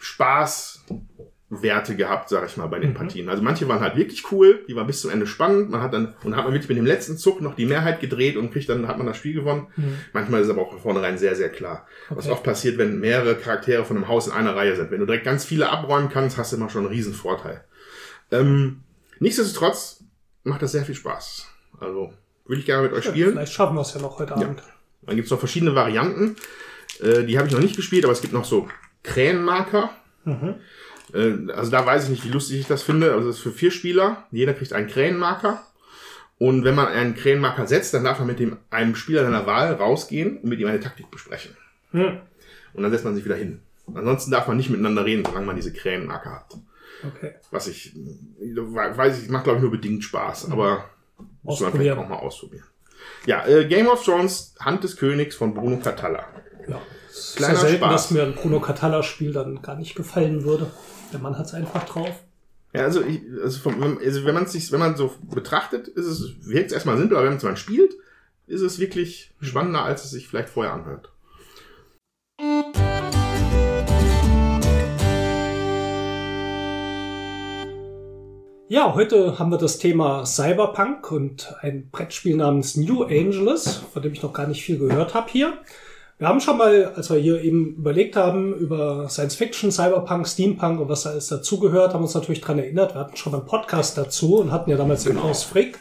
Spaßwerte 0.00 1.94
gehabt, 1.94 2.30
sag 2.30 2.46
ich 2.46 2.56
mal, 2.56 2.68
bei 2.68 2.78
den 2.78 2.94
Partien. 2.94 3.28
Also 3.28 3.42
manche 3.42 3.68
waren 3.68 3.80
halt 3.80 3.96
wirklich 3.96 4.32
cool, 4.32 4.64
die 4.66 4.76
waren 4.76 4.86
bis 4.86 5.02
zum 5.02 5.10
Ende 5.10 5.26
spannend. 5.26 5.68
Man 5.68 5.82
hat 5.82 5.92
dann, 5.92 6.14
und 6.22 6.36
hat 6.36 6.44
man 6.44 6.54
wirklich 6.54 6.70
mit 6.70 6.78
dem 6.78 6.86
letzten 6.86 7.18
Zug 7.18 7.42
noch 7.42 7.54
die 7.54 7.66
Mehrheit 7.66 8.00
gedreht 8.00 8.38
und 8.38 8.50
kriegt 8.50 8.70
dann, 8.70 8.88
hat 8.88 8.96
man 8.96 9.06
das 9.06 9.18
Spiel 9.18 9.34
gewonnen. 9.34 9.66
Manchmal 10.14 10.40
ist 10.40 10.46
es 10.46 10.52
aber 10.54 10.62
auch 10.62 10.70
von 10.70 10.80
vornherein 10.80 11.18
sehr, 11.18 11.36
sehr 11.36 11.50
klar. 11.50 11.86
Was 12.08 12.30
oft 12.30 12.44
passiert, 12.44 12.78
wenn 12.78 12.98
mehrere 12.98 13.34
Charaktere 13.34 13.84
von 13.84 13.98
einem 13.98 14.08
Haus 14.08 14.26
in 14.26 14.32
einer 14.32 14.56
Reihe 14.56 14.74
sind. 14.74 14.90
Wenn 14.90 15.00
du 15.00 15.06
direkt 15.06 15.24
ganz 15.24 15.44
viele 15.44 15.68
abräumen 15.68 16.08
kannst, 16.08 16.38
hast 16.38 16.52
du 16.52 16.56
immer 16.56 16.70
schon 16.70 16.86
einen 16.86 16.94
riesen 16.94 17.12
Vorteil. 17.12 17.62
Ähm, 18.30 18.83
nichtsdestotrotz 19.24 20.04
macht 20.44 20.62
das 20.62 20.72
sehr 20.72 20.84
viel 20.84 20.94
Spaß. 20.94 21.48
Also, 21.80 22.12
würde 22.46 22.60
ich 22.60 22.66
gerne 22.66 22.82
mit 22.82 22.92
euch 22.92 23.04
spielen. 23.04 23.32
Vielleicht 23.32 23.52
schaffen 23.52 23.74
wir 23.74 23.80
es 23.80 23.94
ja 23.94 24.00
noch 24.00 24.18
heute 24.18 24.36
Abend. 24.36 24.62
Dann 25.02 25.16
gibt's 25.16 25.30
noch 25.30 25.38
verschiedene 25.38 25.74
Varianten. 25.74 26.36
Äh, 27.00 27.24
die 27.24 27.36
habe 27.38 27.48
ich 27.48 27.54
noch 27.54 27.60
nicht 27.60 27.76
gespielt, 27.76 28.04
aber 28.04 28.12
es 28.12 28.20
gibt 28.20 28.32
noch 28.32 28.44
so 28.44 28.68
Krähenmarker. 29.02 29.90
Äh, 31.12 31.52
also 31.52 31.70
da 31.70 31.84
weiß 31.84 32.04
ich 32.04 32.10
nicht, 32.10 32.24
wie 32.24 32.30
lustig 32.30 32.60
ich 32.60 32.66
das 32.66 32.82
finde. 32.82 33.12
Also 33.12 33.28
das 33.28 33.36
ist 33.36 33.42
für 33.42 33.52
vier 33.52 33.70
Spieler. 33.70 34.26
Jeder 34.30 34.54
kriegt 34.54 34.72
einen 34.72 34.88
Krähenmarker. 34.88 35.62
Und 36.38 36.64
wenn 36.64 36.74
man 36.74 36.88
einen 36.88 37.14
Krähenmarker 37.14 37.66
setzt, 37.66 37.94
dann 37.94 38.04
darf 38.04 38.18
man 38.18 38.26
mit 38.26 38.40
dem 38.40 38.56
einem 38.70 38.96
Spieler 38.96 39.24
seiner 39.24 39.46
Wahl 39.46 39.72
rausgehen 39.74 40.38
und 40.38 40.48
mit 40.48 40.58
ihm 40.60 40.66
eine 40.66 40.80
Taktik 40.80 41.10
besprechen. 41.10 41.56
Hm. 41.92 42.18
Und 42.72 42.82
dann 42.82 42.90
setzt 42.90 43.04
man 43.04 43.14
sich 43.14 43.24
wieder 43.24 43.36
hin. 43.36 43.60
Ansonsten 43.94 44.30
darf 44.30 44.48
man 44.48 44.56
nicht 44.56 44.70
miteinander 44.70 45.04
reden, 45.04 45.24
solange 45.24 45.46
man 45.46 45.56
diese 45.56 45.72
Krähenmarker 45.72 46.30
hat. 46.30 46.56
Okay. 47.06 47.34
Was 47.50 47.66
ich, 47.66 47.94
weiß 47.94 49.22
ich, 49.22 49.28
macht 49.28 49.44
glaube 49.44 49.58
ich 49.58 49.62
nur 49.62 49.70
bedingt 49.70 50.04
Spaß, 50.04 50.50
aber 50.50 50.90
muss 51.42 51.60
man 51.60 51.72
vielleicht 51.72 51.92
Ausprobieren. 51.92 51.98
auch 51.98 52.08
mal 52.08 52.18
ausprobieren. 52.18 52.64
Ja, 53.26 53.46
äh, 53.46 53.66
Game 53.66 53.86
of 53.86 54.04
Thrones, 54.04 54.54
Hand 54.60 54.84
des 54.84 54.96
Königs 54.96 55.36
von 55.36 55.54
Bruno 55.54 55.78
Catalla. 55.78 56.24
Ja. 56.68 56.80
Es 57.08 57.18
ist 57.18 57.36
Kleiner 57.36 57.54
ja 57.54 57.60
selten, 57.60 57.76
Spaß. 57.78 57.92
dass 57.92 58.10
mir 58.10 58.22
ein 58.22 58.34
Bruno 58.34 58.60
Catalla-Spiel 58.60 59.32
dann 59.32 59.62
gar 59.62 59.76
nicht 59.76 59.94
gefallen 59.94 60.44
würde. 60.44 60.70
Der 61.12 61.20
Mann 61.20 61.38
hat 61.38 61.46
es 61.46 61.54
einfach 61.54 61.84
drauf. 61.84 62.22
Ja, 62.72 62.82
also, 62.82 63.02
ich, 63.02 63.22
also, 63.42 63.60
vom, 63.60 63.98
also 63.98 64.24
wenn 64.24 64.34
man 64.34 64.46
sich, 64.46 64.72
wenn 64.72 64.80
man 64.80 64.96
so 64.96 65.14
betrachtet, 65.30 65.86
ist 65.86 66.06
es, 66.06 66.46
wirkt 66.46 66.68
es 66.68 66.72
erstmal 66.72 66.98
simpel, 66.98 67.16
aber 67.16 67.30
wenn 67.30 67.38
man 67.38 67.52
es 67.52 67.60
spielt, 67.60 67.94
ist 68.46 68.62
es 68.62 68.78
wirklich 68.78 69.32
spannender, 69.40 69.84
als 69.84 70.04
es 70.04 70.10
sich 70.10 70.26
vielleicht 70.26 70.48
vorher 70.48 70.72
anhört. 70.72 71.12
Ja, 78.66 78.94
heute 78.94 79.38
haben 79.38 79.50
wir 79.50 79.58
das 79.58 79.76
Thema 79.76 80.24
Cyberpunk 80.24 81.12
und 81.12 81.54
ein 81.60 81.90
Brettspiel 81.90 82.34
namens 82.34 82.78
New 82.78 83.02
Angeles, 83.02 83.82
von 83.92 84.02
dem 84.02 84.14
ich 84.14 84.22
noch 84.22 84.32
gar 84.32 84.46
nicht 84.46 84.62
viel 84.62 84.78
gehört 84.78 85.12
habe 85.12 85.30
hier. 85.30 85.58
Wir 86.16 86.28
haben 86.28 86.40
schon 86.40 86.56
mal, 86.56 86.86
als 86.96 87.10
wir 87.10 87.18
hier 87.18 87.42
eben 87.42 87.74
überlegt 87.76 88.16
haben 88.16 88.54
über 88.54 89.06
Science 89.10 89.34
Fiction, 89.34 89.70
Cyberpunk, 89.70 90.26
Steampunk 90.26 90.80
und 90.80 90.88
was 90.88 91.02
da 91.02 91.10
alles 91.10 91.26
dazugehört, 91.26 91.92
haben 91.92 92.04
uns 92.04 92.14
natürlich 92.14 92.40
dran 92.40 92.58
erinnert. 92.58 92.94
Wir 92.94 93.00
hatten 93.00 93.16
schon 93.16 93.34
einen 93.34 93.44
Podcast 93.44 93.98
dazu 93.98 94.36
und 94.36 94.50
hatten 94.50 94.70
ja 94.70 94.78
damals 94.78 95.04
den 95.04 95.18
Klaus 95.18 95.42
Frick, 95.42 95.78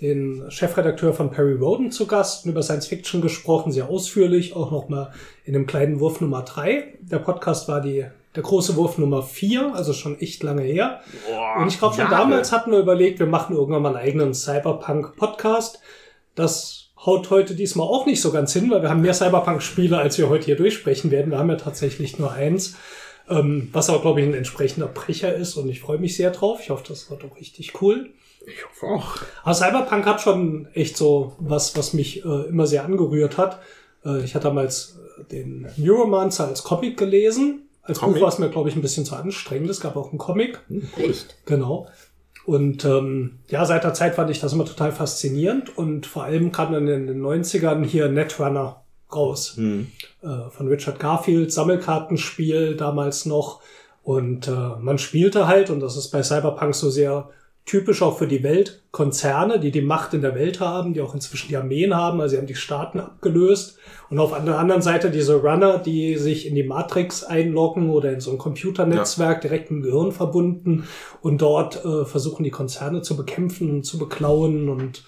den 0.00 0.50
Chefredakteur 0.50 1.12
von 1.12 1.30
Perry 1.30 1.56
Roden 1.56 1.90
zu 1.90 2.06
Gast 2.06 2.46
und 2.46 2.52
über 2.52 2.62
Science 2.62 2.86
Fiction 2.86 3.20
gesprochen, 3.20 3.72
sehr 3.72 3.90
ausführlich, 3.90 4.56
auch 4.56 4.70
nochmal 4.70 5.12
in 5.44 5.52
dem 5.52 5.66
kleinen 5.66 6.00
Wurf 6.00 6.22
Nummer 6.22 6.42
drei. 6.42 6.94
Der 7.02 7.18
Podcast 7.18 7.68
war 7.68 7.82
die, 7.82 8.06
der 8.34 8.42
große 8.42 8.76
Wurf 8.76 8.98
Nummer 8.98 9.22
vier, 9.22 9.74
also 9.74 9.92
schon 9.92 10.18
echt 10.18 10.42
lange 10.42 10.62
her. 10.62 11.00
Und 11.60 11.68
ich 11.68 11.78
glaube, 11.78 11.94
schon 11.94 12.04
Jahre. 12.04 12.16
damals 12.16 12.52
hatten 12.52 12.70
wir 12.70 12.78
überlegt, 12.78 13.18
wir 13.18 13.26
machen 13.26 13.54
irgendwann 13.54 13.82
mal 13.82 13.96
einen 13.96 14.06
eigenen 14.08 14.34
Cyberpunk-Podcast. 14.34 15.80
Das 16.34 16.90
haut 17.04 17.30
heute 17.30 17.54
diesmal 17.54 17.86
auch 17.86 18.06
nicht 18.06 18.20
so 18.20 18.32
ganz 18.32 18.52
hin, 18.52 18.70
weil 18.70 18.82
wir 18.82 18.88
haben 18.88 19.02
mehr 19.02 19.14
Cyberpunk-Spiele, 19.14 19.98
als 19.98 20.16
wir 20.18 20.28
heute 20.28 20.46
hier 20.46 20.56
durchsprechen 20.56 21.10
werden. 21.10 21.30
Wir 21.30 21.38
haben 21.38 21.50
ja 21.50 21.56
tatsächlich 21.56 22.18
nur 22.18 22.32
eins, 22.32 22.76
ähm, 23.28 23.68
was 23.72 23.90
aber, 23.90 24.00
glaube 24.00 24.20
ich, 24.20 24.26
ein 24.26 24.34
entsprechender 24.34 24.86
Brecher 24.86 25.34
ist 25.34 25.56
und 25.56 25.68
ich 25.68 25.80
freue 25.80 25.98
mich 25.98 26.16
sehr 26.16 26.30
drauf. 26.30 26.60
Ich 26.62 26.70
hoffe, 26.70 26.84
das 26.88 27.10
wird 27.10 27.24
auch 27.24 27.36
richtig 27.36 27.82
cool. 27.82 28.10
Ich 28.46 28.64
hoffe 28.64 28.86
auch. 28.86 29.16
Aber 29.44 29.54
Cyberpunk 29.54 30.06
hat 30.06 30.20
schon 30.20 30.68
echt 30.74 30.96
so 30.96 31.36
was, 31.38 31.76
was 31.76 31.92
mich 31.92 32.24
äh, 32.24 32.48
immer 32.48 32.66
sehr 32.66 32.84
angerührt 32.84 33.36
hat. 33.36 33.60
Äh, 34.04 34.24
ich 34.24 34.34
hatte 34.34 34.48
damals 34.48 34.98
den 35.30 35.68
Neuromancer 35.76 36.48
als 36.48 36.64
Comic 36.64 36.96
gelesen. 36.96 37.68
Als 37.82 37.98
Comic? 37.98 38.16
Buch 38.16 38.22
war 38.22 38.28
es 38.28 38.38
mir, 38.38 38.48
glaube 38.48 38.68
ich, 38.68 38.76
ein 38.76 38.82
bisschen 38.82 39.04
zu 39.04 39.16
anstrengend. 39.16 39.68
Es 39.70 39.80
gab 39.80 39.96
auch 39.96 40.10
einen 40.10 40.18
Comic. 40.18 40.60
Echt? 40.96 41.36
Genau. 41.46 41.88
Und 42.44 42.84
ähm, 42.84 43.38
ja, 43.48 43.64
seit 43.64 43.84
der 43.84 43.94
Zeit 43.94 44.14
fand 44.14 44.30
ich 44.30 44.40
das 44.40 44.52
immer 44.52 44.64
total 44.64 44.92
faszinierend. 44.92 45.76
Und 45.76 46.06
vor 46.06 46.24
allem 46.24 46.52
kam 46.52 46.72
dann 46.72 46.88
in 46.88 47.06
den 47.06 47.22
90ern 47.22 47.84
hier 47.84 48.08
Netrunner 48.08 48.84
raus. 49.12 49.54
Hm. 49.56 49.88
Äh, 50.22 50.50
von 50.50 50.68
Richard 50.68 50.98
Garfield, 50.98 51.52
Sammelkartenspiel 51.52 52.76
damals 52.76 53.26
noch. 53.26 53.60
Und 54.02 54.48
äh, 54.48 54.76
man 54.80 54.98
spielte 54.98 55.46
halt, 55.46 55.70
und 55.70 55.80
das 55.80 55.96
ist 55.96 56.10
bei 56.10 56.22
Cyberpunk 56.22 56.74
so 56.74 56.90
sehr 56.90 57.30
typisch 57.64 58.02
auch 58.02 58.18
für 58.18 58.26
die 58.26 58.42
Weltkonzerne, 58.42 59.60
die 59.60 59.70
die 59.70 59.82
Macht 59.82 60.14
in 60.14 60.20
der 60.22 60.34
Welt 60.34 60.60
haben, 60.60 60.94
die 60.94 61.00
auch 61.00 61.14
inzwischen 61.14 61.48
die 61.48 61.56
Armeen 61.56 61.94
haben, 61.94 62.20
also 62.20 62.32
sie 62.32 62.38
haben 62.38 62.46
die 62.46 62.54
Staaten 62.54 62.98
abgelöst. 62.98 63.78
Und 64.10 64.18
auf 64.18 64.32
der 64.44 64.58
anderen 64.58 64.82
Seite 64.82 65.10
diese 65.10 65.36
Runner, 65.36 65.78
die 65.78 66.16
sich 66.16 66.46
in 66.46 66.54
die 66.54 66.64
Matrix 66.64 67.22
einloggen 67.22 67.90
oder 67.90 68.12
in 68.12 68.20
so 68.20 68.32
ein 68.32 68.38
Computernetzwerk 68.38 69.40
direkt 69.40 69.70
im 69.70 69.82
Gehirn 69.82 70.12
verbunden 70.12 70.88
und 71.20 71.40
dort 71.40 71.84
äh, 71.84 72.04
versuchen 72.04 72.42
die 72.42 72.50
Konzerne 72.50 73.02
zu 73.02 73.16
bekämpfen 73.16 73.70
und 73.70 73.84
zu 73.84 73.96
beklauen 73.96 74.68
und 74.68 75.04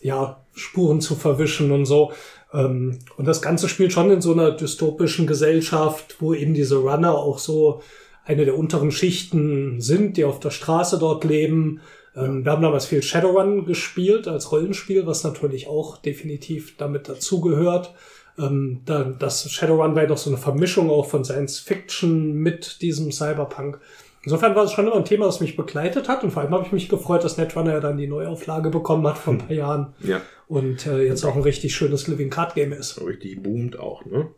ja, 0.00 0.40
Spuren 0.54 1.00
zu 1.00 1.14
verwischen 1.14 1.70
und 1.72 1.84
so. 1.84 2.12
Ähm, 2.52 2.98
und 3.16 3.26
das 3.26 3.42
Ganze 3.42 3.68
spielt 3.68 3.92
schon 3.92 4.10
in 4.10 4.20
so 4.20 4.32
einer 4.32 4.52
dystopischen 4.52 5.26
Gesellschaft, 5.26 6.16
wo 6.20 6.34
eben 6.34 6.54
diese 6.54 6.76
Runner 6.76 7.14
auch 7.14 7.38
so 7.38 7.82
eine 8.24 8.44
der 8.44 8.58
unteren 8.58 8.90
Schichten 8.90 9.80
sind, 9.80 10.16
die 10.16 10.24
auf 10.24 10.38
der 10.38 10.50
Straße 10.50 10.98
dort 10.98 11.24
leben. 11.24 11.80
Ähm, 12.18 12.44
Wir 12.44 12.52
haben 12.52 12.62
damals 12.62 12.86
viel 12.86 13.02
Shadowrun 13.02 13.64
gespielt 13.64 14.28
als 14.28 14.50
Rollenspiel, 14.52 15.06
was 15.06 15.24
natürlich 15.24 15.68
auch 15.68 15.98
definitiv 15.98 16.76
damit 16.76 17.08
dazugehört. 17.08 17.94
Ähm, 18.38 18.82
da, 18.84 19.04
das 19.04 19.50
Shadowrun 19.50 19.94
war 19.94 20.02
ja 20.02 20.08
doch 20.08 20.18
so 20.18 20.30
eine 20.30 20.38
Vermischung 20.38 20.90
auch 20.90 21.06
von 21.06 21.24
Science 21.24 21.58
Fiction 21.58 22.34
mit 22.34 22.82
diesem 22.82 23.10
Cyberpunk. 23.12 23.80
Insofern 24.22 24.54
war 24.54 24.64
es 24.64 24.72
schon 24.72 24.86
immer 24.86 24.96
ein 24.96 25.04
Thema, 25.04 25.26
das 25.26 25.40
mich 25.40 25.56
begleitet 25.56 26.08
hat 26.08 26.22
und 26.24 26.32
vor 26.32 26.42
allem 26.42 26.52
habe 26.52 26.66
ich 26.66 26.72
mich 26.72 26.88
gefreut, 26.88 27.24
dass 27.24 27.36
Netrunner 27.38 27.72
ja 27.74 27.80
dann 27.80 27.96
die 27.96 28.08
Neuauflage 28.08 28.68
bekommen 28.68 29.06
hat 29.06 29.16
vor 29.16 29.34
ein 29.34 29.38
paar 29.38 29.52
Jahren 29.52 29.94
Ja, 30.00 30.20
und 30.48 30.86
äh, 30.86 31.02
jetzt 31.02 31.24
auch 31.24 31.36
ein 31.36 31.42
richtig 31.42 31.74
schönes 31.74 32.08
Living 32.08 32.28
Card 32.28 32.54
Game 32.54 32.72
ist. 32.72 33.00
richtig 33.00 33.42
boomt 33.42 33.78
auch, 33.78 34.04
ne? 34.04 34.28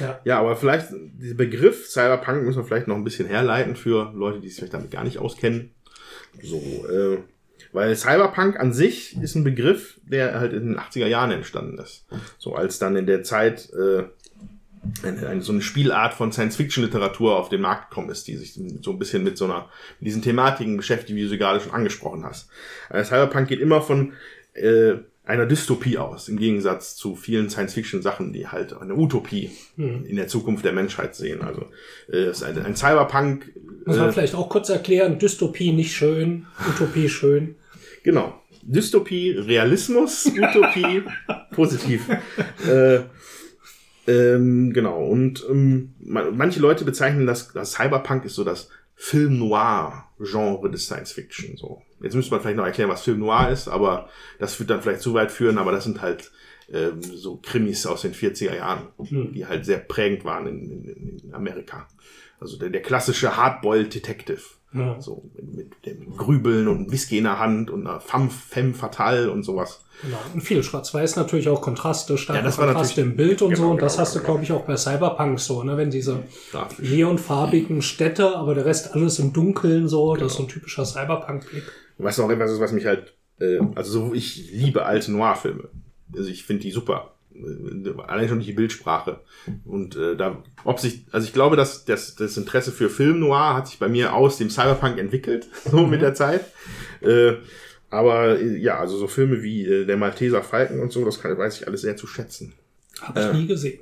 Ja. 0.00 0.20
Ja, 0.24 0.38
aber 0.40 0.54
vielleicht, 0.54 0.86
dieser 1.20 1.34
Begriff 1.34 1.88
Cyberpunk 1.88 2.44
müssen 2.44 2.60
wir 2.60 2.64
vielleicht 2.64 2.86
noch 2.86 2.94
ein 2.94 3.04
bisschen 3.04 3.26
herleiten 3.26 3.74
für 3.74 4.12
Leute, 4.14 4.40
die 4.40 4.48
sich 4.48 4.56
vielleicht 4.56 4.74
damit 4.74 4.92
gar 4.92 5.02
nicht 5.04 5.18
auskennen. 5.18 5.73
So, 6.42 6.58
äh, 6.88 7.18
weil 7.72 7.96
Cyberpunk 7.96 8.58
an 8.58 8.72
sich 8.72 9.20
ist 9.20 9.34
ein 9.34 9.44
Begriff, 9.44 9.98
der 10.04 10.38
halt 10.38 10.52
in 10.52 10.68
den 10.68 10.78
80er 10.78 11.06
Jahren 11.06 11.32
entstanden 11.32 11.78
ist. 11.78 12.06
So 12.38 12.54
als 12.54 12.78
dann 12.78 12.96
in 12.96 13.06
der 13.06 13.22
Zeit 13.22 13.68
äh, 13.72 14.04
eine, 15.02 15.28
eine, 15.28 15.42
so 15.42 15.52
eine 15.52 15.62
Spielart 15.62 16.14
von 16.14 16.30
Science-Fiction-Literatur 16.30 17.36
auf 17.36 17.48
den 17.48 17.60
Markt 17.60 17.90
gekommen 17.90 18.10
ist, 18.10 18.28
die 18.28 18.36
sich 18.36 18.54
so 18.82 18.90
ein 18.90 18.98
bisschen 18.98 19.24
mit 19.24 19.38
so 19.38 19.46
einer, 19.46 19.68
mit 19.98 20.06
diesen 20.06 20.22
Thematiken 20.22 20.76
beschäftigt, 20.76 21.16
wie 21.16 21.22
du 21.22 21.28
sie 21.28 21.38
gerade 21.38 21.60
schon 21.60 21.72
angesprochen 21.72 22.24
hast. 22.24 22.48
Äh, 22.90 23.04
Cyberpunk 23.04 23.48
geht 23.48 23.60
immer 23.60 23.82
von 23.82 24.12
äh, 24.54 24.94
einer 25.24 25.46
Dystopie 25.46 25.96
aus, 25.96 26.28
im 26.28 26.38
Gegensatz 26.38 26.96
zu 26.96 27.16
vielen 27.16 27.48
Science-Fiction-Sachen, 27.48 28.32
die 28.32 28.48
halt 28.48 28.74
eine 28.78 28.94
Utopie 28.94 29.50
in 29.76 30.16
der 30.16 30.28
Zukunft 30.28 30.64
der 30.64 30.72
Menschheit 30.72 31.14
sehen. 31.14 31.40
Also 31.40 31.66
äh, 32.12 32.30
ist 32.30 32.42
ein, 32.42 32.58
ein 32.62 32.76
Cyberpunk. 32.76 33.50
Muss 33.86 33.96
man 33.96 34.10
Äh, 34.10 34.12
vielleicht 34.12 34.34
auch 34.34 34.48
kurz 34.50 34.68
erklären, 34.68 35.18
Dystopie 35.18 35.72
nicht 35.72 35.94
schön, 35.94 36.46
Utopie 36.68 37.08
schön. 37.08 37.56
genau. 38.02 38.40
Dystopie, 38.66 39.32
Realismus, 39.32 40.26
Utopie, 40.38 41.02
positiv. 41.52 42.08
Äh, 42.66 43.00
ähm, 44.06 44.72
genau. 44.72 45.04
Und 45.04 45.44
ähm, 45.50 45.94
man, 46.00 46.36
manche 46.36 46.60
Leute 46.60 46.84
bezeichnen 46.84 47.26
das, 47.26 47.52
das 47.52 47.72
Cyberpunk 47.72 48.24
ist 48.24 48.34
so 48.34 48.44
das 48.44 48.70
Film 48.94 49.38
Noir-Genre 49.38 50.70
des 50.70 50.86
Science 50.86 51.12
Fiction. 51.12 51.56
So. 51.56 51.82
Jetzt 52.02 52.14
müsste 52.14 52.32
man 52.32 52.40
vielleicht 52.40 52.56
noch 52.56 52.66
erklären, 52.66 52.90
was 52.90 53.02
Film 53.02 53.20
Noir 53.20 53.48
ist, 53.50 53.68
aber 53.68 54.08
das 54.38 54.58
wird 54.58 54.70
dann 54.70 54.82
vielleicht 54.82 55.00
zu 55.00 55.14
weit 55.14 55.30
führen, 55.30 55.58
aber 55.58 55.72
das 55.72 55.84
sind 55.84 56.02
halt 56.02 56.30
ähm, 56.72 57.00
so 57.02 57.36
Krimis 57.42 57.86
aus 57.86 58.02
den 58.02 58.14
40er 58.14 58.56
Jahren, 58.56 58.88
die 58.98 59.46
halt 59.46 59.64
sehr 59.64 59.78
prägend 59.78 60.24
waren 60.24 60.46
in, 60.46 60.70
in, 60.70 61.18
in 61.24 61.34
Amerika. 61.34 61.86
Also 62.40 62.58
der, 62.58 62.70
der 62.70 62.82
klassische 62.82 63.36
Hardboiled 63.36 63.94
Detective. 63.94 64.40
Ja. 64.74 65.00
So 65.00 65.30
mit, 65.36 65.54
mit 65.54 65.86
dem 65.86 66.16
Grübeln 66.16 66.66
und 66.66 66.90
Whisky 66.90 67.18
in 67.18 67.24
der 67.24 67.38
Hand 67.38 67.70
und 67.70 67.86
einer 67.86 68.00
femme, 68.00 68.28
femme 68.28 68.74
fatale 68.74 69.30
und 69.30 69.44
sowas. 69.44 69.82
Genau. 70.02 70.18
Und 70.34 70.40
viel 70.40 70.64
Schwarz-Weiß 70.64 71.14
natürlich 71.14 71.48
auch 71.48 71.62
Kontraste, 71.62 72.18
starke 72.18 72.40
Ja, 72.40 72.44
das 72.44 72.58
war 72.58 72.66
Kontraste 72.66 73.00
im 73.02 73.14
Bild 73.14 73.40
und 73.40 73.54
so. 73.54 73.62
genau, 73.62 73.74
Und 73.74 73.82
das 73.82 73.92
genau, 73.92 74.00
hast 74.02 74.14
du, 74.16 74.18
genau. 74.18 74.32
glaube 74.32 74.42
ich, 74.42 74.50
auch 74.52 74.62
bei 74.62 74.76
Cyberpunk 74.76 75.38
so, 75.38 75.62
ne? 75.62 75.76
Wenn 75.76 75.90
diese 75.90 76.24
Grafisch. 76.50 76.90
neonfarbigen 76.90 77.82
Städte, 77.82 78.34
aber 78.36 78.56
der 78.56 78.64
Rest 78.64 78.94
alles 78.94 79.20
im 79.20 79.32
Dunkeln 79.32 79.86
so, 79.86 80.16
das 80.16 80.32
ist 80.32 80.32
so 80.32 80.38
Genau. 80.38 80.48
ein 80.48 80.52
typischer 80.52 80.84
Cyberpunk-Blick. 80.84 81.62
Was 81.98 82.18
auch 82.20 82.30
etwas 82.30 82.50
ist, 82.52 82.60
was 82.60 82.72
mich 82.72 82.86
halt, 82.86 83.14
äh, 83.40 83.58
also 83.74 83.90
so, 84.08 84.14
ich 84.14 84.50
liebe 84.52 84.84
alte 84.86 85.12
Noir-Filme. 85.12 85.68
Also 86.16 86.28
ich 86.28 86.44
finde 86.44 86.62
die 86.62 86.70
super. 86.70 87.14
Äh, 87.34 87.90
Allein 88.06 88.28
schon 88.28 88.40
die 88.40 88.52
Bildsprache. 88.52 89.20
Und 89.64 89.96
äh, 89.96 90.16
da, 90.16 90.42
ob 90.64 90.80
sich, 90.80 91.04
also 91.12 91.26
ich 91.26 91.32
glaube, 91.32 91.56
dass 91.56 91.84
das, 91.84 92.14
das 92.16 92.36
Interesse 92.36 92.72
für 92.72 92.90
Film 92.90 93.20
Noir 93.20 93.54
hat 93.54 93.68
sich 93.68 93.78
bei 93.78 93.88
mir 93.88 94.14
aus 94.14 94.38
dem 94.38 94.50
Cyberpunk 94.50 94.98
entwickelt, 94.98 95.48
so 95.70 95.86
mit 95.86 96.02
der 96.02 96.14
Zeit. 96.14 96.44
Äh, 97.00 97.34
aber 97.90 98.40
äh, 98.40 98.56
ja, 98.58 98.78
also 98.80 98.96
so 98.98 99.06
Filme 99.06 99.42
wie 99.42 99.64
äh, 99.66 99.84
der 99.86 99.96
Malteser 99.96 100.42
Falken 100.42 100.80
und 100.80 100.92
so, 100.92 101.04
das 101.04 101.20
kann, 101.20 101.36
weiß 101.38 101.60
ich 101.60 101.66
alles 101.68 101.82
sehr 101.82 101.96
zu 101.96 102.06
schätzen. 102.06 102.52
Habe 103.00 103.20
ich 103.20 103.26
Äh. 103.26 103.32
nie 103.34 103.46
gesehen. 103.46 103.80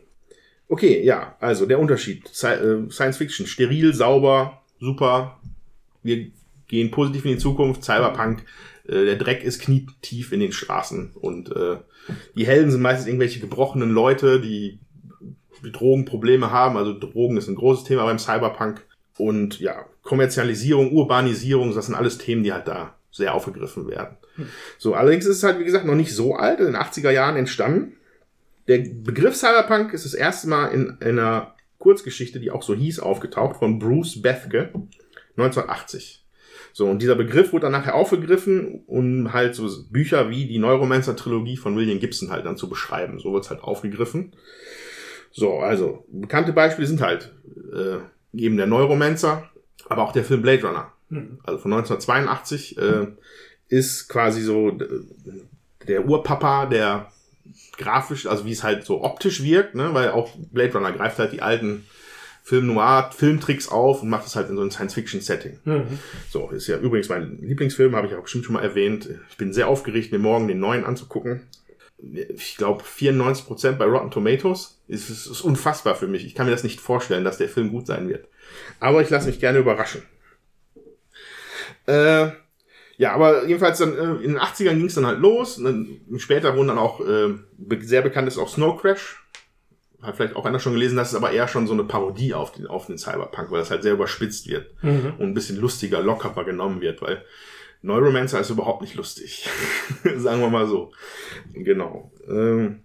Okay, 0.69 1.03
ja, 1.05 1.37
also 1.41 1.67
der 1.67 1.79
Unterschied. 1.79 2.27
Sci 2.29 2.47
äh, 2.47 2.91
Science 2.91 3.19
Fiction, 3.19 3.47
steril, 3.47 3.93
sauber, 3.95 4.63
super. 4.81 5.39
Wir 6.03 6.31
gehen 6.73 6.91
positiv 6.91 7.27
in 7.27 7.33
die 7.33 7.39
Zukunft. 7.39 7.85
Cyberpunk, 7.85 8.45
äh, 8.89 9.05
der 9.05 9.16
Dreck 9.16 9.45
ist 9.45 9.61
knietief 9.61 10.33
in 10.33 10.41
den 10.41 10.53
Straßen. 10.53 11.12
Und 11.14 11.55
äh, 11.55 11.77
die 12.35 12.47
Helden 12.47 12.70
sind 12.70 12.81
meistens 12.81 13.07
irgendwelche 13.07 13.41
gebrochenen 13.41 13.91
Leute, 13.91 14.41
die 14.41 14.81
Drogenprobleme 15.62 16.51
haben. 16.51 16.79
Also 16.79 16.99
Drogen 16.99 17.37
ist 17.37 17.49
ein 17.49 17.57
großes 17.57 17.85
Thema 17.85 18.05
beim 18.05 18.18
Cyberpunk. 18.18 18.85
Und 19.18 19.61
ja, 19.61 19.85
Kommerzialisierung, 20.03 20.93
Urbanisierung, 20.93 21.75
das 21.75 21.87
sind 21.87 21.95
alles 21.95 22.16
Themen, 22.16 22.43
die 22.43 22.55
halt 22.55 22.66
da 22.66 22.97
sehr 23.11 23.35
aufgegriffen 23.35 23.87
werden. 23.89 24.16
So, 24.79 24.95
allerdings 24.95 25.27
ist 25.27 25.37
es 25.37 25.43
halt, 25.43 25.61
wie 25.61 25.64
gesagt, 25.64 25.85
noch 25.85 25.95
nicht 25.95 26.14
so 26.14 26.35
alt, 26.35 26.59
in 26.59 26.64
den 26.64 26.77
80er 26.77 27.11
Jahren 27.11 27.37
entstanden. 27.37 27.97
Der 28.66 28.79
Begriff 28.79 29.37
Cyberpunk 29.37 29.93
ist 29.93 30.07
das 30.07 30.14
erste 30.14 30.49
Mal 30.49 30.68
in 30.68 30.97
einer 31.03 31.55
Kurzgeschichte, 31.79 32.41
die 32.41 32.51
auch 32.51 32.62
so 32.62 32.75
hieß, 32.75 33.01
aufgetaucht 33.01 33.59
von 33.59 33.79
Bruce 33.79 34.23
Bethke 34.23 34.73
1980. 35.37 36.22
So, 36.73 36.87
und 36.87 37.03
dieser 37.03 37.14
Begriff 37.14 37.53
wurde 37.53 37.64
dann 37.64 37.73
nachher 37.73 37.95
aufgegriffen, 37.95 38.83
um 38.87 39.33
halt 39.33 39.55
so 39.55 39.68
Bücher 39.91 40.31
wie 40.31 40.47
die 40.47 40.59
Neuromancer-Trilogie 40.59 41.57
von 41.57 41.77
William 41.77 41.99
Gibson 41.99 42.31
halt 42.31 42.47
dann 42.47 42.57
zu 42.57 42.68
beschreiben. 42.68 43.18
So 43.18 43.33
wird 43.33 43.45
es 43.45 43.51
halt 43.51 43.62
aufgegriffen. 43.62 44.33
So, 45.31 45.59
also, 45.59 46.05
bekannte 46.11 46.53
Beispiele 46.53 46.87
sind 46.87 47.01
halt 47.01 47.33
äh, 47.73 47.99
eben 48.35 48.57
der 48.57 48.66
Neuromancer, 48.66 49.49
aber 49.89 50.03
auch 50.03 50.12
der 50.12 50.25
Film 50.25 50.43
Blade 50.43 50.66
Runner. 50.66 50.93
Also 51.45 51.59
von 51.59 51.73
1982 51.73 52.79
äh, 52.79 53.07
ist 53.68 54.09
quasi 54.09 54.41
so 54.43 54.70
äh, 54.70 54.89
der 55.89 56.07
Urpapa, 56.07 56.66
der 56.66 57.12
grafisch, 57.77 58.27
also 58.27 58.45
wie 58.45 58.53
es 58.53 58.62
halt 58.62 58.85
so 58.85 59.03
optisch 59.03 59.43
wirkt, 59.43 59.75
ne, 59.75 59.93
weil 59.93 60.11
auch 60.11 60.31
Blade 60.53 60.73
Runner 60.75 60.93
greift 60.93 61.18
halt 61.18 61.33
die 61.33 61.43
alten 61.43 61.85
Film 62.53 62.67
Noir, 62.67 63.09
Filmtricks 63.17 63.71
auf 63.71 64.03
und 64.03 64.11
macht 64.11 64.27
es 64.27 64.37
halt 64.37 64.51
in 64.51 64.57
so 64.57 64.63
ein 64.63 64.71
Science-Fiction-Setting. 64.71 65.61
So, 66.29 66.51
ist 66.51 66.67
ja 66.67 66.77
übrigens 66.77 67.09
mein 67.09 67.39
Lieblingsfilm, 67.41 67.97
habe 67.97 68.09
ich 68.09 68.15
auch 68.15 68.25
bestimmt 68.25 68.45
schon 68.45 68.53
mal 68.53 68.63
erwähnt. 68.63 69.09
Ich 69.31 69.39
bin 69.39 69.55
sehr 69.55 69.69
aufgeregt, 69.69 70.13
mir 70.13 70.19
morgen 70.19 70.49
den 70.49 70.61
neuen 70.61 70.85
anzugucken. 70.85 71.47
Ich 71.97 72.59
glaube, 72.59 72.85
94% 72.85 73.73
bei 73.73 73.87
Rotten 73.87 74.11
Tomatoes. 74.11 74.83
Es 74.87 75.09
ist, 75.09 75.25
ist 75.25 75.41
unfassbar 75.41 75.95
für 75.95 76.09
mich. 76.09 76.27
Ich 76.27 76.35
kann 76.35 76.45
mir 76.45 76.53
das 76.53 76.63
nicht 76.63 76.79
vorstellen, 76.79 77.25
dass 77.25 77.39
der 77.39 77.49
Film 77.49 77.71
gut 77.71 77.87
sein 77.87 78.07
wird. 78.11 78.29
Aber 78.81 79.01
ich 79.01 79.09
lasse 79.09 79.29
mich 79.29 79.41
gerne 79.41 79.61
überraschen. 79.61 80.03
Äh, 81.87 82.33
ja, 82.99 83.15
aber 83.15 83.47
jedenfalls 83.47 83.79
dann 83.79 83.97
äh, 83.97 84.23
in 84.23 84.33
den 84.33 84.39
80ern 84.39 84.75
ging 84.75 84.87
es 84.89 84.95
dann 84.95 85.07
halt 85.07 85.21
los. 85.21 85.57
Dann, 85.57 86.03
später 86.19 86.55
wurden 86.55 86.69
dann 86.69 86.79
auch 86.79 87.01
äh, 87.01 87.33
sehr 87.81 88.03
bekannt 88.03 88.29
ist 88.29 88.37
auch 88.37 88.51
Snow 88.51 88.79
Crash. 88.79 89.22
Hat 90.03 90.17
vielleicht 90.17 90.37
auch 90.37 90.45
einer 90.45 90.59
schon 90.59 90.75
gelesen, 90.75 90.97
das 90.97 91.11
ist 91.11 91.15
aber 91.15 91.31
eher 91.31 91.49
schon 91.49 91.67
so 91.67 91.73
eine 91.73 91.85
Parodie 91.85 92.35
auf 92.35 92.53
den, 92.53 92.67
auf 92.67 92.87
den 92.87 92.99
Cyberpunk, 92.99 93.51
weil 93.51 93.61
das 93.61 93.71
halt 93.71 93.85
sehr 93.85 93.93
überspitzt 93.93 94.49
wird 94.49 94.75
und 95.19 95.29
ein 95.29 95.35
bisschen 95.35 95.59
lustiger, 95.59 96.03
lockerer 96.03 96.45
genommen 96.45 96.81
wird, 96.81 97.01
weil 97.03 97.25
Neuromancer 97.83 98.41
ist 98.41 98.51
überhaupt 98.51 98.83
nicht 98.83 98.95
lustig. 98.95 99.49
Sagen 100.17 100.41
wir 100.41 100.51
mal 100.51 100.67
so. 100.67 100.93
Genau. 101.53 102.13
Ähm, 102.29 102.81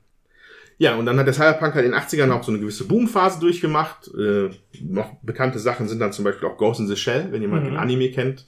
ja, 0.79 0.95
und 0.95 1.05
dann 1.05 1.17
hat 1.17 1.25
der 1.25 1.33
Cyberpunk 1.33 1.73
halt 1.73 1.85
in 1.85 1.91
den 1.91 1.99
80ern 1.99 2.31
auch 2.31 2.43
so 2.43 2.51
eine 2.51 2.59
gewisse 2.59 2.85
Boomphase 2.85 3.39
durchgemacht. 3.39 4.09
Äh, 4.15 4.49
noch 4.81 5.15
bekannte 5.23 5.59
Sachen 5.59 5.87
sind 5.87 5.99
dann 5.99 6.13
zum 6.13 6.23
Beispiel 6.23 6.47
auch 6.47 6.57
Ghost 6.57 6.79
in 6.79 6.87
the 6.87 6.95
Shell, 6.95 7.27
wenn 7.31 7.41
jemand 7.41 7.65
den 7.65 7.77
Anime 7.77 8.11
kennt, 8.11 8.45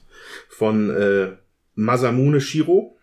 von 0.48 0.90
äh, 0.90 1.32
Masamune 1.74 2.40
Shiro 2.40 2.96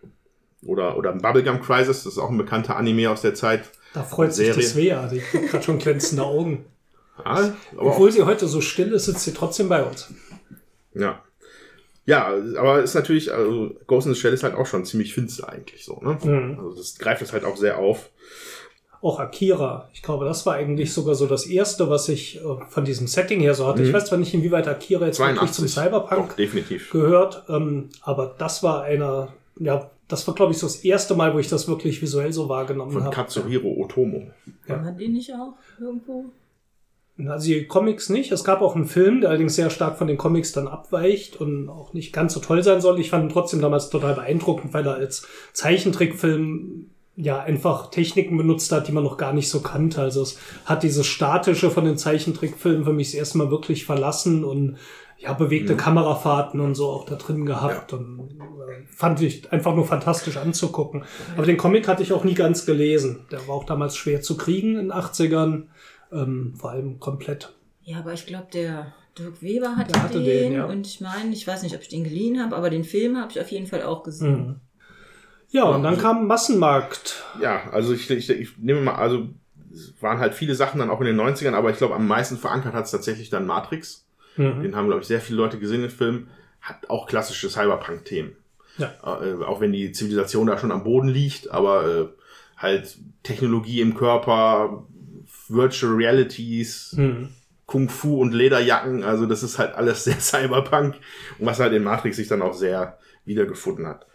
oder, 0.62 0.96
oder 0.96 1.12
Bubblegum 1.12 1.60
Crisis, 1.60 2.04
das 2.04 2.14
ist 2.14 2.18
auch 2.18 2.30
ein 2.30 2.38
bekannter 2.38 2.76
Anime 2.76 3.10
aus 3.10 3.22
der 3.22 3.34
Zeit. 3.34 3.70
Da 3.94 4.02
freut 4.02 4.34
sich 4.34 4.46
Serie. 4.46 4.60
die 4.60 4.66
Svea, 4.66 5.08
die 5.08 5.20
hat 5.20 5.50
gerade 5.50 5.64
schon 5.64 5.78
glänzende 5.78 6.24
Augen. 6.24 6.64
Ja, 7.18 7.54
aber 7.76 7.82
Obwohl 7.82 8.12
sie 8.12 8.22
heute 8.22 8.46
so 8.46 8.60
still 8.60 8.92
ist, 8.92 9.06
sitzt 9.06 9.24
sie 9.24 9.32
trotzdem 9.32 9.68
bei 9.68 9.82
uns. 9.82 10.12
Ja. 10.94 11.22
Ja, 12.06 12.32
aber 12.56 12.82
ist 12.82 12.94
natürlich, 12.94 13.32
also 13.32 13.70
Ghost 13.86 14.06
in 14.06 14.14
the 14.14 14.18
Shell 14.18 14.32
ist 14.32 14.42
halt 14.42 14.54
auch 14.54 14.66
schon 14.66 14.84
ziemlich 14.86 15.12
finster 15.12 15.48
eigentlich 15.48 15.84
so, 15.84 16.00
ne? 16.00 16.18
Mhm. 16.22 16.58
Also 16.58 16.76
das 16.76 16.96
greift 16.98 17.20
das 17.20 17.34
halt 17.34 17.44
auch 17.44 17.56
sehr 17.56 17.78
auf. 17.78 18.08
Auch 19.00 19.20
Akira. 19.20 19.88
Ich 19.92 20.02
glaube, 20.02 20.24
das 20.24 20.44
war 20.46 20.54
eigentlich 20.54 20.92
sogar 20.92 21.14
so 21.14 21.26
das 21.26 21.46
erste, 21.46 21.88
was 21.90 22.08
ich 22.08 22.38
äh, 22.38 22.40
von 22.68 22.84
diesem 22.84 23.06
Setting 23.06 23.40
her 23.40 23.54
so 23.54 23.66
hatte. 23.66 23.82
Ich 23.82 23.92
weiß 23.92 24.06
zwar 24.06 24.18
nicht, 24.18 24.34
inwieweit 24.34 24.66
Akira 24.66 25.06
jetzt 25.06 25.20
wirklich 25.20 25.52
zum 25.52 25.68
82. 25.68 25.70
Cyberpunk 25.70 26.36
Doch, 26.36 26.90
gehört, 26.90 27.44
ähm, 27.48 27.90
aber 28.00 28.34
das 28.38 28.62
war 28.62 28.82
einer, 28.82 29.32
ja, 29.60 29.90
das 30.08 30.26
war, 30.26 30.34
glaube 30.34 30.52
ich, 30.52 30.58
so 30.58 30.66
das 30.66 30.76
erste 30.76 31.14
Mal, 31.14 31.34
wo 31.34 31.38
ich 31.38 31.48
das 31.48 31.68
wirklich 31.68 32.00
visuell 32.00 32.32
so 32.32 32.48
wahrgenommen 32.48 32.92
Von 32.92 33.04
habe. 33.04 33.14
Katsuhiro 33.14 33.68
Otomo. 33.78 34.30
Ja. 34.66 34.82
Hat 34.82 34.98
die 34.98 35.08
nicht 35.08 35.32
auch 35.34 35.54
irgendwo? 35.78 36.24
Also 37.26 37.48
die 37.48 37.66
Comics 37.66 38.08
nicht. 38.08 38.30
Es 38.30 38.44
gab 38.44 38.62
auch 38.62 38.76
einen 38.76 38.86
Film, 38.86 39.20
der 39.20 39.30
allerdings 39.30 39.56
sehr 39.56 39.70
stark 39.70 39.98
von 39.98 40.06
den 40.06 40.16
Comics 40.16 40.52
dann 40.52 40.68
abweicht 40.68 41.40
und 41.40 41.68
auch 41.68 41.92
nicht 41.92 42.12
ganz 42.12 42.32
so 42.32 42.40
toll 42.40 42.62
sein 42.62 42.80
soll. 42.80 43.00
Ich 43.00 43.10
fand 43.10 43.24
ihn 43.24 43.32
trotzdem 43.32 43.60
damals 43.60 43.90
total 43.90 44.14
beeindruckend, 44.14 44.72
weil 44.72 44.86
er 44.86 44.94
als 44.94 45.26
Zeichentrickfilm 45.52 46.90
ja 47.16 47.40
einfach 47.40 47.90
Techniken 47.90 48.36
benutzt 48.36 48.70
hat, 48.70 48.86
die 48.86 48.92
man 48.92 49.02
noch 49.02 49.16
gar 49.16 49.32
nicht 49.32 49.50
so 49.50 49.60
kannte. 49.60 50.00
Also 50.00 50.22
es 50.22 50.38
hat 50.64 50.84
dieses 50.84 51.06
Statische 51.06 51.70
von 51.70 51.84
den 51.84 51.98
Zeichentrickfilmen 51.98 52.84
für 52.84 52.92
mich 52.92 53.08
das 53.08 53.14
erste 53.14 53.38
Mal 53.38 53.50
wirklich 53.50 53.84
verlassen 53.84 54.44
und 54.44 54.76
ja, 55.18 55.32
bewegte 55.32 55.76
Kamerafahrten 55.76 56.60
und 56.60 56.74
so 56.76 56.88
auch 56.88 57.04
da 57.04 57.16
drin 57.16 57.44
gehabt 57.44 57.92
und 57.92 58.38
äh, 58.40 58.86
fand 58.88 59.20
ich 59.20 59.52
einfach 59.52 59.74
nur 59.74 59.84
fantastisch 59.84 60.36
anzugucken. 60.36 61.04
Aber 61.36 61.44
den 61.44 61.56
Comic 61.56 61.88
hatte 61.88 62.02
ich 62.04 62.12
auch 62.12 62.22
nie 62.22 62.34
ganz 62.34 62.66
gelesen. 62.66 63.26
Der 63.32 63.46
war 63.48 63.56
auch 63.56 63.64
damals 63.64 63.96
schwer 63.96 64.22
zu 64.22 64.36
kriegen 64.36 64.76
in 64.76 64.88
den 64.88 64.92
80ern, 64.92 65.64
ähm, 66.12 66.54
vor 66.56 66.70
allem 66.70 67.00
komplett. 67.00 67.52
Ja, 67.82 67.98
aber 67.98 68.12
ich 68.12 68.26
glaube, 68.26 68.46
der 68.52 68.94
Dirk 69.18 69.42
Weber 69.42 69.76
hatte, 69.76 69.92
Der 69.92 70.02
hatte 70.04 70.22
den, 70.22 70.24
den, 70.24 70.52
ja. 70.52 70.66
und 70.66 70.86
ich 70.86 71.00
meine, 71.00 71.32
ich 71.32 71.44
weiß 71.46 71.64
nicht, 71.64 71.74
ob 71.74 71.82
ich 71.82 71.88
den 71.88 72.04
geliehen 72.04 72.40
habe, 72.40 72.54
aber 72.54 72.70
den 72.70 72.84
Film 72.84 73.16
habe 73.16 73.32
ich 73.32 73.40
auf 73.40 73.50
jeden 73.50 73.66
Fall 73.66 73.82
auch 73.82 74.04
gesehen. 74.04 74.46
Mhm. 74.46 74.60
Ja, 75.50 75.64
und 75.64 75.82
dann 75.82 75.98
kam 75.98 76.26
Massenmarkt. 76.26 77.24
Ja, 77.40 77.70
also 77.72 77.92
ich, 77.92 78.08
ich, 78.10 78.28
ich 78.30 78.58
nehme 78.58 78.82
mal, 78.82 78.94
also 78.94 79.28
es 79.72 79.94
waren 80.00 80.18
halt 80.18 80.34
viele 80.34 80.54
Sachen 80.54 80.78
dann 80.78 80.90
auch 80.90 81.00
in 81.00 81.06
den 81.06 81.20
90ern, 81.20 81.54
aber 81.54 81.70
ich 81.70 81.78
glaube, 81.78 81.94
am 81.94 82.06
meisten 82.06 82.36
verankert 82.36 82.74
hat 82.74 82.84
es 82.84 82.90
tatsächlich 82.90 83.30
dann 83.30 83.46
Matrix. 83.46 84.06
Mhm. 84.38 84.62
Den 84.62 84.74
haben, 84.76 84.86
glaube 84.86 85.02
ich, 85.02 85.06
sehr 85.08 85.20
viele 85.20 85.36
Leute 85.38 85.58
gesehen, 85.58 85.82
den 85.82 85.90
Film. 85.90 86.28
Hat 86.60 86.88
auch 86.88 87.06
klassische 87.06 87.50
Cyberpunk-Themen. 87.50 88.36
Ja. 88.78 88.94
Äh, 89.02 89.44
auch 89.44 89.60
wenn 89.60 89.72
die 89.72 89.92
Zivilisation 89.92 90.46
da 90.46 90.56
schon 90.58 90.72
am 90.72 90.84
Boden 90.84 91.08
liegt, 91.08 91.50
aber 91.50 91.86
äh, 91.86 92.08
halt 92.56 92.96
Technologie 93.22 93.80
im 93.80 93.94
Körper, 93.94 94.86
Virtual 95.48 95.94
Realities, 95.94 96.94
Mhm. 96.96 97.28
Kung 97.66 97.90
Fu 97.90 98.18
und 98.22 98.32
Lederjacken, 98.32 99.04
also 99.04 99.26
das 99.26 99.42
ist 99.42 99.58
halt 99.58 99.74
alles 99.74 100.04
sehr 100.04 100.18
Cyberpunk 100.18 100.94
und 101.38 101.46
was 101.46 101.60
halt 101.60 101.74
in 101.74 101.84
Matrix 101.84 102.16
sich 102.16 102.26
dann 102.26 102.40
auch 102.40 102.54
sehr 102.54 102.98
wiedergefunden 103.26 103.86
hat. 103.86 104.06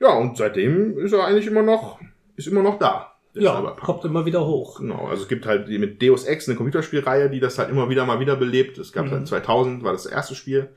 Ja, 0.00 0.14
und 0.14 0.36
seitdem 0.36 0.98
ist 0.98 1.12
er 1.12 1.24
eigentlich 1.24 1.46
immer 1.46 1.62
noch, 1.62 2.00
ist 2.34 2.48
immer 2.48 2.62
noch 2.64 2.80
da. 2.80 3.11
Ja, 3.34 3.56
Cyberpunk. 3.56 3.80
kommt 3.80 4.04
immer 4.04 4.26
wieder 4.26 4.46
hoch. 4.46 4.78
Genau, 4.78 5.06
also 5.06 5.22
es 5.22 5.28
gibt 5.28 5.46
halt 5.46 5.68
die 5.68 5.78
mit 5.78 6.02
Deus 6.02 6.24
Ex 6.24 6.48
eine 6.48 6.56
Computerspielreihe, 6.56 7.30
die 7.30 7.40
das 7.40 7.58
halt 7.58 7.70
immer 7.70 7.88
wieder 7.88 8.04
mal 8.04 8.20
wiederbelebt. 8.20 8.76
Es 8.78 8.92
gab 8.92 9.06
Mhm. 9.06 9.10
halt 9.12 9.28
2000, 9.28 9.82
war 9.84 9.92
das 9.92 10.06
erste 10.06 10.34
Spiel. 10.34 10.68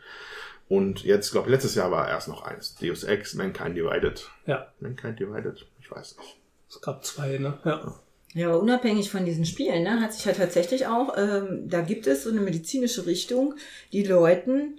Und 0.67 1.03
jetzt, 1.03 1.31
glaube 1.31 1.47
ich, 1.47 1.51
letztes 1.51 1.75
Jahr 1.75 1.91
war 1.91 2.07
erst 2.09 2.27
noch 2.27 2.43
eins. 2.43 2.75
Deus 2.75 3.03
Ex, 3.03 3.35
Mankind 3.35 3.77
Divided. 3.77 4.29
Ja, 4.47 4.67
Mankind 4.79 5.19
Divided? 5.19 5.65
Ich 5.81 5.91
weiß 5.91 6.17
nicht. 6.17 6.37
es 6.69 6.81
gab 6.81 7.05
zwei, 7.05 7.37
ne? 7.37 7.59
Ja. 7.63 7.93
Ja, 8.33 8.47
aber 8.49 8.59
unabhängig 8.59 9.09
von 9.11 9.23
diesen 9.23 9.45
Spielen, 9.45 9.83
ne, 9.83 10.01
hat 10.01 10.11
sich 10.11 10.25
halt 10.25 10.35
tatsächlich 10.35 10.87
auch, 10.87 11.15
ähm, 11.17 11.69
da 11.69 11.79
gibt 11.81 12.05
es 12.05 12.23
so 12.25 12.29
eine 12.31 12.41
medizinische 12.41 13.05
Richtung, 13.05 13.53
die 13.93 14.03
Leuten 14.03 14.77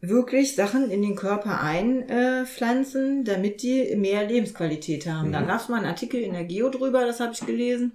wirklich 0.00 0.54
Sachen 0.54 0.90
in 0.90 1.02
den 1.02 1.16
Körper 1.16 1.60
einpflanzen, 1.60 3.24
damit 3.24 3.62
die 3.62 3.96
mehr 3.96 4.26
Lebensqualität 4.26 5.06
haben. 5.06 5.32
Da 5.32 5.42
gab 5.42 5.60
es 5.60 5.68
mal 5.68 5.78
einen 5.78 5.86
Artikel 5.86 6.20
in 6.20 6.34
der 6.34 6.44
Geo 6.44 6.70
drüber, 6.70 7.04
das 7.04 7.20
habe 7.20 7.32
ich 7.32 7.44
gelesen. 7.44 7.92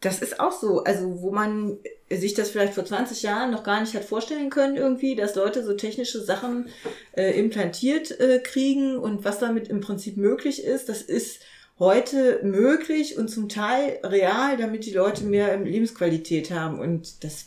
Das 0.00 0.20
ist 0.20 0.38
auch 0.38 0.52
so, 0.52 0.84
also 0.84 1.22
wo 1.22 1.32
man 1.32 1.78
sich 2.08 2.34
das 2.34 2.50
vielleicht 2.50 2.74
vor 2.74 2.84
20 2.84 3.22
Jahren 3.22 3.50
noch 3.50 3.64
gar 3.64 3.80
nicht 3.80 3.94
hat 3.94 4.04
vorstellen 4.04 4.50
können 4.50 4.76
irgendwie, 4.76 5.16
dass 5.16 5.34
Leute 5.34 5.64
so 5.64 5.74
technische 5.74 6.22
Sachen 6.22 6.68
äh, 7.16 7.36
implantiert 7.38 8.18
äh, 8.20 8.38
kriegen 8.38 8.96
und 8.96 9.24
was 9.24 9.40
damit 9.40 9.68
im 9.68 9.80
Prinzip 9.80 10.16
möglich 10.16 10.62
ist, 10.62 10.88
das 10.88 11.02
ist 11.02 11.40
heute 11.78 12.40
möglich 12.44 13.18
und 13.18 13.28
zum 13.28 13.48
Teil 13.48 13.98
real, 14.04 14.56
damit 14.56 14.86
die 14.86 14.92
Leute 14.92 15.24
mehr 15.24 15.56
Lebensqualität 15.58 16.50
haben 16.50 16.78
und 16.78 17.24
das, 17.24 17.46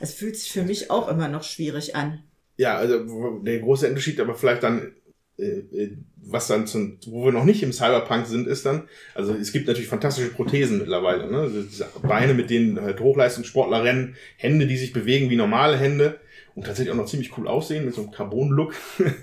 es 0.00 0.12
fühlt 0.12 0.36
sich 0.36 0.52
für 0.52 0.62
mich 0.62 0.90
auch 0.90 1.08
immer 1.08 1.28
noch 1.28 1.42
schwierig 1.42 1.96
an. 1.96 2.22
Ja, 2.58 2.76
also 2.76 3.38
der 3.38 3.60
große 3.60 3.88
Unterschied, 3.88 4.20
aber 4.20 4.34
vielleicht 4.34 4.62
dann, 4.62 4.92
äh, 5.38 5.44
äh, 5.44 5.96
was 6.16 6.48
dann 6.48 6.66
zum, 6.66 6.98
wo 7.06 7.24
wir 7.24 7.32
noch 7.32 7.44
nicht 7.44 7.62
im 7.62 7.72
Cyberpunk 7.72 8.26
sind, 8.26 8.46
ist 8.46 8.66
dann, 8.66 8.88
also 9.14 9.32
es 9.32 9.52
gibt 9.52 9.68
natürlich 9.68 9.88
fantastische 9.88 10.30
Prothesen 10.30 10.78
mittlerweile, 10.78 11.30
ne? 11.30 11.38
Also 11.38 11.62
diese 11.62 11.86
Beine, 12.02 12.34
mit 12.34 12.50
denen 12.50 12.80
halt 12.80 13.00
Hochleistungssportler 13.00 13.84
rennen, 13.84 14.16
Hände, 14.36 14.66
die 14.66 14.76
sich 14.76 14.92
bewegen 14.92 15.30
wie 15.30 15.36
normale 15.36 15.78
Hände 15.78 16.20
und 16.54 16.66
tatsächlich 16.66 16.92
auch 16.92 16.98
noch 16.98 17.06
ziemlich 17.06 17.38
cool 17.38 17.48
aussehen 17.48 17.86
mit 17.86 17.94
so 17.94 18.02
einem 18.02 18.10
Carbon-Look. 18.10 18.74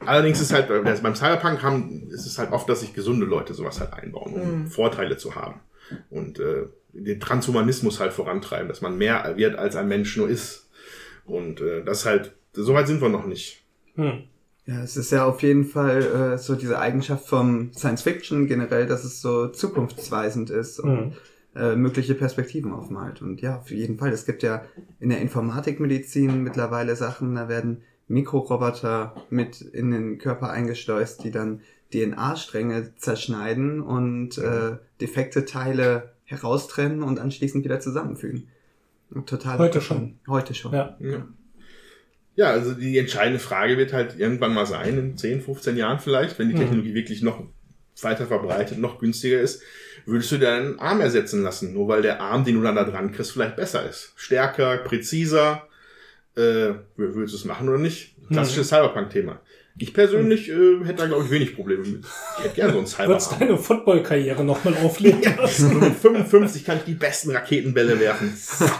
Allerdings 0.00 0.40
ist 0.40 0.52
halt, 0.52 0.70
äh, 0.70 0.80
beim 0.80 1.14
Cyberpunk 1.14 1.62
haben, 1.62 2.08
ist 2.10 2.26
es 2.26 2.38
halt 2.38 2.50
oft, 2.52 2.68
dass 2.68 2.80
sich 2.80 2.94
gesunde 2.94 3.26
Leute 3.26 3.54
sowas 3.54 3.78
halt 3.78 3.92
einbauen, 3.92 4.32
um 4.32 4.66
Vorteile 4.66 5.18
zu 5.18 5.34
haben. 5.34 5.60
Und 6.10 6.40
äh, 6.40 6.64
den 6.92 7.20
Transhumanismus 7.20 8.00
halt 8.00 8.12
vorantreiben, 8.12 8.68
dass 8.68 8.80
man 8.80 8.96
mehr 8.96 9.34
wird, 9.36 9.56
als 9.56 9.76
ein 9.76 9.88
Mensch 9.88 10.16
nur 10.16 10.28
ist. 10.28 10.70
Und 11.24 11.60
äh, 11.60 11.84
das 11.84 12.04
halt, 12.04 12.32
so 12.52 12.74
weit 12.74 12.86
sind 12.86 13.00
wir 13.00 13.08
noch 13.08 13.26
nicht. 13.26 13.62
Hm. 13.94 14.24
Ja, 14.64 14.82
es 14.82 14.96
ist 14.96 15.10
ja 15.10 15.24
auf 15.24 15.42
jeden 15.42 15.64
Fall 15.64 16.02
äh, 16.02 16.38
so 16.38 16.54
diese 16.54 16.78
Eigenschaft 16.78 17.26
vom 17.26 17.72
Science 17.72 18.02
Fiction 18.02 18.46
generell, 18.46 18.86
dass 18.86 19.02
es 19.02 19.20
so 19.20 19.48
zukunftsweisend 19.48 20.50
ist 20.50 20.78
und 20.78 21.14
äh, 21.56 21.74
mögliche 21.74 22.14
Perspektiven 22.14 22.72
aufmalt. 22.72 23.22
Und 23.22 23.40
ja, 23.40 23.58
auf 23.58 23.70
jeden 23.70 23.98
Fall. 23.98 24.12
Es 24.12 24.24
gibt 24.24 24.42
ja 24.44 24.64
in 25.00 25.10
der 25.10 25.20
Informatikmedizin 25.20 26.44
mittlerweile 26.44 26.94
Sachen, 26.94 27.34
da 27.34 27.48
werden 27.48 27.82
Mikroroboter 28.06 29.14
mit 29.30 29.60
in 29.60 29.90
den 29.90 30.18
Körper 30.18 30.50
eingeschleust, 30.50 31.24
die 31.24 31.30
dann 31.30 31.60
DNA-Stränge 31.92 32.94
zerschneiden 32.96 33.80
und 33.80 34.38
äh, 34.38 34.76
defekte 35.00 35.44
Teile 35.44 36.12
heraustrennen 36.24 37.02
und 37.02 37.18
anschließend 37.18 37.64
wieder 37.64 37.80
zusammenfügen. 37.80 38.48
Total 39.26 39.58
Heute 39.58 39.78
interessant. 39.78 40.14
Heute 40.26 40.54
schon. 40.54 40.72
Ja. 40.72 40.96
Ja. 41.00 41.26
Ja, 42.34 42.50
also 42.50 42.72
die 42.72 42.98
entscheidende 42.98 43.38
Frage 43.38 43.76
wird 43.76 43.92
halt 43.92 44.18
irgendwann 44.18 44.54
mal 44.54 44.66
sein, 44.66 44.98
in 44.98 45.16
10, 45.16 45.42
15 45.42 45.76
Jahren 45.76 45.98
vielleicht, 45.98 46.38
wenn 46.38 46.48
die 46.48 46.54
Technologie 46.54 46.94
wirklich 46.94 47.22
noch 47.22 47.42
weiter 48.00 48.26
verbreitet, 48.26 48.78
noch 48.78 48.98
günstiger 48.98 49.40
ist, 49.40 49.62
würdest 50.06 50.32
du 50.32 50.38
deinen 50.38 50.78
Arm 50.78 51.00
ersetzen 51.00 51.42
lassen, 51.42 51.74
nur 51.74 51.88
weil 51.88 52.02
der 52.02 52.20
Arm, 52.20 52.44
den 52.44 52.56
du 52.56 52.62
dann 52.62 52.74
da 52.74 52.84
dran 52.84 53.12
kriegst, 53.12 53.32
vielleicht 53.32 53.56
besser 53.56 53.88
ist. 53.88 54.12
Stärker, 54.16 54.78
präziser. 54.78 55.68
Äh, 56.34 56.74
würdest 56.96 57.34
du 57.34 57.38
es 57.38 57.44
machen 57.44 57.68
oder 57.68 57.78
nicht? 57.78 58.14
Klassisches 58.30 58.68
Cyberpunk-Thema. 58.68 59.40
Ich 59.78 59.94
persönlich 59.94 60.48
äh, 60.50 60.84
hätte 60.84 61.02
da, 61.02 61.06
glaube 61.06 61.24
ich, 61.24 61.30
wenig 61.30 61.54
Probleme 61.54 61.84
mit. 61.84 62.04
Ich 62.38 62.44
hätte 62.44 62.54
gerne 62.54 62.72
so 62.72 62.78
einen 62.78 63.08
Würdest 63.08 63.30
Cyberarm. 63.30 63.40
deine 63.40 63.58
Football-Karriere 63.58 64.44
nochmal 64.44 64.74
aufleben 64.82 65.22
lassen? 65.22 65.78
Mit 65.80 65.94
55 65.94 66.64
kann 66.64 66.78
ich 66.78 66.84
die 66.84 66.94
besten 66.94 67.30
Raketenbälle 67.30 67.98
werfen. 67.98 68.32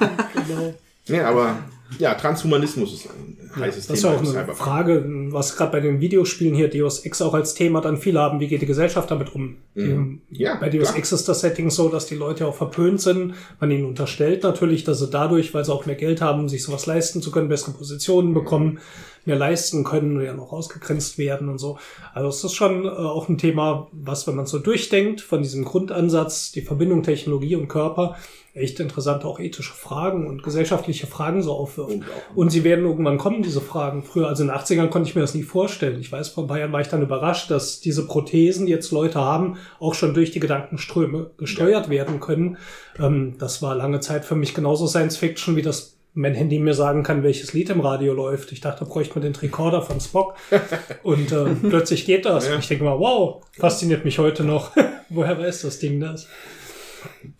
genau. 0.47 0.75
Ja, 1.07 1.29
aber 1.29 1.63
ja, 1.99 2.15
Transhumanismus 2.15 2.95
ist 2.95 3.09
ein 3.09 3.37
heißes 3.57 3.87
Das 3.87 3.97
ist 3.97 4.03
Thema 4.03 4.15
ja 4.15 4.21
auch 4.21 4.35
eine. 4.35 4.55
Frage, 4.55 5.05
was 5.31 5.57
gerade 5.57 5.73
bei 5.73 5.81
den 5.81 6.01
Videospielen 6.01 6.55
hier 6.55 6.69
Deus 6.69 7.01
Ex 7.01 7.21
auch 7.23 7.35
als 7.35 7.55
Thema 7.55 7.81
dann 7.81 7.97
viele 7.97 8.21
haben, 8.21 8.41
wie 8.41 8.49
geht 8.49 8.63
die 8.63 8.67
Gesellschaft 8.67 9.11
damit 9.11 9.35
um? 9.35 9.57
Mhm. 9.75 10.21
Die, 10.31 10.43
Ja, 10.43 10.57
bei 10.57 10.69
Deus 10.69 10.89
klar. 10.89 10.99
Ex 10.99 11.13
ist 11.13 11.29
das 11.29 11.41
Setting 11.41 11.71
so, 11.71 11.89
dass 11.89 12.07
die 12.07 12.15
Leute 12.15 12.47
auch 12.47 12.55
verpönt 12.55 13.01
sind. 13.01 13.35
Man 13.61 13.71
ihnen 13.71 13.85
unterstellt 13.85 14.43
natürlich, 14.43 14.85
dass 14.85 14.99
sie 14.99 15.09
dadurch, 15.09 15.55
weil 15.55 15.65
sie 15.65 15.73
auch 15.73 15.87
mehr 15.87 15.97
Geld 15.97 16.21
haben, 16.21 16.41
um 16.41 16.49
sich 16.49 16.63
sowas 16.63 16.87
leisten 16.87 17.23
zu 17.23 17.31
können, 17.31 17.49
bessere 17.49 17.73
Positionen 17.73 18.35
bekommen, 18.35 18.79
mehr 19.25 19.37
leisten 19.37 19.85
können 19.85 20.17
und 20.17 20.25
ja 20.25 20.35
noch 20.35 20.53
ausgegrenzt 20.53 21.19
werden 21.19 21.49
und 21.49 21.59
so. 21.59 21.79
Also 22.15 22.29
es 22.29 22.45
ist 22.45 22.55
schon 22.55 22.85
äh, 22.85 22.89
auch 22.89 23.29
ein 23.29 23.39
Thema, 23.39 23.89
was, 23.93 24.27
wenn 24.27 24.37
man 24.37 24.47
so 24.47 24.59
durchdenkt, 24.59 25.21
von 25.21 25.43
diesem 25.43 25.65
Grundansatz, 25.65 26.53
die 26.53 26.63
Verbindung 26.63 27.03
Technologie 27.03 27.57
und 27.57 27.69
Körper, 27.69 28.17
echt 28.55 28.81
interessante 28.81 29.27
auch 29.27 29.41
ethische 29.41 29.73
Fragen 29.73 30.27
und 30.27 30.43
gesellschaftliche 30.43 31.07
Fragen 31.07 31.43
so 31.43 31.53
aufwirft. 31.53 32.01
Und 32.35 32.51
sie 32.51 32.65
werden 32.65 32.85
irgendwann 32.85 33.17
kommen, 33.17 33.43
diese 33.43 33.63
Fragen. 33.63 34.03
Früher, 34.03 34.29
also 34.29 34.43
in 34.43 34.51
den 34.51 34.57
80ern 34.57 34.89
konnte 34.89 35.09
ich 35.09 35.15
mir 35.15 35.23
das 35.23 35.35
nie 35.35 35.43
vorstellen. 35.43 35.99
Ich 36.01 36.13
weiß, 36.13 36.29
vor 36.29 36.45
ein 36.45 36.49
paar 36.49 36.59
Jahren 36.59 36.73
war 36.73 36.83
ich 36.83 36.89
dann 36.89 37.03
überrascht, 37.03 37.51
dass 37.51 37.81
diese 37.81 38.07
Prothesen, 38.07 38.67
die 38.67 38.73
jetzt 38.73 38.91
Leute 38.91 39.21
haben, 39.21 39.57
auch 39.81 39.95
schon 39.95 40.13
durch 40.13 40.33
die 40.33 40.41
Gedankenströme 40.41 41.31
gesteuert 41.39 41.89
werden 41.89 42.21
können. 42.21 42.59
Ähm, 42.99 43.37
das 43.39 43.63
war 43.63 43.75
lange 43.75 44.01
Zeit 44.01 44.27
für 44.27 44.37
mich 44.37 44.53
genauso 44.53 44.87
Science 44.87 45.17
Fiction, 45.17 45.57
wie 45.57 45.63
das 45.63 45.97
mein 46.15 46.35
Handy 46.35 46.59
mir 46.59 46.75
sagen 46.75 47.03
kann, 47.03 47.23
welches 47.23 47.53
Lied 47.53 47.71
im 47.71 47.81
Radio 47.81 48.13
läuft. 48.13 48.53
Ich 48.53 48.61
dachte, 48.61 48.81
da 48.81 48.91
bräuchte 48.91 49.15
man 49.15 49.23
den 49.23 49.35
Recorder 49.35 49.83
von 49.83 50.01
Spock. 50.01 50.35
Und 51.03 51.33
äh, 51.33 51.55
plötzlich 51.69 52.05
geht 52.05 52.27
das. 52.27 52.49
Ja. 52.49 52.59
Ich 52.59 52.69
denke 52.69 52.85
mal, 52.85 52.99
wow, 52.99 53.45
fasziniert 53.59 54.05
mich 54.05 54.19
heute 54.19 54.45
noch. 54.45 54.77
Woher 55.09 55.39
weiß 55.39 55.63
das 55.63 55.79
Ding 55.79 56.01
das? 56.01 56.29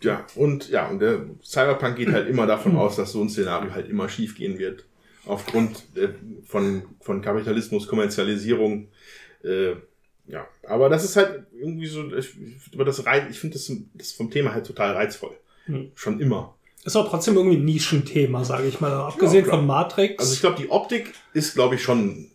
Ja, 0.01 0.25
und 0.35 0.69
ja, 0.69 0.89
und 0.89 0.99
der 0.99 1.25
Cyberpunk 1.41 1.95
geht 1.95 2.11
halt 2.11 2.27
immer 2.27 2.45
davon 2.45 2.75
aus, 2.75 2.97
dass 2.97 3.13
so 3.13 3.21
ein 3.21 3.29
Szenario 3.29 3.73
halt 3.73 3.89
immer 3.89 4.09
schief 4.09 4.35
gehen 4.35 4.59
wird. 4.59 4.85
Aufgrund 5.25 5.83
äh, 5.95 6.09
von, 6.45 6.83
von 6.99 7.21
Kapitalismus, 7.21 7.87
Kommerzialisierung. 7.87 8.89
Äh, 9.43 9.75
ja, 10.27 10.47
aber 10.67 10.89
das 10.89 11.05
ist 11.05 11.15
halt 11.15 11.45
irgendwie 11.53 11.85
so, 11.85 12.13
ich, 12.13 12.35
aber 12.73 12.85
das 12.85 13.05
reiz, 13.05 13.23
ich 13.29 13.39
finde 13.39 13.55
das, 13.55 13.71
das 13.93 14.11
vom 14.11 14.29
Thema 14.29 14.53
halt 14.53 14.67
total 14.67 14.93
reizvoll. 14.93 15.35
Hm. 15.65 15.91
Schon 15.95 16.19
immer. 16.19 16.55
Ist 16.85 16.95
auch 16.95 17.09
trotzdem 17.09 17.35
irgendwie 17.35 17.57
ein 17.57 17.65
Nischenthema, 17.65 18.43
sage 18.43 18.67
ich 18.67 18.81
mal. 18.81 18.91
Abgesehen 18.93 19.45
klar. 19.45 19.57
von 19.57 19.65
Matrix. 19.67 20.19
Also 20.21 20.33
ich 20.33 20.41
glaube, 20.41 20.57
die 20.61 20.69
Optik 20.69 21.13
ist, 21.33 21.53
glaube 21.55 21.75
ich, 21.75 21.81
schon 21.83 22.29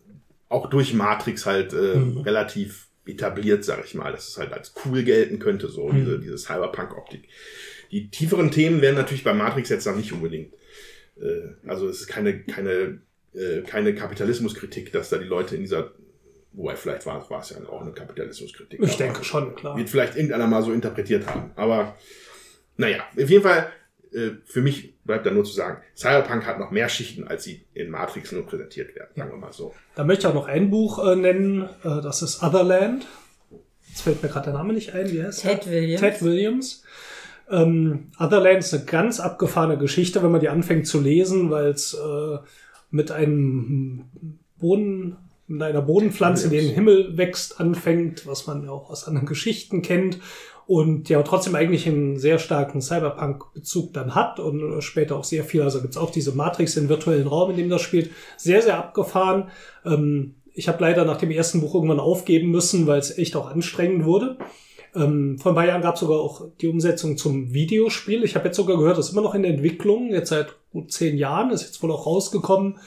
auch 0.49 0.69
durch 0.69 0.93
Matrix 0.93 1.45
halt 1.45 1.73
äh, 1.73 1.95
Mhm. 1.97 2.17
relativ 2.19 2.87
etabliert, 3.05 3.63
sag 3.63 3.83
ich 3.85 3.93
mal, 3.95 4.11
dass 4.11 4.27
es 4.27 4.37
halt 4.37 4.51
als 4.53 4.73
cool 4.85 5.03
gelten 5.03 5.39
könnte, 5.39 5.67
so 5.69 5.87
Mhm. 5.89 5.95
diese, 5.99 6.19
diese 6.19 6.37
Cyberpunk-Optik. 6.37 7.27
Die 7.91 8.09
tieferen 8.09 8.49
Themen 8.51 8.81
werden 8.81 8.95
natürlich 8.95 9.23
bei 9.23 9.33
Matrix 9.33 9.69
jetzt 9.69 9.85
noch 9.85 9.95
nicht 9.95 10.11
unbedingt. 10.11 10.53
Äh, 11.19 11.49
also 11.67 11.87
es 11.87 12.01
ist 12.01 12.07
keine, 12.07 12.39
keine, 12.43 13.01
äh, 13.33 13.61
keine 13.61 13.93
Kapitalismuskritik, 13.93 14.91
dass 14.91 15.09
da 15.09 15.17
die 15.19 15.25
Leute 15.25 15.55
in 15.55 15.61
dieser, 15.61 15.91
wobei 16.53 16.75
vielleicht 16.75 17.05
war, 17.05 17.27
war 17.29 17.41
es 17.41 17.51
ja 17.51 17.57
auch 17.69 17.81
eine 17.81 17.91
Kapitalismuskritik. 17.91 18.79
ich 18.81 18.89
aber 18.89 18.97
denke 18.97 19.23
schon, 19.23 19.55
klar. 19.55 19.77
Wird 19.77 19.89
vielleicht 19.89 20.15
irgendeiner 20.15 20.47
mal 20.47 20.63
so 20.63 20.71
interpretiert 20.71 21.27
haben. 21.27 21.51
Aber 21.55 21.95
naja, 22.77 22.99
auf 23.11 23.29
jeden 23.29 23.43
Fall, 23.43 23.71
für 24.45 24.61
mich 24.61 24.97
bleibt 25.03 25.25
da 25.25 25.31
nur 25.31 25.43
zu 25.43 25.53
sagen, 25.53 25.81
Cyberpunk 25.95 26.45
hat 26.45 26.59
noch 26.59 26.71
mehr 26.71 26.89
Schichten, 26.89 27.27
als 27.27 27.43
sie 27.43 27.61
in 27.73 27.89
Matrix 27.89 28.31
nur 28.31 28.45
präsentiert 28.45 28.95
werden, 28.95 29.09
sagen 29.15 29.31
wir 29.31 29.37
mal 29.37 29.53
so. 29.53 29.73
Da 29.95 30.03
möchte 30.03 30.21
ich 30.21 30.27
auch 30.27 30.33
noch 30.33 30.47
ein 30.47 30.69
Buch 30.69 31.05
äh, 31.05 31.15
nennen, 31.15 31.63
äh, 31.83 32.01
das 32.01 32.21
ist 32.21 32.41
Otherland. 32.41 33.05
Jetzt 33.87 34.01
fällt 34.01 34.21
mir 34.23 34.29
gerade 34.29 34.45
der 34.45 34.53
Name 34.53 34.73
nicht 34.73 34.93
ein, 34.93 35.11
wie 35.11 35.23
heißt 35.23 35.41
Ted 35.41 35.65
er? 35.65 35.71
Williams. 35.71 36.01
Ted 36.01 36.21
Williams. 36.21 36.83
Ähm, 37.49 38.11
Otherland 38.19 38.59
ist 38.59 38.73
eine 38.73 38.85
ganz 38.85 39.19
abgefahrene 39.19 39.77
Geschichte, 39.77 40.21
wenn 40.23 40.31
man 40.31 40.41
die 40.41 40.49
anfängt 40.49 40.87
zu 40.87 40.99
lesen, 40.99 41.49
weil 41.49 41.67
es 41.67 41.93
äh, 41.93 42.37
mit 42.91 43.11
einem 43.11 44.05
Boden, 44.57 45.17
mit 45.47 45.63
einer 45.63 45.81
Bodenpflanze, 45.81 46.49
die 46.49 46.57
in 46.57 46.65
den 46.65 46.75
Himmel 46.75 47.17
wächst, 47.17 47.59
anfängt, 47.59 48.27
was 48.27 48.45
man 48.45 48.63
ja 48.63 48.71
auch 48.71 48.89
aus 48.89 49.07
anderen 49.07 49.27
Geschichten 49.27 49.81
kennt 49.81 50.19
und 50.69 51.09
ja 51.09 51.23
trotzdem 51.23 51.55
eigentlich 51.55 51.87
einen 51.87 52.19
sehr 52.19 52.37
starken 52.37 52.79
Cyberpunk-Bezug 52.79 53.91
dann 53.91 54.13
hat 54.13 54.39
und 54.39 54.83
später 54.83 55.15
auch 55.15 55.23
sehr 55.23 55.43
viel, 55.43 55.63
also 55.63 55.81
gibt's 55.81 55.97
auch 55.97 56.11
diese 56.11 56.33
Matrix, 56.33 56.75
den 56.75 56.89
virtuellen 56.89 57.25
Raum, 57.25 57.49
in 57.49 57.57
dem 57.57 57.71
das 57.71 57.81
spielt, 57.81 58.11
sehr, 58.37 58.61
sehr 58.61 58.77
abgefahren. 58.77 59.49
Ähm, 59.83 60.35
ich 60.53 60.67
habe 60.67 60.83
leider 60.83 61.05
nach 61.05 61.17
dem 61.17 61.31
ersten 61.31 61.61
Buch 61.61 61.73
irgendwann 61.73 61.99
aufgeben 61.99 62.51
müssen, 62.51 62.85
weil 62.85 62.99
es 62.99 63.17
echt 63.17 63.35
auch 63.35 63.49
anstrengend 63.49 64.05
wurde. 64.05 64.37
Ähm, 64.95 65.39
vor 65.39 65.53
ein 65.53 65.55
paar 65.55 65.65
Jahren 65.65 65.81
gab 65.81 65.95
es 65.95 66.01
sogar 66.01 66.19
auch 66.19 66.45
die 66.61 66.67
Umsetzung 66.67 67.17
zum 67.17 67.51
Videospiel. 67.51 68.23
Ich 68.23 68.35
habe 68.35 68.45
jetzt 68.45 68.57
sogar 68.57 68.77
gehört, 68.77 68.99
das 68.99 69.07
ist 69.07 69.13
immer 69.13 69.23
noch 69.23 69.33
in 69.33 69.41
der 69.41 69.51
Entwicklung, 69.51 70.11
jetzt 70.11 70.29
seit 70.29 70.55
gut 70.71 70.91
zehn 70.91 71.17
Jahren, 71.17 71.49
ist 71.49 71.63
jetzt 71.63 71.81
wohl 71.81 71.91
auch 71.91 72.05
rausgekommen 72.05 72.77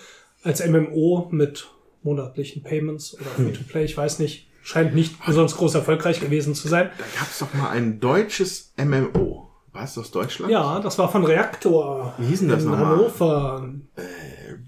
als 0.44 0.64
MMO 0.64 1.26
mit 1.32 1.66
monatlichen 2.04 2.62
Payments 2.62 3.14
oder 3.14 3.24
Free-to-Play, 3.24 3.86
ich 3.86 3.96
weiß 3.96 4.20
nicht. 4.20 4.46
Scheint 4.62 4.94
nicht 4.94 5.24
besonders 5.24 5.56
groß 5.56 5.74
erfolgreich 5.74 6.20
gewesen 6.20 6.54
zu 6.54 6.68
sein. 6.68 6.90
Da 6.98 7.04
gab 7.18 7.28
es 7.30 7.38
doch 7.40 7.52
mal 7.54 7.70
ein 7.70 7.98
deutsches 8.00 8.72
MMO. 8.76 9.50
War 9.72 9.84
es 9.84 9.96
aus 9.98 10.10
Deutschland? 10.10 10.52
Ja, 10.52 10.78
das 10.80 10.98
war 10.98 11.10
von 11.10 11.24
Reaktor. 11.24 12.14
Wie 12.18 12.26
hieß 12.26 12.40
denn 12.40 12.48
das 12.50 12.62
in 12.64 12.70
nochmal? 12.70 12.86
Hannover. 12.96 13.70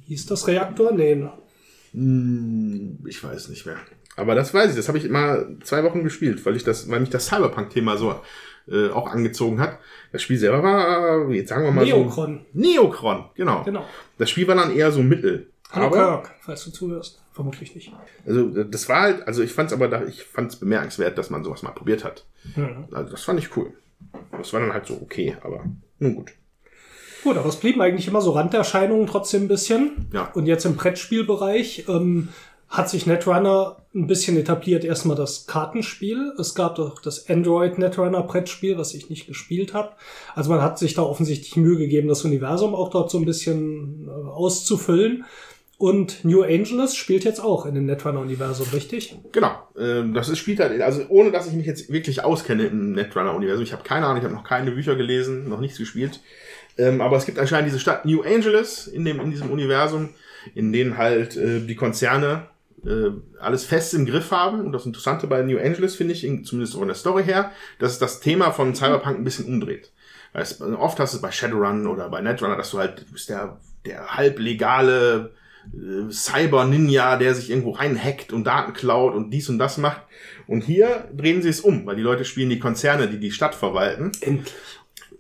Hieß 0.06 0.26
das 0.26 0.46
Reaktor? 0.48 0.92
Nee. 0.92 1.26
Hm, 1.92 2.98
Ich 3.06 3.22
weiß 3.22 3.48
nicht 3.48 3.66
mehr. 3.66 3.76
Aber 4.16 4.34
das 4.34 4.54
weiß 4.54 4.70
ich, 4.70 4.76
das 4.76 4.88
habe 4.88 4.98
ich 4.98 5.04
immer 5.04 5.44
zwei 5.62 5.82
Wochen 5.84 6.04
gespielt, 6.04 6.44
weil 6.46 6.56
ich 6.56 6.64
das, 6.64 6.88
weil 6.88 7.00
mich 7.00 7.10
das 7.10 7.26
Cyberpunk-Thema 7.26 7.96
so 7.96 8.14
äh, 8.68 8.88
auch 8.90 9.08
angezogen 9.10 9.60
hat. 9.60 9.78
Das 10.12 10.22
Spiel 10.22 10.38
selber 10.38 10.62
war, 10.62 11.28
äh, 11.30 11.34
jetzt 11.34 11.48
sagen 11.48 11.64
wir 11.64 11.72
mal 11.72 11.84
Neocron. 11.84 12.40
so. 12.52 12.58
Neocron, 12.60 13.24
genau. 13.34 13.62
Genau. 13.64 13.84
Das 14.18 14.30
Spiel 14.30 14.46
war 14.46 14.54
dann 14.54 14.70
eher 14.74 14.92
so 14.92 15.02
mittel. 15.02 15.50
Hallo 15.72 15.86
aber, 15.86 15.96
Kirk, 16.22 16.30
falls 16.40 16.64
du 16.64 16.70
zuhörst. 16.70 17.20
Vermutlich 17.34 17.74
nicht. 17.74 17.92
also 18.24 18.56
äh, 18.56 18.64
das 18.70 18.88
war 18.88 19.02
halt, 19.02 19.26
also 19.26 19.42
ich 19.42 19.52
fand 19.52 19.70
es 19.70 19.76
aber, 19.76 19.88
da, 19.88 20.04
ich 20.04 20.22
fand 20.22 20.52
es 20.52 20.56
bemerkenswert, 20.56 21.18
dass 21.18 21.30
man 21.30 21.42
sowas 21.42 21.64
mal 21.64 21.72
probiert 21.72 22.04
hat. 22.04 22.24
Mhm. 22.54 22.86
Also 22.92 23.10
das 23.10 23.24
fand 23.24 23.40
ich 23.40 23.56
cool. 23.56 23.72
Das 24.38 24.52
war 24.52 24.60
dann 24.60 24.72
halt 24.72 24.86
so 24.86 24.94
okay, 25.02 25.36
aber 25.42 25.64
nun 25.98 26.14
gut. 26.14 26.32
Gut, 27.24 27.36
aber 27.36 27.48
es 27.48 27.56
blieben 27.56 27.80
eigentlich 27.80 28.06
immer 28.06 28.20
so 28.20 28.32
Randerscheinungen 28.32 29.08
trotzdem 29.08 29.44
ein 29.44 29.48
bisschen. 29.48 30.08
Ja. 30.12 30.30
Und 30.34 30.46
jetzt 30.46 30.64
im 30.64 30.76
Brettspielbereich 30.76 31.86
ähm, 31.88 32.28
hat 32.68 32.88
sich 32.88 33.06
Netrunner 33.06 33.78
ein 33.94 34.06
bisschen 34.06 34.36
etabliert. 34.36 34.84
Erstmal 34.84 35.16
das 35.16 35.46
Kartenspiel. 35.46 36.34
Es 36.38 36.54
gab 36.54 36.76
doch 36.76 37.00
das 37.00 37.28
Android 37.28 37.78
Netrunner 37.78 38.22
Brettspiel, 38.22 38.76
was 38.78 38.94
ich 38.94 39.10
nicht 39.10 39.26
gespielt 39.26 39.74
habe. 39.74 39.92
Also 40.34 40.50
man 40.50 40.62
hat 40.62 40.78
sich 40.78 40.94
da 40.94 41.02
offensichtlich 41.02 41.56
Mühe 41.56 41.78
gegeben, 41.78 42.08
das 42.08 42.24
Universum 42.24 42.74
auch 42.74 42.90
dort 42.90 43.10
so 43.10 43.18
ein 43.18 43.24
bisschen 43.24 44.06
äh, 44.06 44.10
auszufüllen. 44.10 45.24
Und 45.84 46.24
New 46.24 46.42
Angeles 46.42 46.96
spielt 46.96 47.24
jetzt 47.24 47.40
auch 47.40 47.66
in 47.66 47.74
dem 47.74 47.84
Netrunner-Universum, 47.84 48.68
richtig? 48.72 49.18
Genau, 49.32 49.50
ähm, 49.78 50.14
das 50.14 50.30
ist, 50.30 50.38
spielt 50.38 50.58
halt, 50.58 50.80
also 50.80 51.04
ohne 51.10 51.30
dass 51.30 51.46
ich 51.46 51.52
mich 51.52 51.66
jetzt 51.66 51.92
wirklich 51.92 52.24
auskenne 52.24 52.64
im 52.64 52.92
Netrunner-Universum. 52.92 53.62
Ich 53.62 53.74
habe 53.74 53.82
keine 53.84 54.06
Ahnung, 54.06 54.16
ich 54.16 54.24
habe 54.24 54.32
noch 54.32 54.44
keine 54.44 54.70
Bücher 54.70 54.96
gelesen, 54.96 55.46
noch 55.46 55.60
nichts 55.60 55.76
gespielt. 55.76 56.20
Ähm, 56.78 57.02
aber 57.02 57.18
es 57.18 57.26
gibt 57.26 57.38
anscheinend 57.38 57.68
diese 57.68 57.80
Stadt 57.80 58.06
New 58.06 58.22
Angeles 58.22 58.86
in, 58.86 59.04
dem, 59.04 59.20
in 59.20 59.30
diesem 59.30 59.50
Universum, 59.50 60.14
in 60.54 60.72
denen 60.72 60.96
halt 60.96 61.36
äh, 61.36 61.60
die 61.60 61.76
Konzerne 61.76 62.46
äh, 62.86 63.10
alles 63.38 63.66
fest 63.66 63.92
im 63.92 64.06
Griff 64.06 64.30
haben. 64.30 64.60
Und 64.60 64.72
das 64.72 64.86
Interessante 64.86 65.26
bei 65.26 65.42
New 65.42 65.58
Angeles 65.58 65.96
finde 65.96 66.14
ich, 66.14 66.24
in, 66.24 66.46
zumindest 66.46 66.76
von 66.76 66.88
der 66.88 66.96
Story 66.96 67.24
her, 67.24 67.52
dass 67.78 67.92
es 67.92 67.98
das 67.98 68.20
Thema 68.20 68.52
von 68.52 68.74
Cyberpunk 68.74 69.18
ein 69.18 69.24
bisschen 69.24 69.44
umdreht. 69.44 69.92
Weil 70.32 70.44
es, 70.44 70.62
oft 70.62 70.98
hast 70.98 71.12
du 71.12 71.18
es 71.18 71.22
bei 71.22 71.30
Shadowrun 71.30 71.86
oder 71.86 72.08
bei 72.08 72.22
Netrunner, 72.22 72.56
dass 72.56 72.70
du 72.70 72.78
halt, 72.78 73.00
du 73.00 73.12
bist 73.12 73.28
der, 73.28 73.60
der 73.84 74.16
halblegale 74.16 75.32
Cyber-Ninja, 76.10 77.16
der 77.16 77.34
sich 77.34 77.50
irgendwo 77.50 77.70
reinhackt 77.70 78.32
und 78.32 78.44
Daten 78.44 78.72
klaut 78.72 79.14
und 79.14 79.30
dies 79.30 79.48
und 79.48 79.58
das 79.58 79.78
macht. 79.78 80.02
Und 80.46 80.62
hier 80.62 81.08
drehen 81.16 81.42
sie 81.42 81.48
es 81.48 81.60
um, 81.60 81.86
weil 81.86 81.96
die 81.96 82.02
Leute 82.02 82.24
spielen 82.24 82.50
die 82.50 82.58
Konzerne, 82.58 83.08
die 83.08 83.18
die 83.18 83.30
Stadt 83.30 83.54
verwalten. 83.54 84.12
Endlich. 84.20 84.54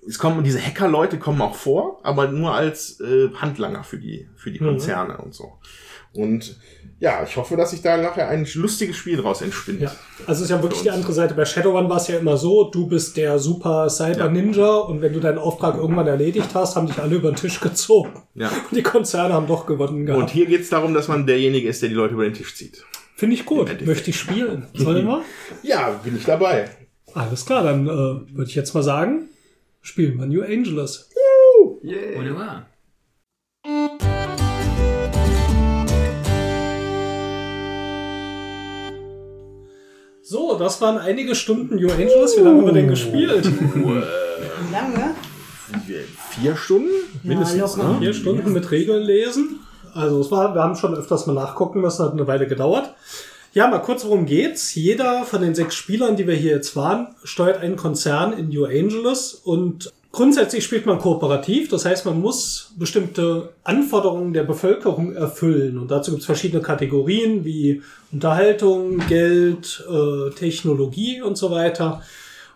Es 0.06 0.18
kommen, 0.18 0.44
diese 0.44 0.60
Hacker-Leute 0.60 1.18
kommen 1.18 1.40
auch 1.40 1.54
vor, 1.54 2.00
aber 2.02 2.28
nur 2.28 2.52
als 2.54 3.00
äh, 3.00 3.28
Handlanger 3.34 3.84
für 3.84 3.98
die, 3.98 4.28
für 4.36 4.50
die 4.50 4.60
Mhm. 4.60 4.66
Konzerne 4.68 5.18
und 5.18 5.34
so. 5.34 5.52
Und 6.12 6.56
ja, 7.00 7.24
ich 7.26 7.36
hoffe, 7.36 7.56
dass 7.56 7.72
sich 7.72 7.82
da 7.82 7.96
nachher 7.96 8.28
ein 8.28 8.46
lustiges 8.54 8.96
Spiel 8.96 9.16
draus 9.16 9.42
entspinnt. 9.42 9.80
Ja, 9.80 9.88
also 10.26 10.32
es 10.38 10.40
ist 10.42 10.50
ja 10.50 10.62
wirklich 10.62 10.82
die 10.82 10.90
andere 10.92 11.12
Seite. 11.12 11.34
Bei 11.34 11.44
Shadowrun 11.44 11.88
war 11.88 11.96
es 11.96 12.06
ja 12.06 12.18
immer 12.18 12.36
so, 12.36 12.70
du 12.70 12.86
bist 12.86 13.16
der 13.16 13.38
super 13.40 13.90
Cyber 13.90 14.28
Ninja 14.30 14.76
und 14.76 15.02
wenn 15.02 15.12
du 15.12 15.18
deinen 15.18 15.38
Auftrag 15.38 15.74
irgendwann 15.76 16.06
erledigt 16.06 16.50
hast, 16.54 16.76
haben 16.76 16.86
dich 16.86 16.98
alle 16.98 17.16
über 17.16 17.32
den 17.32 17.36
Tisch 17.36 17.58
gezogen. 17.60 18.22
Ja. 18.34 18.48
Und 18.48 18.76
die 18.76 18.82
Konzerne 18.82 19.34
haben 19.34 19.48
doch 19.48 19.66
gewonnen 19.66 20.00
Und 20.00 20.06
gehabt. 20.06 20.30
hier 20.30 20.46
geht 20.46 20.60
es 20.60 20.70
darum, 20.70 20.94
dass 20.94 21.08
man 21.08 21.26
derjenige 21.26 21.68
ist, 21.68 21.82
der 21.82 21.88
die 21.88 21.96
Leute 21.96 22.14
über 22.14 22.24
den 22.24 22.34
Tisch 22.34 22.54
zieht. 22.54 22.84
Finde 23.16 23.34
ich 23.34 23.44
gut. 23.44 23.84
Möchte 23.84 24.10
ich 24.10 24.16
spielen. 24.18 24.68
Sollen 24.74 25.06
wir? 25.06 25.22
Ja, 25.64 25.90
bin 26.04 26.16
ich 26.16 26.24
dabei. 26.24 26.68
Alles 27.12 27.44
klar, 27.44 27.64
dann 27.64 27.86
äh, 27.86 27.90
würde 27.90 28.44
ich 28.48 28.54
jetzt 28.54 28.72
mal 28.74 28.82
sagen, 28.82 29.28
spielen 29.84 30.18
wir 30.18 30.26
New 30.26 30.42
Angeles. 30.42 31.10
Wunderbar. 32.16 32.66
So, 40.22 40.58
das 40.58 40.80
waren 40.80 40.96
einige 40.96 41.34
Stunden 41.34 41.76
New 41.76 41.90
Angeles. 41.90 42.36
Wie 42.36 42.40
lange 42.40 42.56
haben 42.58 42.66
wir 42.66 42.72
denn 42.72 42.88
gespielt? 42.88 43.44
Lange? 44.72 45.14
Vier 46.30 46.56
Stunden? 46.56 46.88
Mindestens, 47.22 47.76
locker. 47.76 47.92
ne? 47.92 47.98
Vier 47.98 48.14
Stunden 48.14 48.52
mit 48.52 48.70
Regeln 48.70 49.02
lesen. 49.02 49.60
Also 49.92 50.20
es 50.22 50.30
war, 50.30 50.54
wir 50.54 50.62
haben 50.62 50.76
schon 50.76 50.94
öfters 50.94 51.26
mal 51.26 51.34
nachgucken 51.34 51.82
müssen, 51.82 52.04
hat 52.04 52.12
eine 52.12 52.26
Weile 52.26 52.46
gedauert. 52.48 52.94
Ja, 53.54 53.68
mal 53.68 53.78
kurz, 53.78 54.04
worum 54.04 54.26
geht's? 54.26 54.74
Jeder 54.74 55.24
von 55.24 55.40
den 55.40 55.54
sechs 55.54 55.76
Spielern, 55.76 56.16
die 56.16 56.26
wir 56.26 56.34
hier 56.34 56.50
jetzt 56.50 56.74
waren, 56.74 57.14
steuert 57.22 57.58
einen 57.58 57.76
Konzern 57.76 58.36
in 58.36 58.48
New 58.48 58.64
Angeles 58.64 59.32
und 59.32 59.92
grundsätzlich 60.10 60.64
spielt 60.64 60.86
man 60.86 60.98
kooperativ. 60.98 61.68
Das 61.68 61.84
heißt, 61.84 62.04
man 62.04 62.20
muss 62.20 62.72
bestimmte 62.76 63.50
Anforderungen 63.62 64.32
der 64.32 64.42
Bevölkerung 64.42 65.14
erfüllen. 65.14 65.78
Und 65.78 65.92
dazu 65.92 66.10
gibt's 66.10 66.26
verschiedene 66.26 66.62
Kategorien 66.62 67.44
wie 67.44 67.80
Unterhaltung, 68.10 68.98
Geld, 69.06 69.84
äh, 69.88 70.30
Technologie 70.30 71.22
und 71.22 71.38
so 71.38 71.52
weiter. 71.52 72.02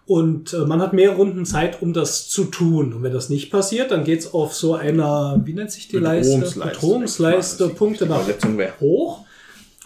Und 0.04 0.52
äh, 0.52 0.66
man 0.66 0.82
hat 0.82 0.94
mehr 0.94 1.12
Runden 1.12 1.46
Zeit, 1.46 1.80
um 1.80 1.92
das 1.92 2.28
zu 2.28 2.46
tun. 2.46 2.92
Und 2.92 3.04
wenn 3.04 3.12
das 3.12 3.28
nicht 3.28 3.52
passiert, 3.52 3.92
dann 3.92 4.02
geht's 4.02 4.34
auf 4.34 4.52
so 4.52 4.74
einer, 4.74 5.40
wie 5.44 5.52
nennt 5.52 5.70
sich 5.70 5.86
die 5.86 5.98
Leiste? 5.98 6.38
Bedrohungsleiste. 6.38 6.80
Bedrohungsleiste, 6.80 7.68
Punkte 7.68 8.06
nach 8.06 8.22
hoch. 8.80 9.27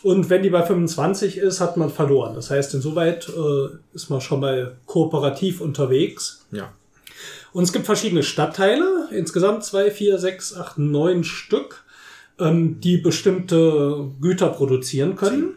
Und 0.02 0.30
wenn 0.30 0.42
die 0.42 0.50
bei 0.50 0.62
25 0.62 1.38
ist, 1.38 1.60
hat 1.60 1.76
man 1.76 1.90
verloren. 1.90 2.34
Das 2.34 2.50
heißt, 2.50 2.74
insoweit 2.74 3.28
äh, 3.28 3.68
ist 3.94 4.10
man 4.10 4.20
schon 4.20 4.40
mal 4.40 4.76
kooperativ 4.86 5.60
unterwegs. 5.60 6.44
Ja. 6.50 6.72
Und 7.52 7.64
es 7.64 7.72
gibt 7.72 7.86
verschiedene 7.86 8.22
Stadtteile, 8.22 9.08
insgesamt 9.10 9.64
zwei, 9.64 9.90
vier, 9.90 10.18
sechs, 10.18 10.56
acht, 10.56 10.78
neun 10.78 11.22
Stück, 11.22 11.84
ähm, 12.40 12.80
die 12.80 12.96
bestimmte 12.96 14.10
Güter 14.20 14.48
produzieren 14.48 15.16
können. 15.16 15.56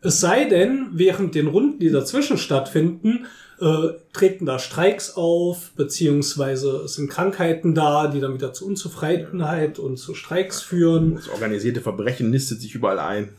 Es 0.00 0.20
sei 0.20 0.44
denn, 0.44 0.88
während 0.92 1.34
den 1.34 1.46
Runden, 1.46 1.78
die 1.78 1.90
dazwischen 1.90 2.36
stattfinden, 2.36 3.26
äh, 3.60 3.90
treten 4.12 4.46
da 4.46 4.58
Streiks 4.58 5.16
auf, 5.16 5.70
beziehungsweise 5.76 6.82
es 6.84 6.94
sind 6.94 7.08
Krankheiten 7.08 7.74
da, 7.74 8.08
die 8.08 8.20
dann 8.20 8.34
wieder 8.34 8.52
zu 8.52 8.66
Unzufriedenheit 8.66 9.78
und 9.78 9.96
zu 9.96 10.14
Streiks 10.14 10.60
führen. 10.60 11.14
Das 11.14 11.28
organisierte 11.28 11.80
Verbrechen 11.80 12.30
nistet 12.30 12.60
sich 12.60 12.74
überall 12.74 12.98
ein. 12.98 13.30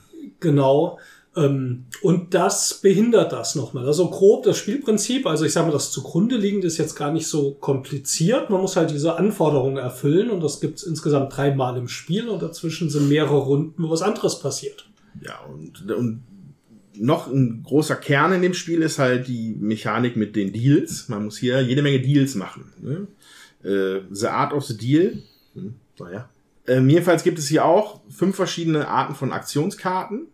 Genau. 0.43 0.99
Ähm, 1.35 1.85
und 2.03 2.33
das 2.35 2.75
behindert 2.75 3.31
das 3.31 3.55
nochmal. 3.55 3.87
Also 3.87 4.09
grob 4.09 4.43
das 4.43 4.57
Spielprinzip, 4.57 5.25
also 5.25 5.45
ich 5.45 5.53
sage 5.53 5.67
mal, 5.67 5.73
das 5.73 5.91
zugrunde 5.91 6.37
liegende 6.37 6.67
ist 6.67 6.77
jetzt 6.77 6.95
gar 6.95 7.11
nicht 7.11 7.27
so 7.27 7.53
kompliziert. 7.53 8.51
Man 8.51 8.61
muss 8.61 8.75
halt 8.75 8.91
diese 8.91 9.15
Anforderungen 9.15 9.77
erfüllen 9.77 10.29
und 10.29 10.43
das 10.43 10.59
gibt's 10.59 10.83
insgesamt 10.83 11.35
dreimal 11.35 11.75
im 11.77 11.87
Spiel 11.87 12.29
und 12.29 12.43
dazwischen 12.43 12.89
sind 12.91 13.09
mehrere 13.09 13.37
Runden, 13.37 13.81
wo 13.81 13.89
was 13.89 14.03
anderes 14.03 14.39
passiert. 14.39 14.87
Ja, 15.21 15.39
und, 15.51 15.91
und 15.91 16.23
noch 16.95 17.27
ein 17.27 17.63
großer 17.63 17.95
Kern 17.95 18.33
in 18.33 18.41
dem 18.43 18.53
Spiel 18.53 18.81
ist 18.81 18.99
halt 18.99 19.27
die 19.27 19.55
Mechanik 19.59 20.15
mit 20.15 20.35
den 20.35 20.53
Deals. 20.53 21.09
Man 21.09 21.25
muss 21.25 21.37
hier 21.37 21.61
jede 21.61 21.81
Menge 21.81 22.01
Deals 22.01 22.35
machen. 22.35 22.65
Ne? 22.81 23.07
Äh, 23.63 24.01
the 24.11 24.27
Art 24.27 24.53
of 24.53 24.65
the 24.65 24.77
Deal. 24.77 25.17
Hm, 25.55 25.73
naja. 25.99 26.29
Ähm, 26.68 26.89
jedenfalls 26.89 27.24
gibt 27.24 27.39
es 27.39 27.47
hier 27.47 27.66
auch 27.66 28.01
fünf 28.09 28.36
verschiedene 28.36 28.88
Arten 28.88 29.16
von 29.16 29.32
Aktionskarten. 29.32 30.28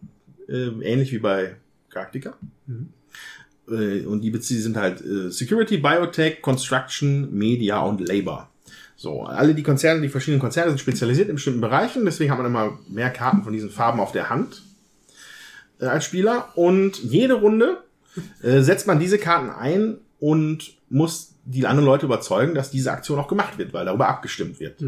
Äh, 0.48 0.70
ähnlich 0.82 1.12
wie 1.12 1.20
bei 1.20 1.56
Galactica. 1.90 2.36
Äh, 3.70 4.06
und 4.06 4.22
die 4.22 4.30
beziehen 4.30 4.62
sind 4.62 4.78
halt 4.78 5.02
äh, 5.02 5.30
Security, 5.32 5.78
Biotech, 5.78 6.42
Construction, 6.42 7.34
Media 7.34 7.80
und 7.82 8.08
Labor. 8.08 8.50
So, 8.96 9.24
alle 9.24 9.56
die 9.56 9.64
Konzerne, 9.64 10.02
die 10.02 10.10
verschiedenen 10.10 10.42
Konzerne 10.42 10.72
sind 10.72 10.80
spezialisiert 10.80 11.30
in 11.30 11.36
bestimmten 11.36 11.62
Bereichen, 11.62 12.04
deswegen 12.04 12.32
hat 12.32 12.38
man 12.38 12.48
immer 12.48 12.78
mehr 12.90 13.10
Karten 13.10 13.44
von 13.44 13.54
diesen 13.54 13.70
Farben 13.70 14.02
auf 14.02 14.12
der 14.12 14.30
Hand 14.30 14.62
äh, 15.80 15.86
als 15.86 16.06
Spieler. 16.06 16.50
Und 16.56 17.02
jede 17.02 17.36
Runde 17.36 17.78
äh, 18.42 18.60
setzt 18.62 18.88
man 18.88 19.00
diese 19.00 19.18
Karten 19.18 19.50
ein 19.52 20.00
und 20.20 20.74
muss 20.90 21.36
die 21.52 21.66
anderen 21.66 21.86
Leute 21.86 22.06
überzeugen, 22.06 22.54
dass 22.54 22.70
diese 22.70 22.92
Aktion 22.92 23.20
auch 23.20 23.28
gemacht 23.28 23.58
wird, 23.58 23.74
weil 23.74 23.86
darüber 23.86 24.08
abgestimmt 24.08 24.60
wird. 24.60 24.82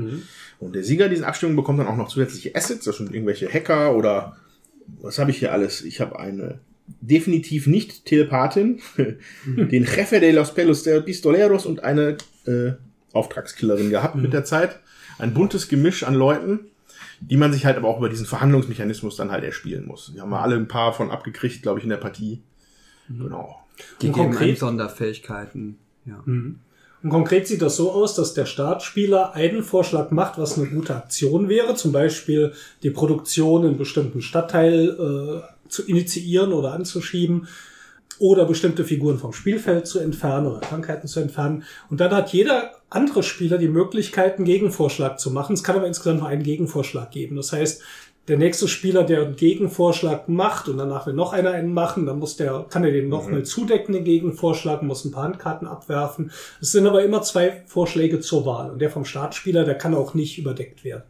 Und 0.59 0.76
der 0.76 0.84
Sieger 0.84 1.09
dieser 1.09 1.28
Abstimmung 1.28 1.55
bekommt 1.55 1.80
dann 1.80 1.88
auch 1.88 1.97
noch 1.97 2.07
zusätzliche 2.07 2.55
Assets, 2.55 2.86
das 2.86 2.97
sind 2.97 3.14
irgendwelche 3.14 3.51
Hacker 3.51 3.95
oder 3.95 4.38
was 5.01 5.18
habe 5.18 5.32
ich 5.32 5.39
hier 5.39 5.51
alles? 5.51 5.84
Ich 5.84 6.01
habe 6.01 6.20
eine 6.20 6.59
definitiv 6.99 7.68
nicht 7.68 8.05
Telepathin, 8.05 8.80
den 9.45 9.86
Jefe 9.86 10.20
de 10.20 10.32
los 10.32 10.53
Pelos 10.53 10.84
de 10.84 11.01
Pistoleros 11.01 11.66
und 11.66 11.84
eine 11.84 12.18
äh, 12.45 12.74
Auftragskillerin 13.14 13.89
gehabt 13.89 14.16
mit 14.16 14.34
der 14.34 14.43
Zeit. 14.43 14.80
Ein 15.18 15.34
buntes 15.34 15.68
Gemisch 15.68 16.03
an 16.03 16.16
Leuten, 16.16 16.59
die 17.22 17.38
man 17.38 17.53
sich 17.53 17.66
halt 17.66 17.78
aber 17.78 17.88
auch 17.88 17.97
über 17.97 18.09
diesen 18.09 18.26
Verhandlungsmechanismus 18.26 19.16
dann 19.16 19.32
halt 19.32 19.43
erspielen 19.43 19.86
muss. 19.86 20.12
Die 20.14 20.22
haben 20.22 20.30
wir 20.30 20.41
alle 20.41 20.55
ein 20.55 20.68
paar 20.68 20.93
von 20.93 21.12
abgekriegt, 21.12 21.62
glaube 21.62 21.80
ich, 21.80 21.86
in 21.86 21.89
der 21.89 21.97
Partie. 21.97 22.41
Genau. 23.07 23.57
Die 24.01 24.07
Und 24.07 24.14
geben 24.14 24.30
konkret? 24.30 24.59
Sonderfähigkeiten. 24.59 25.78
Ja. 26.06 26.24
Und 27.04 27.10
konkret 27.10 27.47
sieht 27.47 27.62
das 27.62 27.76
so 27.76 27.91
aus, 27.91 28.14
dass 28.16 28.34
der 28.34 28.45
Startspieler 28.45 29.34
einen 29.34 29.64
Vorschlag 29.64 30.12
macht, 30.12 30.38
was 30.38 30.58
eine 30.58 30.68
gute 30.68 30.95
Aktion 30.95 31.49
wäre, 31.49 31.76
zum 31.76 31.91
Beispiel 31.91 32.54
die 32.84 32.91
Produktion 32.91 33.66
in 33.66 33.78
bestimmten 33.78 34.22
Stadtteil 34.22 34.89
äh, 34.89 35.70
zu 35.70 35.86
initiieren 35.88 36.54
oder 36.54 36.74
anzuschieben 36.74 37.47
oder 38.20 38.45
bestimmte 38.45 38.84
Figuren 38.84 39.18
vom 39.18 39.34
Spielfeld 39.34 39.88
zu 39.88 39.97
entfernen 39.97 40.45
oder 40.45 40.60
Krankheiten 40.60 41.08
zu 41.08 41.20
entfernen. 41.20 41.64
Und 41.89 41.99
dann 41.99 42.12
hat 42.12 42.32
jeder 42.34 42.74
andere 42.91 43.24
Spieler 43.24 43.58
die 43.58 43.68
Möglichkeit, 43.68 44.36
einen 44.36 44.45
Gegenvorschlag 44.45 45.20
zu 45.20 45.32
machen. 45.32 45.54
Es 45.54 45.64
kann 45.64 45.76
aber 45.76 45.88
insgesamt 45.88 46.20
nur 46.20 46.28
einen 46.28 46.43
Gegenvorschlag 46.43 47.10
geben. 47.10 47.36
Das 47.36 47.52
heißt, 47.52 47.82
der 48.28 48.38
nächste 48.38 48.67
Spieler, 48.67 49.03
der 49.03 49.24
einen 49.24 49.36
Gegenvorschlag 49.36 50.30
macht 50.30 50.69
und 50.69 50.78
danach 50.78 51.07
will 51.07 51.13
noch 51.13 51.34
einer 51.34 51.51
einen 51.51 51.74
machen, 51.74 52.05
dann 52.05 52.19
muss 52.19 52.38
der, 52.38 52.65
kann 52.69 52.84
er 52.84 52.91
den 52.91 53.09
noch 53.09 53.28
mal 53.28 53.43
zudecken, 53.43 53.93
den 53.93 54.03
Gegenvorschlag, 54.03 54.84
muss 54.84 55.05
ein 55.05 55.11
paar 55.11 55.24
Handkarten 55.24 55.67
abwerfen. 55.67 56.32
Es 56.61 56.72
sind 56.72 56.86
aber 56.86 57.03
immer 57.03 57.24
zwei 57.24 57.63
Vorschläge 57.65 58.19
zur 58.19 58.45
Wahl. 58.45 58.69
Und 58.69 58.80
der 58.80 58.91
vom 58.91 59.05
Startspieler, 59.05 59.63
der 59.63 59.76
kann 59.76 59.95
auch 59.95 60.13
nicht 60.13 60.38
überdeckt 60.38 60.84
werden. 60.84 61.03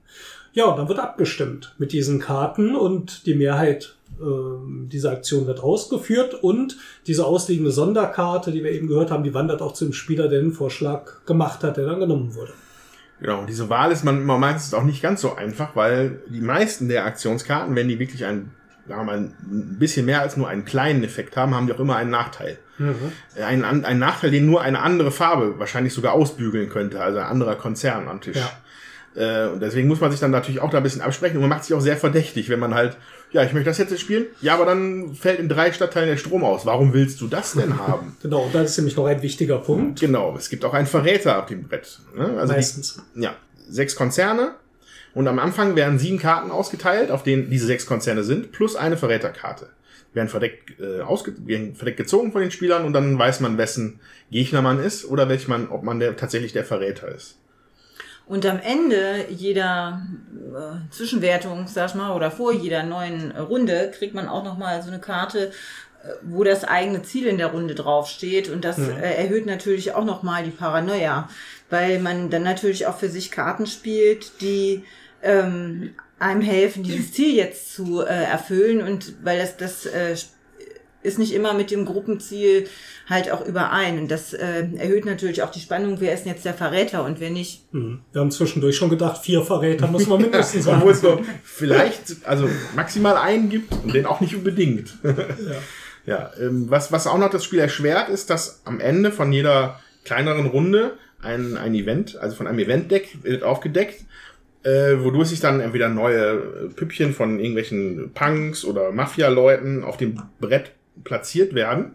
Ja, 0.54 0.66
und 0.66 0.78
dann 0.78 0.88
wird 0.88 1.00
abgestimmt 1.00 1.76
mit 1.78 1.92
diesen 1.92 2.20
Karten 2.20 2.76
und 2.76 3.26
die 3.26 3.36
Mehrheit 3.36 3.96
ähm, 4.22 4.90
dieser 4.92 5.12
Aktion 5.12 5.48
wird 5.48 5.62
ausgeführt 5.62 6.34
und 6.34 6.78
diese 7.08 7.26
ausliegende 7.26 7.72
Sonderkarte, 7.72 8.52
die 8.52 8.64
wir 8.64 8.72
eben 8.72 8.88
gehört 8.88 9.12
haben, 9.12 9.24
die 9.24 9.34
wandert 9.34 9.62
auch 9.62 9.74
zu 9.74 9.86
dem 9.86 9.94
Spieler, 9.94 10.28
der 10.28 10.42
den 10.42 10.52
Vorschlag 10.52 11.26
gemacht 11.26 11.64
hat, 11.64 11.78
der 11.78 11.86
dann 11.86 12.00
genommen 12.00 12.36
wurde. 12.36 12.54
Genau, 13.22 13.40
und 13.42 13.48
diese 13.50 13.70
Wahl 13.70 13.92
ist 13.92 14.04
man 14.04 14.18
immer 14.22 14.38
meistens 14.40 14.74
auch 14.74 14.84
nicht 14.84 15.02
ganz 15.02 15.22
so 15.22 15.36
einfach, 15.36 15.76
weil 15.76 16.20
die 16.28 16.42
meisten 16.42 16.90
der 16.90 17.06
Aktionskarten, 17.06 17.76
wenn 17.76 17.88
die 17.88 18.00
wirklich 18.00 18.26
einen, 18.26 18.52
sagen 18.88 19.02
wir 19.02 19.06
mal, 19.06 19.18
ein 19.20 19.78
bisschen 19.80 20.06
mehr 20.08 20.22
als 20.22 20.38
nur 20.38 20.50
einen 20.50 20.66
kleinen 20.66 21.04
Effekt 21.04 21.38
haben, 21.38 21.54
haben 21.54 21.68
die 21.68 21.74
auch 21.74 21.80
immer 21.80 21.96
einen 21.98 22.10
Nachteil. 22.10 22.58
Einen, 23.46 23.64
an- 23.64 23.86
einen 23.86 24.00
Nachteil, 24.00 24.32
den 24.32 24.48
nur 24.48 24.62
eine 24.62 24.80
andere 24.82 25.12
Farbe 25.12 25.60
wahrscheinlich 25.60 25.94
sogar 25.94 26.14
ausbügeln 26.14 26.70
könnte, 26.70 27.00
also 27.00 27.20
ein 27.20 27.26
anderer 27.26 27.56
Konzern 27.56 28.08
am 28.08 28.22
Tisch. 28.22 28.38
Äh, 29.16 29.50
und 29.50 29.60
deswegen 29.62 29.88
muss 29.88 30.00
man 30.02 30.10
sich 30.10 30.20
dann 30.20 30.32
natürlich 30.32 30.62
auch 30.62 30.72
da 30.72 30.78
ein 30.78 30.84
bisschen 30.84 31.02
absprechen 31.02 31.36
und 31.38 31.42
man 31.42 31.50
macht 31.50 31.66
sich 31.66 31.76
auch 31.76 31.82
sehr 31.82 31.98
verdächtig, 31.98 32.50
wenn 32.50 32.60
man 32.60 32.74
halt, 32.74 32.98
ja, 33.34 33.44
ich 33.44 33.54
möchte 33.54 33.70
das 33.70 33.78
jetzt 33.78 33.98
spielen, 34.00 34.26
ja, 34.42 34.54
aber 34.54 34.66
dann 34.66 35.16
fällt 35.16 35.40
in 35.40 35.48
drei 35.48 35.72
Stadtteilen 35.72 36.10
der 36.10 36.18
Strom 36.18 36.44
aus. 36.44 36.66
Warum 36.66 36.94
willst 36.94 37.22
du 37.22 37.28
das 37.28 37.54
denn 37.54 37.78
haben? 37.78 38.18
Genau, 38.22 38.44
und 38.44 38.56
das 38.56 38.72
ist 38.72 38.78
nämlich 38.78 38.96
noch 38.96 39.06
ein 39.06 39.22
wichtiger 39.22 39.58
Punkt. 39.58 40.00
genau, 40.00 40.36
es 40.38 40.50
gibt 40.50 40.66
auch 40.66 40.74
einen 40.74 40.88
Verräter 40.88 41.40
auf 41.40 41.46
dem 41.48 41.64
Brett. 41.64 42.00
Ne? 42.16 42.26
Also 42.38 42.54
die, 42.54 42.58
Meistens. 42.58 43.02
ja, 43.16 43.36
sechs 43.70 43.96
Konzerne. 43.96 44.56
Und 45.14 45.28
am 45.28 45.40
Anfang 45.40 45.76
werden 45.76 46.00
sieben 46.00 46.20
Karten 46.20 46.52
ausgeteilt, 46.52 47.12
auf 47.12 47.24
denen 47.24 47.50
diese 47.50 47.66
sechs 47.66 47.86
Konzerne 47.86 48.24
sind, 48.24 48.52
plus 48.52 48.76
eine 48.76 48.96
Verräterkarte. 48.96 49.68
Werden 50.14 50.30
verdeckt, 50.30 50.80
äh, 50.80 51.02
ausge 51.02 51.34
werden 51.46 51.76
verdeckt 51.76 51.98
gezogen 51.98 52.32
von 52.32 52.42
den 52.42 52.52
Spielern 52.52 52.86
und 52.86 52.94
dann 52.94 53.18
weiß 53.18 53.40
man, 53.40 53.58
wessen 53.58 54.00
Gegner 54.30 54.62
man 54.62 54.80
ist 54.80 55.06
oder 55.06 55.28
welch 55.30 55.48
man, 55.48 55.70
ob 55.70 55.84
man 55.84 56.00
der, 56.00 56.16
tatsächlich 56.16 56.54
der 56.54 56.64
Verräter 56.66 57.14
ist. 57.14 57.38
Und 58.26 58.46
am 58.46 58.60
Ende 58.60 59.26
jeder 59.30 60.02
äh, 60.34 60.92
Zwischenwertung, 60.92 61.68
sag 61.68 61.90
ich 61.90 61.96
mal, 61.96 62.16
oder 62.16 62.32
vor 62.32 62.54
jeder 62.54 62.84
neuen 62.84 63.32
Runde 63.32 63.92
kriegt 63.98 64.14
man 64.14 64.28
auch 64.28 64.44
nochmal 64.44 64.82
so 64.82 64.90
eine 64.90 65.00
Karte, 65.00 65.48
äh, 66.04 66.08
wo 66.22 66.44
das 66.44 66.64
eigene 66.64 67.04
Ziel 67.04 67.28
in 67.28 67.38
der 67.38 67.48
Runde 67.48 67.76
draufsteht. 67.76 68.50
Und 68.50 68.64
das 68.64 68.78
äh, 68.80 69.24
erhöht 69.24 69.46
natürlich 69.46 69.94
auch 69.94 70.06
nochmal 70.06 70.44
die 70.44 70.52
Paranoia, 70.52 71.30
weil 71.70 72.00
man 72.00 72.30
dann 72.30 72.44
natürlich 72.44 72.88
auch 72.88 72.98
für 72.98 73.10
sich 73.10 73.32
Karten 73.32 73.66
spielt, 73.66 74.42
die 74.42 74.84
ähm, 75.24 75.94
einem 76.20 76.42
helfen, 76.42 76.84
dieses 76.84 77.14
Ziel 77.14 77.36
jetzt 77.36 77.74
zu 77.74 78.02
äh, 78.02 78.24
erfüllen 78.24 78.82
und 78.82 79.14
weil 79.24 79.40
das, 79.40 79.58
das 79.58 79.86
äh, 79.86 80.16
ist 81.04 81.20
nicht 81.20 81.34
immer 81.34 81.54
mit 81.54 81.72
dem 81.72 81.86
Gruppenziel 81.86 82.68
halt 83.10 83.32
auch 83.32 83.46
überein. 83.46 84.00
Und 84.00 84.12
das 84.12 84.34
äh, 84.34 84.68
erhöht 84.78 85.06
natürlich 85.06 85.44
auch 85.44 85.52
die 85.52 85.60
Spannung, 85.60 85.98
wer 86.00 86.14
ist 86.14 86.24
denn 86.24 86.34
jetzt 86.34 86.46
der 86.46 86.54
Verräter 86.54 87.04
und 87.06 87.20
wer 87.20 87.30
nicht. 87.30 87.64
Hm. 87.72 88.02
Wir 88.12 88.22
haben 88.22 88.32
zwischendurch 88.32 88.76
schon 88.76 88.90
gedacht, 88.90 89.24
vier 89.24 89.42
Verräter 89.42 89.88
muss 89.88 90.08
man 90.08 90.22
mindestens 90.22 90.68
haben. 90.68 90.78
Obwohl 90.78 90.92
es 90.94 91.02
nur 91.02 91.22
vielleicht, 91.44 92.26
also 92.26 92.50
maximal 92.76 93.18
einen 93.18 93.50
gibt 93.50 93.74
und 93.84 93.94
den 93.94 94.06
auch 94.06 94.22
nicht 94.22 94.36
unbedingt. 94.36 94.94
ja, 95.04 95.12
ja 96.06 96.32
ähm, 96.40 96.70
was, 96.70 96.92
was 96.92 97.08
auch 97.08 97.18
noch 97.18 97.30
das 97.30 97.44
Spiel 97.44 97.60
erschwert, 97.60 98.10
ist, 98.10 98.30
dass 98.30 98.62
am 98.66 98.80
Ende 98.80 99.12
von 99.12 99.32
jeder 99.32 99.80
kleineren 100.06 100.48
Runde 100.48 100.98
ein, 101.22 101.58
ein 101.58 101.76
Event, 101.76 102.18
also 102.18 102.36
von 102.36 102.48
einem 102.48 102.60
Event-Deck 102.60 103.20
wird 103.24 103.44
aufgedeckt 103.44 104.06
äh, 104.64 105.04
wodurch 105.04 105.30
sich 105.30 105.40
dann 105.40 105.60
entweder 105.60 105.90
neue 105.90 106.70
Püppchen 106.76 107.14
von 107.14 107.40
irgendwelchen 107.40 108.12
Punks 108.14 108.64
oder 108.64 108.92
Mafia-Leuten 108.92 109.84
auf 109.84 109.98
dem 109.98 110.22
Brett 110.40 110.72
platziert 111.04 111.54
werden. 111.54 111.94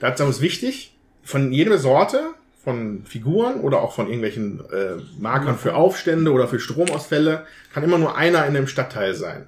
Dazu 0.00 0.24
ist 0.24 0.40
wichtig, 0.40 0.96
von 1.22 1.52
jeder 1.52 1.78
Sorte 1.78 2.34
von 2.62 3.04
Figuren 3.04 3.60
oder 3.60 3.80
auch 3.80 3.94
von 3.94 4.06
irgendwelchen 4.06 4.60
äh, 4.70 5.00
Markern 5.18 5.58
für 5.58 5.74
Aufstände 5.74 6.30
oder 6.30 6.46
für 6.46 6.60
Stromausfälle 6.60 7.44
kann 7.72 7.82
immer 7.82 7.98
nur 7.98 8.16
einer 8.16 8.46
in 8.46 8.54
dem 8.54 8.68
Stadtteil 8.68 9.14
sein. 9.14 9.46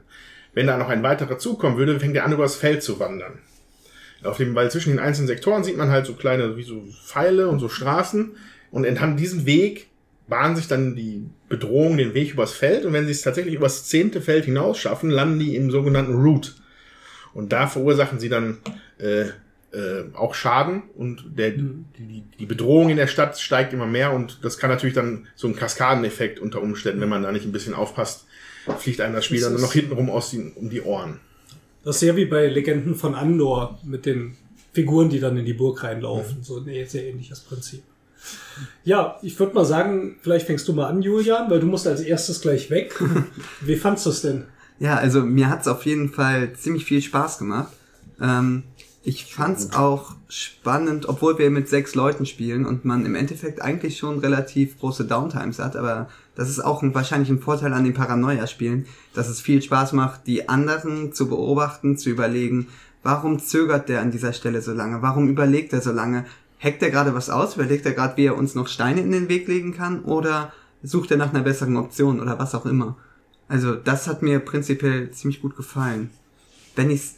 Wenn 0.52 0.66
da 0.66 0.76
noch 0.76 0.88
ein 0.88 1.02
weiterer 1.02 1.38
zukommen 1.38 1.76
würde, 1.76 1.98
fängt 2.00 2.16
er 2.16 2.24
an, 2.24 2.32
übers 2.32 2.56
Feld 2.56 2.82
zu 2.82 2.98
wandern. 2.98 3.38
Auf 4.22 4.38
dem, 4.38 4.54
weil 4.54 4.70
zwischen 4.70 4.90
den 4.90 4.98
einzelnen 4.98 5.28
Sektoren 5.28 5.64
sieht 5.64 5.76
man 5.76 5.90
halt 5.90 6.06
so 6.06 6.14
kleine, 6.14 6.56
wie 6.56 6.62
so 6.62 6.82
Pfeile 7.04 7.48
und 7.48 7.58
so 7.58 7.68
Straßen. 7.68 8.32
Und 8.70 8.84
entlang 8.84 9.16
diesem 9.16 9.46
Weg 9.46 9.88
bahnen 10.26 10.56
sich 10.56 10.66
dann 10.66 10.96
die 10.96 11.26
Bedrohungen 11.48 11.98
den 11.98 12.14
Weg 12.14 12.32
übers 12.32 12.52
Feld. 12.52 12.84
Und 12.84 12.94
wenn 12.94 13.04
sie 13.04 13.12
es 13.12 13.22
tatsächlich 13.22 13.54
übers 13.54 13.84
zehnte 13.84 14.20
Feld 14.20 14.46
hinaus 14.46 14.78
schaffen, 14.78 15.10
landen 15.10 15.38
die 15.38 15.56
im 15.56 15.70
sogenannten 15.70 16.14
Root. 16.14 16.56
Und 17.34 17.52
da 17.52 17.66
verursachen 17.66 18.18
sie 18.18 18.28
dann 18.28 18.58
äh, 18.98 19.26
äh, 19.74 20.04
auch 20.14 20.34
Schaden 20.34 20.84
und 20.96 21.24
der, 21.36 21.50
die, 21.50 22.22
die 22.38 22.46
Bedrohung 22.46 22.90
in 22.90 22.96
der 22.96 23.08
Stadt 23.08 23.38
steigt 23.38 23.72
immer 23.72 23.86
mehr 23.86 24.12
und 24.12 24.38
das 24.42 24.58
kann 24.58 24.70
natürlich 24.70 24.94
dann 24.94 25.26
so 25.34 25.48
ein 25.48 25.56
Kaskadeneffekt 25.56 26.38
unter 26.38 26.62
Umständen, 26.62 27.00
wenn 27.00 27.08
man 27.08 27.24
da 27.24 27.32
nicht 27.32 27.44
ein 27.44 27.52
bisschen 27.52 27.74
aufpasst, 27.74 28.26
fliegt 28.78 29.00
einem 29.00 29.14
das 29.14 29.24
Spiel 29.24 29.40
das 29.40 29.46
dann 29.46 29.54
nur 29.54 29.62
noch 29.62 29.72
hintenrum 29.72 30.10
aus 30.10 30.30
die, 30.30 30.52
um 30.54 30.70
die 30.70 30.80
Ohren. 30.80 31.18
Das 31.82 31.96
ist 31.96 32.00
sehr 32.00 32.16
wie 32.16 32.24
bei 32.24 32.46
Legenden 32.46 32.94
von 32.94 33.14
Andor 33.14 33.78
mit 33.82 34.06
den 34.06 34.36
Figuren, 34.72 35.10
die 35.10 35.20
dann 35.20 35.36
in 35.36 35.44
die 35.44 35.52
Burg 35.52 35.82
reinlaufen. 35.82 36.38
Mhm. 36.38 36.44
So 36.44 36.58
ein 36.58 36.86
sehr 36.86 37.06
ähnliches 37.06 37.40
Prinzip. 37.40 37.82
Ja, 38.84 39.18
ich 39.22 39.38
würde 39.38 39.54
mal 39.54 39.64
sagen, 39.64 40.16
vielleicht 40.22 40.46
fängst 40.46 40.66
du 40.66 40.72
mal 40.72 40.86
an, 40.86 41.02
Julian, 41.02 41.50
weil 41.50 41.60
du 41.60 41.66
musst 41.66 41.86
als 41.86 42.00
erstes 42.00 42.40
gleich 42.40 42.70
weg. 42.70 42.94
Wie 43.60 43.76
fandst 43.76 44.06
du 44.06 44.10
es 44.10 44.22
denn? 44.22 44.44
Ja, 44.78 44.96
also 44.96 45.22
mir 45.22 45.48
hat 45.48 45.62
es 45.62 45.68
auf 45.68 45.86
jeden 45.86 46.10
Fall 46.10 46.52
ziemlich 46.54 46.84
viel 46.84 47.00
Spaß 47.00 47.38
gemacht. 47.38 47.72
Ähm, 48.20 48.64
ich 49.06 49.34
fand 49.34 49.58
es 49.58 49.74
auch 49.74 50.14
spannend, 50.28 51.08
obwohl 51.08 51.38
wir 51.38 51.50
mit 51.50 51.68
sechs 51.68 51.94
Leuten 51.94 52.24
spielen 52.24 52.64
und 52.64 52.86
man 52.86 53.04
im 53.04 53.14
Endeffekt 53.14 53.60
eigentlich 53.60 53.98
schon 53.98 54.18
relativ 54.18 54.78
große 54.78 55.04
Downtimes 55.04 55.58
hat, 55.58 55.76
aber 55.76 56.08
das 56.34 56.48
ist 56.48 56.64
auch 56.64 56.82
ein, 56.82 56.94
wahrscheinlich 56.94 57.28
ein 57.28 57.40
Vorteil 57.40 57.74
an 57.74 57.84
den 57.84 57.92
Paranoia-Spielen, 57.92 58.86
dass 59.12 59.28
es 59.28 59.42
viel 59.42 59.60
Spaß 59.60 59.92
macht, 59.92 60.26
die 60.26 60.48
anderen 60.48 61.12
zu 61.12 61.28
beobachten, 61.28 61.98
zu 61.98 62.08
überlegen, 62.08 62.68
warum 63.02 63.38
zögert 63.38 63.90
der 63.90 64.00
an 64.00 64.10
dieser 64.10 64.32
Stelle 64.32 64.62
so 64.62 64.72
lange, 64.72 65.02
warum 65.02 65.28
überlegt 65.28 65.74
er 65.74 65.82
so 65.82 65.92
lange, 65.92 66.24
hackt 66.58 66.82
er 66.82 66.90
gerade 66.90 67.14
was 67.14 67.28
aus, 67.28 67.56
überlegt 67.56 67.84
er 67.84 67.92
gerade, 67.92 68.16
wie 68.16 68.24
er 68.24 68.38
uns 68.38 68.54
noch 68.54 68.68
Steine 68.68 69.02
in 69.02 69.12
den 69.12 69.28
Weg 69.28 69.46
legen 69.46 69.74
kann? 69.74 70.02
Oder 70.04 70.52
sucht 70.82 71.10
er 71.10 71.18
nach 71.18 71.32
einer 71.32 71.42
besseren 71.42 71.76
Option 71.76 72.20
oder 72.20 72.38
was 72.38 72.54
auch 72.54 72.64
immer. 72.64 72.96
Also 73.48 73.74
das 73.74 74.06
hat 74.06 74.22
mir 74.22 74.40
prinzipiell 74.40 75.10
ziemlich 75.10 75.42
gut 75.42 75.56
gefallen. 75.56 76.10
Wenn 76.76 76.90
ich 76.90 77.00
es 77.00 77.14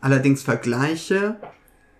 allerdings 0.00 0.42
vergleiche, 0.42 1.36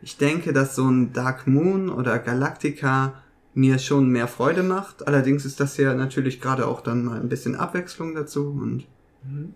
ich 0.03 0.16
denke, 0.16 0.53
dass 0.53 0.77
so 0.77 0.89
ein 0.89 1.12
Dark 1.12 1.47
Moon 1.47 1.89
oder 1.89 2.18
Galactica 2.18 3.14
mir 3.55 3.79
schon 3.79 4.09
mehr 4.09 4.29
Freude 4.29 4.62
macht. 4.62 5.07
Allerdings 5.07 5.45
ist 5.45 5.61
das 5.61 5.77
ja 5.77 5.95
natürlich 5.95 6.41
gerade 6.41 6.66
auch 6.66 6.81
dann 6.81 7.05
mal 7.05 7.20
ein 7.20 7.29
bisschen 7.29 7.57
Abwechslung 7.57 8.14
dazu 8.14 8.49
und 8.49 8.87
mhm. 9.25 9.55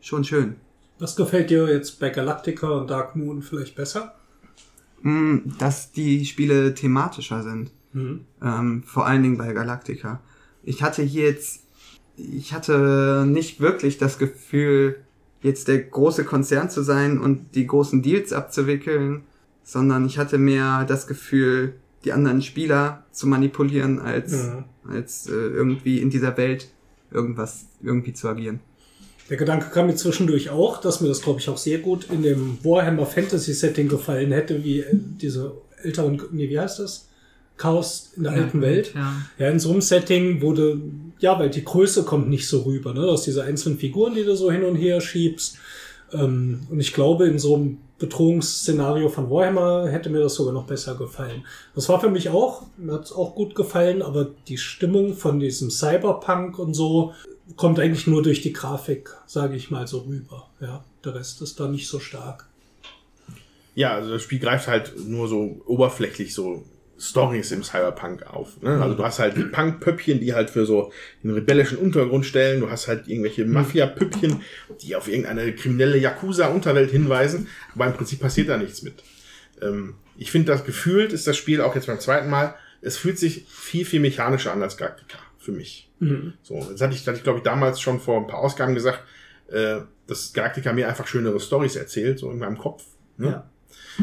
schon 0.00 0.24
schön. 0.24 0.56
Was 0.98 1.16
gefällt 1.16 1.50
dir 1.50 1.68
jetzt 1.68 1.98
bei 1.98 2.10
Galactica 2.10 2.68
und 2.68 2.90
Dark 2.90 3.16
Moon 3.16 3.42
vielleicht 3.42 3.74
besser? 3.74 4.14
Hm, 5.02 5.54
dass 5.58 5.92
die 5.92 6.24
Spiele 6.26 6.74
thematischer 6.74 7.42
sind. 7.42 7.70
Mhm. 7.92 8.26
Ähm, 8.42 8.82
vor 8.84 9.06
allen 9.06 9.22
Dingen 9.22 9.38
bei 9.38 9.52
Galactica. 9.52 10.20
Ich 10.62 10.82
hatte 10.82 11.02
hier 11.02 11.24
jetzt, 11.24 11.64
ich 12.32 12.52
hatte 12.52 13.24
nicht 13.26 13.60
wirklich 13.60 13.98
das 13.98 14.18
Gefühl, 14.18 14.96
jetzt 15.42 15.68
der 15.68 15.78
große 15.78 16.24
Konzern 16.24 16.70
zu 16.70 16.82
sein 16.82 17.18
und 17.18 17.54
die 17.54 17.66
großen 17.66 18.02
Deals 18.02 18.32
abzuwickeln, 18.32 19.22
sondern 19.62 20.04
ich 20.06 20.18
hatte 20.18 20.38
mehr 20.38 20.84
das 20.84 21.06
Gefühl, 21.06 21.74
die 22.04 22.12
anderen 22.12 22.42
Spieler 22.42 23.04
zu 23.12 23.26
manipulieren, 23.26 23.98
als, 23.98 24.32
ja. 24.32 24.64
als 24.88 25.26
äh, 25.28 25.32
irgendwie 25.32 25.98
in 26.00 26.10
dieser 26.10 26.36
Welt 26.36 26.68
irgendwas 27.10 27.66
irgendwie 27.82 28.12
zu 28.12 28.28
agieren. 28.28 28.60
Der 29.28 29.36
Gedanke 29.36 29.70
kam 29.70 29.86
mir 29.86 29.94
zwischendurch 29.94 30.50
auch, 30.50 30.80
dass 30.80 31.00
mir 31.00 31.08
das, 31.08 31.22
glaube 31.22 31.40
ich, 31.40 31.48
auch 31.48 31.56
sehr 31.56 31.78
gut 31.78 32.06
in 32.10 32.22
dem 32.22 32.58
Warhammer 32.64 33.06
Fantasy 33.06 33.52
Setting 33.52 33.88
gefallen 33.88 34.32
hätte, 34.32 34.64
wie 34.64 34.80
äh, 34.80 34.86
diese 34.92 35.52
älteren, 35.82 36.20
nee, 36.32 36.48
wie 36.48 36.58
heißt 36.58 36.80
das? 36.80 37.08
Chaos 37.56 38.12
in 38.16 38.24
der 38.24 38.32
ja, 38.32 38.42
alten 38.42 38.60
Welt. 38.60 38.92
Ja. 38.94 39.14
ja, 39.38 39.48
in 39.50 39.58
so 39.58 39.70
einem 39.70 39.82
Setting 39.82 40.40
wurde, 40.40 40.80
ja, 41.20 41.38
weil 41.38 41.50
die 41.50 41.64
Größe 41.64 42.04
kommt 42.04 42.28
nicht 42.28 42.48
so 42.48 42.62
rüber, 42.62 42.92
ne? 42.94 43.02
Aus 43.02 43.22
diese 43.22 43.44
einzelnen 43.44 43.78
Figuren, 43.78 44.14
die 44.14 44.24
du 44.24 44.34
so 44.34 44.50
hin 44.50 44.64
und 44.64 44.76
her 44.76 45.00
schiebst. 45.00 45.58
Ähm, 46.12 46.66
und 46.70 46.80
ich 46.80 46.92
glaube, 46.92 47.26
in 47.26 47.38
so 47.38 47.54
einem 47.54 47.78
Bedrohungsszenario 47.98 49.10
von 49.10 49.30
Warhammer 49.30 49.88
hätte 49.88 50.08
mir 50.08 50.20
das 50.20 50.34
sogar 50.34 50.54
noch 50.54 50.66
besser 50.66 50.94
gefallen. 50.94 51.44
Das 51.74 51.88
war 51.88 52.00
für 52.00 52.10
mich 52.10 52.30
auch, 52.30 52.62
mir 52.78 52.94
hat 52.94 53.04
es 53.04 53.12
auch 53.12 53.34
gut 53.34 53.54
gefallen, 53.54 54.00
aber 54.00 54.28
die 54.48 54.56
Stimmung 54.56 55.14
von 55.14 55.38
diesem 55.38 55.70
Cyberpunk 55.70 56.58
und 56.58 56.74
so 56.74 57.12
kommt 57.56 57.78
eigentlich 57.78 58.06
nur 58.06 58.22
durch 58.22 58.40
die 58.40 58.54
Grafik, 58.54 59.10
sage 59.26 59.54
ich 59.56 59.70
mal 59.70 59.86
so 59.86 59.98
rüber. 60.00 60.48
Ja, 60.60 60.84
der 61.04 61.14
Rest 61.14 61.42
ist 61.42 61.60
da 61.60 61.68
nicht 61.68 61.88
so 61.88 62.00
stark. 62.00 62.48
Ja, 63.74 63.94
also 63.94 64.10
das 64.10 64.22
Spiel 64.22 64.38
greift 64.38 64.66
halt 64.66 64.94
nur 65.06 65.28
so 65.28 65.60
oberflächlich 65.66 66.34
so 66.34 66.64
Stories 67.00 67.50
im 67.50 67.64
Cyberpunk 67.64 68.26
auf. 68.26 68.60
Ne? 68.60 68.80
Also 68.82 68.94
du 68.94 69.02
hast 69.02 69.18
halt 69.18 69.36
die 69.36 69.44
Punk-Pöppchen, 69.44 70.20
die 70.20 70.34
halt 70.34 70.50
für 70.50 70.66
so 70.66 70.92
den 71.22 71.30
rebellischen 71.30 71.78
Untergrund 71.78 72.26
stellen. 72.26 72.60
Du 72.60 72.70
hast 72.70 72.88
halt 72.88 73.08
irgendwelche 73.08 73.46
Mafia-Püppchen, 73.46 74.42
die 74.82 74.94
auf 74.94 75.08
irgendeine 75.08 75.52
kriminelle 75.54 75.96
Yakuza-Unterwelt 75.96 76.90
hinweisen. 76.90 77.48
Aber 77.74 77.86
im 77.86 77.94
Prinzip 77.94 78.20
passiert 78.20 78.50
da 78.50 78.58
nichts 78.58 78.82
mit. 78.82 79.02
Ähm, 79.62 79.94
ich 80.18 80.30
finde, 80.30 80.52
das 80.52 80.64
gefühlt 80.64 81.12
ist 81.12 81.26
das 81.26 81.36
Spiel 81.36 81.62
auch 81.62 81.74
jetzt 81.74 81.86
beim 81.86 82.00
zweiten 82.00 82.28
Mal, 82.28 82.54
es 82.82 82.98
fühlt 82.98 83.18
sich 83.18 83.46
viel, 83.48 83.84
viel 83.86 84.00
mechanischer 84.00 84.52
an 84.52 84.62
als 84.62 84.76
Galactica 84.76 85.18
für 85.38 85.52
mich. 85.52 85.90
Mhm. 86.00 86.34
So, 86.42 86.56
das 86.70 86.80
hatte 86.80 86.94
ich, 86.94 87.06
hatte 87.06 87.16
ich 87.16 87.24
glaube 87.24 87.38
ich, 87.38 87.44
damals 87.44 87.80
schon 87.80 88.00
vor 88.00 88.20
ein 88.20 88.26
paar 88.26 88.40
Ausgaben 88.40 88.74
gesagt, 88.74 89.02
äh, 89.48 89.80
dass 90.06 90.32
Galactica 90.32 90.72
mir 90.72 90.88
einfach 90.88 91.06
schönere 91.06 91.40
Stories 91.40 91.76
erzählt, 91.76 92.18
so 92.18 92.30
in 92.30 92.38
meinem 92.38 92.58
Kopf. 92.58 92.84
Ne? 93.16 93.26
Ja. 93.28 93.50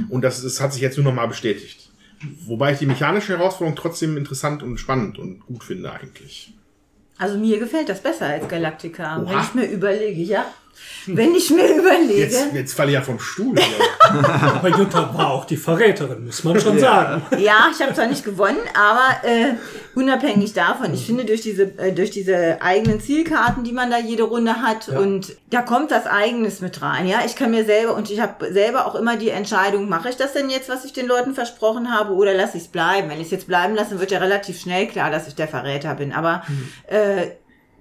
Und 0.10 0.22
das, 0.24 0.42
das 0.42 0.62
hat 0.62 0.74
sich 0.74 0.82
jetzt 0.82 0.98
nur 0.98 1.06
noch 1.06 1.14
mal 1.14 1.28
bestätigt. 1.28 1.87
Wobei 2.46 2.74
ich 2.74 2.80
die 2.80 2.86
mechanische 2.86 3.38
Herausforderung 3.38 3.76
trotzdem 3.76 4.18
interessant 4.18 4.64
und 4.64 4.78
spannend 4.80 5.20
und 5.20 5.46
gut 5.46 5.64
finde 5.64 5.92
eigentlich. 5.92 6.54
Also 7.18 7.38
mir 7.38 7.60
gefällt 7.60 7.90
das 7.90 8.02
besser 8.02 8.28
als 8.28 8.48
Galactica. 8.48 9.22
Oha. 9.22 9.30
Wenn 9.30 9.40
ich 9.40 9.54
mir 9.54 9.66
überlege, 9.66 10.22
ja. 10.22 10.46
Wenn 11.08 11.34
ich 11.36 11.50
mir 11.50 11.68
überlege. 11.68 12.20
Jetzt, 12.20 12.54
jetzt 12.54 12.74
falle 12.74 12.90
ich 12.90 12.96
ja 12.96 13.02
vom 13.02 13.20
Stuhl. 13.20 13.56
aber 14.10 14.70
Jutta 14.70 15.14
war 15.14 15.32
auch 15.32 15.46
die 15.46 15.58
Verräterin, 15.58 16.26
muss 16.26 16.44
man 16.44 16.60
schon 16.60 16.80
sagen. 16.80 17.22
Ja, 17.38 17.70
ich 17.72 17.82
habe 17.82 17.94
zwar 17.94 18.08
nicht 18.08 18.24
gewonnen, 18.24 18.60
aber 18.74 19.28
äh, 19.28 19.54
unabhängig 19.96 20.54
davon, 20.54 20.94
ich 20.94 21.06
finde 21.06 21.26
durch 21.26 21.42
diese, 21.42 21.64
äh, 21.78 21.94
durch 21.94 22.12
diese 22.12 22.62
eigenen 22.62 23.00
Zielkarten, 23.00 23.64
die 23.64 23.72
man 23.72 23.90
da 23.90 23.98
jede 24.00 24.24
Runde 24.24 24.62
hat, 24.62 24.88
ja. 24.88 25.00
und 25.00 25.36
da 25.50 25.62
kommt 25.62 25.92
das 25.92 26.06
Eigenes 26.06 26.62
mit 26.62 26.82
rein. 26.82 27.08
Ja, 27.08 27.20
ich 27.26 27.36
kann 27.36 27.52
mir 27.52 27.66
selber, 27.66 27.96
und 27.96 28.10
ich 28.10 28.20
habe 28.20 28.52
selber 28.52 28.86
auch 28.86 28.96
immer 28.96 29.16
die 29.16 29.30
Entscheidung, 29.30 29.90
mache 29.90 30.10
ich 30.10 30.18
das 30.18 30.34
denn 30.34 30.50
jetzt, 30.50 30.70
was 30.70 30.86
ich 30.86 30.94
den 30.94 31.08
Leuten 31.08 31.34
versprochen 31.34 31.94
habe, 31.94 32.14
oder 32.14 32.34
lasse 32.34 32.58
ich 32.58 32.64
es 32.64 32.70
bleiben? 32.70 33.10
Wenn 33.10 33.20
ich 33.20 33.26
es 33.26 33.32
jetzt 33.32 33.48
bleiben 33.48 33.76
lasse, 33.76 34.00
wird 34.00 34.12
ja 34.12 34.20
relativ 34.20 34.60
schnell 34.60 34.88
klar, 34.88 35.10
dass 35.10 35.28
ich 35.28 35.36
der 35.36 35.48
Verräter 35.48 35.96
bin. 35.96 36.12
Aber 36.12 36.44
mhm. 36.48 36.70
äh, 36.88 37.28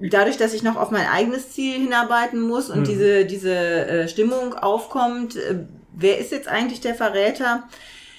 dadurch, 0.00 0.36
dass 0.36 0.52
ich 0.52 0.62
noch 0.62 0.76
auf 0.76 0.90
mein 0.90 1.06
eigenes 1.06 1.50
Ziel 1.52 1.74
hinarbeiten 1.74 2.40
muss 2.40 2.70
und 2.70 2.80
mhm. 2.80 2.84
diese, 2.84 3.24
diese 3.24 3.54
äh, 3.54 4.08
Stimmung 4.08 4.54
aufkommt, 4.54 5.36
äh, 5.36 5.60
wer 5.94 6.18
ist 6.18 6.32
jetzt 6.32 6.48
eigentlich 6.48 6.80
der 6.80 6.94
Verräter? 6.94 7.64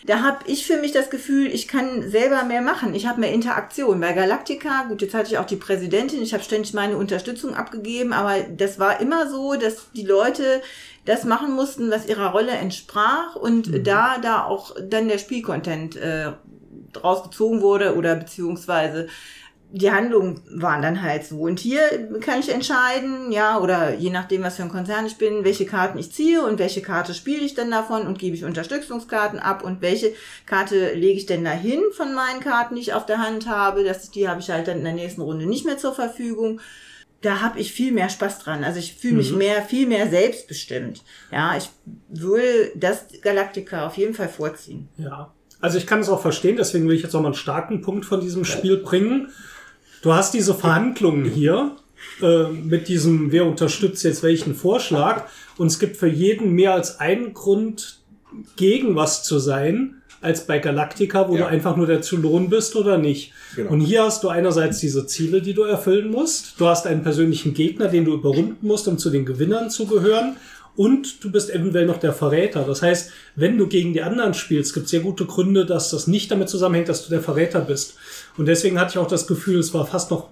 Da 0.05 0.21
habe 0.21 0.39
ich 0.45 0.65
für 0.65 0.78
mich 0.78 0.93
das 0.93 1.09
Gefühl, 1.09 1.47
ich 1.47 1.67
kann 1.67 2.09
selber 2.09 2.43
mehr 2.43 2.61
machen. 2.61 2.95
Ich 2.95 3.07
habe 3.07 3.19
mehr 3.19 3.34
Interaktion. 3.34 3.99
Bei 3.99 4.13
Galactica, 4.13 4.86
gut, 4.88 5.01
jetzt 5.01 5.13
hatte 5.13 5.30
ich 5.30 5.38
auch 5.38 5.45
die 5.45 5.57
Präsidentin, 5.57 6.21
ich 6.21 6.34
habe 6.34 6.43
ständig 6.43 6.73
meine 6.73 6.95
Unterstützung 6.95 7.55
abgegeben, 7.55 8.13
aber 8.13 8.39
das 8.43 8.80
war 8.80 9.01
immer 9.01 9.30
so, 9.30 9.55
dass 9.55 9.91
die 9.91 10.05
Leute 10.05 10.61
das 11.03 11.25
machen 11.25 11.53
mussten, 11.53 11.91
was 11.91 12.07
ihrer 12.07 12.32
Rolle 12.32 12.51
entsprach 12.51 13.36
und 13.36 13.67
mhm. 13.67 13.84
da 13.84 14.17
da 14.17 14.43
auch 14.45 14.75
dann 14.82 15.09
der 15.09 15.17
Spielcontent 15.17 15.97
äh, 15.97 16.32
rausgezogen 17.03 17.61
wurde 17.61 17.95
oder 17.95 18.15
beziehungsweise 18.15 19.07
die 19.72 19.91
Handlungen 19.91 20.41
waren 20.49 20.82
dann 20.82 21.01
halt 21.01 21.26
so. 21.26 21.41
Und 21.41 21.59
hier 21.59 21.82
kann 22.22 22.39
ich 22.39 22.49
entscheiden, 22.49 23.32
ja, 23.32 23.59
oder 23.59 23.95
je 23.95 24.09
nachdem, 24.09 24.43
was 24.43 24.55
für 24.55 24.63
ein 24.63 24.70
Konzern 24.70 25.05
ich 25.05 25.18
bin, 25.18 25.43
welche 25.43 25.65
Karten 25.65 25.97
ich 25.97 26.11
ziehe 26.11 26.41
und 26.43 26.57
welche 26.57 26.82
Karte 26.82 27.13
spiele 27.13 27.43
ich 27.43 27.53
denn 27.53 27.70
davon 27.70 28.07
und 28.07 28.18
gebe 28.18 28.36
ich 28.36 28.45
Unterstützungskarten 28.45 29.39
ab 29.39 29.63
und 29.63 29.82
welche 29.82 30.13
Karte 30.45 30.93
lege 30.93 31.18
ich 31.18 31.26
denn 31.26 31.43
dahin 31.43 31.82
von 31.91 32.13
meinen 32.13 32.39
Karten, 32.39 32.76
die 32.76 32.82
ich 32.82 32.93
auf 32.93 33.05
der 33.05 33.20
Hand 33.20 33.47
habe. 33.49 33.84
Das, 33.84 34.09
die 34.09 34.30
habe 34.30 34.39
ich 34.39 34.49
halt 34.49 34.70
dann 34.70 34.78
in 34.78 34.86
der 34.86 34.93
nächsten 34.93 35.22
Runde 35.22 35.45
nicht 35.45 35.65
mehr 35.65 35.78
zur 35.78 35.93
Verfügung. 35.93 36.61
Da 37.22 37.41
habe 37.41 37.59
ich 37.59 37.74
viel 37.74 37.91
mehr 37.91 38.09
Spaß 38.09 38.39
dran. 38.39 38.63
Also 38.63 38.80
ich 38.80 38.95
fühle 38.95 39.18
mich 39.18 39.34
mehr, 39.34 39.63
viel 39.63 39.88
mehr 39.88 40.07
selbstbestimmt. 40.07 41.03
Ja, 41.32 41.57
ich 41.57 41.70
würde 42.07 42.72
das 42.76 43.05
Galactica 43.22 43.88
auf 43.88 43.97
jeden 43.97 44.13
Fall 44.13 44.30
vorziehen. 44.30 44.88
Ja. 44.97 45.34
Also 45.59 45.78
ich 45.78 45.88
kann 45.88 45.99
es 45.99 46.09
auch 46.09 46.22
verstehen, 46.22 46.55
deswegen 46.55 46.88
will 46.88 46.95
ich 46.95 47.01
jetzt 47.01 47.13
noch 47.13 47.22
mal 47.22 47.30
einen 47.30 47.36
starken 47.36 47.82
Punkt 47.82 48.05
von 48.05 48.22
diesem 48.22 48.45
Spiel 48.45 48.78
bringen. 48.78 49.32
Du 50.02 50.14
hast 50.14 50.34
diese 50.34 50.54
Verhandlungen 50.54 51.26
hier 51.26 51.76
äh, 52.22 52.43
mit 52.50 52.88
diesem, 52.88 53.32
wer 53.32 53.45
unterstützt 53.45 54.04
jetzt 54.04 54.24
welchen 54.24 54.56
Vorschlag 54.56 55.26
und 55.58 55.68
es 55.68 55.80
gibt 55.80 55.98
für 55.98 56.08
jeden 56.08 56.54
mehr 56.54 56.74
als 56.74 57.00
einen 57.00 57.34
Grund, 57.34 58.00
gegen 58.58 58.95
was 58.95 59.24
zu 59.24 59.39
sein, 59.39 60.02
als 60.22 60.45
bei 60.45 60.60
Galactica, 60.60 61.30
wo 61.30 61.36
Ja. 61.36 61.41
du 61.43 61.48
einfach 61.48 61.76
nur 61.78 61.88
der 61.88 62.02
Zylon 62.02 62.50
bist 62.50 62.76
oder 62.76 62.98
nicht. 62.98 63.32
Genau. 63.56 63.72
Und 63.72 63.82
hier 63.82 64.04
hast 64.04 64.24
du 64.24 64.30
einerseits 64.30 64.80
diese 64.80 65.06
Ziele, 65.08 65.41
die 65.41 65.54
du 65.54 65.64
erfüllen 65.64 66.12
musst. 66.12 66.60
Du 66.60 66.68
hast 66.68 66.86
einen 66.88 67.04
persönlichen 67.04 67.54
Gegner, 67.54 67.88
den 67.88 68.06
du 68.06 68.14
überrunden 68.14 68.68
musst, 68.68 68.88
um 68.88 68.98
zu 68.98 69.10
den 69.10 69.26
Gewinnern 69.26 69.70
zu 69.70 69.88
gehören. 69.88 70.36
Und 70.76 71.24
du 71.24 71.32
bist 71.32 71.50
eventuell 71.50 71.88
noch 71.88 71.98
der 71.98 72.14
Verräter. 72.14 72.64
Das 72.64 72.84
heißt, 72.84 73.12
wenn 73.36 73.58
du 73.58 73.66
gegen 73.68 73.93
die 73.93 74.04
anderen 74.04 74.36
spielst, 74.36 74.74
gibt 74.76 74.86
es 74.86 74.91
sehr 74.91 75.00
gute 75.00 75.26
Gründe, 75.26 75.66
dass 75.66 75.89
das 75.89 76.06
nicht 76.06 76.30
damit 76.30 76.50
zusammenhängt, 76.50 76.89
dass 76.89 77.04
du 77.04 77.10
der 77.10 77.22
Verräter 77.22 77.62
bist. 77.62 77.95
Und 78.38 78.45
deswegen 78.45 78.79
hatte 78.79 78.91
ich 78.91 78.97
auch 78.97 79.07
das 79.07 79.27
Gefühl, 79.27 79.59
es 79.59 79.73
war 79.73 79.85
fast 79.85 80.11
noch, 80.11 80.29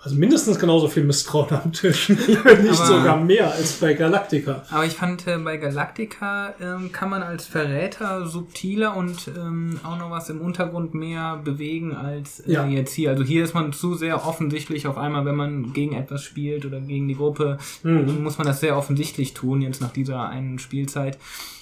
also 0.00 0.14
mindestens 0.14 0.58
genauso 0.60 0.86
viel 0.86 1.02
Misstrauen 1.04 1.50
am 1.52 1.72
Tisch. 1.72 2.08
Nicht 2.08 2.38
Aber- 2.46 2.86
sogar 2.86 3.16
mehr 3.16 3.52
als 3.52 3.72
bei 3.74 3.94
Galactica. 3.94 4.62
Aber 4.70 4.84
ich 4.86 4.92
fand, 4.94 5.26
äh, 5.26 5.36
bei 5.38 5.56
Galactica 5.56 6.54
ähm, 6.60 6.92
kann 6.92 7.10
man 7.10 7.22
als 7.22 7.46
Verräter 7.46 8.26
subtiler 8.26 8.96
und 8.96 9.28
ähm, 9.36 9.78
auch 9.82 9.98
noch 9.98 10.10
was 10.10 10.30
im 10.30 10.40
Untergrund 10.40 10.94
mehr 10.94 11.40
bewegen 11.44 11.94
als 11.96 12.40
äh, 12.40 12.52
Ja. 12.52 12.66
jetzt 12.66 12.92
hier. 12.94 13.10
Also 13.10 13.24
hier 13.24 13.42
ist 13.42 13.54
man 13.54 13.72
zu 13.72 13.94
sehr 13.94 14.24
offensichtlich 14.26 14.86
auf 14.86 14.96
einmal, 14.96 15.24
wenn 15.26 15.36
man 15.36 15.72
gegen 15.72 15.94
etwas 15.94 16.22
spielt 16.22 16.64
oder 16.64 16.80
gegen 16.80 17.08
die 17.08 17.16
Gruppe, 17.16 17.58
muss 17.82 18.38
man 18.38 18.46
das 18.46 18.60
sehr 18.60 18.76
offensichtlich 18.76 19.34
tun, 19.34 19.60
jetzt 19.62 19.80
nach 19.80 19.92
dieser 19.92 20.28
einen 20.28 20.58
Spielzeit. 20.60 21.18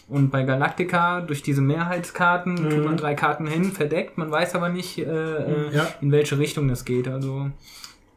Und 0.09 0.31
bei 0.31 0.45
Galactica, 0.45 1.21
durch 1.21 1.43
diese 1.43 1.61
Mehrheitskarten, 1.61 2.57
tut 2.71 2.85
man 2.85 2.97
drei 2.97 3.15
Karten 3.15 3.47
hin, 3.49 3.73
verdeckt, 3.73 4.19
man 4.19 4.31
weiß 4.31 4.55
aber 4.55 4.69
nicht, 4.69 4.99
äh, 4.99 5.03
äh, 5.03 5.75
Ja. 5.75 5.93
in 6.01 6.13
welche 6.13 6.39
Richtung 6.39 6.69
das 6.69 6.85
geht. 6.85 7.09
Also 7.09 7.51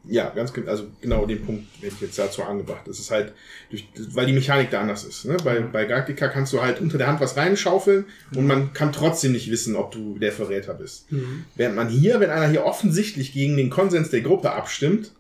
Ja, 0.06 0.30
ganz 0.30 0.54
genau, 0.54 0.70
also 0.72 0.86
genau 1.02 1.26
den 1.26 1.44
Punkt 1.44 1.66
hätte 1.82 1.94
ich 1.96 2.02
jetzt 2.02 2.18
dazu 2.20 2.44
angebracht. 2.44 2.88
Es 2.88 3.00
ist 3.00 3.12
halt, 3.12 3.34
durch, 3.70 3.88
weil 4.14 4.26
die 4.28 4.34
Mechanik 4.34 4.70
da 4.72 4.82
anders 4.82 5.04
ist. 5.04 5.26
Ne? 5.26 5.36
Bei, 5.44 5.60
bei 5.60 5.86
Galactica 5.86 6.30
kannst 6.30 6.54
du 6.54 6.62
halt 6.62 6.80
unter 6.80 6.98
der 6.98 7.08
Hand 7.08 7.20
was 7.20 7.36
reinschaufeln 7.36 8.06
und 8.36 8.48
man 8.48 8.72
kann 8.74 8.92
trotzdem 8.94 9.34
nicht 9.34 9.50
wissen, 9.52 9.76
ob 9.76 9.92
du 9.92 10.18
der 10.20 10.32
Verräter 10.32 10.74
bist. 10.76 11.08
Während 11.56 11.76
man 11.76 11.90
hier, 11.90 12.20
wenn 12.20 12.30
einer 12.30 12.48
hier 12.48 12.66
offensichtlich 12.66 13.34
gegen 13.34 13.58
den 13.58 13.70
Konsens 13.70 14.10
der 14.10 14.22
Gruppe 14.22 14.52
abstimmt, 14.52 15.12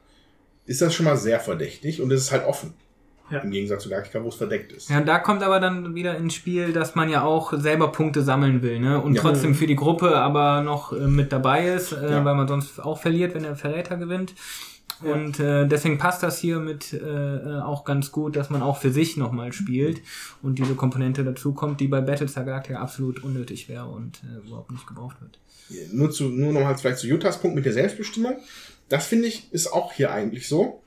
ist 0.66 0.82
das 0.82 0.94
schon 0.94 1.06
mal 1.06 1.18
sehr 1.18 1.40
verdächtig 1.40 2.00
und 2.02 2.12
es 2.12 2.22
ist 2.22 2.32
halt 2.32 2.46
offen. 2.46 2.74
Ja. 3.32 3.40
Im 3.40 3.52
Gegensatz 3.52 3.84
zu 3.84 3.90
Galactica, 3.90 4.24
wo 4.24 4.30
es 4.30 4.36
verdeckt 4.36 4.72
ist. 4.72 4.90
Ja, 4.90 5.02
da 5.02 5.20
kommt 5.20 5.44
aber 5.44 5.60
dann 5.60 5.94
wieder 5.96 6.18
ins 6.18 6.34
Spiel, 6.34 6.74
dass 6.74 6.96
man 6.96 7.10
ja 7.10 7.24
auch 7.24 7.54
selber 7.54 7.92
Punkte 7.92 8.22
sammeln 8.24 8.62
will, 8.62 8.80
ne? 8.80 9.00
Und 9.02 9.14
Ja. 9.16 9.22
trotzdem 9.22 9.54
für 9.56 9.68
die 9.68 9.76
Gruppe 9.76 10.16
aber 10.18 10.62
noch 10.62 10.94
äh, 10.94 11.08
mit 11.08 11.32
dabei 11.32 11.68
ist, 11.68 11.92
äh, 11.92 12.12
Ja. 12.12 12.26
weil 12.26 12.36
man 12.36 12.48
sonst 12.48 12.80
auch 12.80 13.00
verliert, 13.00 13.36
wenn 13.36 13.44
der 13.44 13.56
Verräter 13.56 13.98
gewinnt. 13.98 14.34
Und 15.02 15.40
äh, 15.40 15.66
deswegen 15.66 15.98
passt 15.98 16.24
das 16.24 16.40
hier 16.40 16.60
mit 16.60 16.92
äh, 16.92 16.98
äh, 16.98 17.62
auch 17.62 17.86
ganz 17.86 18.12
gut, 18.12 18.36
dass 18.36 18.50
man 18.50 18.62
auch 18.62 18.76
für 18.78 18.92
sich 18.92 19.16
nochmal 19.16 19.54
spielt 19.54 20.02
und 20.42 20.60
diese 20.60 20.76
Komponente 20.76 21.24
dazu 21.24 21.54
kommt, 21.54 21.80
die 21.80 21.88
bei 21.88 22.02
Battlestar 22.02 22.44
Galactica 22.44 22.80
absolut 22.80 23.24
unnötig 23.24 23.70
wäre 23.70 23.86
und 23.86 24.20
äh, 24.26 24.46
überhaupt 24.46 24.72
nicht 24.72 24.86
gebraucht 24.88 25.16
wird. 25.22 25.40
nur 25.94 26.12
zu, 26.12 26.26
nur 26.26 26.52
nochmal 26.52 26.78
vielleicht 26.78 26.98
zu 26.98 27.08
Jutas 27.08 27.40
Punkt 27.40 27.56
mit 27.56 27.64
der 27.66 27.72
Selbstbestimmung. 27.74 28.38
Das 28.90 29.06
finde 29.06 29.28
ich 29.30 29.54
ist 29.54 29.72
auch 29.72 29.94
hier 29.94 30.12
eigentlich 30.12 30.50
so, 30.50 30.82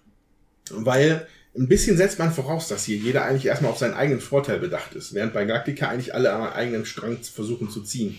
weil 0.70 1.26
ein 1.56 1.68
bisschen 1.68 1.96
setzt 1.96 2.18
man 2.18 2.32
voraus, 2.32 2.68
dass 2.68 2.84
hier 2.84 2.96
jeder 2.96 3.24
eigentlich 3.24 3.46
erstmal 3.46 3.70
auf 3.70 3.78
seinen 3.78 3.94
eigenen 3.94 4.20
Vorteil 4.20 4.58
bedacht 4.58 4.94
ist, 4.94 5.12
während 5.14 5.34
bei 5.34 5.44
Galactica 5.44 5.88
eigentlich 5.88 6.14
alle 6.14 6.32
am 6.32 6.42
eigenen 6.44 6.86
Strang 6.86 7.18
versuchen 7.22 7.68
zu 7.70 7.82
ziehen. 7.82 8.18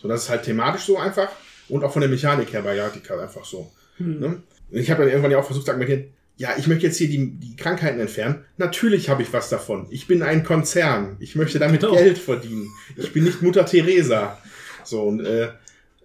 So, 0.00 0.08
das 0.08 0.24
ist 0.24 0.28
halt 0.28 0.42
thematisch 0.42 0.84
so 0.84 0.98
einfach 0.98 1.28
und 1.68 1.82
auch 1.82 1.92
von 1.92 2.00
der 2.00 2.10
Mechanik 2.10 2.52
her 2.52 2.62
bei 2.62 2.76
Galactica 2.76 3.18
einfach 3.18 3.44
so. 3.44 3.72
Ne? 3.98 4.42
Und 4.70 4.78
ich 4.78 4.90
habe 4.90 5.02
dann 5.02 5.10
irgendwann 5.10 5.30
ja 5.30 5.38
auch 5.38 5.46
versucht 5.46 5.66
zu 5.66 5.72
argumentieren, 5.72 6.10
ja, 6.36 6.54
ich 6.58 6.66
möchte 6.66 6.86
jetzt 6.86 6.96
hier 6.98 7.08
die, 7.08 7.30
die 7.30 7.54
Krankheiten 7.56 8.00
entfernen. 8.00 8.44
Natürlich 8.56 9.08
habe 9.08 9.22
ich 9.22 9.32
was 9.32 9.48
davon. 9.48 9.86
Ich 9.90 10.08
bin 10.08 10.20
ein 10.22 10.42
Konzern. 10.42 11.16
Ich 11.20 11.36
möchte 11.36 11.60
damit 11.60 11.80
Genau. 11.82 11.94
Geld 11.94 12.18
verdienen. 12.18 12.68
Ich 12.96 13.12
bin 13.12 13.22
nicht 13.22 13.40
Mutter 13.40 13.64
Teresa. 13.64 14.36
So, 14.82 15.02
und 15.04 15.24
äh, 15.24 15.50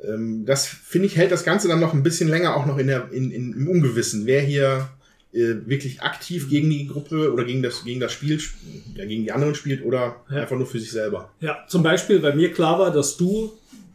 ähm, 0.07 0.45
das 0.45 0.67
finde 0.67 1.07
ich 1.07 1.17
hält 1.17 1.31
das 1.31 1.43
Ganze 1.43 1.67
dann 1.67 1.79
noch 1.79 1.93
ein 1.95 2.03
bisschen 2.03 2.29
länger 2.29 2.55
auch 2.55 2.67
noch 2.67 2.77
in 2.77 2.87
der, 2.87 3.11
in, 3.11 3.31
in, 3.31 3.53
im 3.53 3.67
Ungewissen, 3.67 4.27
wer 4.27 4.41
hier 4.41 4.89
äh, 5.31 5.55
wirklich 5.67 6.01
aktiv 6.01 6.49
gegen 6.49 6.69
die 6.69 6.87
Gruppe 6.87 7.31
oder 7.31 7.43
gegen 7.43 7.61
das, 7.61 7.83
gegen 7.83 7.99
das 7.99 8.11
Spiel, 8.11 8.37
sp- 8.41 8.57
ja, 8.95 9.05
gegen 9.05 9.23
die 9.23 9.31
anderen 9.31 9.53
spielt 9.55 9.83
oder 9.85 10.15
Ja. 10.29 10.41
einfach 10.41 10.57
nur 10.57 10.65
für 10.65 10.79
sich 10.79 10.91
selber. 10.91 11.31
Ja, 11.39 11.57
zum 11.67 11.83
Beispiel, 11.83 12.21
weil 12.23 12.35
mir 12.35 12.51
klar 12.51 12.79
war, 12.79 12.91
dass 12.91 13.17
du 13.17 13.51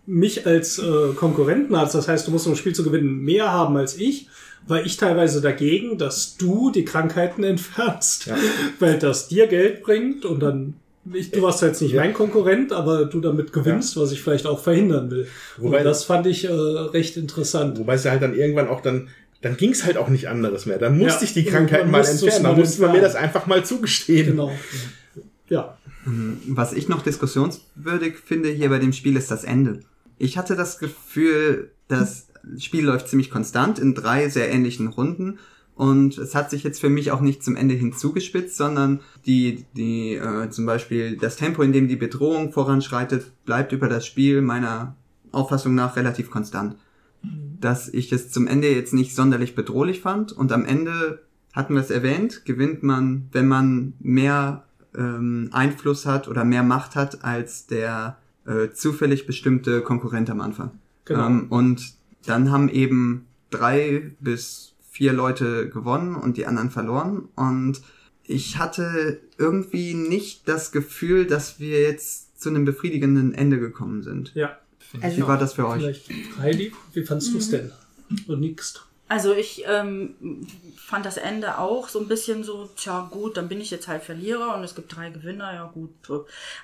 mich 0.07 0.47
als 0.47 0.79
äh, 0.79 1.15
Konkurrenten 1.17 1.77
hast. 1.77 1.95
Das 1.95 2.09
heißt, 2.09 2.27
du 2.27 2.31
musst 2.31 2.47
um 2.47 2.53
das 2.53 2.59
Spiel 2.61 2.75
zu 2.75 2.85
gewinnen 2.85 3.19
mehr 3.21 3.51
haben 3.51 3.77
als 3.77 3.97
ich. 3.99 4.29
War 4.67 4.85
ich 4.85 4.97
teilweise 4.97 5.41
dagegen, 5.41 5.99
dass 5.99 6.37
du 6.37 6.71
die 6.71 6.85
Krankheiten 6.85 7.43
entfernst, 7.55 8.27
Ja. 8.27 8.37
weil 8.79 8.99
das 8.99 9.29
dir 9.29 9.47
Geld 9.47 9.83
bringt 9.83 10.25
und 10.25 10.41
dann 10.41 10.75
ich, 11.13 11.31
du 11.31 11.43
warst 11.43 11.61
jetzt 11.61 11.83
nicht 11.83 11.93
Ja. 11.93 12.01
mein 12.01 12.15
Konkurrent, 12.15 12.73
aber 12.73 13.05
du 13.05 13.21
damit 13.21 13.53
gewinnst, 13.53 13.95
was 13.99 14.11
ich 14.13 14.23
vielleicht 14.23 14.47
auch 14.47 14.59
verhindern 14.63 15.11
will. 15.11 15.27
Wobei- 15.59 15.79
und 15.81 15.85
das 15.85 16.05
fand 16.05 16.27
ich 16.27 16.45
äh, 16.47 16.49
recht 16.51 17.19
interessant. 17.19 17.79
Wobei 17.79 17.95
es 17.95 18.05
ja 18.05 18.13
halt 18.13 18.23
dann 18.23 18.35
irgendwann 18.35 18.69
auch 18.69 18.81
dann, 18.81 19.09
dann 19.45 19.59
ging 19.59 19.73
es 19.73 19.85
halt 19.85 19.99
auch 19.99 20.09
nicht 20.09 20.29
anderes 20.29 20.65
mehr. 20.65 20.79
Dann 20.79 20.97
musste 20.97 21.21
Ja. 21.21 21.25
ich 21.25 21.35
die 21.35 21.45
Krankheiten 21.45 21.93
Dann 21.93 22.03
mal 22.03 22.07
entfernen. 22.07 22.45
Dann 22.45 22.57
musste 22.57 22.81
man 22.81 22.93
mir 22.93 23.03
das 23.03 23.15
einfach 23.15 23.47
mal 23.47 23.63
zugestehen. 23.63 24.29
Genau. 24.29 24.51
Ja. 25.51 25.77
Was 26.49 26.73
ich 26.73 26.89
noch 26.89 27.03
diskussionswürdig 27.03 28.15
finde 28.25 28.49
hier 28.49 28.71
bei 28.71 28.79
dem 28.79 28.95
Spiel 28.95 29.17
ist 29.17 29.31
das 29.31 29.45
Ende. 29.45 29.81
Ich 30.17 30.39
hatte 30.39 30.57
das 30.57 30.79
Gefühl, 30.79 31.71
das 31.89 32.29
Spiel 32.59 32.87
läuft 32.87 33.09
ziemlich 33.09 33.31
konstant 33.31 33.79
in 33.79 33.95
drei 33.95 34.31
sehr 34.31 34.51
ähnlichen 34.51 34.87
Runden 34.89 35.39
und 35.75 36.17
es 36.17 36.35
hat 36.35 36.51
sich 36.51 36.63
jetzt 36.63 36.81
für 36.81 36.89
mich 36.89 37.11
auch 37.11 37.21
nicht 37.21 37.43
zum 37.45 37.57
Ende 37.57 37.75
hin 37.75 37.93
zugespitzt, 37.93 38.57
sondern 38.57 39.01
die, 39.27 39.67
die 39.77 40.15
äh, 40.15 40.49
zum 40.49 40.65
Beispiel 40.65 41.19
das 41.19 41.37
Tempo, 41.37 41.63
in 41.63 41.73
dem 41.73 41.89
die 41.89 41.97
Bedrohung 41.97 42.51
voranschreitet, 42.53 43.31
bleibt 43.45 43.73
über 43.73 43.89
das 43.89 44.07
Spiel 44.07 44.41
meiner 44.41 44.97
Auffassung 45.33 45.75
nach 45.75 45.97
relativ 45.97 46.31
konstant. 46.31 46.77
Dass 47.65 47.89
ich 47.89 48.13
es 48.13 48.31
zum 48.31 48.47
Ende 48.47 48.69
jetzt 48.69 48.93
nicht 48.93 49.15
sonderlich 49.15 49.55
bedrohlich 49.55 50.01
fand 50.01 50.33
und 50.33 50.53
am 50.53 50.67
Ende 50.67 51.23
hatten 51.55 51.73
wir 51.73 51.81
es 51.81 51.91
erwähnt, 51.91 52.45
gewinnt 52.45 52.83
man, 52.83 53.29
wenn 53.33 53.49
man 53.49 53.95
mehr 54.01 54.65
ähm, 54.95 55.49
Einfluss 55.53 56.05
hat 56.05 56.29
oder 56.29 56.45
mehr 56.45 56.63
Macht 56.63 56.95
hat 56.95 57.25
als 57.25 57.67
der 57.67 58.19
äh, 58.45 58.69
zufällig 58.71 59.27
bestimmte 59.27 59.81
Konkurrent 59.81 60.29
am 60.29 60.43
Anfang. 60.43 60.73
Genau. 61.07 61.27
Ähm, 61.27 61.47
und 61.49 61.95
dann 62.27 62.51
haben 62.51 62.69
eben 62.69 63.27
drei 63.49 64.13
bis 64.21 64.75
vier 64.91 65.15
Leute 65.15 65.71
gewonnen 65.71 66.17
und 66.17 66.37
die 66.37 66.47
anderen 66.47 66.71
verloren. 66.71 67.29
Und 67.35 67.81
ich 68.25 68.59
hatte 68.59 69.21
irgendwie 69.39 69.95
nicht 69.95 70.49
das 70.49 70.71
Gefühl, 70.71 71.27
dass 71.27 71.61
wir 71.61 71.81
jetzt 71.81 72.41
zu 72.41 72.49
einem 72.51 72.65
befriedigenden 72.65 73.33
Ende 73.33 73.59
gekommen 73.59 74.03
sind. 74.03 74.35
Ja. 74.35 74.59
Also, 75.01 75.17
Wie 75.17 75.27
war 75.27 75.39
das 75.39 75.55
für 75.55 75.67
euch? 75.67 76.03
Vielleicht, 76.05 76.39
Heidi, 76.39 76.73
wie 76.93 77.05
fandst 77.05 77.33
du 77.33 77.39
es 77.39 77.51
denn? 77.51 77.73
Und 78.27 78.41
nix. 78.41 78.81
Also 79.07 79.35
ich 79.35 79.65
ähm, 79.69 80.47
fand 80.77 81.05
das 81.05 81.19
Ende 81.19 81.59
auch 81.59 81.89
so 81.89 82.01
ein 82.01 82.09
bisschen 82.09 82.43
so, 82.43 82.71
tja 82.75 83.07
gut, 83.11 83.37
dann 83.37 83.49
bin 83.49 83.61
ich 83.61 83.71
jetzt 83.71 83.87
halt 83.87 84.03
Verlierer 84.03 84.57
und 84.57 84.65
es 84.65 84.75
gibt 84.75 84.97
drei 84.97 85.11
Gewinner, 85.11 85.53
ja 85.53 85.71
gut. 85.73 85.91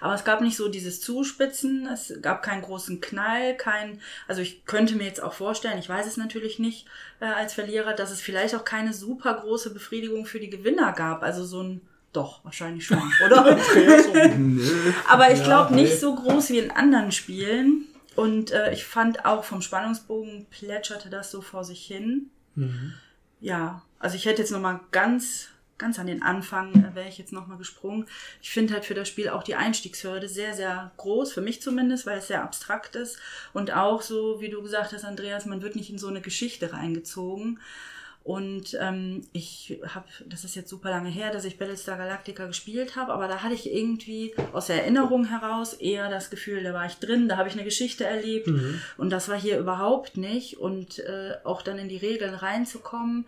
Aber 0.01 0.15
es 0.15 0.25
gab 0.25 0.41
nicht 0.41 0.57
so 0.57 0.69
dieses 0.69 1.03
Zuspitzen, 1.03 1.87
es 1.87 2.15
gab 2.23 2.43
keinen 2.43 2.63
großen 2.63 3.03
Knall, 3.03 3.57
kein, 3.57 4.01
also 4.27 4.41
ich 4.41 4.65
könnte 4.65 4.97
mir 4.97 5.05
jetzt 5.05 5.23
auch 5.23 5.35
vorstellen, 5.35 5.79
ich 5.79 5.89
weiß 5.89 6.07
es 6.07 6.17
natürlich 6.17 6.59
nicht 6.59 6.87
äh, 7.21 7.27
als 7.27 7.53
Verlierer, 7.53 7.93
dass 7.93 8.11
es 8.11 8.23
vielleicht 8.23 8.55
auch 8.55 8.65
keine 8.65 8.95
super 8.95 9.35
große 9.35 9.75
Befriedigung 9.75 10.25
für 10.25 10.41
die 10.41 10.51
Gewinner 10.51 10.93
gab. 10.93 11.23
Also 11.23 11.45
so 11.45 11.63
ein, 11.63 11.83
doch, 12.15 12.43
wahrscheinlich 12.43 12.87
schon, 12.87 13.03
oder? 13.25 13.55
Nö. 14.39 14.93
Aber 15.09 15.31
ich 15.31 15.45
glaube 15.45 15.75
nicht 15.75 16.01
so 16.01 16.15
groß 16.15 16.49
wie 16.51 16.59
in 16.59 16.71
anderen 16.71 17.13
Spielen. 17.13 17.87
Und 18.17 18.51
äh, 18.51 18.73
ich 18.73 18.85
fand 18.85 19.25
auch 19.25 19.45
vom 19.45 19.63
Spannungsbogen 19.63 20.47
plätscherte 20.51 21.11
das 21.11 21.31
so 21.31 21.43
vor 21.43 21.65
sich 21.65 21.85
hin. 21.85 22.31
Ja, 23.41 23.83
also 23.99 24.17
ich 24.17 24.27
hätte 24.27 24.43
jetzt 24.43 24.51
noch 24.51 24.61
mal 24.61 24.81
ganz 24.91 25.49
ganz 25.81 25.99
an 25.99 26.07
den 26.07 26.23
Anfang 26.23 26.73
äh, 26.75 26.95
wäre 26.95 27.09
ich 27.09 27.19
jetzt 27.19 27.33
nochmal 27.33 27.59
gesprungen. 27.59 28.07
Ich 28.41 28.51
finde 28.51 28.75
halt 28.75 28.85
für 28.85 28.95
das 28.95 29.09
Spiel 29.09 29.31
auch 29.31 29.43
die 29.43 29.57
Einstiegshürde 29.57 30.29
sehr, 30.29 30.55
sehr 30.55 30.93
groß, 30.99 31.33
für 31.33 31.41
mich 31.41 31.61
zumindest, 31.61 32.07
weil 32.07 32.19
es 32.19 32.29
sehr 32.29 32.45
abstrakt 32.45 32.95
ist. 32.95 33.19
Und 33.53 33.73
auch 33.73 34.03
so, 34.03 34.41
wie 34.41 34.51
du 34.51 34.63
gesagt 34.63 34.93
hast, 34.93 35.05
Andreas, 35.05 35.47
man 35.47 35.63
wird 35.63 35.75
nicht 35.75 35.91
in 35.91 35.99
so 35.99 36.07
eine 36.07 36.21
Geschichte 36.21 36.73
reingezogen. 36.73 37.59
Und 38.23 38.77
ähm, 38.79 39.23
ich 39.33 39.81
habe, 39.95 40.07
das 40.27 40.45
ist 40.45 40.55
jetzt 40.55 40.69
super 40.69 40.91
lange 40.91 41.09
her, 41.09 41.33
dass 41.33 41.45
ich 41.47 41.57
Battlestar 41.59 41.97
Galactica 41.97 42.47
gespielt 42.47 42.95
habe, 42.95 43.13
aber 43.15 43.29
da 43.29 43.43
hatte 43.43 43.55
ich 43.55 43.73
irgendwie 43.73 44.35
aus 44.53 44.67
der 44.67 44.83
Erinnerung 44.83 45.25
heraus 45.25 45.73
eher 45.73 46.11
das 46.11 46.29
Gefühl, 46.29 46.63
da 46.63 46.75
war 46.75 46.85
ich 46.85 46.97
drin, 46.97 47.29
da 47.29 47.39
habe 47.39 47.49
ich 47.49 47.55
eine 47.55 47.65
Geschichte 47.65 48.05
erlebt 48.05 48.47
Mhm. 48.49 48.81
und 48.99 49.11
das 49.11 49.29
war 49.31 49.41
hier 49.41 49.59
überhaupt 49.59 50.17
nicht. 50.19 50.59
Und 50.59 50.99
äh, 51.01 51.37
auch 51.45 51.63
dann 51.63 51.79
in 51.79 51.89
die 51.89 51.97
Regeln 51.97 52.35
reinzukommen 52.35 53.27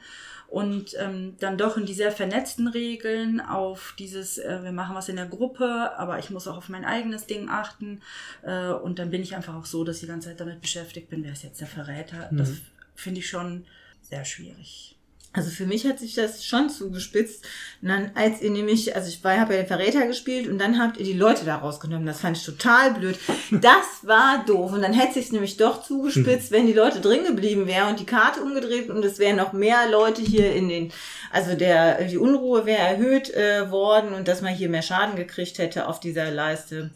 und 0.49 0.95
ähm, 1.01 1.37
dann 1.41 1.57
doch 1.57 1.79
in 1.79 1.87
die 1.87 1.95
sehr 1.95 2.13
vernetzten 2.13 2.69
Regeln 2.69 3.41
auf 3.41 3.95
dieses, 3.99 4.37
äh, 4.37 4.61
wir 4.63 4.73
machen 4.73 4.95
was 4.95 5.09
in 5.09 5.17
der 5.17 5.25
Gruppe, 5.27 5.93
aber 5.97 6.19
ich 6.19 6.29
muss 6.29 6.47
auch 6.47 6.59
auf 6.59 6.69
mein 6.69 6.85
eigenes 6.85 7.25
Ding 7.27 7.49
achten. 7.49 8.03
Äh, 8.43 8.69
und 8.69 8.99
dann 8.99 9.11
bin 9.11 9.23
ich 9.23 9.35
einfach 9.35 9.55
auch 9.55 9.65
so, 9.65 9.85
dass 9.85 9.97
ich 9.97 10.03
die 10.03 10.09
ganze 10.09 10.29
Zeit 10.29 10.41
damit 10.41 10.61
beschäftigt 10.61 11.09
bin, 11.09 11.25
wer 11.25 11.33
ist 11.33 11.45
jetzt 11.45 11.63
der 11.63 11.69
Verräter. 11.69 12.29
Das 12.33 12.51
Mhm. 12.51 12.61
finde 12.95 13.21
ich 13.21 13.31
schon 13.31 13.65
sehr 14.13 14.25
schwierig. 14.27 14.95
Also 15.35 15.49
für 15.49 15.65
mich 15.65 15.87
hat 15.87 15.99
sich 15.99 16.15
das 16.15 16.45
schon 16.45 16.69
zugespitzt. 16.69 17.47
Und 17.81 17.89
dann, 17.89 18.11
als 18.15 18.43
ihr 18.43 18.51
nämlich, 18.51 18.95
also 18.95 19.09
ich 19.09 19.25
war, 19.25 19.41
habe 19.41 19.55
ja 19.55 19.63
den 19.63 19.67
Verräter 19.67 20.07
gespielt 20.07 20.47
und 20.47 20.59
dann 20.59 20.79
habt 20.79 20.99
ihr 20.99 21.07
die 21.07 21.15
Leute 21.15 21.47
da 21.47 21.57
rausgenommen. 21.57 22.05
Das 22.05 22.21
fand 22.21 22.37
ich 22.37 22.45
total 22.45 22.93
blöd. 22.93 23.19
Das 23.51 24.03
war 24.03 24.45
doof. 24.45 24.73
Und 24.73 24.83
dann 24.83 24.93
hätte 24.93 25.15
sich 25.15 25.33
nämlich 25.33 25.57
doch 25.57 25.83
zugespitzt, 25.83 26.51
wenn 26.51 26.67
die 26.67 26.75
Leute 26.75 27.01
drin 27.01 27.25
geblieben 27.25 27.67
wären 27.67 27.89
und 27.89 28.01
die 28.01 28.05
Karte 28.05 28.43
umgedreht 28.43 28.91
und 28.91 29.03
es 29.03 29.19
wären 29.19 29.37
noch 29.37 29.55
mehr 29.55 29.89
Leute 29.91 30.21
hier 30.21 30.55
in 30.55 30.69
den, 30.69 30.93
also 31.31 31.55
der, 31.55 32.05
die 32.05 32.19
Unruhe 32.19 32.67
wäre 32.67 32.83
erhöht 32.83 33.31
äh, 33.31 33.71
worden 33.71 34.13
und 34.13 34.29
dass 34.29 34.43
man 34.43 34.55
hier 34.55 34.69
mehr 34.69 34.83
Schaden 34.83 35.17
gekriegt 35.17 35.57
hätte 35.57 35.89
auf 35.89 35.99
dieser 35.99 36.31
Leiste. 36.31 36.91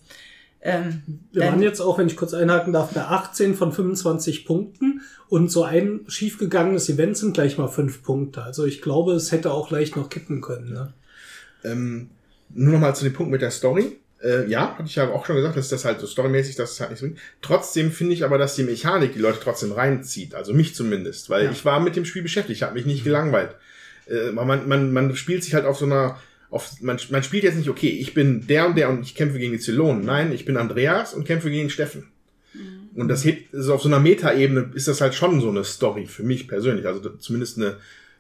Ähm, 0.62 1.02
Wir 1.32 1.42
waren 1.42 1.62
jetzt 1.62 1.80
auch, 1.80 1.98
wenn 1.98 2.06
ich 2.08 2.16
kurz 2.16 2.34
einhaken 2.34 2.72
darf, 2.72 2.90
bei 2.92 3.02
18 3.02 3.54
von 3.54 3.72
25 3.72 4.44
Punkten 4.46 5.00
und 5.28 5.50
so 5.50 5.62
ein 5.64 6.00
schiefgegangenes 6.08 6.88
Event 6.88 7.16
sind 7.16 7.34
gleich 7.34 7.58
mal 7.58 7.68
fünf 7.68 8.02
Punkte. 8.02 8.42
Also 8.42 8.64
ich 8.64 8.82
glaube, 8.82 9.12
es 9.14 9.32
hätte 9.32 9.52
auch 9.52 9.70
leicht 9.70 9.96
noch 9.96 10.08
kippen 10.08 10.40
können. 10.40 10.72
Ne? 10.72 10.92
Ähm, 11.64 12.10
nur 12.54 12.72
noch 12.74 12.80
mal 12.80 12.94
zu 12.94 13.04
dem 13.04 13.12
Punkt 13.12 13.30
mit 13.32 13.42
der 13.42 13.50
Story. 13.50 13.98
Äh, 14.22 14.48
ja, 14.48 14.72
hatte 14.78 14.84
ich 14.88 14.96
ja 14.96 15.08
auch 15.10 15.26
schon 15.26 15.36
gesagt, 15.36 15.56
dass 15.56 15.68
das 15.68 15.84
halt 15.84 16.00
so 16.00 16.06
storymäßig, 16.06 16.56
dass 16.56 16.72
es 16.72 16.80
halt 16.80 16.90
nicht 16.90 17.00
so 17.00 17.08
Trotzdem 17.42 17.92
finde 17.92 18.14
ich 18.14 18.24
aber, 18.24 18.38
dass 18.38 18.54
die 18.56 18.62
Mechanik 18.62 19.12
die 19.12 19.18
Leute 19.18 19.38
trotzdem 19.42 19.72
reinzieht. 19.72 20.34
Also 20.34 20.54
mich 20.54 20.74
zumindest. 20.74 21.28
Weil 21.28 21.44
Ja. 21.44 21.50
ich 21.50 21.64
war 21.64 21.80
mit 21.80 21.96
dem 21.96 22.04
Spiel 22.06 22.22
beschäftigt, 22.22 22.56
ich 22.56 22.62
habe 22.62 22.74
mich 22.74 22.86
nicht 22.86 23.04
gelangweilt. 23.04 23.54
Äh, 24.08 24.30
man, 24.32 24.66
man, 24.68 24.92
man 24.92 25.16
spielt 25.16 25.44
sich 25.44 25.54
halt 25.54 25.66
auf 25.66 25.76
so 25.78 25.84
einer, 25.84 26.18
auf, 26.50 26.80
man, 26.80 26.98
man 27.10 27.22
spielt 27.22 27.44
jetzt 27.44 27.56
nicht, 27.56 27.68
okay, 27.68 27.88
ich 27.88 28.14
bin 28.14 28.46
der 28.46 28.66
und 28.66 28.76
der 28.76 28.90
und 28.90 29.02
ich 29.02 29.14
kämpfe 29.14 29.38
gegen 29.38 29.52
die 29.52 29.58
Zylonen. 29.58 30.04
Nein, 30.04 30.32
ich 30.32 30.44
bin 30.44 30.56
Andreas 30.56 31.14
und 31.14 31.26
kämpfe 31.26 31.50
gegen 31.50 31.70
Steffen. 31.70 32.08
Und 32.94 33.08
das 33.08 33.24
hebt, 33.24 33.54
also 33.54 33.74
auf 33.74 33.82
so 33.82 33.88
einer 33.88 34.00
Metaebene 34.00 34.70
ist 34.74 34.88
das 34.88 35.02
halt 35.02 35.14
schon 35.14 35.40
so 35.40 35.50
eine 35.50 35.64
Story 35.64 36.06
für 36.06 36.22
mich 36.22 36.48
persönlich. 36.48 36.86
Also 36.86 37.10
zumindest 37.10 37.58
eine, 37.58 37.76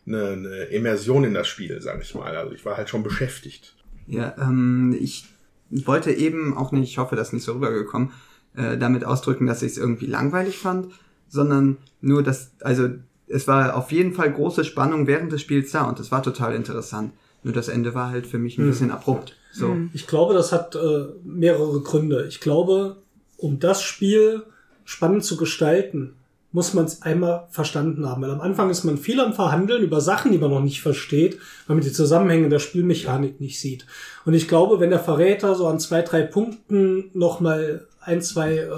eine, 0.06 0.28
eine 0.28 0.64
Immersion 0.64 1.24
in 1.24 1.32
das 1.32 1.48
Spiel, 1.48 1.80
sage 1.80 2.02
ich 2.02 2.14
mal. 2.14 2.36
Also 2.36 2.52
ich 2.52 2.64
war 2.64 2.76
halt 2.76 2.90
schon 2.90 3.02
beschäftigt. 3.02 3.74
Ja, 4.06 4.36
ähm, 4.38 4.94
ich 5.00 5.24
wollte 5.70 6.12
eben 6.12 6.56
auch 6.56 6.72
nicht, 6.72 6.90
ich 6.90 6.98
hoffe, 6.98 7.16
das 7.16 7.28
ist 7.28 7.32
nicht 7.32 7.44
so 7.44 7.54
rübergekommen, 7.54 8.10
äh, 8.54 8.76
damit 8.76 9.04
ausdrücken, 9.04 9.46
dass 9.46 9.62
ich 9.62 9.72
es 9.72 9.78
irgendwie 9.78 10.06
langweilig 10.06 10.58
fand, 10.58 10.92
sondern 11.28 11.78
nur, 12.02 12.22
dass, 12.22 12.52
also 12.60 12.90
es 13.28 13.48
war 13.48 13.76
auf 13.76 13.90
jeden 13.92 14.12
Fall 14.12 14.30
große 14.30 14.64
Spannung 14.64 15.06
während 15.06 15.32
des 15.32 15.40
Spiels 15.40 15.70
da 15.72 15.84
und 15.84 15.98
es 16.00 16.12
war 16.12 16.22
total 16.22 16.54
interessant. 16.54 17.12
Nur 17.46 17.54
das 17.54 17.68
Ende 17.68 17.94
war 17.94 18.10
halt 18.10 18.26
für 18.26 18.38
mich 18.38 18.58
ein 18.58 18.62
Hm. 18.64 18.70
bisschen 18.70 18.90
abrupt. 18.90 19.36
So. 19.52 19.76
Ich 19.94 20.08
glaube, 20.08 20.34
das 20.34 20.50
hat 20.50 20.74
äh, 20.74 21.04
mehrere 21.22 21.80
Gründe. 21.80 22.26
Ich 22.28 22.40
glaube, 22.40 22.96
um 23.36 23.60
das 23.60 23.82
Spiel 23.82 24.42
spannend 24.84 25.22
zu 25.24 25.36
gestalten, 25.36 26.16
muss 26.50 26.74
man 26.74 26.86
es 26.86 27.02
einmal 27.02 27.46
verstanden 27.50 28.08
haben. 28.08 28.20
Weil 28.22 28.32
am 28.32 28.40
Anfang 28.40 28.68
ist 28.68 28.82
man 28.82 28.98
viel 28.98 29.20
am 29.20 29.32
Verhandeln 29.32 29.84
über 29.84 30.00
Sachen, 30.00 30.32
die 30.32 30.38
man 30.38 30.50
noch 30.50 30.60
nicht 30.60 30.82
versteht, 30.82 31.38
weil 31.68 31.76
man 31.76 31.84
die 31.84 31.92
Zusammenhänge 31.92 32.48
der 32.48 32.58
Spielmechanik 32.58 33.40
nicht 33.40 33.60
sieht. 33.60 33.86
Und 34.24 34.34
ich 34.34 34.48
glaube, 34.48 34.80
wenn 34.80 34.90
der 34.90 34.98
Verräter 34.98 35.54
so 35.54 35.68
an 35.68 35.78
zwei, 35.78 36.02
drei 36.02 36.22
Punkten 36.22 37.10
nochmal 37.14 37.86
ein, 38.00 38.22
zwei 38.22 38.56
äh, 38.56 38.70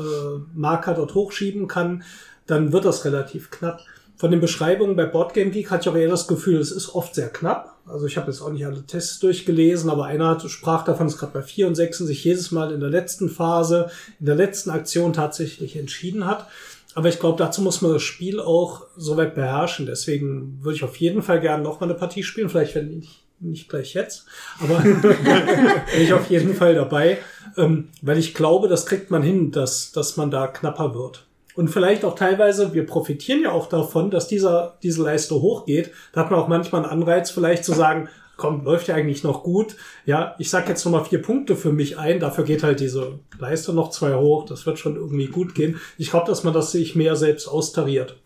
Marker 0.55 0.93
dort 0.93 1.15
hochschieben 1.15 1.69
kann, 1.69 2.03
dann 2.47 2.73
wird 2.73 2.85
das 2.85 3.07
relativ 3.07 3.51
knapp. 3.51 3.81
Von 4.17 4.31
den 4.31 4.41
Beschreibungen 4.41 4.95
bei 4.95 5.07
Boardgame 5.07 5.51
Geek 5.53 5.71
hatte 5.71 5.89
ich 5.89 5.89
auch 5.89 5.97
eher 5.99 6.11
das 6.11 6.29
Gefühl, 6.29 6.59
es 6.59 6.71
ist 6.71 6.95
oft 6.95 7.15
sehr 7.15 7.31
knapp. 7.31 7.78
Also 7.91 8.07
ich 8.07 8.17
habe 8.17 8.31
jetzt 8.31 8.41
auch 8.41 8.51
nicht 8.51 8.67
alle 8.67 8.85
Tests 8.85 9.19
durchgelesen, 9.19 9.91
aber 9.91 10.07
einer 10.07 10.41
sprach 10.49 10.85
davon, 10.85 11.07
dass 11.07 11.19
gerade 11.19 11.33
bei 11.33 11.43
4 11.43 11.67
und 11.67 11.75
6 11.75 11.99
sich 11.99 12.25
jedes 12.25 12.51
Mal 12.51 12.73
in 12.73 12.81
der 12.81 12.91
letzten 12.91 13.29
Phase, 13.29 13.91
in 14.21 14.27
der 14.27 14.35
letzten 14.35 14.71
Aktion 14.71 15.13
tatsächlich 15.13 15.77
entschieden 15.77 16.27
hat. 16.27 16.47
Aber 16.95 17.09
ich 17.09 17.21
glaube, 17.21 17.39
dazu 17.39 17.63
muss 17.63 17.81
man 17.81 17.93
das 17.93 18.03
Spiel 18.03 18.41
auch 18.41 18.87
soweit 18.97 19.35
beherrschen. 19.35 19.87
Deswegen 19.87 20.59
würde 20.63 20.77
ich 20.77 20.85
auf 20.85 20.97
jeden 20.97 21.23
Fall 21.23 21.41
gerne 21.41 21.63
noch 21.63 21.81
mal 21.81 21.87
eine 21.87 21.95
Partie 21.95 22.23
spielen. 22.23 22.49
Vielleicht 22.49 22.75
wenn 22.75 22.89
nicht, 22.89 23.23
nicht 23.41 23.69
gleich 23.69 23.95
jetzt, 23.95 24.27
aber 24.61 24.79
bin 24.81 26.03
ich 26.03 26.13
auf 26.13 26.29
jeden 26.29 26.55
Fall 26.55 26.75
dabei, 26.75 27.19
ähm, 27.57 27.91
weil 28.03 28.19
ich 28.19 28.35
glaube, 28.35 28.67
das 28.67 28.87
kriegt 28.87 29.13
man 29.13 29.23
hin, 29.23 29.53
dass, 29.53 29.93
dass 29.93 30.17
man 30.17 30.31
da 30.31 30.49
knapper 30.49 30.95
wird. 30.95 31.28
Und 31.59 31.67
vielleicht 31.67 32.05
auch 32.05 32.15
teilweise, 32.15 32.73
wir 32.73 32.87
profitieren 32.87 33.43
ja 33.43 33.51
auch 33.51 33.69
davon, 33.69 34.13
dass 34.13 34.29
dieser, 34.29 34.79
diese 34.85 35.03
Leiste 35.03 35.35
hochgeht. 35.35 35.91
Da 36.13 36.21
hat 36.21 36.31
man 36.31 36.39
auch 36.39 36.47
manchmal 36.47 36.85
einen 36.85 36.93
Anreiz, 36.93 37.33
vielleicht 37.33 37.65
zu 37.65 37.73
sagen, 37.73 38.09
komm, 38.37 38.63
läuft 38.65 38.87
ja 38.87 38.95
eigentlich 38.95 39.25
noch 39.25 39.43
gut. 39.43 39.75
Ja, 40.07 40.37
ich 40.39 40.51
sag 40.51 40.69
jetzt 40.69 40.85
nochmal 40.85 41.05
vier 41.05 41.21
Punkte 41.21 41.57
für 41.57 41.73
mich 41.73 41.99
ein. 41.99 42.21
Dafür 42.21 42.45
geht 42.45 42.63
halt 42.63 42.79
diese 42.79 43.19
Leiste 43.41 43.73
noch 43.73 43.91
zwei 43.91 44.15
hoch. 44.15 44.47
Das 44.47 44.67
wird 44.67 44.79
schon 44.79 44.95
irgendwie 44.95 45.27
gut 45.27 45.57
gehen. 45.57 45.81
Ich 45.97 46.11
glaube, 46.11 46.29
dass 46.29 46.45
man 46.45 46.55
das 46.55 46.71
sich 46.71 46.95
mehr 46.95 47.17
selbst 47.17 47.49
austariert. 47.49 48.21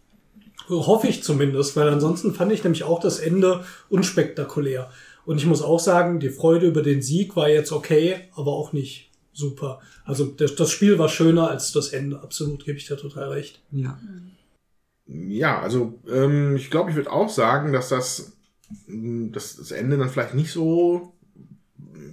Hoffe 0.69 1.09
ich 1.09 1.23
zumindest, 1.23 1.75
weil 1.75 1.89
ansonsten 1.89 2.35
fand 2.35 2.53
ich 2.53 2.63
nämlich 2.63 2.85
auch 2.85 3.01
das 3.01 3.19
Ende 3.19 3.65
unspektakulär. 3.89 4.91
Und 5.25 5.39
ich 5.39 5.47
muss 5.47 5.63
auch 5.63 5.81
sagen, 5.81 6.21
die 6.21 6.29
Freude 6.29 6.67
über 6.67 6.83
den 6.83 7.01
Sieg 7.01 7.35
war 7.35 7.49
jetzt 7.49 7.73
okay, 7.73 8.29
aber 8.35 8.53
auch 8.53 8.75
nicht 8.75 9.11
super. 9.33 9.81
Also 10.05 10.27
das, 10.27 10.71
Spiel 10.71 10.99
war 10.99 11.09
schöner 11.09 11.49
als 11.49 11.73
das 11.73 11.89
Ende. 11.89 12.21
Absolut, 12.23 12.65
gebe 12.65 12.79
ich 12.79 12.87
dir 12.87 12.97
total 12.97 13.29
recht. 13.31 13.61
Ja. 13.71 13.99
Ja, 15.07 15.61
also 15.61 15.99
ähm, 16.11 16.57
ich 16.57 16.71
glaube, 16.71 16.91
ich 16.91 16.97
würde 16.97 17.13
auch 17.13 17.29
sagen, 17.29 17.73
dass 17.73 17.89
das, 17.89 18.33
mh, 18.87 19.33
dass 19.33 19.57
das 19.57 19.71
Ende 19.71 19.99
dann 19.99 20.09
vielleicht 20.09 20.35
nicht 20.35 20.51
so, 20.51 21.13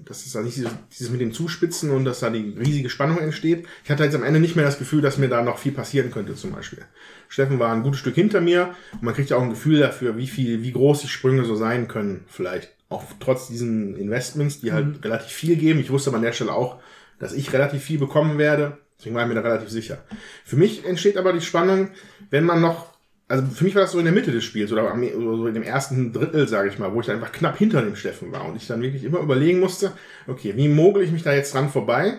dass 0.06 0.26
es 0.26 0.34
da 0.34 0.42
nicht 0.42 0.58
dieses, 0.58 0.72
dieses 0.92 1.12
mit 1.12 1.22
dem 1.22 1.34
Zuspitzen 1.34 1.92
und 1.92 2.04
dass 2.06 2.20
da 2.20 2.30
die 2.30 2.56
riesige 2.58 2.90
Spannung 2.90 3.20
entsteht. 3.20 3.66
Ich 3.84 3.92
hatte 3.92 4.04
jetzt 4.04 4.16
am 4.16 4.24
Ende 4.24 4.40
nicht 4.40 4.56
mehr 4.56 4.66
das 4.66 4.80
Gefühl, 4.80 5.02
dass 5.02 5.18
mir 5.18 5.30
da 5.30 5.44
noch 5.44 5.60
viel 5.60 5.72
passieren 5.72 6.12
könnte, 6.12 6.36
zum 6.36 6.52
Beispiel. 6.52 6.84
Steffen 7.28 7.60
war 7.60 7.72
ein 7.72 7.84
gutes 7.84 8.00
Stück 8.00 8.16
hinter 8.16 8.42
mir 8.42 8.74
und 8.94 9.04
man 9.04 9.14
kriegt 9.14 9.30
ja 9.30 9.38
auch 9.38 9.44
ein 9.44 9.52
Gefühl 9.52 9.80
dafür, 9.80 10.18
wie 10.18 10.28
viel, 10.28 10.64
wie 10.64 10.72
groß 10.72 11.02
die 11.02 11.08
Sprünge 11.08 11.46
so 11.46 11.56
sein 11.56 11.88
können, 11.88 12.26
vielleicht. 12.28 12.76
Auch 12.90 13.04
trotz 13.20 13.48
diesen 13.48 13.96
Investments, 13.96 14.62
die 14.62 14.74
halt 14.74 15.04
relativ 15.06 15.32
viel 15.32 15.56
geben. 15.56 15.80
Ich 15.80 15.92
wusste 15.92 16.10
aber 16.10 16.18
an 16.18 16.24
der 16.24 16.34
Stelle 16.34 16.54
auch, 16.54 16.80
dass 17.20 17.34
ich 17.34 17.53
relativ 17.53 17.84
viel 17.84 17.99
bekommen 17.99 18.38
werde. 18.38 18.78
Deswegen 18.97 19.15
war 19.15 19.24
ich 19.24 19.30
mir 19.30 19.36
da 19.36 19.41
relativ 19.41 19.70
sicher. 19.70 19.99
Für 20.43 20.57
mich 20.57 20.86
entsteht 20.86 21.17
aber 21.17 21.32
die 21.34 21.41
Spannung, 21.41 21.89
wenn 22.30 22.43
man 22.43 22.59
noch, 22.61 22.88
also 23.28 23.45
für 23.45 23.63
mich 23.63 23.76
war 23.76 23.84
das 23.84 23.91
so 23.91 23.99
in 23.99 24.05
der 24.05 24.13
Mitte 24.13 24.32
des 24.32 24.43
Spiels 24.43 24.72
oder, 24.72 24.91
am- 24.91 25.03
oder 25.03 25.38
so 25.38 25.47
in 25.47 25.53
dem 25.53 25.63
ersten 25.63 26.11
Drittel, 26.11 26.47
sage 26.47 26.70
ich 26.70 26.80
mal, 26.80 26.93
wo 26.93 26.99
ich 26.99 27.09
einfach 27.09 27.32
knapp 27.32 27.57
hinter 27.57 27.82
dem 27.82 27.95
Steffen 27.95 28.32
war 28.32 28.45
und 28.45 28.57
ich 28.57 28.67
dann 28.67 28.82
wirklich 28.82 29.03
immer 29.03 29.20
überlegen 29.20 29.59
musste, 29.59 29.91
okay, 30.28 30.53
wie 30.57 30.67
mogel 30.67 31.03
ich 31.03 31.11
mich 31.11 31.24
da 31.24 31.34
jetzt 31.34 31.53
dran 31.53 31.70
vorbei, 31.70 32.15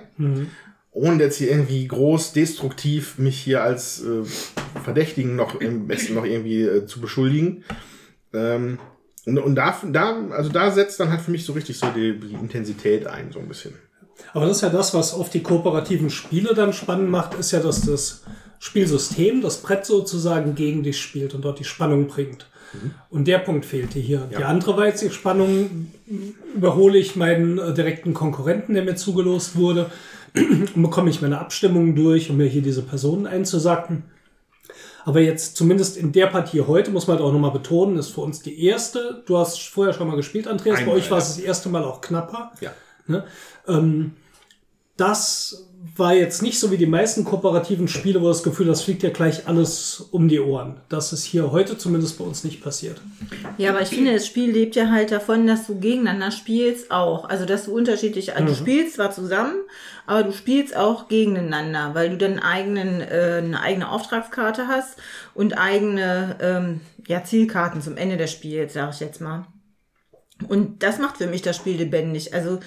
ohne 0.92 1.22
jetzt 1.22 1.36
hier 1.36 1.50
irgendwie 1.50 1.86
groß 1.86 2.32
destruktiv 2.32 3.18
mich 3.18 3.38
hier 3.38 3.62
als 3.62 4.02
äh, 4.02 4.24
Verdächtigen 4.82 5.36
noch 5.36 5.60
im 5.60 5.86
besten 5.86 6.14
noch 6.14 6.24
irgendwie 6.24 6.62
äh, 6.62 6.86
zu 6.86 7.00
beschuldigen. 7.00 7.64
Ähm, 8.32 8.78
und, 9.26 9.38
und 9.38 9.54
da, 9.54 9.78
da, 9.92 10.28
also 10.30 10.50
da 10.50 10.70
setzt 10.70 10.98
dann 10.98 11.10
halt 11.10 11.20
für 11.20 11.30
mich 11.30 11.44
so 11.44 11.52
richtig 11.52 11.76
so 11.78 11.88
die, 11.94 12.18
die 12.18 12.32
Intensität 12.34 13.06
ein, 13.06 13.32
so 13.32 13.38
ein 13.38 13.48
bisschen. 13.48 13.74
Aber 14.32 14.46
das 14.46 14.56
ist 14.56 14.62
ja 14.62 14.68
das, 14.70 14.94
was 14.94 15.14
oft 15.14 15.34
die 15.34 15.42
kooperativen 15.42 16.10
Spiele 16.10 16.54
dann 16.54 16.72
spannend 16.72 17.10
macht, 17.10 17.34
ist 17.34 17.50
ja, 17.50 17.60
dass 17.60 17.82
das 17.82 18.22
Spielsystem, 18.58 19.40
das 19.40 19.58
Brett 19.58 19.86
sozusagen 19.86 20.54
gegen 20.54 20.82
dich 20.82 21.00
spielt 21.00 21.34
und 21.34 21.44
dort 21.44 21.58
die 21.58 21.64
Spannung 21.64 22.06
bringt. 22.06 22.46
Und 23.08 23.26
der 23.26 23.38
Punkt 23.38 23.66
fehlte 23.66 23.98
hier. 23.98 24.28
Die 24.30 24.44
andere 24.44 24.76
war 24.76 24.86
jetzt 24.86 25.02
die 25.02 25.10
Spannung, 25.10 25.88
überhole 26.54 26.98
ich 26.98 27.16
meinen 27.16 27.58
äh, 27.58 27.74
direkten 27.74 28.14
Konkurrenten, 28.14 28.74
der 28.74 28.84
mir 28.84 28.94
zugelost 28.94 29.56
wurde, 29.56 29.90
und 30.36 30.82
bekomme 30.82 31.10
ich 31.10 31.20
meine 31.20 31.40
Abstimmungen 31.40 31.96
durch, 31.96 32.30
um 32.30 32.36
mir 32.36 32.46
hier 32.46 32.62
diese 32.62 32.82
Personen 32.82 33.26
einzusacken. 33.26 34.04
Aber 35.04 35.20
jetzt 35.20 35.56
zumindest 35.56 35.96
in 35.96 36.12
der 36.12 36.26
Partie 36.26 36.60
heute, 36.60 36.90
muss 36.90 37.06
man 37.06 37.16
halt 37.16 37.26
auch 37.26 37.32
nochmal 37.32 37.50
betonen, 37.50 37.96
ist 37.96 38.10
für 38.10 38.20
uns 38.20 38.42
die 38.42 38.64
erste. 38.64 39.22
Du 39.26 39.38
hast 39.38 39.60
vorher 39.60 39.94
schon 39.94 40.06
mal 40.06 40.16
gespielt, 40.16 40.46
Andreas. 40.46 40.78
Einmal, 40.78 40.94
Bei 40.94 41.00
euch 41.00 41.10
war 41.10 41.18
es 41.18 41.30
ja. 41.30 41.36
das 41.36 41.44
erste 41.44 41.68
Mal 41.70 41.82
auch 41.82 42.00
knapper. 42.00 42.52
Ja. 42.60 42.72
Ne? 43.10 43.24
Ähm, 43.68 44.12
das 44.96 45.66
war 45.96 46.14
jetzt 46.14 46.42
nicht 46.42 46.58
so 46.58 46.70
wie 46.70 46.76
die 46.76 46.86
meisten 46.86 47.24
kooperativen 47.24 47.88
Spiele, 47.88 48.20
wo 48.20 48.28
das 48.28 48.42
Gefühl, 48.42 48.66
das 48.66 48.82
fliegt 48.82 49.02
ja 49.02 49.08
gleich 49.08 49.48
alles 49.48 50.00
um 50.10 50.28
die 50.28 50.38
Ohren. 50.38 50.80
Das 50.90 51.14
ist 51.14 51.24
hier 51.24 51.52
heute 51.52 51.78
zumindest 51.78 52.18
bei 52.18 52.24
uns 52.24 52.44
nicht 52.44 52.62
passiert. 52.62 53.00
Ja, 53.56 53.70
aber 53.70 53.80
ich 53.80 53.88
finde, 53.88 54.12
das 54.12 54.26
Spiel 54.26 54.50
lebt 54.50 54.76
ja 54.76 54.90
halt 54.90 55.10
davon, 55.10 55.46
dass 55.46 55.66
du 55.66 55.80
gegeneinander 55.80 56.30
spielst 56.30 56.90
auch. 56.90 57.26
Also, 57.30 57.46
dass 57.46 57.64
du 57.64 57.74
unterschiedlich, 57.74 58.34
also 58.34 58.48
du 58.48 58.54
spielst 58.54 58.96
zwar 58.96 59.10
zusammen, 59.10 59.54
aber 60.06 60.22
du 60.22 60.32
spielst 60.32 60.76
auch 60.76 61.08
gegeneinander, 61.08 61.94
weil 61.94 62.10
du 62.10 62.18
dann 62.18 62.38
eigenen, 62.38 63.00
äh, 63.00 63.40
eine 63.42 63.60
eigene 63.60 63.90
Auftragskarte 63.90 64.68
hast 64.68 64.98
und 65.34 65.56
eigene 65.56 66.36
ähm, 66.40 66.80
ja, 67.06 67.24
Zielkarten 67.24 67.80
zum 67.80 67.96
Ende 67.96 68.18
des 68.18 68.30
Spiels, 68.30 68.74
sage 68.74 68.92
ich 68.92 69.00
jetzt 69.00 69.22
mal. 69.22 69.46
Und 70.48 70.82
das 70.82 70.98
macht 70.98 71.18
für 71.18 71.26
mich 71.26 71.42
das 71.42 71.56
Spiel 71.56 71.76
lebendig. 71.76 72.34
Also 72.34 72.60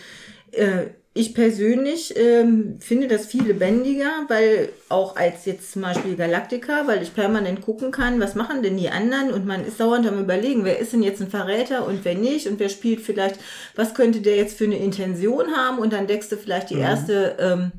äh, 0.53 0.87
ich 1.15 1.35
persönlich 1.35 2.17
ähm, 2.17 2.77
finde 2.79 3.07
das 3.07 3.27
viel 3.27 3.43
lebendiger, 3.43 4.25
weil 4.29 4.69
auch 4.89 5.15
als 5.15 5.45
jetzt 5.45 5.71
zum 5.71 5.83
Beispiel 5.83 6.15
Galactica, 6.15 6.87
weil 6.87 7.03
ich 7.03 7.13
permanent 7.13 7.61
gucken 7.61 7.91
kann, 7.91 8.19
was 8.19 8.33
machen 8.33 8.63
denn 8.63 8.77
die 8.77 8.89
anderen 8.89 9.31
und 9.31 9.45
man 9.45 9.63
ist 9.63 9.79
dauernd 9.79 10.07
am 10.07 10.19
überlegen, 10.19 10.65
wer 10.65 10.79
ist 10.79 10.91
denn 10.91 11.03
jetzt 11.03 11.21
ein 11.21 11.29
Verräter 11.29 11.85
und 11.85 12.03
wer 12.03 12.15
nicht 12.15 12.47
und 12.47 12.59
wer 12.59 12.69
spielt 12.69 12.99
vielleicht, 12.99 13.39
was 13.75 13.93
könnte 13.93 14.21
der 14.21 14.37
jetzt 14.37 14.57
für 14.57 14.63
eine 14.63 14.79
Intention 14.79 15.55
haben 15.55 15.77
und 15.77 15.93
dann 15.93 16.07
deckst 16.07 16.31
du 16.31 16.35
vielleicht 16.35 16.71
die 16.71 16.79
erste 16.79 17.35
ähm, 17.39 17.71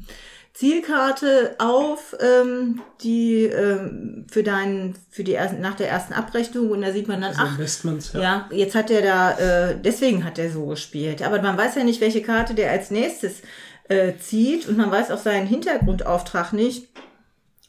Zielkarte 0.55 1.57
auf, 1.59 2.17
ähm, 2.21 2.81
die 3.03 3.43
ähm, 3.43 4.25
für 4.31 4.45
deinen, 4.45 4.95
für 5.11 5.25
die 5.25 5.35
ersten, 5.35 5.61
nach 5.61 5.75
der 5.75 5.89
ersten 5.91 6.15
Abrechnung 6.15 6.71
und 6.71 6.83
da 6.83 6.93
sieht 6.93 7.09
man 7.09 7.21
dann, 7.21 7.31
Also 7.31 7.43
ach, 7.43 7.53
Investments, 7.59 8.13
ja. 8.13 8.21
ja, 8.23 8.51
jetzt 8.53 8.77
hat 8.77 8.89
er 8.89 9.03
da, 9.03 9.71
äh, 9.71 9.77
deswegen 9.85 10.25
hat 10.25 10.39
er 10.39 10.51
so 10.51 10.67
gespielt. 10.67 11.23
Aber 11.23 11.43
man 11.43 11.59
weiß 11.59 11.75
ja 11.75 11.83
nicht, 11.83 12.01
welche 12.01 12.23
Karte 12.23 12.55
der 12.55 12.71
als 12.71 12.93
nächstes 12.93 13.43
äh, 13.89 14.13
zieht 14.21 14.69
und 14.69 14.77
man 14.77 14.93
weiß 14.93 15.11
auch 15.11 15.19
seinen 15.19 15.49
Hintergrundauftrag 15.49 16.53
nicht. 16.53 16.89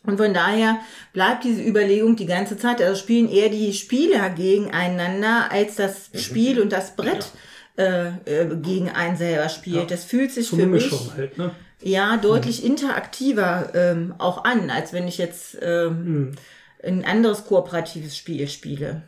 Und 0.03 0.17
von 0.17 0.35
daher 0.35 0.77
bleibt 1.13 1.43
diese 1.43 1.63
Überlegung 1.63 2.15
die 2.15 2.27
ganze 2.27 2.55
Zeit. 2.55 2.79
Also 2.79 3.01
spielen 3.01 3.27
eher 3.27 3.49
die 3.49 3.73
Spieler 3.73 4.29
gegeneinander, 4.29 5.51
als 5.51 5.77
das 5.77 6.11
Spiel 6.13 6.61
und 6.61 6.71
das 6.71 6.95
Brett 6.95 7.31
äh, 7.77 8.09
äh, 8.25 8.55
gegen 8.61 8.91
einen 8.91 9.17
selber 9.17 9.49
spielt. 9.49 9.89
Das 9.89 10.05
fühlt 10.05 10.31
sich 10.31 10.47
So 10.47 10.57
für 10.57 10.67
mich 10.67 10.91
halt, 11.17 11.39
ne? 11.39 11.49
Ja 11.85 12.17
deutlich 12.17 12.65
interaktiver 12.65 13.69
ähm, 13.75 14.15
auch 14.17 14.43
an, 14.43 14.69
als 14.69 14.91
wenn 14.91 15.07
ich 15.07 15.17
jetzt 15.17 15.57
ähm, 15.61 16.31
ein 16.83 17.05
anderes 17.05 17.45
kooperatives 17.45 18.17
Spiel 18.17 18.47
spiele. 18.47 19.03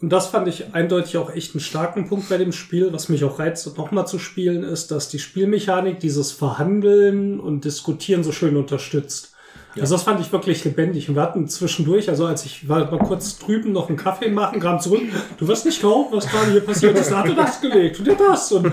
Und 0.00 0.10
das 0.10 0.26
fand 0.26 0.48
ich 0.48 0.74
eindeutig 0.74 1.16
auch 1.16 1.32
echt 1.32 1.54
einen 1.54 1.60
starken 1.60 2.08
Punkt 2.08 2.28
bei 2.28 2.38
dem 2.38 2.52
Spiel. 2.52 2.92
Was 2.92 3.08
mich 3.08 3.24
auch 3.24 3.38
reizt, 3.38 3.66
nochmal 3.78 4.06
zu 4.06 4.18
spielen, 4.18 4.62
ist, 4.62 4.90
dass 4.90 5.08
die 5.08 5.18
Spielmechanik 5.18 6.00
dieses 6.00 6.32
Verhandeln 6.32 7.40
und 7.40 7.64
Diskutieren 7.64 8.24
so 8.24 8.32
schön 8.32 8.56
unterstützt. 8.56 9.35
Also 9.80 9.94
das 9.94 10.02
fand 10.04 10.20
ich 10.20 10.32
wirklich 10.32 10.64
lebendig. 10.64 11.08
Und 11.08 11.16
wir 11.16 11.22
hatten 11.22 11.48
zwischendurch, 11.48 12.08
also 12.08 12.26
als 12.26 12.44
ich 12.44 12.68
war 12.68 12.90
mal 12.90 12.98
kurz 12.98 13.38
drüben 13.38 13.72
noch 13.72 13.88
einen 13.88 13.96
Kaffee 13.96 14.30
machen, 14.30 14.60
kam 14.60 14.80
zurück, 14.80 15.02
du 15.38 15.48
wirst 15.48 15.66
nicht 15.66 15.80
glauben, 15.80 16.08
was 16.12 16.28
gerade 16.28 16.50
hier 16.50 16.60
passiert 16.60 16.98
ist. 16.98 17.10
Da 17.10 17.18
hat 17.18 17.28
er 17.28 17.34
das 17.34 17.60
gelegt 17.60 17.98
und 17.98 18.06
der 18.06 18.14
das. 18.14 18.52
Und 18.52 18.72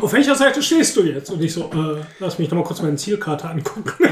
auf 0.00 0.12
welcher 0.12 0.34
Seite 0.34 0.62
stehst 0.62 0.96
du 0.96 1.02
jetzt? 1.02 1.30
Und 1.30 1.42
ich 1.42 1.52
so, 1.52 1.62
äh, 1.62 2.02
lass 2.18 2.38
mich 2.38 2.50
noch 2.50 2.58
mal 2.58 2.64
kurz 2.64 2.82
meine 2.82 2.96
Zielkarte 2.96 3.48
angucken. 3.48 3.92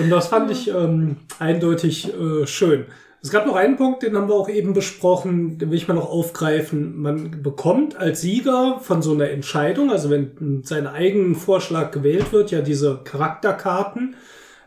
Und 0.00 0.10
das 0.10 0.28
fand 0.28 0.50
ich 0.50 0.68
ähm, 0.68 1.16
eindeutig 1.38 2.12
äh, 2.14 2.46
schön. 2.46 2.86
Es 3.20 3.30
gab 3.30 3.46
noch 3.46 3.56
einen 3.56 3.76
Punkt, 3.76 4.04
den 4.04 4.16
haben 4.16 4.28
wir 4.28 4.34
auch 4.34 4.48
eben 4.48 4.74
besprochen, 4.74 5.58
den 5.58 5.70
will 5.70 5.76
ich 5.76 5.88
mal 5.88 5.94
noch 5.94 6.08
aufgreifen. 6.08 7.00
Man 7.00 7.42
bekommt 7.42 7.96
als 7.96 8.20
Sieger 8.20 8.78
von 8.80 9.02
so 9.02 9.12
einer 9.12 9.30
Entscheidung, 9.30 9.90
also 9.90 10.08
wenn 10.08 10.62
sein 10.62 10.86
eigenen 10.86 11.34
Vorschlag 11.34 11.90
gewählt 11.90 12.32
wird, 12.32 12.52
ja 12.52 12.60
diese 12.60 13.00
Charakterkarten, 13.02 14.14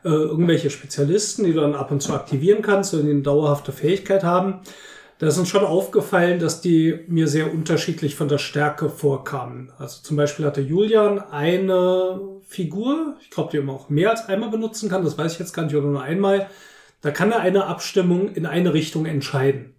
äh, 0.03 0.10
irgendwelche 0.10 0.69
Spezialisten, 0.69 1.45
die 1.45 1.53
du 1.53 1.61
dann 1.61 1.76
ab 1.76 1.91
und 1.91 2.02
zu 2.02 2.14
aktivieren 2.14 2.61
kannst 2.61 2.94
und 2.94 3.06
die 3.06 3.11
eine 3.11 3.22
dauerhafte 3.22 3.72
Fähigkeit 3.72 4.23
haben. 4.23 4.60
Da 5.19 5.28
ist 5.28 5.38
uns 5.38 5.49
schon 5.49 5.64
aufgefallen, 5.64 6.40
dass 6.40 6.61
die 6.61 7.06
mir 7.07 7.28
sehr 7.28 7.53
unterschiedlich 7.53 8.15
von 8.15 8.28
der 8.28 8.40
Stärke 8.40 8.90
vorkamen. 8.90 9.72
Also 9.78 10.02
zum 10.02 10.18
Beispiel 10.18 10.45
hatte 10.45 10.61
Julian 10.61 11.19
eine 11.19 12.19
Figur, 12.48 13.15
ich 13.22 13.30
glaube, 13.30 13.52
die 13.52 13.60
man 13.60 13.76
auch 13.76 13.90
mehr 13.90 14.10
als 14.10 14.28
einmal 14.28 14.49
benutzen 14.49 14.90
kann, 14.90 15.03
das 15.06 15.18
weiß 15.18 15.34
ich 15.34 15.40
jetzt 15.40 15.53
gar 15.53 15.64
nicht, 15.64 15.76
oder 15.76 15.88
nur 15.88 16.02
einmal. 16.02 16.49
Da 17.02 17.11
kann 17.11 17.32
er 17.32 17.40
eine 17.40 17.65
Abstimmung 17.65 18.34
in 18.34 18.45
eine 18.45 18.73
Richtung 18.73 19.06
entscheiden. 19.06 19.73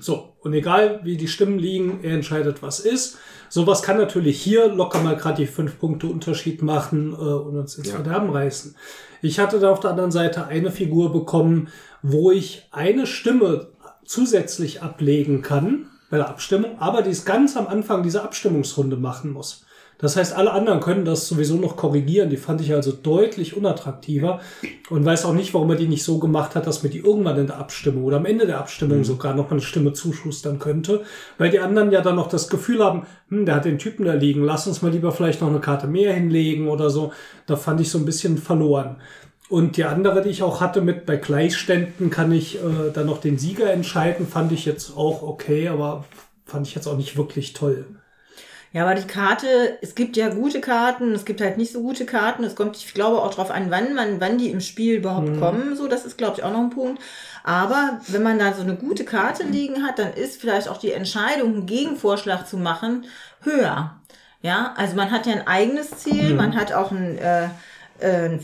So, 0.00 0.34
und 0.40 0.54
egal 0.54 1.00
wie 1.04 1.18
die 1.18 1.28
Stimmen 1.28 1.58
liegen, 1.58 2.00
er 2.02 2.14
entscheidet, 2.14 2.62
was 2.62 2.80
ist. 2.80 3.18
Sowas 3.50 3.82
kann 3.82 3.98
natürlich 3.98 4.40
hier 4.40 4.68
locker 4.68 5.00
mal 5.00 5.16
gerade 5.16 5.42
die 5.42 5.46
fünf 5.46 5.78
Punkte 5.78 6.06
Unterschied 6.06 6.62
machen 6.62 7.12
äh, 7.12 7.16
und 7.16 7.56
uns 7.56 7.76
ins 7.76 7.90
Verderben 7.90 8.30
reißen. 8.30 8.76
Ich 9.20 9.38
hatte 9.38 9.60
da 9.60 9.70
auf 9.70 9.80
der 9.80 9.90
anderen 9.90 10.10
Seite 10.10 10.46
eine 10.46 10.70
Figur 10.70 11.12
bekommen, 11.12 11.68
wo 12.02 12.30
ich 12.30 12.66
eine 12.70 13.06
Stimme 13.06 13.68
zusätzlich 14.06 14.82
ablegen 14.82 15.42
kann 15.42 15.88
bei 16.10 16.16
der 16.16 16.30
Abstimmung, 16.30 16.78
aber 16.78 17.02
die 17.02 17.10
es 17.10 17.26
ganz 17.26 17.56
am 17.56 17.66
Anfang 17.66 18.02
dieser 18.02 18.24
Abstimmungsrunde 18.24 18.96
machen 18.96 19.32
muss. 19.32 19.66
Das 19.98 20.16
heißt, 20.16 20.34
alle 20.34 20.52
anderen 20.52 20.80
können 20.80 21.04
das 21.04 21.26
sowieso 21.26 21.56
noch 21.56 21.76
korrigieren. 21.76 22.30
Die 22.30 22.36
fand 22.36 22.60
ich 22.60 22.72
also 22.72 22.92
deutlich 22.92 23.56
unattraktiver 23.56 24.40
und 24.90 25.04
weiß 25.04 25.24
auch 25.24 25.34
nicht, 25.34 25.54
warum 25.54 25.70
er 25.70 25.76
die 25.76 25.88
nicht 25.88 26.04
so 26.04 26.18
gemacht 26.18 26.54
hat, 26.54 26.68
dass 26.68 26.84
mir 26.84 26.88
die 26.88 27.00
irgendwann 27.00 27.36
in 27.36 27.48
der 27.48 27.58
Abstimmung 27.58 28.04
oder 28.04 28.18
am 28.18 28.26
Ende 28.26 28.46
der 28.46 28.60
Abstimmung 28.60 29.02
sogar 29.02 29.34
noch 29.34 29.50
eine 29.50 29.60
Stimme 29.60 29.92
zuschustern 29.92 30.60
könnte, 30.60 31.02
weil 31.36 31.50
die 31.50 31.58
anderen 31.58 31.90
ja 31.90 32.00
dann 32.00 32.14
noch 32.14 32.28
das 32.28 32.48
Gefühl 32.48 32.82
haben, 32.84 33.06
hm, 33.28 33.44
der 33.44 33.56
hat 33.56 33.64
den 33.64 33.78
Typen 33.78 34.06
da 34.06 34.14
liegen, 34.14 34.44
lass 34.44 34.68
uns 34.68 34.82
mal 34.82 34.92
lieber 34.92 35.10
vielleicht 35.10 35.40
noch 35.40 35.48
eine 35.48 35.60
Karte 35.60 35.88
mehr 35.88 36.14
hinlegen 36.14 36.68
oder 36.68 36.90
so. 36.90 37.12
Da 37.46 37.56
fand 37.56 37.80
ich 37.80 37.90
so 37.90 37.98
ein 37.98 38.04
bisschen 38.04 38.38
verloren. 38.38 38.96
Und 39.48 39.78
die 39.78 39.84
andere, 39.84 40.22
die 40.22 40.28
ich 40.28 40.42
auch 40.42 40.60
hatte 40.60 40.80
mit 40.80 41.06
bei 41.06 41.16
Gleichständen, 41.16 42.10
kann 42.10 42.30
ich 42.30 42.56
äh, 42.56 42.92
dann 42.92 43.06
noch 43.06 43.20
den 43.20 43.38
Sieger 43.38 43.72
entscheiden, 43.72 44.26
fand 44.28 44.52
ich 44.52 44.64
jetzt 44.64 44.96
auch 44.96 45.22
okay, 45.22 45.68
aber 45.68 46.04
fand 46.44 46.66
ich 46.66 46.74
jetzt 46.74 46.86
auch 46.86 46.96
nicht 46.96 47.16
wirklich 47.16 47.54
toll. 47.54 47.86
Ja, 48.72 48.84
aber 48.84 48.94
die 48.94 49.06
Karte, 49.06 49.78
es 49.80 49.94
gibt 49.94 50.16
ja 50.16 50.28
gute 50.28 50.60
Karten, 50.60 51.12
es 51.12 51.24
gibt 51.24 51.40
halt 51.40 51.56
nicht 51.56 51.72
so 51.72 51.80
gute 51.80 52.04
Karten. 52.04 52.44
Es 52.44 52.54
kommt, 52.54 52.76
ich 52.76 52.92
glaube, 52.92 53.22
auch 53.22 53.32
drauf 53.32 53.50
an, 53.50 53.70
wann 53.70 53.94
man, 53.94 54.20
wann 54.20 54.36
die 54.36 54.50
im 54.50 54.60
Spiel 54.60 54.96
überhaupt 54.96 55.38
kommen. 55.40 55.74
So, 55.74 55.88
das 55.88 56.04
ist, 56.04 56.18
glaube 56.18 56.36
ich, 56.36 56.44
auch 56.44 56.52
noch 56.52 56.60
ein 56.60 56.70
Punkt. 56.70 57.00
Aber 57.44 58.00
wenn 58.08 58.22
man 58.22 58.38
da 58.38 58.52
so 58.52 58.60
eine 58.60 58.76
gute 58.76 59.04
Karte 59.04 59.44
liegen 59.44 59.86
hat, 59.86 59.98
dann 59.98 60.12
ist 60.12 60.38
vielleicht 60.38 60.68
auch 60.68 60.76
die 60.76 60.92
Entscheidung, 60.92 61.54
einen 61.54 61.66
Gegenvorschlag 61.66 62.46
zu 62.46 62.58
machen, 62.58 63.06
höher. 63.40 63.98
Ja, 64.42 64.74
also 64.76 64.94
man 64.96 65.10
hat 65.10 65.26
ja 65.26 65.32
ein 65.32 65.46
eigenes 65.46 65.90
Ziel, 65.90 66.34
man 66.34 66.54
hat 66.54 66.72
auch 66.72 66.92
ein, 66.92 67.16
äh, 67.18 67.48
äh, 68.00 68.38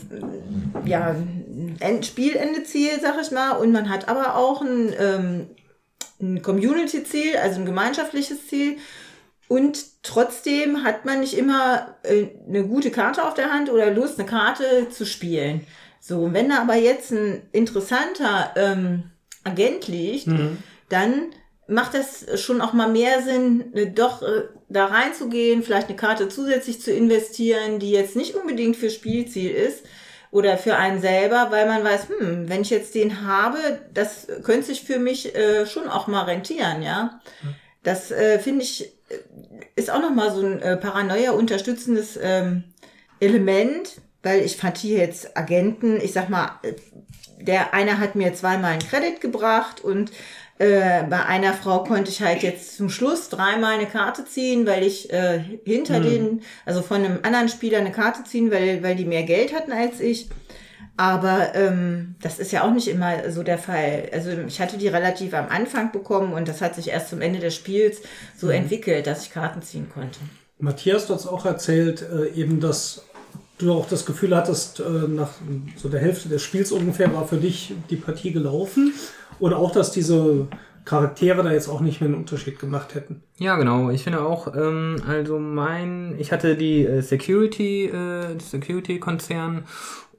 ja, 0.85 1.09
ein 1.11 1.77
End 1.79 2.05
Spielendeziel, 2.05 2.99
sag 2.99 3.15
ich 3.21 3.31
mal, 3.31 3.51
und 3.51 3.71
man 3.71 3.89
hat 3.89 4.09
aber 4.09 4.35
auch 4.35 4.61
ein, 4.61 4.91
ähm, 4.99 5.47
ein 6.19 6.41
Community-Ziel, 6.41 7.37
also 7.37 7.59
ein 7.59 7.65
gemeinschaftliches 7.65 8.47
Ziel. 8.47 8.77
Und 9.47 10.03
trotzdem 10.03 10.83
hat 10.83 11.05
man 11.05 11.19
nicht 11.19 11.37
immer 11.37 11.95
äh, 12.03 12.27
eine 12.47 12.65
gute 12.65 12.91
Karte 12.91 13.23
auf 13.23 13.35
der 13.35 13.51
Hand 13.51 13.69
oder 13.69 13.91
Lust, 13.91 14.19
eine 14.19 14.27
Karte 14.27 14.89
zu 14.89 15.05
spielen. 15.05 15.65
So, 15.99 16.33
wenn 16.33 16.49
da 16.49 16.61
aber 16.61 16.75
jetzt 16.75 17.11
ein 17.11 17.43
interessanter 17.51 18.51
ähm, 18.55 19.11
Agent 19.43 19.87
liegt, 19.87 20.27
dann 20.89 21.31
macht 21.67 21.93
das 21.93 22.41
schon 22.41 22.61
auch 22.61 22.73
mal 22.73 22.89
mehr 22.89 23.21
Sinn, 23.21 23.73
äh, 23.73 23.87
doch 23.87 24.21
äh, 24.21 24.43
da 24.69 24.85
reinzugehen, 24.85 25.63
vielleicht 25.63 25.87
eine 25.87 25.95
Karte 25.95 26.29
zusätzlich 26.29 26.81
zu 26.81 26.91
investieren, 26.91 27.79
die 27.79 27.91
jetzt 27.91 28.15
nicht 28.15 28.35
unbedingt 28.35 28.75
für 28.75 28.89
Spielziel 28.89 29.51
ist 29.51 29.83
oder 30.31 30.57
für 30.57 30.75
einen 30.75 31.01
selber, 31.01 31.47
weil 31.49 31.67
man 31.67 31.83
weiß, 31.83 32.07
hm, 32.09 32.49
wenn 32.49 32.61
ich 32.61 32.69
jetzt 32.69 32.93
den 32.95 33.25
habe, 33.25 33.57
das 33.93 34.27
könnte 34.43 34.67
sich 34.67 34.83
für 34.83 34.99
mich 34.99 35.35
äh, 35.35 35.65
schon 35.65 35.87
auch 35.87 36.07
mal 36.07 36.23
rentieren, 36.23 36.81
ja. 36.81 37.19
Das 37.83 38.11
äh, 38.11 38.39
finde 38.39 38.63
ich 38.63 38.94
ist 39.75 39.89
auch 39.89 40.01
noch 40.01 40.13
mal 40.13 40.33
so 40.33 40.41
ein 40.41 40.61
äh, 40.61 40.77
Paranoia 40.77 41.31
unterstützendes 41.31 42.19
ähm, 42.21 42.63
Element, 43.19 44.01
weil 44.23 44.41
ich 44.41 44.57
fand 44.57 44.77
hier 44.77 44.97
jetzt 44.97 45.37
Agenten, 45.37 45.99
ich 46.01 46.13
sag 46.13 46.29
mal, 46.29 46.59
äh, 46.63 46.73
der 47.39 47.73
eine 47.73 47.99
hat 47.99 48.15
mir 48.15 48.33
zweimal 48.33 48.71
einen 48.71 48.81
Credit 48.81 49.21
gebracht 49.21 49.81
und 49.83 50.11
äh, 50.57 51.03
bei 51.03 51.25
einer 51.25 51.53
Frau 51.53 51.83
konnte 51.83 52.09
ich 52.09 52.21
halt 52.21 52.41
jetzt 52.41 52.77
zum 52.77 52.89
Schluss 52.89 53.27
dreimal 53.27 53.73
eine 53.73 53.87
Karte 53.87 54.23
ziehen, 54.23 54.65
weil 54.65 54.83
ich 54.83 55.11
äh, 55.11 55.43
hinter 55.65 55.99
den, 55.99 56.41
also 56.65 56.81
von 56.81 57.03
einem 57.03 57.19
anderen 57.23 57.49
Spieler 57.49 57.79
eine 57.79 57.91
Karte 57.91 58.23
ziehen, 58.23 58.51
weil, 58.51 58.81
weil 58.81 58.95
die 58.95 59.03
mehr 59.03 59.23
Geld 59.23 59.53
hatten 59.53 59.73
als 59.73 59.99
ich. 59.99 60.29
Aber 60.97 61.53
ähm, 61.55 62.15
das 62.21 62.39
ist 62.39 62.51
ja 62.51 62.63
auch 62.63 62.73
nicht 62.73 62.87
immer 62.87 63.29
so 63.31 63.43
der 63.43 63.57
Fall. 63.57 64.09
Also 64.13 64.29
ich 64.47 64.61
hatte 64.61 64.77
die 64.77 64.87
relativ 64.87 65.33
am 65.33 65.47
Anfang 65.49 65.91
bekommen 65.91 66.33
und 66.33 66.47
das 66.47 66.61
hat 66.61 66.75
sich 66.75 66.89
erst 66.89 67.09
zum 67.09 67.21
Ende 67.21 67.39
des 67.39 67.53
Spiels 67.53 68.01
so 68.37 68.49
entwickelt, 68.49 69.05
dass 69.07 69.25
ich 69.25 69.33
Karten 69.33 69.61
ziehen 69.61 69.89
konnte. 69.93 70.19
Matthias 70.57 71.09
hat 71.09 71.19
es 71.19 71.27
auch 71.27 71.45
erzählt, 71.45 72.01
äh, 72.01 72.29
eben, 72.29 72.61
dass 72.61 73.03
du 73.57 73.73
auch 73.73 73.87
das 73.87 74.05
Gefühl 74.05 74.35
hattest, 74.35 74.79
äh, 74.79 74.83
nach 74.83 75.31
so 75.75 75.89
der 75.89 75.99
Hälfte 75.99 76.29
des 76.29 76.41
Spiels 76.41 76.71
ungefähr 76.71 77.13
war 77.13 77.27
für 77.27 77.37
dich 77.37 77.73
die 77.89 77.97
Partie 77.97 78.31
gelaufen. 78.31 78.93
Oder 79.39 79.57
auch, 79.57 79.71
dass 79.71 79.91
diese 79.91 80.47
Charaktere 80.85 81.43
da 81.43 81.51
jetzt 81.51 81.67
auch 81.67 81.81
nicht 81.81 81.99
mehr 81.99 82.09
einen 82.09 82.17
Unterschied 82.17 82.59
gemacht 82.59 82.93
hätten. 82.93 83.23
Ja, 83.37 83.57
genau. 83.57 83.89
Ich 83.89 84.03
finde 84.03 84.21
auch, 84.21 84.55
ähm, 84.55 84.97
also 85.07 85.39
mein, 85.39 86.15
ich 86.19 86.31
hatte 86.31 86.55
die 86.55 86.85
äh, 86.85 87.01
Security, 87.01 87.85
äh, 87.85 88.39
Security-Konzern 88.39 89.63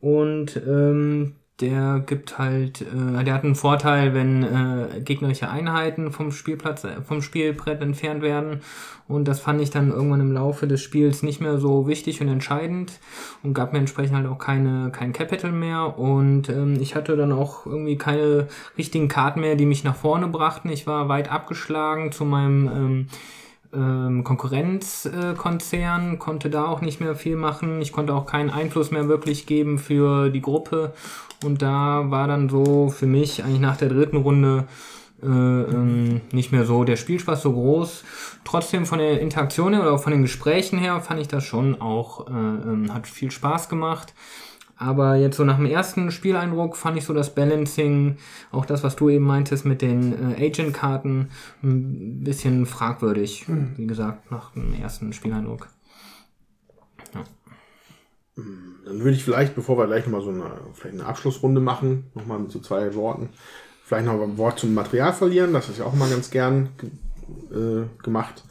und 0.01 0.60
ähm, 0.66 1.35
der 1.60 2.02
gibt 2.05 2.39
halt, 2.39 2.82
äh, 2.82 3.24
der 3.24 3.32
hat 3.32 3.44
einen 3.44 3.55
Vorteil, 3.55 4.12
wenn 4.12 4.43
äh, 4.43 5.01
gegnerische 5.01 5.48
Einheiten 5.48 6.12
vom 6.12 6.31
Spielplatz, 6.31 6.85
äh, 6.85 7.01
vom 7.02 7.23
Spielbrett 7.23 7.81
entfernt 7.81 8.20
werden. 8.20 8.60
Und 9.09 9.27
das 9.27 9.40
fand 9.40 9.62
ich 9.62 9.70
dann 9.70 9.90
irgendwann 9.90 10.20
im 10.20 10.32
Laufe 10.32 10.66
des 10.66 10.82
Spiels 10.82 11.23
nicht 11.23 11.40
mehr 11.40 11.59
so 11.59 11.89
wichtig 11.89 12.20
und 12.20 12.28
entscheidend 12.28 13.01
und 13.43 13.55
gab 13.55 13.73
mir 13.73 13.78
entsprechend 13.78 14.16
halt 14.16 14.27
auch 14.27 14.39
keine, 14.39 14.90
kein 14.90 15.14
Capital 15.14 15.52
mehr. 15.52 15.98
Und 15.98 16.51
ähm, 16.51 16.77
ich 16.81 16.94
hatte 16.94 17.16
dann 17.16 17.32
auch 17.32 17.64
irgendwie 17.64 17.97
keine 17.97 18.48
richtigen 18.77 19.09
Karten 19.09 19.40
mehr, 19.40 19.56
die 19.56 19.66
mich 19.66 19.82
nach 19.82 19.97
vorne 19.97 20.28
brachten. 20.28 20.68
Ich 20.68 20.86
war 20.86 21.09
weit 21.09 21.31
abgeschlagen 21.31 22.12
zu 22.12 22.27
meinem 22.27 22.66
ähm, 22.68 23.06
ähm, 23.74 24.24
Konkurrenzkonzern, 24.24 26.18
konnte 26.18 26.51
da 26.51 26.66
auch 26.66 26.80
nicht 26.80 27.01
mehr 27.01 27.14
viel 27.14 27.36
machen. 27.36 27.80
Ich 27.80 27.93
konnte 27.93 28.14
auch 28.14 28.26
keinen 28.26 28.51
Einfluss 28.51 28.90
mehr 28.90 29.09
wirklich 29.09 29.47
geben 29.47 29.78
für 29.78 30.30
die 30.30 30.43
Gruppe. 30.43 30.93
Und 31.44 31.62
da 31.62 32.10
war 32.10 32.28
dann 32.28 32.48
so 32.48 32.88
für 32.88 33.06
mich 33.06 33.44
eigentlich 33.44 33.60
nach 33.60 33.76
der 33.76 33.88
dritten 33.88 34.16
Runde 34.16 34.64
äh, 35.22 35.26
ähm, 35.26 36.20
nicht 36.32 36.52
mehr 36.52 36.64
so 36.64 36.84
der 36.84 36.97
Spielspaß 36.97 37.43
so 37.43 37.52
groß. 37.52 38.05
Trotzdem 38.44 38.86
von 38.86 38.98
der 38.98 39.20
Interaktion 39.20 39.72
her 39.72 39.82
oder 39.82 39.98
von 39.98 40.12
den 40.12 40.22
Gesprächen 40.22 40.78
her 40.78 41.01
fand 41.01 41.20
ich 41.20 41.28
das 41.28 41.44
schon 41.44 41.80
auch, 41.80 42.26
äh, 42.28 42.30
ähm, 42.32 42.93
hat 42.93 43.06
viel 43.06 43.30
Spaß 43.30 43.68
gemacht. 43.68 44.14
Aber 44.78 45.16
jetzt 45.16 45.36
so 45.39 45.44
nach 45.44 45.57
dem 45.57 45.66
ersten 45.66 46.11
Spieleindruck 46.11 46.77
fand 46.77 46.98
ich 46.98 47.05
so 47.05 47.15
das 47.15 47.35
Balancing, 47.35 48.19
auch 48.53 48.66
das, 48.66 48.82
was 48.82 48.94
du 48.94 49.09
eben 49.09 49.24
meintest 49.24 49.65
mit 49.65 49.81
den 49.81 50.35
äh, 50.35 50.47
Agent-Karten, 50.47 51.31
ein 51.62 52.23
bisschen 52.23 52.66
fragwürdig. 52.66 53.48
Hm. 53.48 53.73
Wie 53.77 53.86
gesagt, 53.86 54.31
nach 54.31 54.53
dem 54.53 54.74
ersten 54.74 55.12
Spieleindruck. 55.15 55.69
Dann 58.85 59.01
würde 59.01 59.16
ich 59.16 59.24
vielleicht, 59.24 59.55
bevor 59.55 59.78
wir 59.78 59.86
gleich 59.86 60.05
nochmal 60.05 60.20
so 60.20 60.28
eine, 60.28 60.61
vielleicht 60.74 60.97
eine 60.97 61.07
Abschlussrunde 61.07 61.62
machen, 61.62 62.11
nochmal 62.15 62.39
mit 62.39 62.51
so 62.51 62.61
zwei 62.61 62.94
Worten, 62.94 63.31
vielleicht 63.82 64.05
noch 64.05 64.20
ein 64.20 64.36
Wort 64.36 64.59
zum 64.59 64.74
Material 64.74 65.15
verlieren. 65.15 65.55
Das 65.55 65.70
ist 65.70 65.78
ja 65.78 65.86
auch 65.86 65.94
immer 65.94 66.09
ganz 66.09 66.31
gern 66.31 66.69
ge- 66.77 67.82
äh, 67.82 67.86
gemacht. 68.03 68.44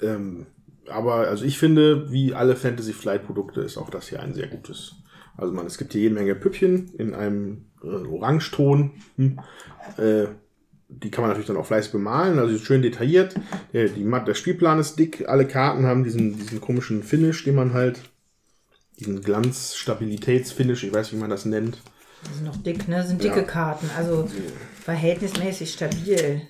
Ähm, 0.00 0.46
aber 0.88 1.16
also 1.28 1.44
ich 1.44 1.58
finde, 1.58 2.10
wie 2.10 2.32
alle 2.32 2.56
Fantasy 2.56 2.94
Flight 2.94 3.26
Produkte 3.26 3.60
ist 3.60 3.76
auch 3.76 3.90
das 3.90 4.08
hier 4.08 4.20
ein 4.20 4.32
sehr 4.32 4.48
gutes. 4.48 4.94
Also 5.36 5.52
man, 5.52 5.66
es 5.66 5.78
gibt 5.78 5.92
hier 5.92 6.02
jede 6.02 6.14
Menge 6.14 6.34
Püppchen 6.34 6.94
in 6.98 7.14
einem 7.14 7.66
äh, 7.82 7.86
Orangeton. 7.86 8.92
Hm. 9.16 9.40
Äh, 9.96 10.26
die 10.88 11.10
kann 11.10 11.22
man 11.22 11.30
natürlich 11.30 11.46
dann 11.46 11.56
auch 11.56 11.66
fleißig 11.66 11.92
bemalen, 11.92 12.38
also 12.38 12.58
schön 12.58 12.82
detailliert. 12.82 13.34
Der, 13.72 13.88
die, 13.88 14.04
der 14.04 14.34
Spielplan 14.34 14.78
ist 14.78 14.98
dick, 14.98 15.26
alle 15.26 15.46
Karten 15.46 15.86
haben 15.86 16.04
diesen, 16.04 16.36
diesen 16.36 16.60
komischen 16.60 17.02
Finish, 17.02 17.44
den 17.44 17.54
man 17.54 17.72
halt, 17.72 18.00
diesen 18.98 19.22
Glanz-Stabilitäts-Finish, 19.22 20.84
ich 20.84 20.92
weiß 20.92 21.12
wie 21.12 21.16
man 21.16 21.30
das 21.30 21.46
nennt. 21.46 21.78
Die 22.28 22.34
sind 22.34 22.44
noch 22.44 22.56
dick, 22.56 22.88
ne? 22.88 23.04
Sind 23.06 23.22
dicke 23.22 23.40
Ja. 23.40 23.42
Karten, 23.42 23.88
also 23.96 24.28
verhältnismäßig 24.84 25.72
stabil. 25.72 26.42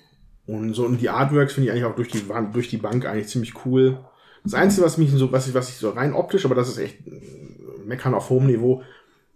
Und 0.45 0.73
so 0.73 0.85
und 0.85 0.99
die 0.99 1.09
Artworks 1.09 1.53
finde 1.53 1.67
ich 1.67 1.71
eigentlich 1.71 1.85
auch 1.85 1.95
durch 1.95 2.09
die 2.09 2.27
Wand, 2.27 2.53
durch 2.53 2.69
die 2.69 2.77
Bank 2.77 3.05
eigentlich 3.05 3.29
ziemlich 3.29 3.65
cool. 3.65 4.03
Das 4.43 4.53
Einzige, 4.53 4.85
was 4.85 4.97
mich 4.97 5.09
so, 5.11 5.31
was 5.31 5.47
ich, 5.47 5.53
was 5.53 5.69
ich 5.69 5.75
so 5.75 5.91
rein 5.91 6.13
optisch, 6.13 6.43
aber 6.43 6.55
das 6.55 6.67
ist 6.67 6.77
echt 6.77 6.97
meckern 7.85 8.13
auf 8.13 8.29
hohem 8.29 8.47
Niveau. 8.47 8.83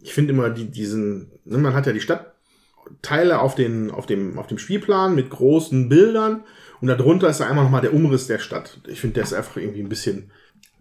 Ich 0.01 0.13
finde 0.13 0.33
immer 0.33 0.49
die, 0.49 0.65
diesen, 0.69 1.31
ne, 1.45 1.57
man 1.57 1.73
hat 1.73 1.85
ja 1.87 1.93
die 1.93 2.01
Stadtteile 2.01 3.39
auf 3.39 3.55
den, 3.55 3.91
auf 3.91 4.05
dem, 4.05 4.37
auf 4.39 4.47
dem 4.47 4.57
Spielplan 4.57 5.15
mit 5.15 5.29
großen 5.29 5.89
Bildern 5.89 6.43
und 6.81 6.87
darunter 6.87 7.29
ist 7.29 7.39
da 7.39 7.47
einmal 7.47 7.63
nochmal 7.63 7.81
der 7.81 7.93
Umriss 7.93 8.27
der 8.27 8.39
Stadt. 8.39 8.79
Ich 8.87 9.01
finde, 9.01 9.15
der 9.15 9.23
ist 9.23 9.33
einfach 9.33 9.57
irgendwie 9.57 9.81
ein 9.81 9.89
bisschen, 9.89 10.31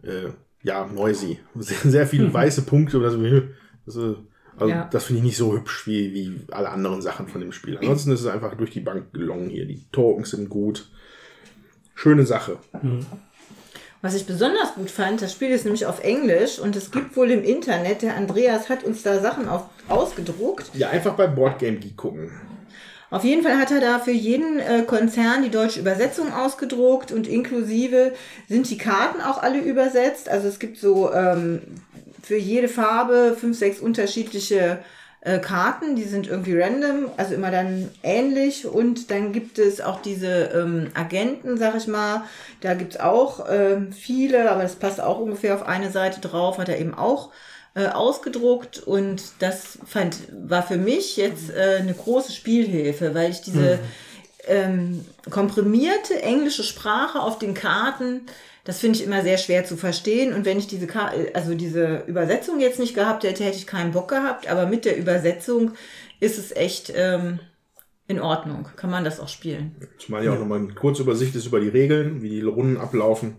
äh, 0.02 0.28
ja, 0.62 0.86
noisy. 0.86 1.38
Sehr, 1.54 1.90
sehr 1.90 2.06
viele 2.06 2.32
weiße 2.34 2.62
Punkte 2.62 2.98
oder 2.98 3.10
so. 3.10 3.22
Das, 3.86 3.96
äh, 3.96 4.14
also, 4.58 4.70
Ja. 4.72 4.88
das 4.90 5.04
finde 5.04 5.18
ich 5.20 5.24
nicht 5.24 5.36
so 5.36 5.54
hübsch 5.54 5.86
wie, 5.86 6.12
wie 6.12 6.40
alle 6.50 6.70
anderen 6.70 7.00
Sachen 7.02 7.28
von 7.28 7.40
dem 7.40 7.52
Spiel. 7.52 7.78
Ansonsten 7.78 8.10
ist 8.12 8.20
es 8.20 8.26
einfach 8.26 8.54
durch 8.56 8.70
die 8.70 8.80
Bank 8.80 9.12
gelungen 9.12 9.48
hier. 9.48 9.66
Die 9.66 9.86
Tokens 9.92 10.30
sind 10.30 10.48
gut. 10.48 10.90
Schöne 11.94 12.26
Sache. 12.26 12.58
Was 14.06 14.14
ich 14.14 14.24
besonders 14.24 14.74
gut 14.76 14.88
fand, 14.88 15.20
das 15.20 15.32
Spiel 15.32 15.50
ist 15.50 15.64
nämlich 15.64 15.84
auf 15.84 16.04
Englisch 16.04 16.60
und 16.60 16.76
es 16.76 16.92
gibt 16.92 17.16
wohl 17.16 17.28
im 17.32 17.42
Internet, 17.42 18.02
der 18.02 18.14
Andreas 18.14 18.68
hat 18.68 18.84
uns 18.84 19.02
da 19.02 19.18
Sachen 19.18 19.48
auf, 19.48 19.64
ausgedruckt. 19.88 20.70
Ja, 20.74 20.90
einfach 20.90 21.14
bei 21.14 21.26
Boardgame 21.26 21.78
Geek 21.78 21.96
gucken. 21.96 22.30
Auf 23.10 23.24
jeden 23.24 23.42
Fall 23.42 23.58
hat 23.58 23.72
er 23.72 23.80
da 23.80 23.98
für 23.98 24.12
jeden 24.12 24.60
äh, 24.60 24.84
Konzern 24.86 25.42
die 25.42 25.50
deutsche 25.50 25.80
Übersetzung 25.80 26.32
ausgedruckt 26.32 27.10
und 27.10 27.26
inklusive 27.26 28.12
sind 28.48 28.70
die 28.70 28.78
Karten 28.78 29.20
auch 29.20 29.42
alle 29.42 29.58
übersetzt. 29.58 30.28
Also 30.28 30.46
es 30.46 30.60
gibt 30.60 30.78
so 30.78 31.12
ähm, 31.12 31.62
für 32.22 32.36
jede 32.36 32.68
Farbe 32.68 33.36
fünf, 33.36 33.58
sechs 33.58 33.80
unterschiedliche 33.80 34.78
äh, 35.26 35.40
Karten, 35.40 35.96
die 35.96 36.04
sind 36.04 36.28
irgendwie 36.28 36.56
random, 36.56 37.10
also 37.16 37.34
immer 37.34 37.50
dann 37.50 37.90
ähnlich. 38.04 38.64
Und 38.64 39.10
dann 39.10 39.32
gibt 39.32 39.58
es 39.58 39.80
auch 39.80 40.00
diese 40.00 40.50
ähm, 40.54 40.88
Agenten, 40.94 41.58
sag 41.58 41.74
ich 41.74 41.88
mal. 41.88 42.22
Da 42.60 42.74
gibt's 42.74 42.96
auch 42.96 43.46
ähm, 43.50 43.92
viele, 43.92 44.50
aber 44.50 44.62
das 44.62 44.76
passt 44.76 45.00
auch 45.00 45.18
ungefähr 45.18 45.56
auf 45.56 45.66
eine 45.66 45.90
Seite 45.90 46.20
drauf, 46.20 46.58
hat 46.58 46.68
er 46.68 46.78
eben 46.78 46.94
auch 46.94 47.30
äh, 47.74 47.88
ausgedruckt 47.88 48.78
und 48.78 49.22
das 49.40 49.78
fand, 49.84 50.16
war 50.48 50.62
für 50.62 50.78
mich 50.78 51.16
jetzt 51.16 51.50
äh, 51.50 51.78
eine 51.80 51.92
große 51.92 52.32
Spielhilfe, 52.32 53.12
weil 53.14 53.30
ich 53.30 53.42
diese 53.42 53.80
ähm, 54.46 55.04
komprimierte 55.30 56.22
englische 56.22 56.62
Sprache 56.62 57.20
auf 57.20 57.38
den 57.38 57.54
Karten, 57.54 58.22
das 58.64 58.78
finde 58.80 58.98
ich 58.98 59.04
immer 59.04 59.22
sehr 59.22 59.38
schwer 59.38 59.64
zu 59.64 59.76
verstehen. 59.76 60.32
Und 60.34 60.44
wenn 60.44 60.58
ich 60.58 60.66
diese, 60.66 60.88
Ka 60.88 61.12
also 61.34 61.54
diese 61.54 62.02
Übersetzung 62.08 62.58
jetzt 62.58 62.80
nicht 62.80 62.94
gehabt 62.94 63.22
hätte, 63.22 63.44
hätte 63.44 63.56
ich 63.56 63.66
keinen 63.66 63.92
Bock 63.92 64.08
gehabt. 64.08 64.48
Aber 64.48 64.66
mit 64.66 64.84
der 64.84 64.96
Übersetzung 64.96 65.72
ist 66.18 66.36
es 66.36 66.50
echt 66.50 66.92
ähm, 66.96 67.38
in 68.08 68.20
Ordnung. 68.20 68.68
Kann 68.74 68.90
man 68.90 69.04
das 69.04 69.20
auch 69.20 69.28
spielen. 69.28 69.76
Zumal 69.98 70.24
ja 70.24 70.32
auch 70.32 70.38
nochmal 70.38 70.58
eine 70.58 70.74
kurze 70.74 71.02
Übersicht 71.02 71.36
ist 71.36 71.46
über 71.46 71.60
die 71.60 71.68
Regeln, 71.68 72.22
wie 72.22 72.28
die 72.28 72.42
Runden 72.42 72.76
ablaufen. 72.76 73.36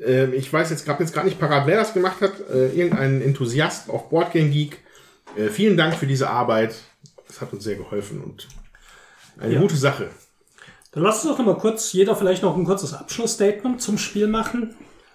Ähm, 0.00 0.32
ich 0.32 0.52
weiß 0.52 0.70
jetzt 0.70 0.84
gerade 0.84 1.02
jetzt 1.02 1.12
gar 1.12 1.24
nicht 1.24 1.40
parat, 1.40 1.66
wer 1.66 1.76
das 1.78 1.92
gemacht 1.92 2.20
hat. 2.20 2.34
Äh, 2.48 2.68
irgendein 2.68 3.20
Enthusiast 3.20 3.90
auf 3.90 4.10
Boardgame 4.10 4.50
Geek. 4.50 4.78
Äh, 5.36 5.48
vielen 5.48 5.76
Dank 5.76 5.96
für 5.96 6.06
diese 6.06 6.30
Arbeit. 6.30 6.76
Das 7.26 7.40
hat 7.40 7.52
uns 7.52 7.64
sehr 7.64 7.74
geholfen 7.76 8.20
und 8.22 8.46
eine 9.40 9.54
Ja. 9.54 9.60
gute 9.60 9.76
Sache. 9.76 10.08
Dann 10.92 11.02
lasst 11.02 11.24
uns 11.24 11.32
doch 11.32 11.38
noch 11.38 11.54
mal 11.54 11.60
kurz, 11.60 11.92
jeder 11.92 12.16
vielleicht 12.16 12.42
noch 12.42 12.56
ein 12.56 12.64
kurzes 12.64 12.94
Abschlussstatement 12.94 13.80
zum 13.82 13.98
Spiel 13.98 14.26
machen. 14.26 14.74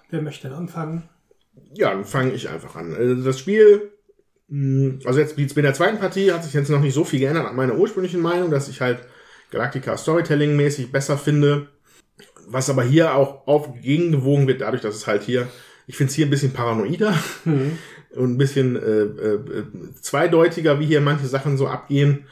Wer 0.10 0.22
möchte 0.22 0.48
denn 0.48 0.58
anfangen? 0.58 1.10
Ja, 1.74 1.92
dann 1.92 2.06
fange 2.06 2.34
ich 2.34 2.50
einfach 2.50 2.76
an. 2.76 2.96
Äh, 2.96 3.24
Das 3.24 3.40
Spiel, 3.40 3.92
mh, 4.48 5.00
also 5.06 5.20
jetzt 5.20 5.36
bei 5.56 5.62
der 5.62 5.74
zweiten 5.74 6.00
Partie 6.00 6.32
hat 6.32 6.44
sich 6.44 6.54
jetzt 6.54 6.70
noch 6.70 6.80
nicht 6.82 6.94
so 6.94 7.04
viel 7.04 7.20
geändert 7.20 7.48
an 7.48 7.56
meiner 7.56 7.76
ursprünglichen 7.76 8.22
Meinung, 8.22 8.52
dass 8.52 8.70
ich 8.70 8.82
halt 8.82 9.00
Galactica 9.52 9.98
Storytelling-mäßig 9.98 10.92
besser 10.92 11.18
finde. 11.18 11.68
Was 12.48 12.70
aber 12.70 12.84
hier 12.84 13.16
auch 13.16 13.48
auf 13.48 13.82
gegengewogen 13.82 14.48
wird, 14.48 14.62
dadurch, 14.62 14.82
dass 14.82 14.96
es 14.96 15.08
halt 15.08 15.24
hier, 15.24 15.48
ich 15.88 15.96
finde 15.96 16.10
es 16.12 16.16
hier 16.16 16.28
ein 16.28 16.32
bisschen 16.32 16.54
paranoider 16.54 17.16
und 17.46 17.78
ein 18.16 18.38
bisschen 18.38 18.76
äh, 18.76 19.04
äh, 19.04 19.64
zweideutiger, 20.02 20.80
wie 20.80 20.86
hier 20.86 21.02
manche 21.02 21.26
Sachen 21.28 21.58
so 21.58 21.68
abgehen. 21.68 22.26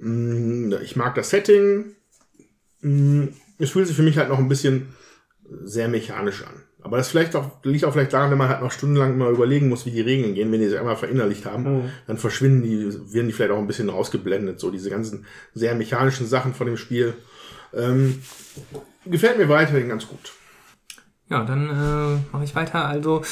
Mm, 0.00 0.72
Ich 0.82 0.96
mag 0.96 1.14
das 1.14 1.30
Setting. 1.30 1.94
Mm, 2.82 3.28
Es 3.58 3.70
fühlt 3.70 3.86
sich 3.86 3.96
für 3.96 4.02
mich 4.02 4.18
halt 4.18 4.28
noch 4.28 4.38
ein 4.38 4.48
bisschen 4.48 4.88
sehr 5.64 5.88
mechanisch 5.88 6.42
an. 6.42 6.62
Aber 6.80 6.96
das 6.96 7.08
vielleicht 7.08 7.34
auch, 7.34 7.62
liegt 7.64 7.84
auch 7.84 7.92
vielleicht 7.92 8.12
daran, 8.12 8.30
wenn 8.30 8.38
man 8.38 8.48
halt 8.48 8.62
noch 8.62 8.70
stundenlang 8.70 9.18
mal 9.18 9.32
überlegen 9.32 9.68
muss, 9.68 9.84
wie 9.84 9.90
die 9.90 10.00
Regeln 10.00 10.34
gehen, 10.34 10.52
wenn 10.52 10.60
die 10.60 10.68
sie 10.68 10.78
einmal 10.78 10.96
verinnerlicht 10.96 11.44
haben, 11.44 11.90
dann 12.06 12.18
verschwinden 12.18 12.62
die, 12.62 12.92
werden 13.12 13.26
die 13.26 13.32
vielleicht 13.32 13.50
auch 13.50 13.58
ein 13.58 13.66
bisschen 13.66 13.88
rausgeblendet, 13.88 14.60
so 14.60 14.70
diese 14.70 14.88
ganzen 14.88 15.26
sehr 15.54 15.74
mechanischen 15.74 16.26
Sachen 16.26 16.54
von 16.54 16.66
dem 16.68 16.76
Spiel. 16.76 17.14
Ähm, 17.74 18.22
gefällt 19.04 19.38
mir 19.38 19.48
weiterhin 19.48 19.88
ganz 19.88 20.06
gut. 20.06 20.32
Ja, 21.30 21.44
dann 21.44 21.68
äh, 21.68 22.32
mache 22.32 22.44
ich 22.44 22.54
weiter. 22.54 22.86
Also 22.86 23.22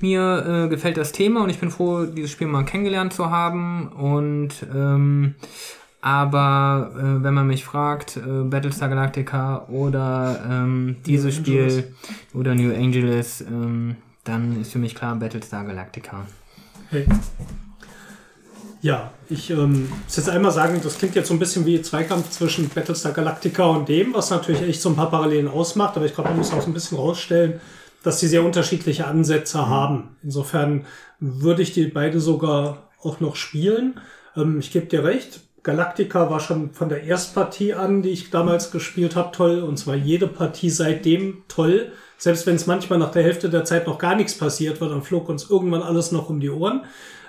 mir 0.00 0.64
äh, 0.66 0.68
gefällt 0.68 0.98
das 0.98 1.12
Thema 1.12 1.42
und 1.42 1.48
ich 1.50 1.58
bin 1.58 1.70
froh, 1.70 2.04
dieses 2.04 2.30
Spiel 2.30 2.48
mal 2.48 2.64
kennengelernt 2.64 3.14
zu 3.14 3.30
haben. 3.30 3.88
Und 3.92 4.66
ähm, 4.74 5.36
aber 6.00 6.92
äh, 6.96 7.22
wenn 7.22 7.34
man 7.34 7.46
mich 7.46 7.64
fragt, 7.64 8.16
äh, 8.16 8.20
Battlestar 8.44 8.88
Galactica 8.88 9.66
oder 9.68 10.44
ähm, 10.48 10.96
dieses 11.06 11.34
Spiel 11.34 11.94
oder 12.34 12.54
New 12.54 12.74
Angeles, 12.74 13.40
ähm, 13.40 13.96
dann 14.24 14.60
ist 14.60 14.72
für 14.72 14.78
mich 14.78 14.94
klar 14.94 15.16
Battlestar 15.16 15.64
Galactica. 15.64 16.26
Hey. 16.90 17.06
Ja, 18.82 19.10
ich 19.28 19.50
ähm, 19.50 19.88
muss 20.04 20.16
jetzt 20.16 20.28
einmal 20.28 20.52
sagen, 20.52 20.80
das 20.82 20.98
klingt 20.98 21.16
jetzt 21.16 21.28
so 21.28 21.34
ein 21.34 21.40
bisschen 21.40 21.66
wie 21.66 21.82
Zweikampf 21.82 22.30
zwischen 22.30 22.68
Battlestar 22.68 23.12
Galactica 23.12 23.64
und 23.64 23.88
dem, 23.88 24.14
was 24.14 24.30
natürlich 24.30 24.62
echt 24.62 24.80
so 24.80 24.90
ein 24.90 24.96
paar 24.96 25.10
Parallelen 25.10 25.48
ausmacht, 25.48 25.96
aber 25.96 26.06
ich 26.06 26.14
glaube, 26.14 26.30
man 26.30 26.38
muss 26.38 26.52
auch 26.52 26.60
so 26.60 26.68
ein 26.68 26.74
bisschen 26.74 26.98
rausstellen, 26.98 27.60
dass 28.02 28.20
die 28.20 28.28
sehr 28.28 28.44
unterschiedliche 28.44 29.06
Ansätze 29.06 29.68
haben. 29.68 30.16
Insofern 30.22 30.84
würde 31.18 31.62
ich 31.62 31.72
die 31.72 31.86
beide 31.86 32.20
sogar 32.20 32.90
auch 33.02 33.18
noch 33.18 33.34
spielen. 33.34 33.98
Ähm, 34.36 34.60
ich 34.60 34.70
gebe 34.70 34.86
dir 34.86 35.02
recht, 35.02 35.40
Galactica 35.66 36.30
war 36.30 36.38
schon 36.38 36.70
von 36.70 36.88
der 36.88 37.02
Erstpartie 37.02 37.74
an, 37.74 38.00
die 38.00 38.10
ich 38.10 38.30
damals 38.30 38.70
gespielt 38.70 39.16
habe, 39.16 39.32
toll. 39.32 39.58
Und 39.58 39.78
zwar 39.78 39.96
jede 39.96 40.28
Partie 40.28 40.70
seitdem 40.70 41.42
toll. 41.48 41.90
Selbst 42.18 42.46
wenn 42.46 42.54
es 42.54 42.68
manchmal 42.68 43.00
nach 43.00 43.10
der 43.10 43.24
Hälfte 43.24 43.50
der 43.50 43.64
Zeit 43.64 43.88
noch 43.88 43.98
gar 43.98 44.14
nichts 44.14 44.38
passiert 44.38 44.80
war, 44.80 44.88
dann 44.88 45.02
flog 45.02 45.28
uns 45.28 45.50
irgendwann 45.50 45.82
alles 45.82 46.12
noch 46.12 46.30
um 46.30 46.38
die 46.38 46.50
Ohren. 46.50 46.84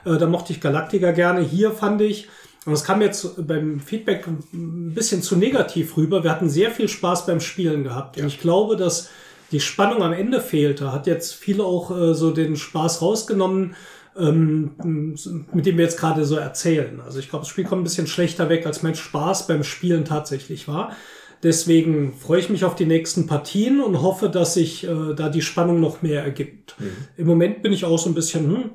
Äh, 0.06 0.18
da 0.18 0.28
mochte 0.28 0.54
ich 0.54 0.62
Galactica 0.62 1.14
gerne. 1.14 1.42
Hier 1.42 1.72
fand 1.72 2.00
ich, 2.02 2.28
und 2.68 2.74
das 2.74 2.84
kam 2.84 3.02
jetzt 3.02 3.48
beim 3.48 3.80
Feedback 3.80 4.28
ein 4.28 4.94
bisschen 4.94 5.24
zu 5.24 5.36
negativ 5.36 5.98
rüber, 5.98 6.24
wir 6.24 6.30
hatten 6.30 6.48
sehr 6.48 6.70
viel 6.70 6.90
Spaß 6.90 7.26
beim 7.26 7.40
Spielen 7.40 7.84
gehabt. 7.84 8.20
Und 8.20 8.28
ich 8.28 8.40
glaube, 8.40 8.76
dass 8.76 9.10
die 9.52 9.62
Spannung 9.62 10.04
am 10.04 10.14
Ende 10.14 10.42
fehlte. 10.42 10.92
Hat 10.92 11.08
jetzt 11.08 11.34
viele 11.34 11.64
auch 11.64 11.90
äh, 11.90 12.14
so 12.14 12.30
den 12.30 12.56
Spaß 12.56 13.02
rausgenommen 13.02 13.76
ähm, 14.18 15.16
mit 15.54 15.66
dem 15.66 15.78
wir 15.78 15.84
jetzt 15.84 16.00
gerade 16.00 16.26
so 16.26 16.36
erzählen. 16.36 17.02
Also 17.02 17.20
ich 17.20 17.30
glaube, 17.30 17.44
das 17.44 17.50
Spiel 17.50 17.66
kommt 17.66 17.82
ein 17.82 17.84
bisschen 17.86 18.08
schlechter 18.08 18.50
weg, 18.50 18.66
als 18.66 18.84
mein 18.84 18.96
Spaß 18.96 19.48
beim 19.48 19.64
Spielen 19.64 20.06
tatsächlich 20.06 20.68
war. 20.68 20.96
Deswegen 21.44 22.14
freue 22.14 22.40
ich 22.40 22.50
mich 22.50 22.66
auf 22.66 22.76
die 22.76 22.86
nächsten 22.86 23.28
Partien 23.28 23.80
und 23.80 24.02
hoffe, 24.02 24.30
dass 24.30 24.56
sich 24.56 24.86
äh, 24.86 25.14
da 25.16 25.30
die 25.30 25.44
Spannung 25.44 25.80
noch 25.80 26.02
mehr 26.02 26.24
ergibt. 26.24 26.76
Mhm. 26.80 26.92
Im 27.16 27.28
Moment 27.28 27.62
bin 27.62 27.74
ich 27.74 27.86
auch 27.86 28.00
so 28.00 28.10
ein 28.10 28.16
bisschen, 28.16 28.46
hm, 28.48 28.72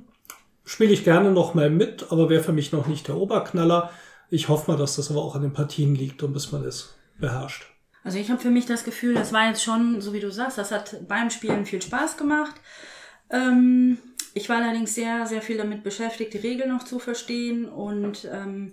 spiele 0.64 0.92
ich 0.92 1.04
gerne 1.04 1.32
noch 1.32 1.54
mal 1.54 1.70
mit, 1.70 2.06
aber 2.10 2.30
wäre 2.30 2.42
für 2.42 2.52
mich 2.52 2.72
noch 2.72 2.86
nicht 2.86 3.08
der 3.08 3.16
Oberknaller. 3.16 3.90
Ich 4.30 4.48
hoffe 4.48 4.70
mal, 4.70 4.78
dass 4.78 4.96
das 4.96 5.10
aber 5.10 5.22
auch 5.22 5.34
an 5.34 5.42
den 5.42 5.52
Partien 5.52 5.94
liegt 5.94 6.22
und 6.22 6.32
bis 6.32 6.52
man 6.52 6.64
es 6.64 6.94
beherrscht. 7.18 7.66
Also 8.04 8.18
ich 8.18 8.30
habe 8.30 8.40
für 8.40 8.50
mich 8.50 8.66
das 8.66 8.84
Gefühl, 8.84 9.14
das 9.14 9.32
war 9.32 9.48
jetzt 9.48 9.62
schon, 9.62 10.00
so 10.00 10.12
wie 10.12 10.20
du 10.20 10.30
sagst, 10.30 10.58
das 10.58 10.70
hat 10.70 11.06
beim 11.08 11.30
Spielen 11.30 11.66
viel 11.66 11.82
Spaß 11.82 12.16
gemacht. 12.16 12.54
Ähm 13.30 13.98
ich 14.34 14.48
war 14.48 14.56
allerdings 14.56 14.94
sehr, 14.94 15.26
sehr 15.26 15.42
viel 15.42 15.58
damit 15.58 15.82
beschäftigt, 15.82 16.34
die 16.34 16.38
Regeln 16.38 16.70
noch 16.70 16.84
zu 16.84 16.98
verstehen 16.98 17.66
und 17.66 18.28
ähm, 18.32 18.72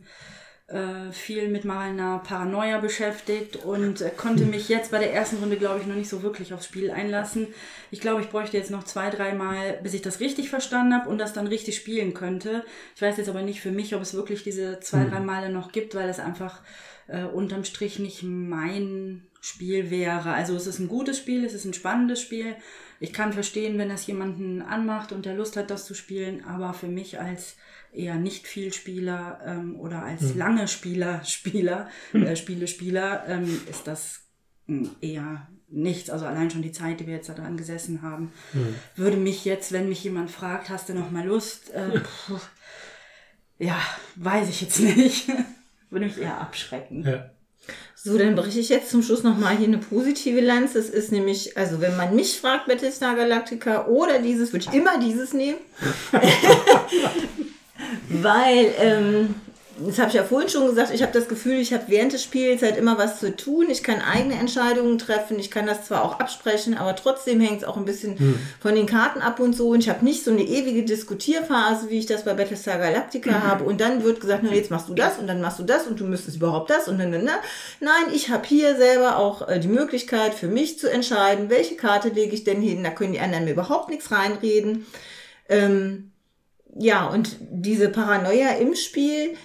äh, 0.67 1.11
viel 1.11 1.47
mit 1.49 1.65
meiner 1.65 2.19
Paranoia 2.19 2.79
beschäftigt 2.79 3.57
und 3.65 4.01
äh, 4.01 4.11
konnte 4.15 4.45
mich 4.45 4.69
jetzt 4.69 4.91
bei 4.91 4.99
der 4.99 5.13
ersten 5.13 5.37
Runde, 5.37 5.57
glaube 5.57 5.79
ich, 5.79 5.87
noch 5.87 5.95
nicht 5.95 6.09
so 6.09 6.21
wirklich 6.21 6.53
aufs 6.53 6.65
Spiel 6.65 6.91
einlassen. 6.91 7.47
Ich 7.91 8.01
glaube, 8.01 8.21
ich 8.21 8.29
bräuchte 8.29 8.57
jetzt 8.57 8.69
noch 8.69 8.83
zwei, 8.83 9.09
dreimal, 9.09 9.79
bis 9.81 9.95
ich 9.95 10.01
das 10.01 10.19
richtig 10.19 10.49
verstanden 10.49 10.93
habe 10.93 11.09
und 11.09 11.17
das 11.17 11.33
dann 11.33 11.47
richtig 11.47 11.75
spielen 11.75 12.13
könnte. 12.13 12.63
Ich 12.95 13.01
weiß 13.01 13.17
jetzt 13.17 13.29
aber 13.29 13.41
nicht 13.41 13.61
für 13.61 13.71
mich, 13.71 13.95
ob 13.95 14.01
es 14.01 14.13
wirklich 14.13 14.43
diese 14.43 14.79
zwei, 14.79 15.05
drei 15.05 15.19
Male 15.19 15.49
noch 15.49 15.71
gibt, 15.71 15.95
weil 15.95 16.07
es 16.07 16.19
einfach 16.19 16.61
äh, 17.07 17.23
unterm 17.23 17.63
Strich 17.63 17.97
nicht 17.97 18.21
mein 18.23 19.23
Spiel 19.41 19.89
wäre. 19.89 20.33
Also 20.33 20.55
es 20.55 20.67
ist 20.67 20.79
ein 20.79 20.87
gutes 20.87 21.17
Spiel, 21.17 21.45
es 21.45 21.53
ist 21.53 21.65
ein 21.65 21.73
spannendes 21.73 22.21
Spiel. 22.21 22.55
Ich 22.99 23.13
kann 23.13 23.33
verstehen, 23.33 23.77
wenn 23.77 23.89
das 23.89 24.05
jemanden 24.07 24.61
anmacht 24.61 25.11
und 25.11 25.25
der 25.25 25.35
Lust 25.35 25.55
hat, 25.55 25.69
das 25.69 25.85
zu 25.85 25.93
spielen, 25.93 26.43
aber 26.45 26.73
für 26.73 26.87
mich 26.87 27.19
als 27.19 27.55
eher 27.93 28.15
nicht 28.15 28.47
viel 28.47 28.73
Spieler 28.73 29.39
ähm, 29.45 29.79
oder 29.79 30.03
als 30.03 30.21
hm. 30.21 30.37
lange 30.37 30.67
Spieler, 30.67 31.23
Spieler, 31.25 31.89
hm. 32.11 32.25
äh, 32.25 32.35
Spiele, 32.35 32.67
Spieler, 32.67 33.23
ähm, 33.27 33.61
ist 33.69 33.87
das 33.87 34.21
hm, 34.67 34.89
eher 35.01 35.47
nichts. 35.69 36.09
Also 36.09 36.25
allein 36.25 36.51
schon 36.51 36.61
die 36.61 36.71
Zeit, 36.71 36.99
die 36.99 37.07
wir 37.07 37.15
jetzt 37.15 37.29
daran 37.29 37.57
gesessen 37.57 38.01
haben, 38.01 38.31
hm. 38.51 38.75
würde 38.95 39.17
mich 39.17 39.45
jetzt, 39.45 39.71
wenn 39.71 39.89
mich 39.89 40.03
jemand 40.03 40.29
fragt, 40.29 40.69
hast 40.69 40.89
du 40.89 40.93
noch 40.93 41.11
mal 41.11 41.25
Lust? 41.25 41.71
Äh, 41.73 41.99
pff, 41.99 42.49
ja, 43.59 43.79
weiß 44.15 44.49
ich 44.49 44.61
jetzt 44.61 44.79
nicht. 44.97 45.29
würde 45.89 46.05
mich 46.05 46.17
eher 46.17 46.39
abschrecken. 46.39 47.03
Ja. 47.05 47.31
So, 48.01 48.17
dann 48.17 48.33
breche 48.35 48.61
ich 48.61 48.69
jetzt 48.69 48.91
zum 48.91 49.03
Schluss 49.03 49.23
nochmal 49.23 49.57
hier 49.57 49.67
eine 49.67 49.77
positive 49.77 50.39
Lanze. 50.39 50.79
Es 50.79 50.89
ist 50.89 51.11
nämlich, 51.11 51.57
also 51.57 51.81
wenn 51.81 51.97
man 51.97 52.15
mich 52.15 52.39
fragt, 52.39 52.67
Battlestar 52.67 53.15
Galactica 53.15 53.87
oder 53.87 54.19
dieses, 54.19 54.53
würde 54.53 54.67
ich 54.69 54.73
immer 54.73 54.97
dieses 54.99 55.33
nehmen. 55.33 55.57
Weil 58.09 58.73
ähm, 58.79 59.35
das 59.85 59.99
habe 59.99 60.09
ich 60.09 60.15
ja 60.15 60.23
vorhin 60.23 60.49
schon 60.49 60.67
gesagt, 60.67 60.93
ich 60.93 61.01
habe 61.01 61.11
das 61.11 61.27
Gefühl, 61.27 61.55
ich 61.55 61.73
habe 61.73 61.85
während 61.87 62.13
des 62.13 62.23
Spiels 62.23 62.61
halt 62.61 62.77
immer 62.77 62.97
was 62.97 63.19
zu 63.19 63.35
tun. 63.35 63.67
Ich 63.69 63.83
kann 63.83 64.01
eigene 64.01 64.35
Entscheidungen 64.35 64.97
treffen. 64.97 65.39
Ich 65.39 65.49
kann 65.49 65.65
das 65.65 65.85
zwar 65.85 66.03
auch 66.03 66.19
absprechen, 66.19 66.75
aber 66.77 66.95
trotzdem 66.95 67.39
hängt 67.39 67.61
es 67.61 67.67
auch 67.67 67.77
ein 67.77 67.85
bisschen 67.85 68.17
hm. 68.17 68.39
von 68.59 68.75
den 68.75 68.85
Karten 68.85 69.21
ab 69.21 69.39
und 69.39 69.55
so. 69.55 69.69
Und 69.69 69.79
ich 69.79 69.89
habe 69.89 70.03
nicht 70.03 70.23
so 70.23 70.31
eine 70.31 70.41
ewige 70.41 70.83
Diskutierphase, 70.83 71.89
wie 71.89 71.99
ich 71.99 72.05
das 72.05 72.25
bei 72.25 72.33
Battlestar 72.33 72.77
Galactica 72.77 73.31
mhm. 73.31 73.43
habe. 73.43 73.63
Und 73.63 73.81
dann 73.81 74.03
wird 74.03 74.21
gesagt, 74.21 74.43
na, 74.43 74.53
jetzt 74.53 74.71
machst 74.71 74.89
du 74.89 74.93
das 74.93 75.17
und 75.17 75.27
dann 75.27 75.41
machst 75.41 75.59
du 75.59 75.63
das 75.63 75.87
und 75.87 75.99
du 75.99 76.05
müsstest 76.05 76.37
überhaupt 76.37 76.69
das 76.69 76.87
und 76.87 76.99
dann, 76.99 77.11
dann, 77.11 77.25
dann. 77.25 77.35
Nein, 77.79 78.13
ich 78.13 78.29
habe 78.29 78.47
hier 78.47 78.75
selber 78.75 79.17
auch 79.17 79.47
äh, 79.47 79.59
die 79.59 79.67
Möglichkeit 79.67 80.33
für 80.33 80.47
mich 80.47 80.79
zu 80.79 80.89
entscheiden, 80.91 81.49
welche 81.49 81.75
Karte 81.75 82.09
lege 82.09 82.33
ich 82.33 82.43
denn 82.43 82.61
hin. 82.61 82.83
Da 82.83 82.89
können 82.89 83.13
die 83.13 83.19
anderen 83.19 83.45
mir 83.45 83.51
überhaupt 83.51 83.89
nichts 83.89 84.11
reinreden. 84.11 84.85
Ähm, 85.47 86.11
ja, 86.75 87.07
und 87.07 87.37
diese 87.39 87.89
Paranoia 87.89 88.51
im 88.51 88.75
Spiel, 88.75 89.35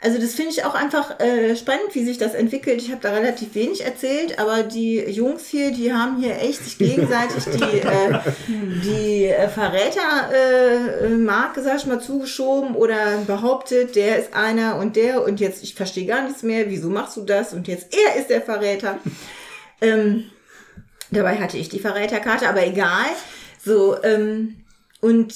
also 0.00 0.20
das 0.20 0.36
finde 0.36 0.52
ich 0.52 0.64
auch 0.64 0.76
einfach 0.76 1.18
äh, 1.18 1.56
spannend, 1.56 1.92
wie 1.92 2.04
sich 2.04 2.18
das 2.18 2.34
entwickelt. 2.34 2.80
Ich 2.80 2.92
habe 2.92 3.00
da 3.00 3.12
relativ 3.12 3.56
wenig 3.56 3.84
erzählt, 3.84 4.38
aber 4.38 4.62
die 4.62 5.00
Jungs 5.00 5.48
hier, 5.48 5.72
die 5.72 5.92
haben 5.92 6.20
hier 6.20 6.40
echt 6.40 6.64
sich 6.64 6.78
gegenseitig 6.78 7.46
die, 7.46 7.62
äh, 7.80 8.20
die 8.46 9.24
äh, 9.24 9.48
Verrätermarke, 9.48 11.60
äh, 11.60 11.64
sag 11.64 11.78
ich 11.78 11.86
mal, 11.86 12.00
zugeschoben 12.00 12.76
oder 12.76 13.18
behauptet, 13.26 13.96
der 13.96 14.20
ist 14.20 14.34
einer 14.34 14.76
und 14.76 14.94
der 14.94 15.24
und 15.24 15.40
jetzt, 15.40 15.64
ich 15.64 15.74
verstehe 15.74 16.06
gar 16.06 16.22
nichts 16.22 16.44
mehr, 16.44 16.70
wieso 16.70 16.90
machst 16.90 17.16
du 17.16 17.22
das 17.22 17.52
und 17.52 17.66
jetzt 17.66 17.92
er 17.92 18.14
ist 18.20 18.30
der 18.30 18.42
Verräter. 18.42 18.98
Ähm, 19.80 20.24
dabei 21.12 21.36
hatte 21.36 21.56
ich 21.56 21.68
die 21.68 21.78
Verräterkarte, 21.78 22.48
aber 22.48 22.66
egal. 22.66 23.06
So, 23.64 23.96
ähm, 24.02 24.56
und 25.00 25.32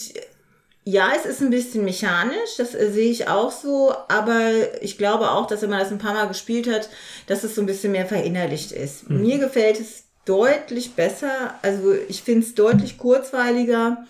ja, 0.84 1.12
es 1.16 1.26
ist 1.26 1.40
ein 1.40 1.50
bisschen 1.50 1.84
mechanisch, 1.84 2.56
das 2.58 2.74
äh, 2.74 2.90
sehe 2.90 3.10
ich 3.10 3.28
auch 3.28 3.52
so, 3.52 3.94
aber 4.08 4.50
ich 4.80 4.98
glaube 4.98 5.30
auch, 5.30 5.46
dass 5.46 5.62
wenn 5.62 5.70
man 5.70 5.78
das 5.78 5.92
ein 5.92 5.98
paar 5.98 6.14
Mal 6.14 6.26
gespielt 6.26 6.68
hat, 6.68 6.88
dass 7.26 7.44
es 7.44 7.54
so 7.54 7.60
ein 7.60 7.66
bisschen 7.66 7.92
mehr 7.92 8.06
verinnerlicht 8.06 8.72
ist. 8.72 9.08
Mhm. 9.08 9.20
Mir 9.20 9.38
gefällt 9.38 9.78
es 9.78 10.04
deutlich 10.24 10.94
besser, 10.94 11.54
also 11.62 11.94
ich 12.08 12.22
finde 12.22 12.46
es 12.46 12.54
deutlich 12.54 12.98
kurzweiliger 12.98 14.06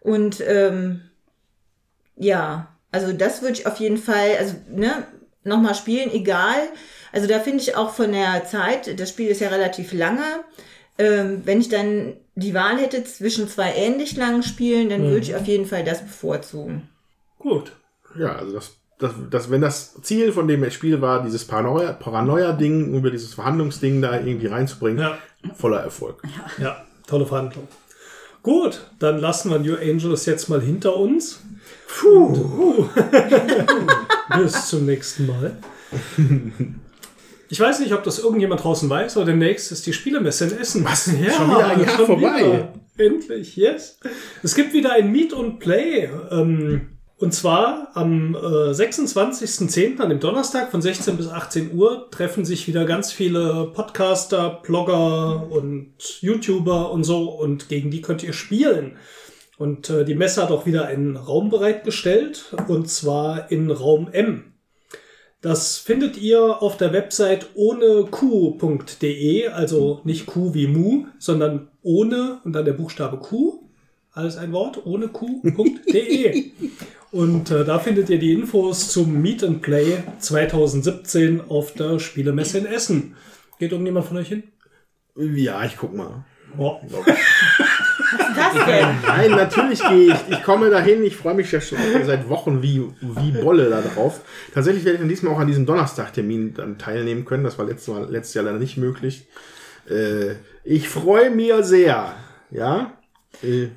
und 0.00 0.40
ähm, 0.46 1.02
ja, 2.16 2.68
also 2.92 3.12
das 3.12 3.42
würde 3.42 3.54
ich 3.54 3.66
auf 3.66 3.78
jeden 3.78 3.96
Fall, 3.96 4.36
also 4.38 4.54
ne, 4.70 5.06
nochmal 5.44 5.74
spielen, 5.74 6.12
egal. 6.12 6.68
Also 7.12 7.26
da 7.26 7.40
finde 7.40 7.62
ich 7.62 7.76
auch 7.76 7.90
von 7.90 8.12
der 8.12 8.44
Zeit, 8.44 8.98
das 8.98 9.08
Spiel 9.08 9.28
ist 9.28 9.40
ja 9.40 9.48
relativ 9.48 9.92
lange, 9.92 10.44
ähm, 10.98 11.42
wenn 11.44 11.60
ich 11.60 11.68
dann 11.68 12.14
die 12.34 12.54
Wahl 12.54 12.78
hätte 12.78 13.04
zwischen 13.04 13.48
zwei 13.48 13.74
ähnlich 13.74 14.16
langen 14.16 14.42
Spielen, 14.42 14.88
dann 14.88 15.02
mhm. 15.02 15.10
würde 15.10 15.22
ich 15.22 15.36
auf 15.36 15.46
jeden 15.46 15.66
Fall 15.66 15.84
das 15.84 16.02
bevorzugen. 16.02 16.88
Gut. 17.38 17.72
Ja, 18.18 18.36
also 18.36 18.54
das, 18.54 18.76
das, 18.98 19.12
das, 19.30 19.50
wenn 19.50 19.60
das 19.60 19.94
Ziel 20.02 20.32
von 20.32 20.48
dem 20.48 20.68
Spiel 20.70 21.00
war, 21.00 21.22
dieses 21.22 21.44
Paranoia-Ding, 21.46 21.98
Paranoia 21.98 22.50
über 22.50 23.10
dieses 23.10 23.34
Verhandlungsding 23.34 24.02
da 24.02 24.20
irgendwie 24.20 24.46
reinzubringen, 24.46 25.00
ja. 25.00 25.18
voller 25.54 25.80
Erfolg. 25.80 26.22
Ja. 26.58 26.64
ja, 26.64 26.84
tolle 27.06 27.26
Verhandlung. 27.26 27.68
Gut, 28.42 28.86
dann 28.98 29.18
lassen 29.18 29.50
wir 29.50 29.58
New 29.58 29.76
Angels 29.76 30.26
jetzt 30.26 30.48
mal 30.48 30.60
hinter 30.60 30.96
uns. 30.96 31.40
Puh. 31.86 32.26
Und, 32.26 32.38
uh, 32.38 32.88
bis 34.38 34.66
zum 34.66 34.86
nächsten 34.86 35.26
Mal. 35.26 35.56
Ich 37.52 37.60
weiß 37.60 37.80
nicht, 37.80 37.92
ob 37.92 38.02
das 38.02 38.18
irgendjemand 38.18 38.64
draußen 38.64 38.88
weiß, 38.88 39.18
aber 39.18 39.26
demnächst 39.26 39.72
ist 39.72 39.84
die 39.84 39.92
Spielemesse 39.92 40.46
in 40.46 40.56
Essen. 40.56 40.86
Was? 40.86 41.06
Ja, 41.22 41.32
schon 41.32 41.50
wieder 41.50 41.66
ein 41.66 41.80
Jahr 41.84 41.98
vorbei. 41.98 42.38
Wieder. 42.38 42.72
Endlich, 42.96 43.56
yes. 43.56 43.98
Es 44.42 44.54
gibt 44.54 44.72
wieder 44.72 44.92
ein 44.94 45.12
Meet 45.12 45.34
und 45.34 45.58
Play. 45.58 46.08
Ähm, 46.30 46.96
und 47.18 47.34
zwar 47.34 47.90
am 47.92 48.34
äh, 48.34 48.38
26.10., 48.38 50.00
an 50.00 50.08
dem 50.08 50.18
Donnerstag 50.18 50.70
von 50.70 50.80
16 50.80 51.18
bis 51.18 51.28
18 51.28 51.74
Uhr, 51.74 52.08
treffen 52.10 52.46
sich 52.46 52.66
wieder 52.68 52.86
ganz 52.86 53.12
viele 53.12 53.70
Podcaster, 53.74 54.62
Blogger 54.62 55.46
und 55.50 55.92
YouTuber 56.22 56.90
und 56.90 57.04
so. 57.04 57.28
Und 57.32 57.68
gegen 57.68 57.90
die 57.90 58.00
könnt 58.00 58.22
ihr 58.22 58.32
spielen. 58.32 58.96
Und 59.58 59.90
äh, 59.90 60.06
die 60.06 60.14
Messe 60.14 60.42
hat 60.42 60.50
auch 60.50 60.64
wieder 60.64 60.86
einen 60.86 61.18
Raum 61.18 61.50
bereitgestellt. 61.50 62.54
Und 62.68 62.88
zwar 62.88 63.50
in 63.50 63.70
Raum 63.70 64.08
M. 64.10 64.51
Das 65.42 65.76
findet 65.76 66.16
ihr 66.18 66.62
auf 66.62 66.76
der 66.76 66.92
Website 66.92 67.48
ohne 67.54 68.04
Q.de, 68.08 69.48
also 69.48 70.00
nicht 70.04 70.26
Q 70.26 70.54
wie 70.54 70.68
Mu, 70.68 71.06
sondern 71.18 71.66
ohne 71.82 72.40
und 72.44 72.52
dann 72.52 72.64
der 72.64 72.74
Buchstabe 72.74 73.16
Q. 73.18 73.68
Alles 74.12 74.36
ein 74.36 74.52
Wort, 74.52 74.86
ohne 74.86 75.08
Q.de. 75.08 76.52
und 77.10 77.50
äh, 77.50 77.64
da 77.64 77.80
findet 77.80 78.08
ihr 78.08 78.20
die 78.20 78.32
Infos 78.32 78.92
zum 78.92 79.20
Meet 79.20 79.42
and 79.42 79.62
Play 79.62 80.04
2017 80.20 81.40
auf 81.40 81.74
der 81.74 81.98
Spielemesse 81.98 82.58
in 82.58 82.66
Essen. 82.66 83.16
Geht 83.58 83.72
irgendjemand 83.72 84.06
von 84.06 84.18
euch 84.18 84.28
hin? 84.28 84.44
Ja, 85.16 85.64
ich 85.64 85.76
guck 85.76 85.92
mal. 85.92 86.24
Oh. 86.56 86.76
Das 88.54 88.64
denn? 88.66 88.86
Nein, 89.06 89.30
natürlich 89.30 89.82
gehe 89.88 90.12
ich. 90.12 90.18
Ich 90.30 90.42
komme 90.42 90.70
dahin. 90.70 91.02
Ich 91.04 91.16
freue 91.16 91.34
mich 91.34 91.50
ja 91.52 91.60
schon 91.60 91.78
seit 92.04 92.28
Wochen 92.28 92.62
wie, 92.62 92.82
wie 93.00 93.30
Bolle 93.32 93.70
da 93.70 93.80
drauf. 93.80 94.20
Tatsächlich 94.54 94.84
werde 94.84 94.96
ich 94.96 95.00
dann 95.00 95.08
diesmal 95.08 95.34
auch 95.34 95.38
an 95.40 95.46
diesem 95.46 95.66
Donnerstagtermin 95.66 96.54
dann 96.54 96.78
teilnehmen 96.78 97.24
können. 97.24 97.44
Das 97.44 97.58
war 97.58 97.66
letztes, 97.66 97.88
Mal, 97.88 98.10
letztes 98.10 98.34
Jahr 98.34 98.44
leider 98.44 98.58
nicht 98.58 98.76
möglich. 98.76 99.26
Äh, 99.88 100.34
ich 100.64 100.88
freue 100.88 101.30
mich 101.30 101.52
sehr. 101.62 102.14
Ja. 102.50 102.92
Äh, 103.42 103.68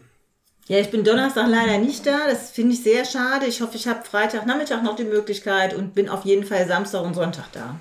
Ja, 0.68 0.80
ich 0.80 0.90
bin 0.90 1.04
Donnerstag 1.04 1.48
leider 1.50 1.78
nicht 1.78 2.06
da. 2.06 2.28
Das 2.30 2.52
finde 2.52 2.74
ich 2.74 2.84
sehr 2.84 3.06
schade. 3.06 3.46
Ich 3.48 3.62
hoffe, 3.62 3.76
ich 3.76 3.88
habe 3.88 4.04
Freitagnachmittag 4.04 4.82
noch 4.84 4.96
die 4.96 5.04
Möglichkeit 5.04 5.76
und 5.76 5.94
bin 5.96 6.10
auf 6.10 6.26
jeden 6.26 6.44
Fall 6.44 6.68
Samstag 6.68 7.04
und 7.04 7.14
Sonntag 7.14 7.46
da. 7.54 7.76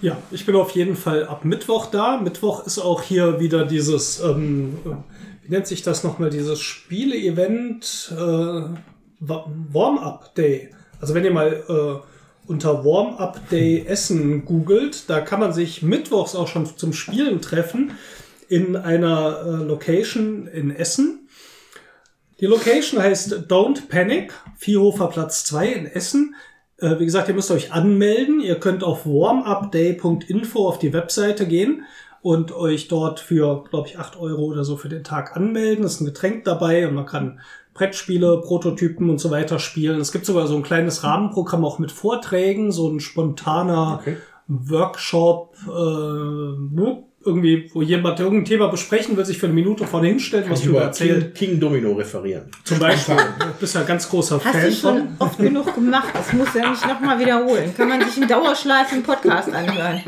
Ja, 0.00 0.16
ich 0.30 0.46
bin 0.46 0.56
auf 0.56 0.70
jeden 0.70 0.96
Fall 0.96 1.26
ab 1.26 1.44
Mittwoch 1.44 1.86
da. 1.86 2.16
Mittwoch 2.18 2.66
ist 2.66 2.78
auch 2.78 3.02
hier 3.02 3.38
wieder 3.40 3.66
dieses, 3.66 4.20
ähm, 4.20 4.78
wie 5.44 5.50
nennt 5.52 5.66
sich 5.66 5.82
das 5.82 6.04
nochmal, 6.04 6.30
dieses 6.30 6.60
Spiele-Event 6.60 8.12
äh, 8.12 8.16
Wa- 8.16 9.50
Warm-Up 9.72 10.34
Day. 10.34 10.70
Also 11.00 11.14
wenn 11.14 11.24
ihr 11.24 11.30
mal 11.32 11.62
äh, 11.68 12.48
unter 12.50 12.84
Warm-Up 12.84 13.48
Day 13.50 13.84
Essen 13.86 14.44
googelt, 14.44 15.08
da 15.08 15.20
kann 15.20 15.40
man 15.40 15.52
sich 15.52 15.82
mittwochs 15.82 16.34
auch 16.34 16.48
schon 16.48 16.66
zum 16.76 16.92
Spielen 16.92 17.40
treffen 17.40 17.92
in 18.48 18.76
einer 18.76 19.40
äh, 19.44 19.50
Location 19.64 20.46
in 20.46 20.70
Essen. 20.70 21.28
Die 22.40 22.46
Location 22.46 23.00
heißt 23.00 23.32
Don't 23.50 23.88
Panic, 23.88 24.32
Viehhofer 24.56 25.08
Platz 25.08 25.44
2 25.44 25.66
in 25.68 25.86
Essen. 25.86 26.34
Äh, 26.78 26.98
wie 26.98 27.04
gesagt, 27.04 27.28
ihr 27.28 27.34
müsst 27.34 27.50
euch 27.50 27.72
anmelden. 27.72 28.40
Ihr 28.40 28.56
könnt 28.58 28.82
auf 28.82 29.06
warmupday.info 29.06 30.68
auf 30.68 30.78
die 30.78 30.92
Webseite 30.92 31.46
gehen 31.46 31.84
und 32.24 32.52
euch 32.52 32.88
dort 32.88 33.20
für, 33.20 33.64
glaube 33.68 33.88
ich, 33.88 33.98
8 33.98 34.18
Euro 34.18 34.44
oder 34.44 34.64
so 34.64 34.78
für 34.78 34.88
den 34.88 35.04
Tag 35.04 35.36
anmelden. 35.36 35.84
Es 35.84 35.96
ist 35.96 36.00
ein 36.00 36.06
Getränk 36.06 36.44
dabei 36.44 36.88
und 36.88 36.94
man 36.94 37.04
kann 37.04 37.38
Brettspiele, 37.74 38.40
Prototypen 38.40 39.10
und 39.10 39.18
so 39.20 39.30
weiter 39.30 39.58
spielen. 39.58 40.00
Es 40.00 40.10
gibt 40.10 40.24
sogar 40.24 40.46
so 40.46 40.56
ein 40.56 40.62
kleines 40.62 41.04
Rahmenprogramm 41.04 41.66
auch 41.66 41.78
mit 41.78 41.92
Vorträgen, 41.92 42.72
so 42.72 42.88
ein 42.88 43.00
spontaner 43.00 43.98
Okay. 44.00 44.16
Workshop, 44.48 45.54
äh, 45.66 45.68
wo 45.68 47.08
irgendwie, 47.26 47.70
wo 47.74 47.82
jemand 47.82 48.20
irgendein 48.20 48.46
Thema 48.46 48.68
besprechen 48.68 49.18
will, 49.18 49.26
sich 49.26 49.36
für 49.36 49.46
eine 49.46 49.54
Minute 49.54 49.86
vorne 49.86 50.08
hinstellt, 50.08 50.48
was 50.48 50.64
über 50.64 50.80
erzählt. 50.80 51.34
King, 51.34 51.50
King 51.50 51.60
Domino 51.60 51.92
referieren. 51.92 52.50
Zum 52.64 52.78
Beispiel, 52.78 53.16
du 53.16 53.46
bist 53.60 53.74
ja 53.74 53.82
ein 53.82 53.86
ganz 53.86 54.08
großer 54.08 54.36
Hast 54.42 54.50
Fan 54.50 54.64
du 54.64 54.72
schon 54.72 54.96
von. 54.96 55.08
oft 55.18 55.38
genug 55.38 55.74
gemacht. 55.74 56.08
Das 56.14 56.32
muss 56.32 56.54
ja 56.54 56.70
nicht 56.70 56.86
nochmal 56.88 57.18
wiederholen. 57.18 57.74
Kann 57.76 57.90
man 57.90 58.00
sich 58.00 58.16
in 58.22 58.28
Dauerschleife 58.28 58.96
im 58.96 59.02
Podcast 59.02 59.52
anhören. 59.52 60.00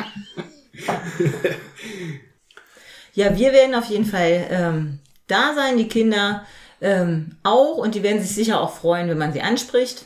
Ja, 3.14 3.34
wir 3.36 3.52
werden 3.52 3.74
auf 3.74 3.86
jeden 3.86 4.04
Fall 4.04 4.46
ähm, 4.50 4.98
da 5.26 5.54
sein, 5.54 5.78
die 5.78 5.88
Kinder 5.88 6.44
ähm, 6.80 7.32
auch. 7.42 7.78
Und 7.78 7.94
die 7.94 8.02
werden 8.02 8.20
sich 8.20 8.34
sicher 8.34 8.60
auch 8.60 8.76
freuen, 8.76 9.08
wenn 9.08 9.18
man 9.18 9.32
sie 9.32 9.40
anspricht. 9.40 10.04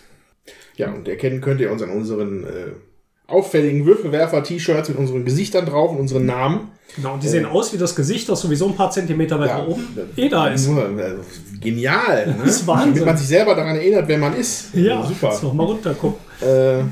Ja, 0.77 0.93
und 0.93 1.09
erkennen 1.09 1.41
könnt 1.41 1.61
ihr 1.61 1.73
uns 1.73 1.83
an 1.83 1.91
unseren 1.91 2.45
äh, 2.45 2.73
auffälligen 3.27 3.85
Würfelwerfer-T-Shirts 3.85 4.89
mit 4.91 4.99
unseren 4.99 5.25
Gesichtern 5.25 5.67
drauf 5.67 5.91
und 5.91 5.99
unseren 5.99 6.25
Namen. 6.25 6.69
Genau, 6.97 7.15
und 7.15 7.23
die 7.23 7.29
sehen 7.29 7.47
aus 7.47 7.73
wie 7.73 7.79
das 7.79 7.95
Gesicht, 7.95 8.29
das 8.29 8.41
sowieso 8.41 8.67
ein 8.67 8.75
paar 8.75 8.91
Zentimeter 8.91 9.39
weiter 9.39 9.69
oben 9.69 9.87
eh 10.17 10.29
da 10.29 10.49
ist. 10.49 10.69
Nur, 10.69 10.85
also, 10.85 11.23
genial. 11.61 12.27
Ne? 12.39 12.45
Das 12.45 12.57
ist 12.57 12.67
Wahnsinn. 12.67 12.95
Damit 12.95 13.07
man 13.07 13.17
sich 13.17 13.29
selber 13.29 13.55
daran 13.55 13.77
erinnert, 13.77 14.09
wer 14.09 14.19
man 14.19 14.37
ist. 14.37 14.75
Ja, 14.75 15.05
super. 15.05 15.31
Jetzt 15.31 15.43
noch 15.43 15.53
mal 15.53 15.65
runter 15.65 15.95
gucken. 15.95 16.21
Äh, 16.41 16.83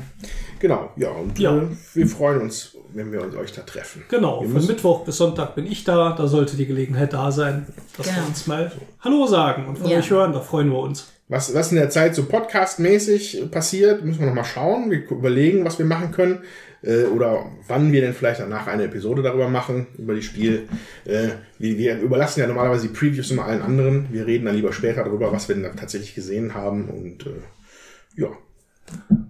genau, 0.59 0.91
ja, 0.95 1.09
und 1.09 1.37
Ja. 1.39 1.57
Äh, 1.57 1.61
wir 1.93 2.07
freuen 2.07 2.41
uns, 2.41 2.75
wenn 2.93 3.11
wir 3.11 3.21
uns 3.23 3.35
euch 3.35 3.51
da 3.53 3.61
treffen. 3.61 4.03
Genau, 4.09 4.41
Wir 4.41 4.45
von 4.47 4.53
müssen- 4.53 4.67
Mittwoch 4.67 5.05
bis 5.05 5.17
Sonntag 5.17 5.55
bin 5.55 5.65
ich 5.65 5.83
da. 5.83 6.13
Da 6.17 6.27
sollte 6.27 6.57
die 6.57 6.65
Gelegenheit 6.65 7.13
da 7.13 7.31
sein, 7.31 7.67
dass 7.97 8.07
wir 8.07 8.13
Genau. 8.13 8.27
uns 8.27 8.47
mal 8.47 8.71
Hallo 9.01 9.27
sagen 9.27 9.67
und 9.67 9.77
von 9.77 9.89
Ja. 9.89 9.97
euch 9.99 10.09
hören. 10.09 10.33
Da 10.33 10.39
freuen 10.41 10.69
wir 10.69 10.79
uns. 10.79 11.11
Was, 11.27 11.53
was 11.53 11.69
in 11.71 11.77
der 11.77 11.91
Zeit 11.91 12.15
so 12.15 12.25
podcastmäßig 12.25 13.51
passiert, 13.51 14.03
müssen 14.03 14.19
wir 14.19 14.27
noch 14.27 14.33
mal 14.33 14.43
schauen. 14.43 14.89
Wir 14.89 15.07
überlegen, 15.11 15.63
was 15.65 15.77
wir 15.77 15.85
machen 15.85 16.11
können. 16.11 16.39
Äh, 16.81 17.03
oder 17.03 17.45
wann 17.67 17.91
wir 17.91 17.99
denn 18.01 18.13
vielleicht 18.13 18.39
danach 18.39 18.65
eine 18.67 18.85
Episode 18.85 19.21
darüber 19.21 19.49
machen, 19.49 19.87
über 19.97 20.15
die 20.15 20.21
Spiel. 20.23 20.67
Äh, 21.05 21.27
wir, 21.57 21.77
wir 21.77 21.99
überlassen 21.99 22.39
ja 22.39 22.47
normalerweise 22.47 22.87
die 22.87 22.93
Previews 22.93 23.29
immer 23.31 23.45
allen 23.45 23.61
anderen. 23.61 24.07
Wir 24.11 24.25
reden 24.25 24.45
dann 24.45 24.55
lieber 24.55 24.71
später 24.71 25.03
darüber, 25.03 25.31
was 25.31 25.47
wir 25.49 25.55
denn 25.55 25.63
da 25.65 25.69
tatsächlich 25.71 26.15
gesehen 26.15 26.53
haben. 26.55 26.89
Und 26.89 27.25
äh, 27.27 28.21
ja, 28.21 28.29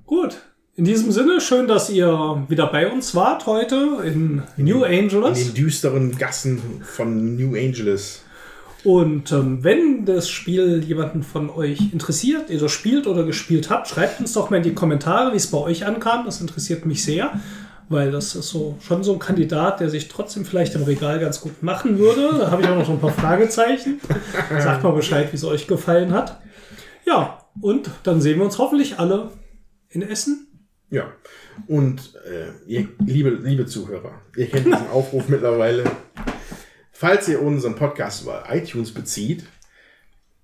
Gut. 0.06 0.42
In 0.80 0.86
diesem 0.86 1.12
Sinne, 1.12 1.42
schön, 1.42 1.68
dass 1.68 1.90
ihr 1.90 2.46
wieder 2.48 2.68
bei 2.68 2.90
uns 2.90 3.14
wart 3.14 3.46
heute 3.48 3.98
in 4.06 4.44
New 4.56 4.86
in 4.86 5.04
Angeles. 5.04 5.48
den 5.48 5.54
düsteren 5.54 6.18
Gassen 6.18 6.62
von 6.84 7.36
New 7.36 7.54
Angeles. 7.54 8.22
Und 8.86 9.34
ähm, 9.34 9.62
wenn 9.62 10.06
das 10.06 10.30
Spiel 10.30 10.82
jemanden 10.82 11.22
von 11.22 11.50
euch 11.50 11.92
interessiert, 11.92 12.50
ihr 12.50 12.60
das 12.60 12.72
spielt 12.72 13.08
oder 13.08 13.26
gespielt 13.26 13.70
habt, 13.70 13.90
schreibt 13.90 14.22
uns 14.22 14.32
doch 14.32 14.52
mal 14.52 14.56
in 14.56 14.64
die 14.64 14.74
Kommentare, 14.74 15.34
wie 15.34 15.36
es 15.36 15.48
bei 15.48 15.58
euch 15.58 15.86
ankam. 15.86 16.24
Das 16.24 16.40
interessiert 16.40 16.86
mich 16.86 17.04
sehr, 17.04 17.34
weil 17.90 18.10
das 18.10 18.36
ist 18.36 18.48
so 18.48 18.78
schon 18.80 19.04
so 19.04 19.12
ein 19.12 19.20
Kandidat, 19.20 19.82
der 19.82 19.90
sich 19.90 20.08
trotzdem 20.08 20.46
vielleicht 20.46 20.76
im 20.76 20.84
Regal 20.84 21.20
ganz 21.20 21.42
gut 21.42 21.62
machen 21.62 22.00
würde. 22.00 22.38
Da 22.40 22.52
habe 22.52 22.62
ich 22.62 22.70
auch 22.70 22.78
noch 22.78 22.86
so 22.86 22.94
ein 22.94 23.02
paar 23.02 23.12
Fragezeichen. 23.12 24.00
Sagt 24.58 24.86
mal 24.86 24.94
Bescheid, 24.94 25.28
wie 25.34 25.36
es 25.36 25.44
euch 25.44 25.68
gefallen 25.68 26.14
hat. 26.14 26.40
Ja, 27.06 27.40
und 27.60 27.90
dann 28.04 28.22
sehen 28.22 28.38
wir 28.38 28.46
uns 28.46 28.58
hoffentlich 28.60 28.98
alle 28.98 29.32
in 29.90 30.04
Essen. 30.04 30.46
Ja. 30.90 31.12
Und 31.68 32.16
äh, 32.26 32.52
ihr, 32.68 32.88
liebe, 33.06 33.30
liebe 33.30 33.66
Zuhörer, 33.66 34.22
ihr 34.36 34.48
kennt 34.48 34.66
diesen 34.66 34.88
Aufruf 34.92 35.28
mittlerweile. 35.30 35.84
Falls 36.92 37.28
ihr 37.28 37.42
unseren 37.42 37.76
Podcast 37.76 38.24
über 38.24 38.46
iTunes 38.50 38.94
bezieht, 38.94 39.46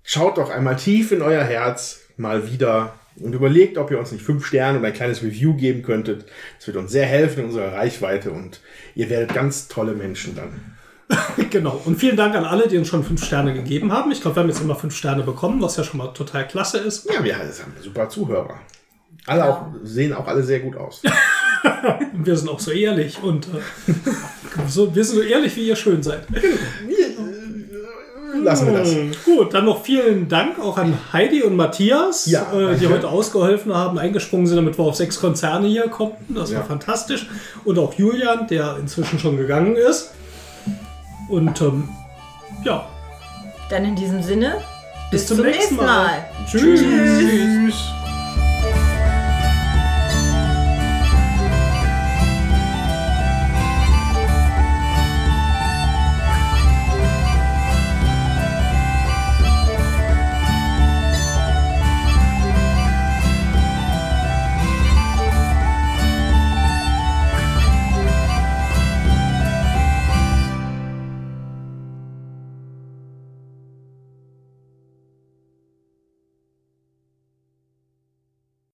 schaut 0.04 0.38
doch 0.38 0.50
einmal 0.50 0.76
tief 0.76 1.12
in 1.12 1.22
euer 1.22 1.44
Herz 1.44 2.02
mal 2.18 2.50
wieder 2.52 2.94
und 3.20 3.34
überlegt, 3.34 3.78
ob 3.78 3.92
ihr 3.92 4.00
uns 4.00 4.12
nicht 4.12 4.24
fünf 4.24 4.46
Sterne 4.46 4.80
und 4.80 4.86
ein 4.86 4.94
kleines 4.94 5.24
Review 5.24 5.56
geben 5.56 5.84
könntet. 5.84 6.26
Das 6.58 6.68
wird 6.68 6.78
uns 6.78 6.92
sehr 6.92 7.06
helfen 7.06 7.40
in 7.40 7.46
unserer 7.48 7.74
Reichweite 7.74 8.32
und 8.32 8.62
ihr 8.94 9.10
werdet 9.10 9.34
ganz 9.34 9.68
tolle 9.68 9.94
Menschen 9.94 10.36
dann. 10.36 10.76
Genau. 11.52 11.82
Und 11.86 12.00
vielen 12.00 12.18
Dank 12.18 12.36
an 12.36 12.46
alle, 12.46 12.68
die 12.68 12.78
uns 12.78 12.88
schon 12.88 13.04
fünf 13.04 13.24
Sterne 13.24 13.54
gegeben 13.54 13.92
haben. 13.92 14.12
Ich 14.12 14.22
glaube, 14.22 14.38
wir 14.38 14.42
haben 14.42 14.50
jetzt 14.50 14.62
immer 14.62 14.76
fünf 14.76 14.96
Sterne 14.96 15.24
bekommen, 15.24 15.62
was 15.62 15.78
ja 15.78 15.84
schon 15.84 16.00
mal 16.00 16.08
total 16.08 16.48
klasse 16.48 16.80
ist. 16.80 17.10
Ja, 17.10 17.24
wir 17.24 17.38
haben 17.38 17.50
super 17.82 18.10
Zuhörer. 18.10 18.60
Alle 19.28 19.46
auch, 19.46 19.62
sehen 19.84 20.14
auch 20.14 20.28
alle 20.28 20.44
sehr 20.44 20.60
gut 20.60 20.78
aus. 20.78 21.02
Und 22.14 22.26
wir 22.26 22.38
sind 22.38 22.48
auch 22.50 22.60
so 22.60 22.72
ehrlich 22.72 23.18
und 23.24 23.48
äh, 23.48 23.92
so, 24.68 24.94
wir 24.94 25.04
sind 25.04 25.16
so 25.16 25.22
ehrlich, 25.24 25.56
wie 25.56 25.68
ihr 25.68 25.76
schön 25.76 26.04
seid. 26.04 26.24
Lassen 28.44 28.68
wir 28.68 28.80
das. 28.80 28.94
Gut, 29.24 29.54
dann 29.54 29.66
noch 29.66 29.84
vielen 29.84 30.28
Dank 30.28 30.60
auch 30.60 30.78
an 30.78 30.98
Heidi 31.14 31.42
und 31.42 31.56
Matthias, 31.56 32.26
Ja, 32.28 32.52
äh, 32.54 32.76
die 32.76 32.88
heute 32.88 33.08
ausgeholfen 33.08 33.74
haben, 33.74 33.98
eingesprungen 33.98 34.46
sind, 34.46 34.58
damit 34.58 34.78
wir 34.78 34.84
auf 34.84 34.96
sechs 34.96 35.20
Konzerne 35.20 35.68
hier 35.68 35.88
konnten. 35.88 36.36
Das 36.36 36.52
Ja. 36.52 36.60
war 36.60 36.66
fantastisch. 36.66 37.28
Und 37.64 37.80
auch 37.80 37.94
Julian, 37.94 38.48
der 38.48 38.78
inzwischen 38.80 39.18
schon 39.20 39.38
gegangen 39.38 39.76
ist. 39.78 40.12
Und 41.30 41.60
ähm, 41.62 41.90
ja, 42.64 42.88
Dann 43.70 43.86
in 43.86 43.96
diesem 43.96 44.22
Sinne, 44.22 44.58
bis, 45.12 45.28
zum, 45.28 45.42
nächsten 45.42 45.78
Mal. 45.78 46.26
Tschüss. 46.48 46.82
Tschüss. 46.82 47.76